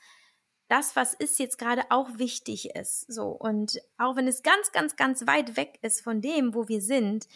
das, 0.68 0.96
was 0.96 1.14
ist, 1.14 1.38
jetzt 1.38 1.58
gerade 1.58 1.84
auch 1.90 2.18
wichtig 2.18 2.74
ist. 2.74 3.12
So. 3.12 3.28
Und 3.28 3.80
auch 3.98 4.16
wenn 4.16 4.26
es 4.26 4.42
ganz, 4.42 4.72
ganz, 4.72 4.96
ganz 4.96 5.26
weit 5.26 5.56
weg 5.56 5.78
ist 5.82 6.02
von 6.02 6.20
dem, 6.20 6.54
wo 6.54 6.68
wir 6.68 6.80
sind, 6.80 7.28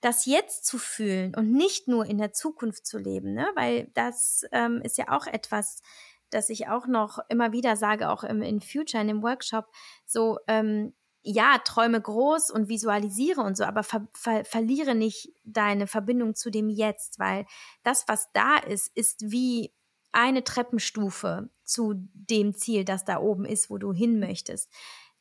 das 0.00 0.26
jetzt 0.26 0.64
zu 0.64 0.78
fühlen 0.78 1.34
und 1.34 1.52
nicht 1.52 1.88
nur 1.88 2.06
in 2.06 2.18
der 2.18 2.32
Zukunft 2.32 2.86
zu 2.86 2.98
leben, 2.98 3.34
ne? 3.34 3.48
weil 3.56 3.90
das 3.94 4.44
ähm, 4.52 4.80
ist 4.82 4.96
ja 4.96 5.08
auch 5.08 5.26
etwas, 5.26 5.82
das 6.30 6.50
ich 6.50 6.68
auch 6.68 6.86
noch 6.86 7.18
immer 7.28 7.52
wieder 7.52 7.74
sage, 7.74 8.08
auch 8.10 8.22
im 8.22 8.42
in 8.42 8.60
Future, 8.60 9.00
in 9.00 9.08
dem 9.08 9.22
Workshop, 9.22 9.66
so, 10.06 10.38
ähm, 10.46 10.94
ja, 11.30 11.58
träume 11.58 12.00
groß 12.00 12.50
und 12.50 12.68
visualisiere 12.68 13.42
und 13.42 13.56
so, 13.56 13.64
aber 13.64 13.82
ver 13.82 14.08
ver 14.14 14.44
verliere 14.46 14.94
nicht 14.94 15.28
deine 15.44 15.86
Verbindung 15.86 16.34
zu 16.34 16.50
dem 16.50 16.70
Jetzt, 16.70 17.18
weil 17.18 17.44
das, 17.82 18.08
was 18.08 18.30
da 18.32 18.56
ist, 18.56 18.90
ist 18.94 19.30
wie 19.30 19.74
eine 20.10 20.42
Treppenstufe 20.42 21.50
zu 21.64 21.94
dem 22.14 22.54
Ziel, 22.54 22.84
das 22.86 23.04
da 23.04 23.20
oben 23.20 23.44
ist, 23.44 23.68
wo 23.68 23.76
du 23.76 23.92
hin 23.92 24.18
möchtest. 24.18 24.72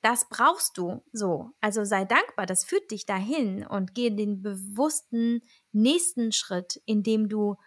Das 0.02 0.30
brauchst 0.30 0.78
du 0.78 1.04
so. 1.12 1.52
Also 1.60 1.84
sei 1.84 2.06
dankbar, 2.06 2.46
das 2.46 2.64
führt 2.64 2.90
dich 2.92 3.06
dahin 3.06 3.68
und 3.68 3.94
geh 3.94 4.10
den 4.10 4.42
bewussten 4.42 5.42
nächsten 5.74 6.32
Schritt, 6.32 6.82
indem 6.86 7.28
du 7.28 7.58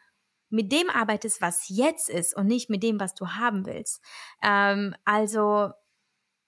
mit 0.49 0.73
dem 0.73 0.89
arbeitest, 0.89 1.43
was 1.43 1.69
jetzt 1.69 2.09
ist 2.09 2.35
und 2.35 2.47
nicht 2.47 2.71
mit 2.71 2.83
dem, 2.83 2.99
was 2.99 3.15
du 3.15 3.29
haben 3.29 3.67
willst. 3.67 4.03
Ähm, 4.43 4.95
also 5.05 5.73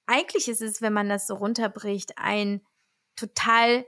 eigentlich 0.07 0.49
ist 0.49 0.63
es, 0.63 0.83
wenn 0.83 0.93
man 0.93 1.09
das 1.09 1.27
so 1.27 1.35
runterbricht, 1.35 2.19
ein 2.19 2.61
total 3.17 3.85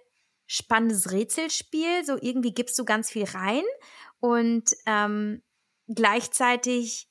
spannendes 0.47 1.11
Rätselspiel. 1.11 2.05
So 2.05 2.17
irgendwie 2.21 2.53
gibst 2.53 2.79
du 2.79 2.85
ganz 2.85 3.11
viel 3.11 3.25
rein 3.25 3.65
und 4.21 4.71
ähm, 4.87 5.43
gleichzeitig 5.89 7.09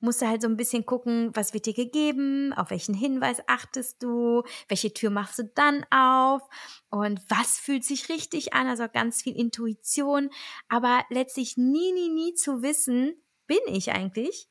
musst 0.00 0.20
du 0.20 0.28
halt 0.28 0.42
so 0.42 0.48
ein 0.48 0.56
bisschen 0.56 0.84
gucken, 0.84 1.30
was 1.34 1.54
wird 1.54 1.64
dir 1.64 1.72
gegeben, 1.72 2.52
auf 2.52 2.70
welchen 2.70 2.94
Hinweis 2.94 3.38
achtest 3.46 4.02
du, 4.02 4.42
welche 4.68 4.92
Tür 4.92 5.08
machst 5.08 5.38
du 5.38 5.44
dann 5.54 5.84
auf 5.90 6.42
und 6.90 7.20
was 7.28 7.58
fühlt 7.58 7.84
sich 7.84 8.10
richtig 8.10 8.52
an, 8.52 8.66
also 8.66 8.86
ganz 8.92 9.22
viel 9.22 9.34
Intuition, 9.34 10.28
aber 10.68 11.04
letztlich 11.08 11.56
nie, 11.56 11.92
nie, 11.92 12.10
nie 12.10 12.34
zu 12.34 12.62
wissen, 12.62 13.14
bin 13.46 13.60
ich 13.66 13.92
eigentlich 13.92 14.48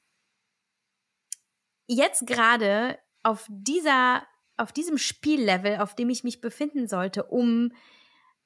jetzt 1.87 2.25
gerade 2.25 2.97
auf 3.23 3.47
dieser, 3.49 4.27
auf 4.57 4.71
diesem 4.71 4.97
Spiellevel, 4.97 5.79
auf 5.79 5.95
dem 5.95 6.09
ich 6.09 6.23
mich 6.23 6.41
befinden 6.41 6.87
sollte, 6.87 7.23
um 7.23 7.71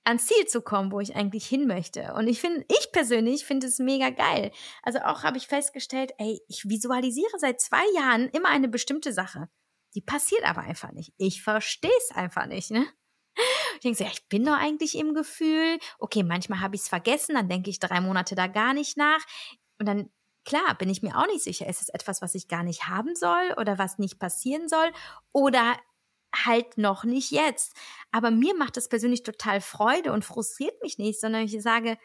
ans 0.08 0.26
Ziel 0.26 0.48
zu 0.48 0.62
kommen, 0.62 0.92
wo 0.92 1.02
ich 1.02 1.16
eigentlich 1.16 1.46
hin 1.46 1.68
möchte. 1.68 2.14
Und 2.14 2.28
ich 2.28 2.40
finde, 2.40 2.66
ich 2.70 2.92
persönlich 2.94 3.46
finde 3.46 3.68
es 3.68 3.78
mega 3.78 4.10
geil. 4.10 4.52
Also 4.82 5.00
auch 5.00 5.24
habe 5.24 5.38
ich 5.38 5.48
festgestellt, 5.48 6.14
ey, 6.18 6.42
ich 6.48 6.70
visualisiere 6.70 7.38
seit 7.40 7.60
zwei 7.60 7.84
Jahren 7.94 8.30
immer 8.30 8.50
eine 8.50 8.70
bestimmte 8.70 9.12
Sache. 9.12 9.50
Die 9.96 10.02
passiert 10.02 10.44
aber 10.46 10.62
einfach 10.62 10.94
nicht. 10.94 11.12
Ich 11.18 11.44
verstehe 11.44 11.92
es 12.00 12.16
einfach 12.16 12.46
nicht, 12.46 12.72
ne? 12.72 12.86
Ich 13.76 13.82
denke 13.82 13.98
so, 13.98 14.04
ja, 14.06 14.10
ich 14.12 14.28
bin 14.30 14.46
doch 14.46 14.58
eigentlich 14.58 14.98
im 14.98 15.14
Gefühl. 15.14 15.78
Okay, 16.00 16.24
manchmal 16.24 16.62
habe 16.62 16.76
ich 16.76 16.82
es 16.82 16.88
vergessen, 16.88 17.36
dann 17.36 17.50
denke 17.50 17.70
ich 17.70 17.80
drei 17.80 18.02
Monate 18.02 18.34
da 18.34 18.48
gar 18.48 18.74
nicht 18.74 18.98
nach. 18.98 19.24
Und 19.80 19.88
dann, 19.88 20.10
klar, 20.48 20.76
bin 20.76 20.90
ich 20.90 21.04
mir 21.04 21.18
auch 21.18 21.28
nicht 21.28 21.44
sicher, 21.44 21.68
ist 21.68 21.82
es 21.82 21.90
etwas, 21.90 22.22
was 22.22 22.34
ich 22.34 22.48
gar 22.48 22.64
nicht 22.64 22.88
haben 22.88 23.16
soll 23.16 23.54
oder 23.58 23.78
was 23.78 24.00
nicht 24.00 24.18
passieren 24.18 24.70
soll? 24.70 24.92
Oder 25.34 25.76
halt 26.34 26.78
noch 26.78 27.04
nicht 27.04 27.32
jetzt. 27.32 27.76
Aber 28.12 28.32
mir 28.32 28.56
macht 28.56 28.78
das 28.78 28.88
persönlich 28.88 29.24
total 29.24 29.60
Freude 29.60 30.14
und 30.14 30.24
frustriert 30.24 30.82
mich 30.82 30.98
nicht, 30.98 31.20
sondern 31.20 31.44
ich 31.44 31.62
sage, 31.62 31.98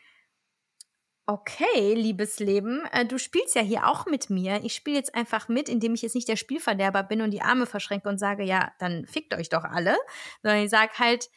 okay, 1.27 1.95
liebes 1.95 2.41
Leben, 2.41 2.85
äh, 2.93 3.07
du 3.07 3.17
spielst 3.17 3.55
ja 3.55 3.63
hier 3.63 3.87
auch 3.87 4.07
mit 4.07 4.29
mir. 4.29 4.61
Ich 4.65 4.75
spiele 4.75 4.97
jetzt 4.97 5.15
einfach 5.15 5.49
mit, 5.49 5.69
indem 5.69 5.95
ich 5.95 6.03
jetzt 6.03 6.17
nicht 6.17 6.29
der 6.29 6.37
Spielverderber 6.37 7.05
bin 7.05 7.23
und 7.23 7.31
die 7.31 7.43
Arme 7.43 7.67
verschränke 7.67 8.09
und 8.09 8.19
sage, 8.19 8.43
ja, 8.43 8.73
dann 8.81 9.07
fickt 9.07 9.35
euch 9.35 9.49
doch 9.51 9.63
alle, 9.63 9.97
sondern 10.43 10.65
ich 10.65 10.71
sage 10.71 10.93
halt, 10.99 11.31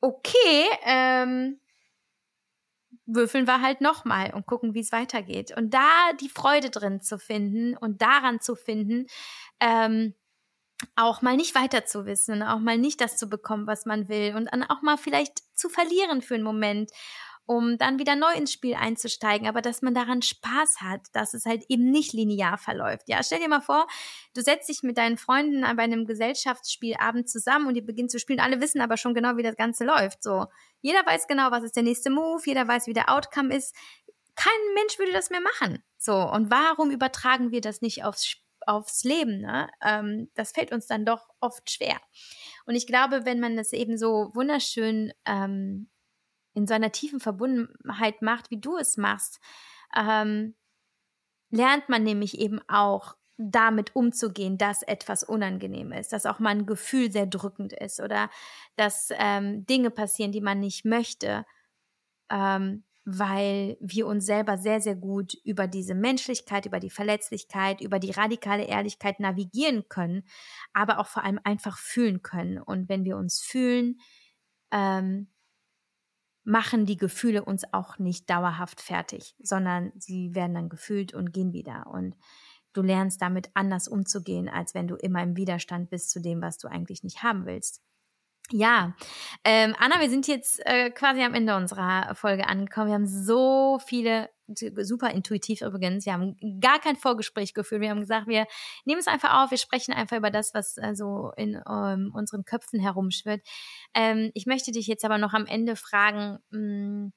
okay, 0.00 0.66
ähm, 0.84 1.58
würfeln 3.06 3.46
wir 3.46 3.62
halt 3.62 3.80
nochmal 3.80 4.34
und 4.34 4.46
gucken, 4.46 4.74
wie 4.74 4.80
es 4.80 4.92
weitergeht. 4.92 5.56
Und 5.56 5.72
da 5.72 6.12
die 6.20 6.28
Freude 6.28 6.70
drin 6.70 7.00
zu 7.00 7.18
finden 7.18 7.76
und 7.76 8.02
daran 8.02 8.40
zu 8.40 8.56
finden, 8.56 9.06
ähm, 9.60 10.14
auch 10.94 11.22
mal 11.22 11.36
nicht 11.36 11.54
weiter 11.54 11.86
zu 11.86 12.04
wissen 12.04 12.34
und 12.34 12.42
auch 12.42 12.58
mal 12.58 12.76
nicht 12.76 13.00
das 13.00 13.16
zu 13.16 13.28
bekommen, 13.28 13.66
was 13.66 13.86
man 13.86 14.08
will 14.08 14.34
und 14.36 14.52
dann 14.52 14.62
auch 14.62 14.82
mal 14.82 14.98
vielleicht 14.98 15.42
zu 15.56 15.68
verlieren 15.68 16.20
für 16.20 16.34
einen 16.34 16.44
Moment, 16.44 16.90
um 17.46 17.78
dann 17.78 17.98
wieder 17.98 18.16
neu 18.16 18.32
ins 18.34 18.52
Spiel 18.52 18.74
einzusteigen, 18.74 19.48
aber 19.48 19.62
dass 19.62 19.80
man 19.80 19.94
daran 19.94 20.20
Spaß 20.20 20.80
hat, 20.80 21.00
dass 21.12 21.32
es 21.32 21.46
halt 21.46 21.64
eben 21.68 21.90
nicht 21.90 22.12
linear 22.12 22.58
verläuft. 22.58 23.08
Ja, 23.08 23.22
stell 23.22 23.38
dir 23.38 23.48
mal 23.48 23.60
vor, 23.60 23.86
du 24.34 24.42
setzt 24.42 24.68
dich 24.68 24.82
mit 24.82 24.98
deinen 24.98 25.16
Freunden 25.16 25.62
bei 25.62 25.84
einem 25.84 26.06
Gesellschaftsspielabend 26.06 27.30
zusammen 27.30 27.68
und 27.68 27.76
ihr 27.76 27.86
beginnt 27.86 28.10
zu 28.10 28.18
spielen. 28.18 28.40
Alle 28.40 28.60
wissen 28.60 28.80
aber 28.80 28.96
schon 28.96 29.14
genau, 29.14 29.36
wie 29.36 29.44
das 29.44 29.56
Ganze 29.56 29.84
läuft. 29.84 30.22
So, 30.22 30.46
jeder 30.80 31.06
weiß 31.06 31.28
genau, 31.28 31.50
was 31.52 31.62
ist 31.62 31.76
der 31.76 31.84
nächste 31.84 32.10
Move, 32.10 32.42
jeder 32.44 32.66
weiß, 32.66 32.88
wie 32.88 32.92
der 32.92 33.10
Outcome 33.10 33.54
ist. 33.54 33.74
Kein 34.34 34.74
Mensch 34.74 34.98
würde 34.98 35.12
das 35.12 35.30
mehr 35.30 35.40
machen. 35.40 35.82
So, 35.96 36.14
und 36.14 36.50
warum 36.50 36.90
übertragen 36.90 37.52
wir 37.52 37.60
das 37.60 37.80
nicht 37.80 38.04
aufs 38.04 38.36
aufs 38.66 39.04
Leben, 39.04 39.42
ne? 39.42 39.70
Ähm, 39.80 40.28
das 40.34 40.50
fällt 40.50 40.72
uns 40.72 40.88
dann 40.88 41.04
doch 41.04 41.28
oft 41.40 41.70
schwer. 41.70 42.00
Und 42.66 42.74
ich 42.74 42.88
glaube, 42.88 43.24
wenn 43.24 43.38
man 43.38 43.56
das 43.56 43.72
eben 43.72 43.96
so 43.96 44.32
wunderschön 44.34 45.12
ähm, 45.24 45.88
in 46.56 46.66
so 46.66 46.74
einer 46.74 46.90
tiefen 46.90 47.20
Verbundenheit 47.20 48.22
macht, 48.22 48.50
wie 48.50 48.60
du 48.60 48.76
es 48.76 48.96
machst, 48.96 49.40
ähm, 49.94 50.54
lernt 51.50 51.88
man 51.88 52.02
nämlich 52.02 52.38
eben 52.38 52.60
auch 52.68 53.14
damit 53.36 53.94
umzugehen, 53.94 54.56
dass 54.56 54.82
etwas 54.82 55.22
unangenehm 55.22 55.92
ist, 55.92 56.12
dass 56.12 56.24
auch 56.24 56.38
mal 56.38 56.50
ein 56.50 56.64
Gefühl 56.64 57.12
sehr 57.12 57.26
drückend 57.26 57.74
ist 57.74 58.00
oder 58.00 58.30
dass 58.76 59.10
ähm, 59.18 59.66
Dinge 59.66 59.90
passieren, 59.90 60.32
die 60.32 60.40
man 60.40 60.58
nicht 60.58 60.86
möchte. 60.86 61.44
Ähm, 62.30 62.84
weil 63.08 63.76
wir 63.78 64.08
uns 64.08 64.26
selber 64.26 64.58
sehr, 64.58 64.80
sehr 64.80 64.96
gut 64.96 65.34
über 65.44 65.68
diese 65.68 65.94
Menschlichkeit, 65.94 66.66
über 66.66 66.80
die 66.80 66.90
Verletzlichkeit, 66.90 67.80
über 67.80 68.00
die 68.00 68.10
radikale 68.10 68.64
Ehrlichkeit 68.64 69.20
navigieren 69.20 69.88
können, 69.88 70.24
aber 70.72 70.98
auch 70.98 71.06
vor 71.06 71.22
allem 71.22 71.38
einfach 71.44 71.78
fühlen 71.78 72.22
können. 72.22 72.58
Und 72.58 72.88
wenn 72.88 73.04
wir 73.04 73.16
uns 73.16 73.40
fühlen, 73.40 74.00
ähm, 74.72 75.28
machen 76.46 76.86
die 76.86 76.96
Gefühle 76.96 77.44
uns 77.44 77.64
auch 77.72 77.98
nicht 77.98 78.30
dauerhaft 78.30 78.80
fertig, 78.80 79.34
sondern 79.40 79.92
sie 79.96 80.34
werden 80.34 80.54
dann 80.54 80.68
gefühlt 80.68 81.12
und 81.12 81.32
gehen 81.32 81.52
wieder. 81.52 81.88
Und 81.88 82.16
du 82.72 82.82
lernst 82.82 83.20
damit 83.20 83.50
anders 83.54 83.88
umzugehen, 83.88 84.48
als 84.48 84.72
wenn 84.72 84.86
du 84.86 84.94
immer 84.94 85.22
im 85.22 85.36
Widerstand 85.36 85.90
bist 85.90 86.10
zu 86.10 86.20
dem, 86.20 86.40
was 86.40 86.58
du 86.58 86.68
eigentlich 86.68 87.02
nicht 87.02 87.24
haben 87.24 87.46
willst. 87.46 87.82
Ja, 88.52 88.94
ähm, 89.42 89.74
Anna, 89.76 90.00
wir 90.00 90.08
sind 90.08 90.28
jetzt 90.28 90.64
äh, 90.66 90.90
quasi 90.90 91.20
am 91.22 91.34
Ende 91.34 91.56
unserer 91.56 92.14
Folge 92.14 92.46
angekommen. 92.46 92.86
Wir 92.86 92.94
haben 92.94 93.08
so 93.08 93.80
viele, 93.84 94.30
super 94.48 95.10
intuitiv 95.10 95.60
übrigens, 95.62 96.06
wir 96.06 96.12
haben 96.12 96.36
gar 96.60 96.78
kein 96.78 96.96
Vorgespräch 96.96 97.54
geführt. 97.54 97.80
Wir 97.80 97.90
haben 97.90 98.00
gesagt, 98.00 98.28
wir 98.28 98.46
nehmen 98.84 99.00
es 99.00 99.06
einfach 99.06 99.42
auf, 99.42 99.50
wir 99.50 99.58
sprechen 99.58 99.92
einfach 99.92 100.16
über 100.16 100.30
das, 100.30 100.54
was 100.54 100.76
äh, 100.78 100.94
so 100.94 101.32
in 101.36 101.60
ähm, 101.68 102.12
unseren 102.14 102.44
Köpfen 102.44 102.80
herumschwirrt. 102.80 103.42
Ähm, 103.94 104.30
ich 104.34 104.46
möchte 104.46 104.72
dich 104.72 104.86
jetzt 104.86 105.04
aber 105.04 105.18
noch 105.18 105.34
am 105.34 105.46
Ende 105.46 105.76
fragen, 105.76 106.38
mh, 106.50 106.58
hm, 106.58 107.12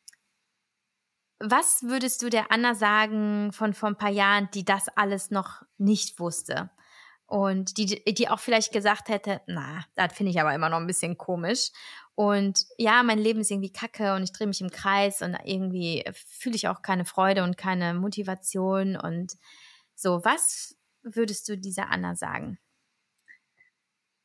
was 1.42 1.84
würdest 1.84 2.22
du 2.22 2.30
der 2.30 2.52
Anna 2.52 2.76
sagen 2.76 3.54
von 3.54 3.74
vor 3.74 3.88
ein 3.88 3.98
paar 3.98 4.10
Jahren, 4.10 4.50
die 4.54 4.66
das 4.66 4.90
alles 4.90 5.32
noch 5.32 5.62
nicht 5.78 6.20
wusste? 6.20 6.70
Und 7.30 7.78
die, 7.78 8.04
die 8.04 8.28
auch 8.28 8.40
vielleicht 8.40 8.74
gesagt 8.74 9.10
hätte, 9.10 9.42
na, 9.46 9.86
das 9.96 10.14
finde 10.14 10.32
ich 10.32 10.42
aber 10.42 10.54
immer 10.54 10.70
noch 10.70 10.80
ein 10.80 10.88
bisschen 10.88 11.18
komisch. 11.18 11.70
Und 12.16 12.66
ja, 12.78 13.04
mein 13.04 13.20
Leben 13.20 13.42
ist 13.42 13.52
irgendwie 13.52 13.72
kacke 13.72 14.16
und 14.16 14.24
ich 14.24 14.34
drehe 14.34 14.48
mich 14.48 14.62
im 14.62 14.72
Kreis 14.72 15.22
und 15.22 15.38
irgendwie 15.46 16.04
fühle 16.14 16.56
ich 16.56 16.68
auch 16.68 16.82
keine 16.82 17.06
Freude 17.06 17.44
und 17.44 17.56
keine 17.56 17.94
Motivation 17.94 18.98
und 18.98 19.34
so. 19.96 20.26
Was 20.26 20.76
würdest 21.04 21.48
du 21.48 21.58
dieser 21.58 21.90
Anna 21.92 22.16
sagen? 22.16 22.58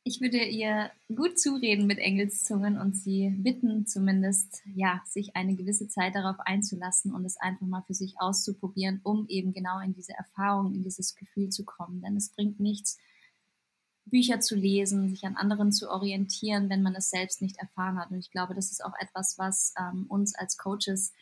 Ich 0.07 0.21
würde 0.21 0.37
ihr 0.37 0.91
gut 1.15 1.39
zureden 1.39 1.87
mit 1.87 1.97
Engelszungen 1.97 2.77
und 2.77 2.95
sie 2.95 3.31
bitten 3.39 3.87
zumindest, 3.87 4.61
ja, 4.75 5.01
sich 5.07 5.35
eine 5.35 5.55
gewisse 5.55 5.87
Zeit 5.87 6.13
darauf 6.13 6.39
einzulassen 6.39 7.11
und 7.11 7.25
es 7.25 7.37
einfach 7.37 7.65
mal 7.65 7.81
für 7.81 7.95
sich 7.95 8.13
auszuprobieren, 8.19 9.01
um 9.03 9.27
eben 9.29 9.51
genau 9.51 9.79
in 9.79 9.95
diese 9.95 10.13
Erfahrung, 10.13 10.75
in 10.75 10.83
dieses 10.83 11.15
Gefühl 11.15 11.49
zu 11.49 11.65
kommen. 11.65 12.03
Denn 12.03 12.15
es 12.15 12.29
bringt 12.29 12.59
nichts, 12.59 12.99
Bücher 14.05 14.39
zu 14.41 14.55
lesen, 14.55 15.09
sich 15.09 15.25
an 15.25 15.35
anderen 15.35 15.71
zu 15.71 15.89
orientieren, 15.89 16.69
wenn 16.69 16.83
man 16.83 16.93
es 16.93 17.09
selbst 17.09 17.41
nicht 17.41 17.57
erfahren 17.57 17.97
hat. 17.97 18.11
Und 18.11 18.19
ich 18.19 18.29
glaube, 18.29 18.53
das 18.53 18.69
ist 18.71 18.85
auch 18.85 18.93
etwas, 18.99 19.39
was 19.39 19.73
ähm, 19.79 20.05
uns 20.07 20.35
als 20.35 20.57
Coaches 20.57 21.13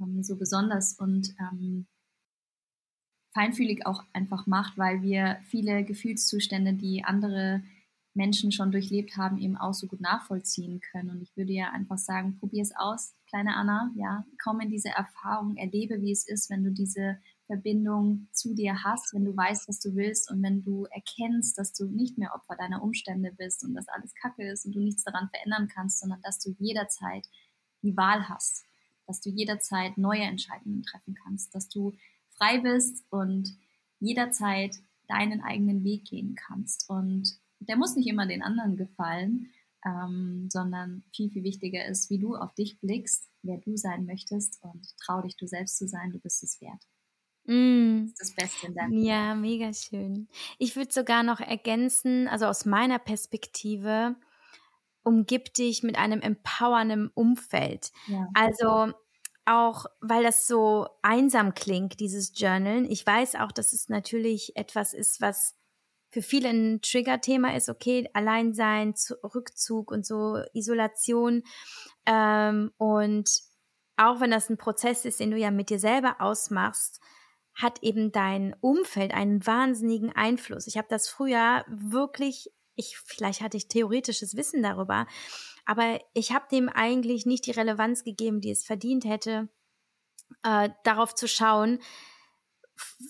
ähm, 0.00 0.22
so 0.22 0.36
besonders 0.36 0.92
und 0.92 1.34
ähm, 1.40 1.88
feinfühlig 3.34 3.86
auch 3.86 4.04
einfach 4.12 4.46
macht, 4.46 4.78
weil 4.78 5.02
wir 5.02 5.40
viele 5.48 5.82
Gefühlszustände, 5.82 6.74
die 6.74 7.02
andere 7.02 7.64
Menschen 8.14 8.50
schon 8.50 8.72
durchlebt 8.72 9.16
haben, 9.16 9.38
eben 9.38 9.56
auch 9.56 9.74
so 9.74 9.86
gut 9.86 10.00
nachvollziehen 10.00 10.80
können. 10.80 11.10
Und 11.10 11.22
ich 11.22 11.36
würde 11.36 11.52
ja 11.52 11.70
einfach 11.70 11.98
sagen, 11.98 12.38
probier 12.38 12.62
es 12.62 12.74
aus, 12.76 13.14
kleine 13.28 13.54
Anna, 13.54 13.92
ja, 13.96 14.24
komm 14.42 14.60
in 14.60 14.70
diese 14.70 14.88
Erfahrung, 14.88 15.56
erlebe, 15.56 16.00
wie 16.02 16.12
es 16.12 16.26
ist, 16.26 16.50
wenn 16.50 16.64
du 16.64 16.72
diese 16.72 17.18
Verbindung 17.46 18.28
zu 18.32 18.54
dir 18.54 18.84
hast, 18.84 19.14
wenn 19.14 19.24
du 19.24 19.36
weißt, 19.36 19.68
was 19.68 19.80
du 19.80 19.94
willst 19.94 20.30
und 20.30 20.42
wenn 20.42 20.62
du 20.62 20.86
erkennst, 20.86 21.58
dass 21.58 21.72
du 21.72 21.86
nicht 21.86 22.18
mehr 22.18 22.34
Opfer 22.34 22.56
deiner 22.56 22.82
Umstände 22.82 23.32
bist 23.36 23.64
und 23.64 23.74
dass 23.74 23.88
alles 23.88 24.14
Kacke 24.14 24.48
ist 24.48 24.66
und 24.66 24.72
du 24.74 24.80
nichts 24.80 25.04
daran 25.04 25.28
verändern 25.30 25.68
kannst, 25.68 26.00
sondern 26.00 26.20
dass 26.22 26.38
du 26.38 26.54
jederzeit 26.58 27.28
die 27.82 27.96
Wahl 27.96 28.28
hast, 28.28 28.64
dass 29.06 29.20
du 29.20 29.30
jederzeit 29.30 29.98
neue 29.98 30.22
Entscheidungen 30.22 30.82
treffen 30.82 31.14
kannst, 31.14 31.54
dass 31.54 31.68
du 31.68 31.92
frei 32.36 32.58
bist 32.58 33.04
und 33.10 33.56
jederzeit 33.98 34.76
deinen 35.08 35.42
eigenen 35.42 35.82
Weg 35.82 36.04
gehen 36.04 36.36
kannst. 36.36 36.88
Und 36.88 37.36
der 37.60 37.76
muss 37.76 37.96
nicht 37.96 38.08
immer 38.08 38.26
den 38.26 38.42
anderen 38.42 38.76
gefallen, 38.76 39.52
ähm, 39.84 40.48
sondern 40.50 41.04
viel, 41.14 41.30
viel 41.30 41.44
wichtiger 41.44 41.86
ist, 41.86 42.10
wie 42.10 42.18
du 42.18 42.36
auf 42.36 42.54
dich 42.54 42.80
blickst, 42.80 43.28
wer 43.42 43.58
du 43.58 43.76
sein 43.76 44.04
möchtest 44.06 44.62
und 44.62 44.86
trau 44.98 45.22
dich, 45.22 45.36
du 45.36 45.46
selbst 45.46 45.78
zu 45.78 45.88
sein, 45.88 46.12
du 46.12 46.18
bist 46.18 46.42
es 46.42 46.60
wert. 46.60 46.82
Mm. 47.46 48.06
Das 48.06 48.10
ist 48.12 48.20
das 48.20 48.34
Beste 48.34 48.66
in 48.66 48.74
deinem 48.74 48.96
Ja, 48.96 49.32
Leben. 49.32 49.40
mega 49.40 49.72
schön. 49.72 50.28
Ich 50.58 50.76
würde 50.76 50.92
sogar 50.92 51.22
noch 51.22 51.40
ergänzen, 51.40 52.28
also 52.28 52.46
aus 52.46 52.64
meiner 52.66 52.98
Perspektive, 52.98 54.16
umgib 55.04 55.54
dich 55.54 55.82
mit 55.82 55.96
einem 55.98 56.20
empowernden 56.20 57.08
Umfeld. 57.14 57.92
Ja. 58.06 58.28
Also 58.34 58.92
auch, 59.46 59.86
weil 60.00 60.22
das 60.22 60.46
so 60.46 60.88
einsam 61.02 61.54
klingt, 61.54 62.00
dieses 62.00 62.32
Journalen. 62.38 62.84
Ich 62.90 63.06
weiß 63.06 63.36
auch, 63.36 63.52
dass 63.52 63.72
es 63.72 63.88
natürlich 63.88 64.56
etwas 64.56 64.94
ist, 64.94 65.20
was 65.20 65.56
für 66.10 66.22
viele 66.22 66.48
ein 66.48 66.80
Trigger-Thema 66.82 67.54
ist, 67.54 67.68
okay, 67.68 68.08
Alleinsein, 68.12 68.94
Rückzug 69.22 69.90
und 69.92 70.04
so, 70.04 70.42
Isolation. 70.52 71.42
Ähm, 72.04 72.72
und 72.78 73.30
auch 73.96 74.20
wenn 74.20 74.30
das 74.30 74.50
ein 74.50 74.58
Prozess 74.58 75.04
ist, 75.04 75.20
den 75.20 75.30
du 75.30 75.36
ja 75.36 75.50
mit 75.50 75.70
dir 75.70 75.78
selber 75.78 76.16
ausmachst, 76.20 77.00
hat 77.54 77.82
eben 77.82 78.12
dein 78.12 78.56
Umfeld 78.60 79.12
einen 79.12 79.46
wahnsinnigen 79.46 80.10
Einfluss. 80.10 80.66
Ich 80.66 80.76
habe 80.76 80.88
das 80.88 81.08
früher 81.08 81.64
wirklich, 81.68 82.50
ich 82.74 82.96
vielleicht 82.98 83.40
hatte 83.40 83.56
ich 83.56 83.68
theoretisches 83.68 84.36
Wissen 84.36 84.62
darüber, 84.62 85.06
aber 85.66 86.00
ich 86.14 86.32
habe 86.32 86.46
dem 86.50 86.68
eigentlich 86.68 87.26
nicht 87.26 87.46
die 87.46 87.50
Relevanz 87.50 88.02
gegeben, 88.02 88.40
die 88.40 88.50
es 88.50 88.64
verdient 88.64 89.04
hätte, 89.04 89.48
äh, 90.42 90.70
darauf 90.84 91.14
zu 91.14 91.28
schauen, 91.28 91.80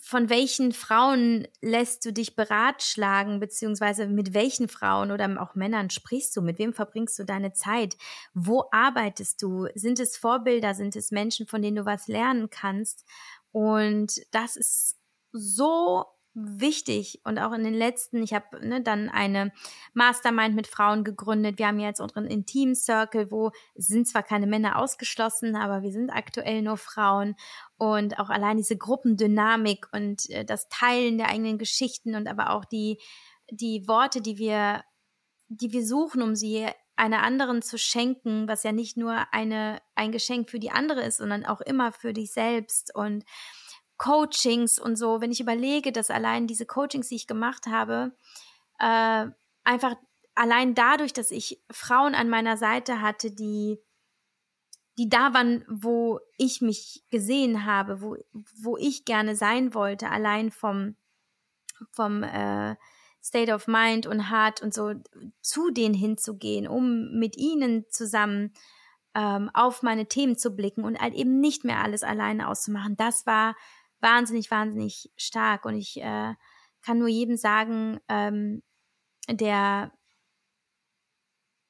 von 0.03 0.29
welchen 0.29 0.73
Frauen 0.73 1.47
lässt 1.61 2.05
du 2.05 2.13
dich 2.13 2.37
beratschlagen, 2.37 3.41
beziehungsweise 3.41 4.07
mit 4.07 4.35
welchen 4.35 4.69
Frauen 4.69 5.11
oder 5.11 5.41
auch 5.41 5.55
Männern 5.55 5.91
sprichst 5.91 6.37
du? 6.37 6.43
Mit 6.43 6.59
wem 6.59 6.73
verbringst 6.73 7.19
du 7.19 7.25
deine 7.25 7.53
Zeit? 7.53 7.97
Wo 8.35 8.65
arbeitest 8.73 9.43
du? 9.43 9.69
Sind 9.75 10.01
es 10.01 10.17
Vorbilder? 10.17 10.75
Sind 10.75 10.97
es 10.97 11.11
Menschen, 11.11 11.47
von 11.47 11.63
denen 11.63 11.77
du 11.77 11.85
was 11.85 12.09
lernen 12.09 12.51
kannst? 12.51 13.05
Und 13.53 14.21
das 14.33 14.57
ist 14.57 14.99
so 15.33 16.05
wichtig. 16.35 17.21
Und 17.25 17.39
auch 17.39 17.53
in 17.53 17.65
den 17.65 17.75
letzten, 17.75 18.23
ich 18.23 18.33
habe 18.33 18.67
ne, 18.67 18.83
dann 18.83 19.09
eine 19.09 19.53
Mastermind 19.95 20.55
mit 20.55 20.67
Frauen 20.67 21.05
gegründet. 21.05 21.59
Wir 21.59 21.67
haben 21.67 21.81
jetzt 21.81 22.01
unseren 22.01 22.27
Intim 22.27 22.75
Circle, 22.75 23.31
wo 23.31 23.51
sind 23.75 24.07
zwar 24.07 24.23
keine 24.23 24.47
Männer 24.47 24.79
ausgeschlossen, 24.79 25.57
aber 25.57 25.83
wir 25.83 25.93
sind 25.93 26.11
aktuell 26.11 26.63
nur 26.63 26.77
Frauen. 26.77 27.35
Und 27.79 28.19
auch 28.19 28.31
allein 28.31 28.57
diese 28.57 28.77
Gruppendynamik 28.77 29.89
und 29.93 30.29
äh, 30.31 30.45
das 30.45 30.69
Teilen 30.69 31.19
der 31.19 31.29
eigenen 31.29 31.59
Geschichten 31.59 32.15
und 32.15 32.29
aber 32.29 32.51
auch 32.51 32.65
die 32.65 32.99
die 33.51 33.89
Worte, 33.89 34.21
die 34.21 34.39
wir 34.39 34.85
die 35.49 35.73
wir 35.73 35.85
suchen, 35.85 36.23
um 36.23 36.37
sie 36.37 36.69
einer 36.95 37.23
anderen 37.23 37.63
zu 37.63 37.79
schenken, 37.79 38.47
was 38.47 38.63
ja 38.63 38.73
nicht 38.73 38.97
nur 38.97 39.33
eine 39.33 39.81
ein 39.95 40.13
Geschenk 40.13 40.51
für 40.51 40.61
die 40.61 40.71
andere 40.71 41.03
ist, 41.03 41.17
sondern 41.17 41.45
auch 41.45 41.61
immer 41.61 41.93
für 41.93 42.13
dich 42.13 42.33
selbst. 42.33 42.95
Und 42.95 43.25
Coachings 44.01 44.79
und 44.79 44.97
so, 44.97 45.21
wenn 45.21 45.31
ich 45.31 45.41
überlege, 45.41 45.93
dass 45.93 46.11
allein 46.11 46.47
diese 46.47 46.65
Coachings, 46.65 47.09
die 47.09 47.17
ich 47.17 47.27
gemacht 47.27 47.67
habe, 47.67 48.13
äh, 48.79 49.27
einfach 49.63 49.95
allein 50.35 50.75
dadurch, 50.75 51.13
dass 51.13 51.31
ich 51.31 51.61
Frauen 51.71 52.15
an 52.15 52.31
meiner 52.31 52.57
Seite 52.57 53.03
hatte, 53.03 53.31
die 53.31 53.79
die 54.99 55.09
da 55.09 55.33
waren, 55.33 55.65
wo 55.69 56.21
ich 56.37 56.61
mich 56.61 57.05
gesehen 57.11 57.65
habe, 57.65 58.03
wo, 58.03 58.17
wo 58.61 58.77
ich 58.77 59.07
gerne 59.07 59.35
sein 59.35 59.73
wollte, 59.73 60.11
allein 60.11 60.51
vom, 60.51 60.95
vom 61.93 62.23
äh, 62.23 62.77
State 63.23 63.53
of 63.53 63.67
Mind 63.67 64.07
und 64.07 64.31
Heart 64.31 64.61
und 64.61 64.75
so 64.75 64.95
zu 65.41 65.71
denen 65.71 65.95
hinzugehen, 65.95 66.69
um 66.69 67.19
mit 67.19 67.39
ihnen 67.39 67.87
zusammen 67.89 68.53
ähm, 69.15 69.51
auf 69.55 69.83
meine 69.83 70.07
Themen 70.07 70.37
zu 70.37 70.51
blicken 70.55 70.85
und 70.85 70.99
halt 70.99 71.15
eben 71.15 71.41
nicht 71.41 71.65
mehr 71.65 71.83
alles 71.83 72.03
alleine 72.03 72.49
auszumachen. 72.49 72.97
Das 72.97 73.27
war 73.27 73.57
wahnsinnig, 74.01 74.51
wahnsinnig 74.51 75.13
stark. 75.17 75.65
Und 75.65 75.77
ich 75.77 76.01
äh, 76.01 76.35
kann 76.83 76.99
nur 76.99 77.09
jedem 77.09 77.37
sagen, 77.37 78.01
ähm, 78.09 78.63
der, 79.29 79.93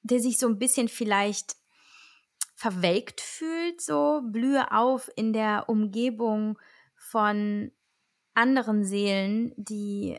der 0.03 0.21
sich 0.21 0.39
so 0.39 0.49
ein 0.49 0.59
bisschen 0.59 0.89
vielleicht 0.89 1.57
verwelkt 2.55 3.21
fühlt, 3.21 3.81
so 3.81 4.21
blühe 4.23 4.71
auf 4.73 5.11
in 5.17 5.33
der 5.33 5.69
Umgebung 5.69 6.59
von 6.95 7.73
anderen 8.35 8.85
Seelen, 8.85 9.53
die 9.57 10.19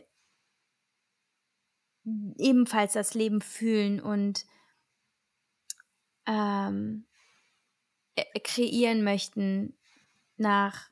ebenfalls 2.04 2.94
das 2.94 3.14
Leben 3.14 3.40
fühlen 3.40 4.00
und 4.00 4.44
ähm, 6.26 7.06
äh, 8.16 8.40
kreieren 8.40 9.04
möchten 9.04 9.78
nach 10.36 10.91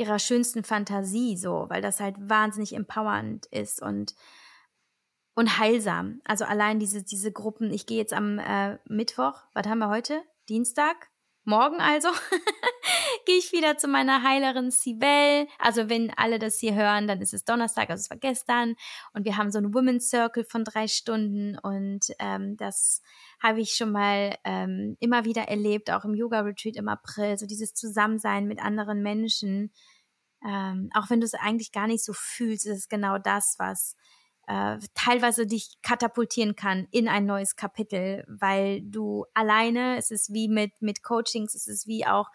ihrer 0.00 0.18
schönsten 0.18 0.64
Fantasie 0.64 1.36
so, 1.36 1.66
weil 1.68 1.82
das 1.82 2.00
halt 2.00 2.16
wahnsinnig 2.18 2.74
empowernd 2.74 3.46
ist 3.46 3.80
und 3.80 4.14
und 5.34 5.58
heilsam. 5.58 6.20
Also 6.24 6.44
allein 6.44 6.80
diese 6.80 7.04
diese 7.04 7.30
Gruppen. 7.30 7.70
Ich 7.70 7.86
gehe 7.86 7.98
jetzt 7.98 8.12
am 8.12 8.38
äh, 8.38 8.78
Mittwoch. 8.86 9.42
Was 9.54 9.66
haben 9.66 9.78
wir 9.78 9.88
heute? 9.88 10.22
Dienstag. 10.48 11.08
Morgen 11.44 11.80
also 11.80 12.08
gehe 13.26 13.38
ich 13.38 13.52
wieder 13.52 13.76
zu 13.76 13.88
meiner 13.88 14.22
Heilerin 14.22 14.70
Sibel. 14.70 15.46
Also 15.58 15.88
wenn 15.88 16.12
alle 16.16 16.38
das 16.38 16.58
hier 16.58 16.74
hören, 16.74 17.06
dann 17.06 17.20
ist 17.20 17.34
es 17.34 17.44
Donnerstag, 17.44 17.90
also 17.90 18.02
es 18.02 18.10
war 18.10 18.16
gestern. 18.16 18.74
Und 19.12 19.24
wir 19.24 19.36
haben 19.36 19.50
so 19.50 19.58
einen 19.58 19.74
Women's 19.74 20.08
Circle 20.10 20.44
von 20.44 20.64
drei 20.64 20.88
Stunden 20.88 21.58
und 21.58 22.06
ähm, 22.18 22.56
das 22.56 23.02
habe 23.42 23.60
ich 23.60 23.74
schon 23.74 23.92
mal 23.92 24.36
ähm, 24.44 24.96
immer 25.00 25.24
wieder 25.24 25.48
erlebt, 25.48 25.90
auch 25.90 26.04
im 26.04 26.14
Yoga-Retreat 26.14 26.76
im 26.76 26.88
April, 26.88 27.38
so 27.38 27.46
dieses 27.46 27.74
Zusammensein 27.74 28.46
mit 28.46 28.60
anderen 28.60 29.02
Menschen. 29.02 29.72
Ähm, 30.46 30.90
auch 30.94 31.10
wenn 31.10 31.20
du 31.20 31.26
es 31.26 31.34
eigentlich 31.34 31.72
gar 31.72 31.86
nicht 31.86 32.04
so 32.04 32.12
fühlst, 32.14 32.66
ist 32.66 32.78
es 32.78 32.88
genau 32.88 33.18
das, 33.18 33.56
was 33.58 33.96
äh, 34.50 34.78
teilweise 34.94 35.46
dich 35.46 35.76
katapultieren 35.82 36.56
kann 36.56 36.88
in 36.90 37.08
ein 37.08 37.24
neues 37.24 37.54
Kapitel, 37.54 38.24
weil 38.26 38.82
du 38.82 39.24
alleine, 39.32 39.96
es 39.96 40.10
ist 40.10 40.32
wie 40.32 40.48
mit, 40.48 40.72
mit 40.80 41.04
Coachings, 41.04 41.54
es 41.54 41.68
ist 41.68 41.86
wie 41.86 42.04
auch 42.04 42.28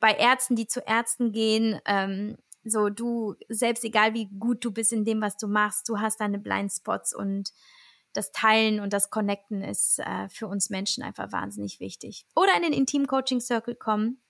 bei 0.00 0.12
Ärzten, 0.12 0.56
die 0.56 0.66
zu 0.66 0.80
Ärzten 0.80 1.32
gehen, 1.32 1.80
ähm, 1.86 2.36
so 2.64 2.88
du, 2.88 3.34
selbst 3.48 3.84
egal 3.84 4.14
wie 4.14 4.26
gut 4.26 4.64
du 4.64 4.70
bist 4.70 4.92
in 4.92 5.04
dem, 5.04 5.20
was 5.20 5.36
du 5.36 5.48
machst, 5.48 5.88
du 5.88 5.98
hast 5.98 6.20
deine 6.20 6.38
Blindspots 6.38 7.14
und 7.14 7.52
das 8.12 8.32
Teilen 8.32 8.80
und 8.80 8.92
das 8.92 9.10
Connecten 9.10 9.62
ist 9.62 10.00
äh, 10.00 10.28
für 10.28 10.46
uns 10.48 10.70
Menschen 10.70 11.02
einfach 11.02 11.30
wahnsinnig 11.32 11.80
wichtig. 11.80 12.26
Oder 12.34 12.56
in 12.56 12.62
den 12.62 12.72
Intim 12.72 13.06
Coaching 13.06 13.40
Circle 13.40 13.74
kommen. 13.74 14.20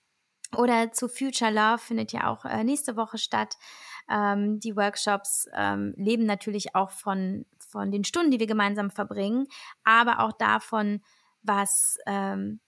Oder 0.57 0.91
zu 0.91 1.07
Future 1.07 1.51
Love 1.51 1.77
findet 1.77 2.11
ja 2.11 2.27
auch 2.27 2.43
äh, 2.43 2.63
nächste 2.63 2.95
Woche 2.95 3.17
statt. 3.17 3.55
Ähm, 4.09 4.59
die 4.59 4.75
Workshops 4.75 5.47
ähm, 5.53 5.93
leben 5.95 6.25
natürlich 6.25 6.75
auch 6.75 6.89
von, 6.89 7.45
von 7.59 7.91
den 7.91 8.03
Stunden, 8.03 8.31
die 8.31 8.39
wir 8.39 8.47
gemeinsam 8.47 8.89
verbringen, 8.89 9.47
aber 9.83 10.19
auch 10.21 10.33
davon, 10.33 11.01
was 11.43 11.97
ähm, 12.07 12.59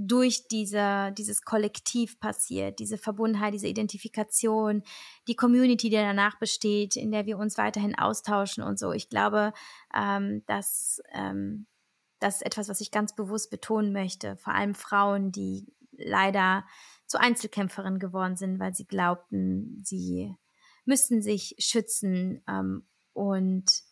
durch 0.00 0.46
diese, 0.46 1.12
dieses 1.18 1.42
Kollektiv 1.42 2.20
passiert, 2.20 2.78
diese 2.78 2.98
Verbundenheit, 2.98 3.52
diese 3.52 3.66
Identifikation, 3.66 4.84
die 5.26 5.34
Community, 5.34 5.90
die 5.90 5.96
danach 5.96 6.38
besteht, 6.38 6.94
in 6.94 7.10
der 7.10 7.26
wir 7.26 7.36
uns 7.36 7.58
weiterhin 7.58 7.98
austauschen 7.98 8.62
und 8.62 8.78
so. 8.78 8.92
Ich 8.92 9.08
glaube, 9.08 9.52
ähm, 9.92 10.44
dass 10.46 11.02
ähm, 11.12 11.66
das 12.20 12.36
ist 12.36 12.46
etwas, 12.46 12.68
was 12.68 12.80
ich 12.80 12.92
ganz 12.92 13.14
bewusst 13.14 13.50
betonen 13.50 13.92
möchte. 13.92 14.36
Vor 14.36 14.54
allem 14.54 14.76
Frauen, 14.76 15.32
die 15.32 15.66
leider 15.92 16.64
zu 17.06 17.18
Einzelkämpferinnen 17.18 17.98
geworden 17.98 18.36
sind, 18.36 18.60
weil 18.60 18.74
sie 18.74 18.86
glaubten, 18.86 19.82
sie 19.84 20.32
müssten 20.84 21.22
sich 21.22 21.56
schützen 21.58 22.40
ähm, 22.48 22.86
und 23.14 23.82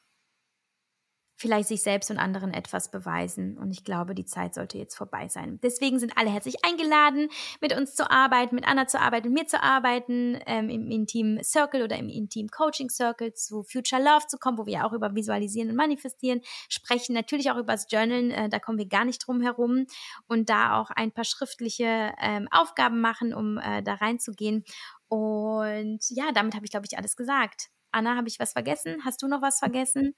vielleicht 1.36 1.68
sich 1.68 1.82
selbst 1.82 2.10
und 2.10 2.18
anderen 2.18 2.52
etwas 2.52 2.90
beweisen. 2.90 3.58
Und 3.58 3.70
ich 3.70 3.84
glaube, 3.84 4.14
die 4.14 4.24
Zeit 4.24 4.54
sollte 4.54 4.78
jetzt 4.78 4.96
vorbei 4.96 5.28
sein. 5.28 5.60
Deswegen 5.62 5.98
sind 5.98 6.16
alle 6.16 6.30
herzlich 6.30 6.64
eingeladen, 6.64 7.28
mit 7.60 7.76
uns 7.76 7.94
zu 7.94 8.10
arbeiten, 8.10 8.54
mit 8.54 8.66
Anna 8.66 8.86
zu 8.86 8.98
arbeiten, 8.98 9.28
mit 9.28 9.42
mir 9.42 9.46
zu 9.46 9.62
arbeiten, 9.62 10.40
ähm, 10.46 10.70
im 10.70 10.90
Intim 10.90 11.38
Circle 11.42 11.82
oder 11.82 11.96
im 11.96 12.08
Intim 12.08 12.48
Coaching 12.48 12.88
Circle 12.88 13.34
zu 13.34 13.62
Future 13.64 14.02
Love 14.02 14.26
zu 14.28 14.38
kommen, 14.38 14.58
wo 14.58 14.66
wir 14.66 14.86
auch 14.86 14.92
über 14.92 15.14
Visualisieren 15.14 15.70
und 15.70 15.76
Manifestieren 15.76 16.40
sprechen. 16.68 17.14
Natürlich 17.14 17.50
auch 17.50 17.58
über 17.58 17.72
das 17.72 17.86
Journalen, 17.90 18.30
äh, 18.30 18.48
da 18.48 18.58
kommen 18.58 18.78
wir 18.78 18.88
gar 18.88 19.04
nicht 19.04 19.26
drum 19.26 19.42
herum. 19.42 19.86
Und 20.26 20.48
da 20.48 20.80
auch 20.80 20.90
ein 20.90 21.12
paar 21.12 21.24
schriftliche 21.24 22.12
ähm, 22.20 22.48
Aufgaben 22.50 23.00
machen, 23.00 23.34
um 23.34 23.58
äh, 23.58 23.82
da 23.82 23.94
reinzugehen. 23.94 24.64
Und 25.08 26.00
ja, 26.10 26.32
damit 26.32 26.54
habe 26.54 26.64
ich, 26.64 26.70
glaube 26.70 26.86
ich, 26.90 26.96
alles 26.96 27.14
gesagt. 27.16 27.68
Anna, 27.92 28.16
habe 28.16 28.28
ich 28.28 28.38
was 28.38 28.52
vergessen? 28.52 29.02
Hast 29.04 29.22
du 29.22 29.28
noch 29.28 29.42
was 29.42 29.58
vergessen? 29.58 30.14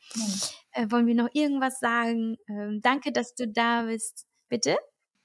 Äh, 0.72 0.86
wollen 0.90 1.06
wir 1.06 1.14
noch 1.14 1.28
irgendwas 1.32 1.78
sagen? 1.80 2.36
Ähm, 2.48 2.80
danke, 2.82 3.12
dass 3.12 3.34
du 3.34 3.48
da 3.48 3.82
bist. 3.82 4.26
Bitte? 4.48 4.78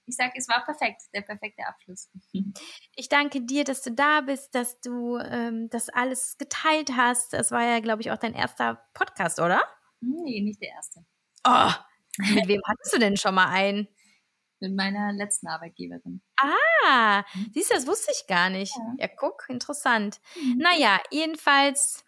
Ich 0.05 0.15
sage, 0.15 0.33
es 0.35 0.49
war 0.49 0.63
perfekt, 0.65 1.03
der 1.13 1.21
perfekte 1.21 1.65
Abschluss. 1.65 2.09
Ich 2.95 3.09
danke 3.09 3.41
dir, 3.41 3.63
dass 3.63 3.81
du 3.81 3.91
da 3.91 4.21
bist, 4.21 4.53
dass 4.53 4.79
du 4.79 5.17
ähm, 5.17 5.67
das 5.71 5.89
alles 5.89 6.37
geteilt 6.37 6.91
hast. 6.95 7.33
Das 7.33 7.49
war 7.51 7.63
ja, 7.63 7.79
glaube 7.79 8.03
ich, 8.03 8.11
auch 8.11 8.17
dein 8.17 8.35
erster 8.35 8.85
Podcast, 8.93 9.39
oder? 9.39 9.63
Nee, 9.99 10.41
nicht 10.41 10.61
der 10.61 10.69
erste. 10.69 11.03
Oh, 11.43 11.71
mit 12.19 12.47
wem 12.47 12.61
hattest 12.67 12.93
du 12.93 12.99
denn 12.99 13.17
schon 13.17 13.33
mal 13.33 13.47
einen? 13.47 13.87
Mit 14.59 14.75
meiner 14.75 15.11
letzten 15.11 15.47
Arbeitgeberin. 15.47 16.21
Ah, 16.37 17.23
mhm. 17.33 17.51
siehst 17.53 17.71
du, 17.71 17.75
das 17.75 17.87
wusste 17.87 18.11
ich 18.15 18.27
gar 18.27 18.49
nicht. 18.49 18.75
Ja, 18.77 18.93
ja 18.99 19.07
guck, 19.07 19.45
interessant. 19.49 20.21
Mhm. 20.35 20.57
Naja, 20.59 21.01
jedenfalls 21.09 22.05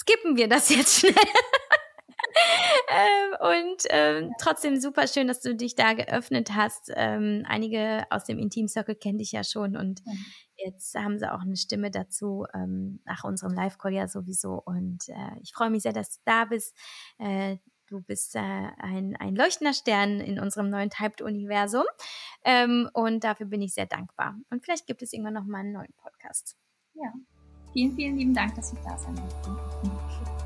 skippen 0.00 0.36
wir 0.36 0.48
das 0.48 0.68
jetzt 0.68 1.00
schnell. 1.00 1.14
ähm, 2.90 3.36
und 3.40 3.82
ähm, 3.90 4.32
trotzdem 4.40 4.80
super 4.80 5.06
schön, 5.06 5.28
dass 5.28 5.40
du 5.40 5.54
dich 5.54 5.74
da 5.74 5.92
geöffnet 5.94 6.50
hast. 6.54 6.90
Ähm, 6.94 7.44
einige 7.46 8.06
aus 8.10 8.24
dem 8.24 8.38
Intim 8.38 8.68
Circle 8.68 8.94
kennen 8.94 9.18
dich 9.18 9.32
ja 9.32 9.44
schon 9.44 9.76
und 9.76 10.02
Jetzt 10.58 10.96
haben 10.96 11.18
sie 11.18 11.32
auch 11.32 11.42
eine 11.42 11.56
Stimme 11.56 11.90
dazu, 11.90 12.44
ähm, 12.52 13.00
nach 13.04 13.22
unserem 13.22 13.54
Live-Call 13.54 13.94
ja 13.94 14.08
sowieso. 14.08 14.60
Und 14.64 15.08
äh, 15.08 15.38
ich 15.40 15.52
freue 15.52 15.70
mich 15.70 15.84
sehr, 15.84 15.92
dass 15.92 16.16
du 16.16 16.20
da 16.24 16.46
bist. 16.46 16.76
Äh, 17.18 17.58
du 17.86 18.00
bist 18.00 18.34
äh, 18.34 18.40
ein, 18.40 19.16
ein 19.20 19.36
leuchtender 19.36 19.72
Stern 19.72 20.20
in 20.20 20.40
unserem 20.40 20.68
neuen 20.68 20.90
Typed-Universum. 20.90 21.84
Ähm, 22.44 22.90
und 22.92 23.22
dafür 23.22 23.46
bin 23.46 23.62
ich 23.62 23.72
sehr 23.72 23.86
dankbar. 23.86 24.36
Und 24.50 24.64
vielleicht 24.64 24.88
gibt 24.88 25.02
es 25.02 25.12
irgendwann 25.12 25.34
noch 25.34 25.44
mal 25.44 25.58
einen 25.58 25.72
neuen 25.72 25.94
Podcast. 25.96 26.56
Ja, 26.94 27.12
vielen, 27.72 27.94
vielen 27.94 28.16
lieben 28.16 28.34
Dank, 28.34 28.54
dass 28.54 28.72
ich 28.72 28.78
da 28.80 28.96
sein 28.96 29.14
durfte. 29.14 30.37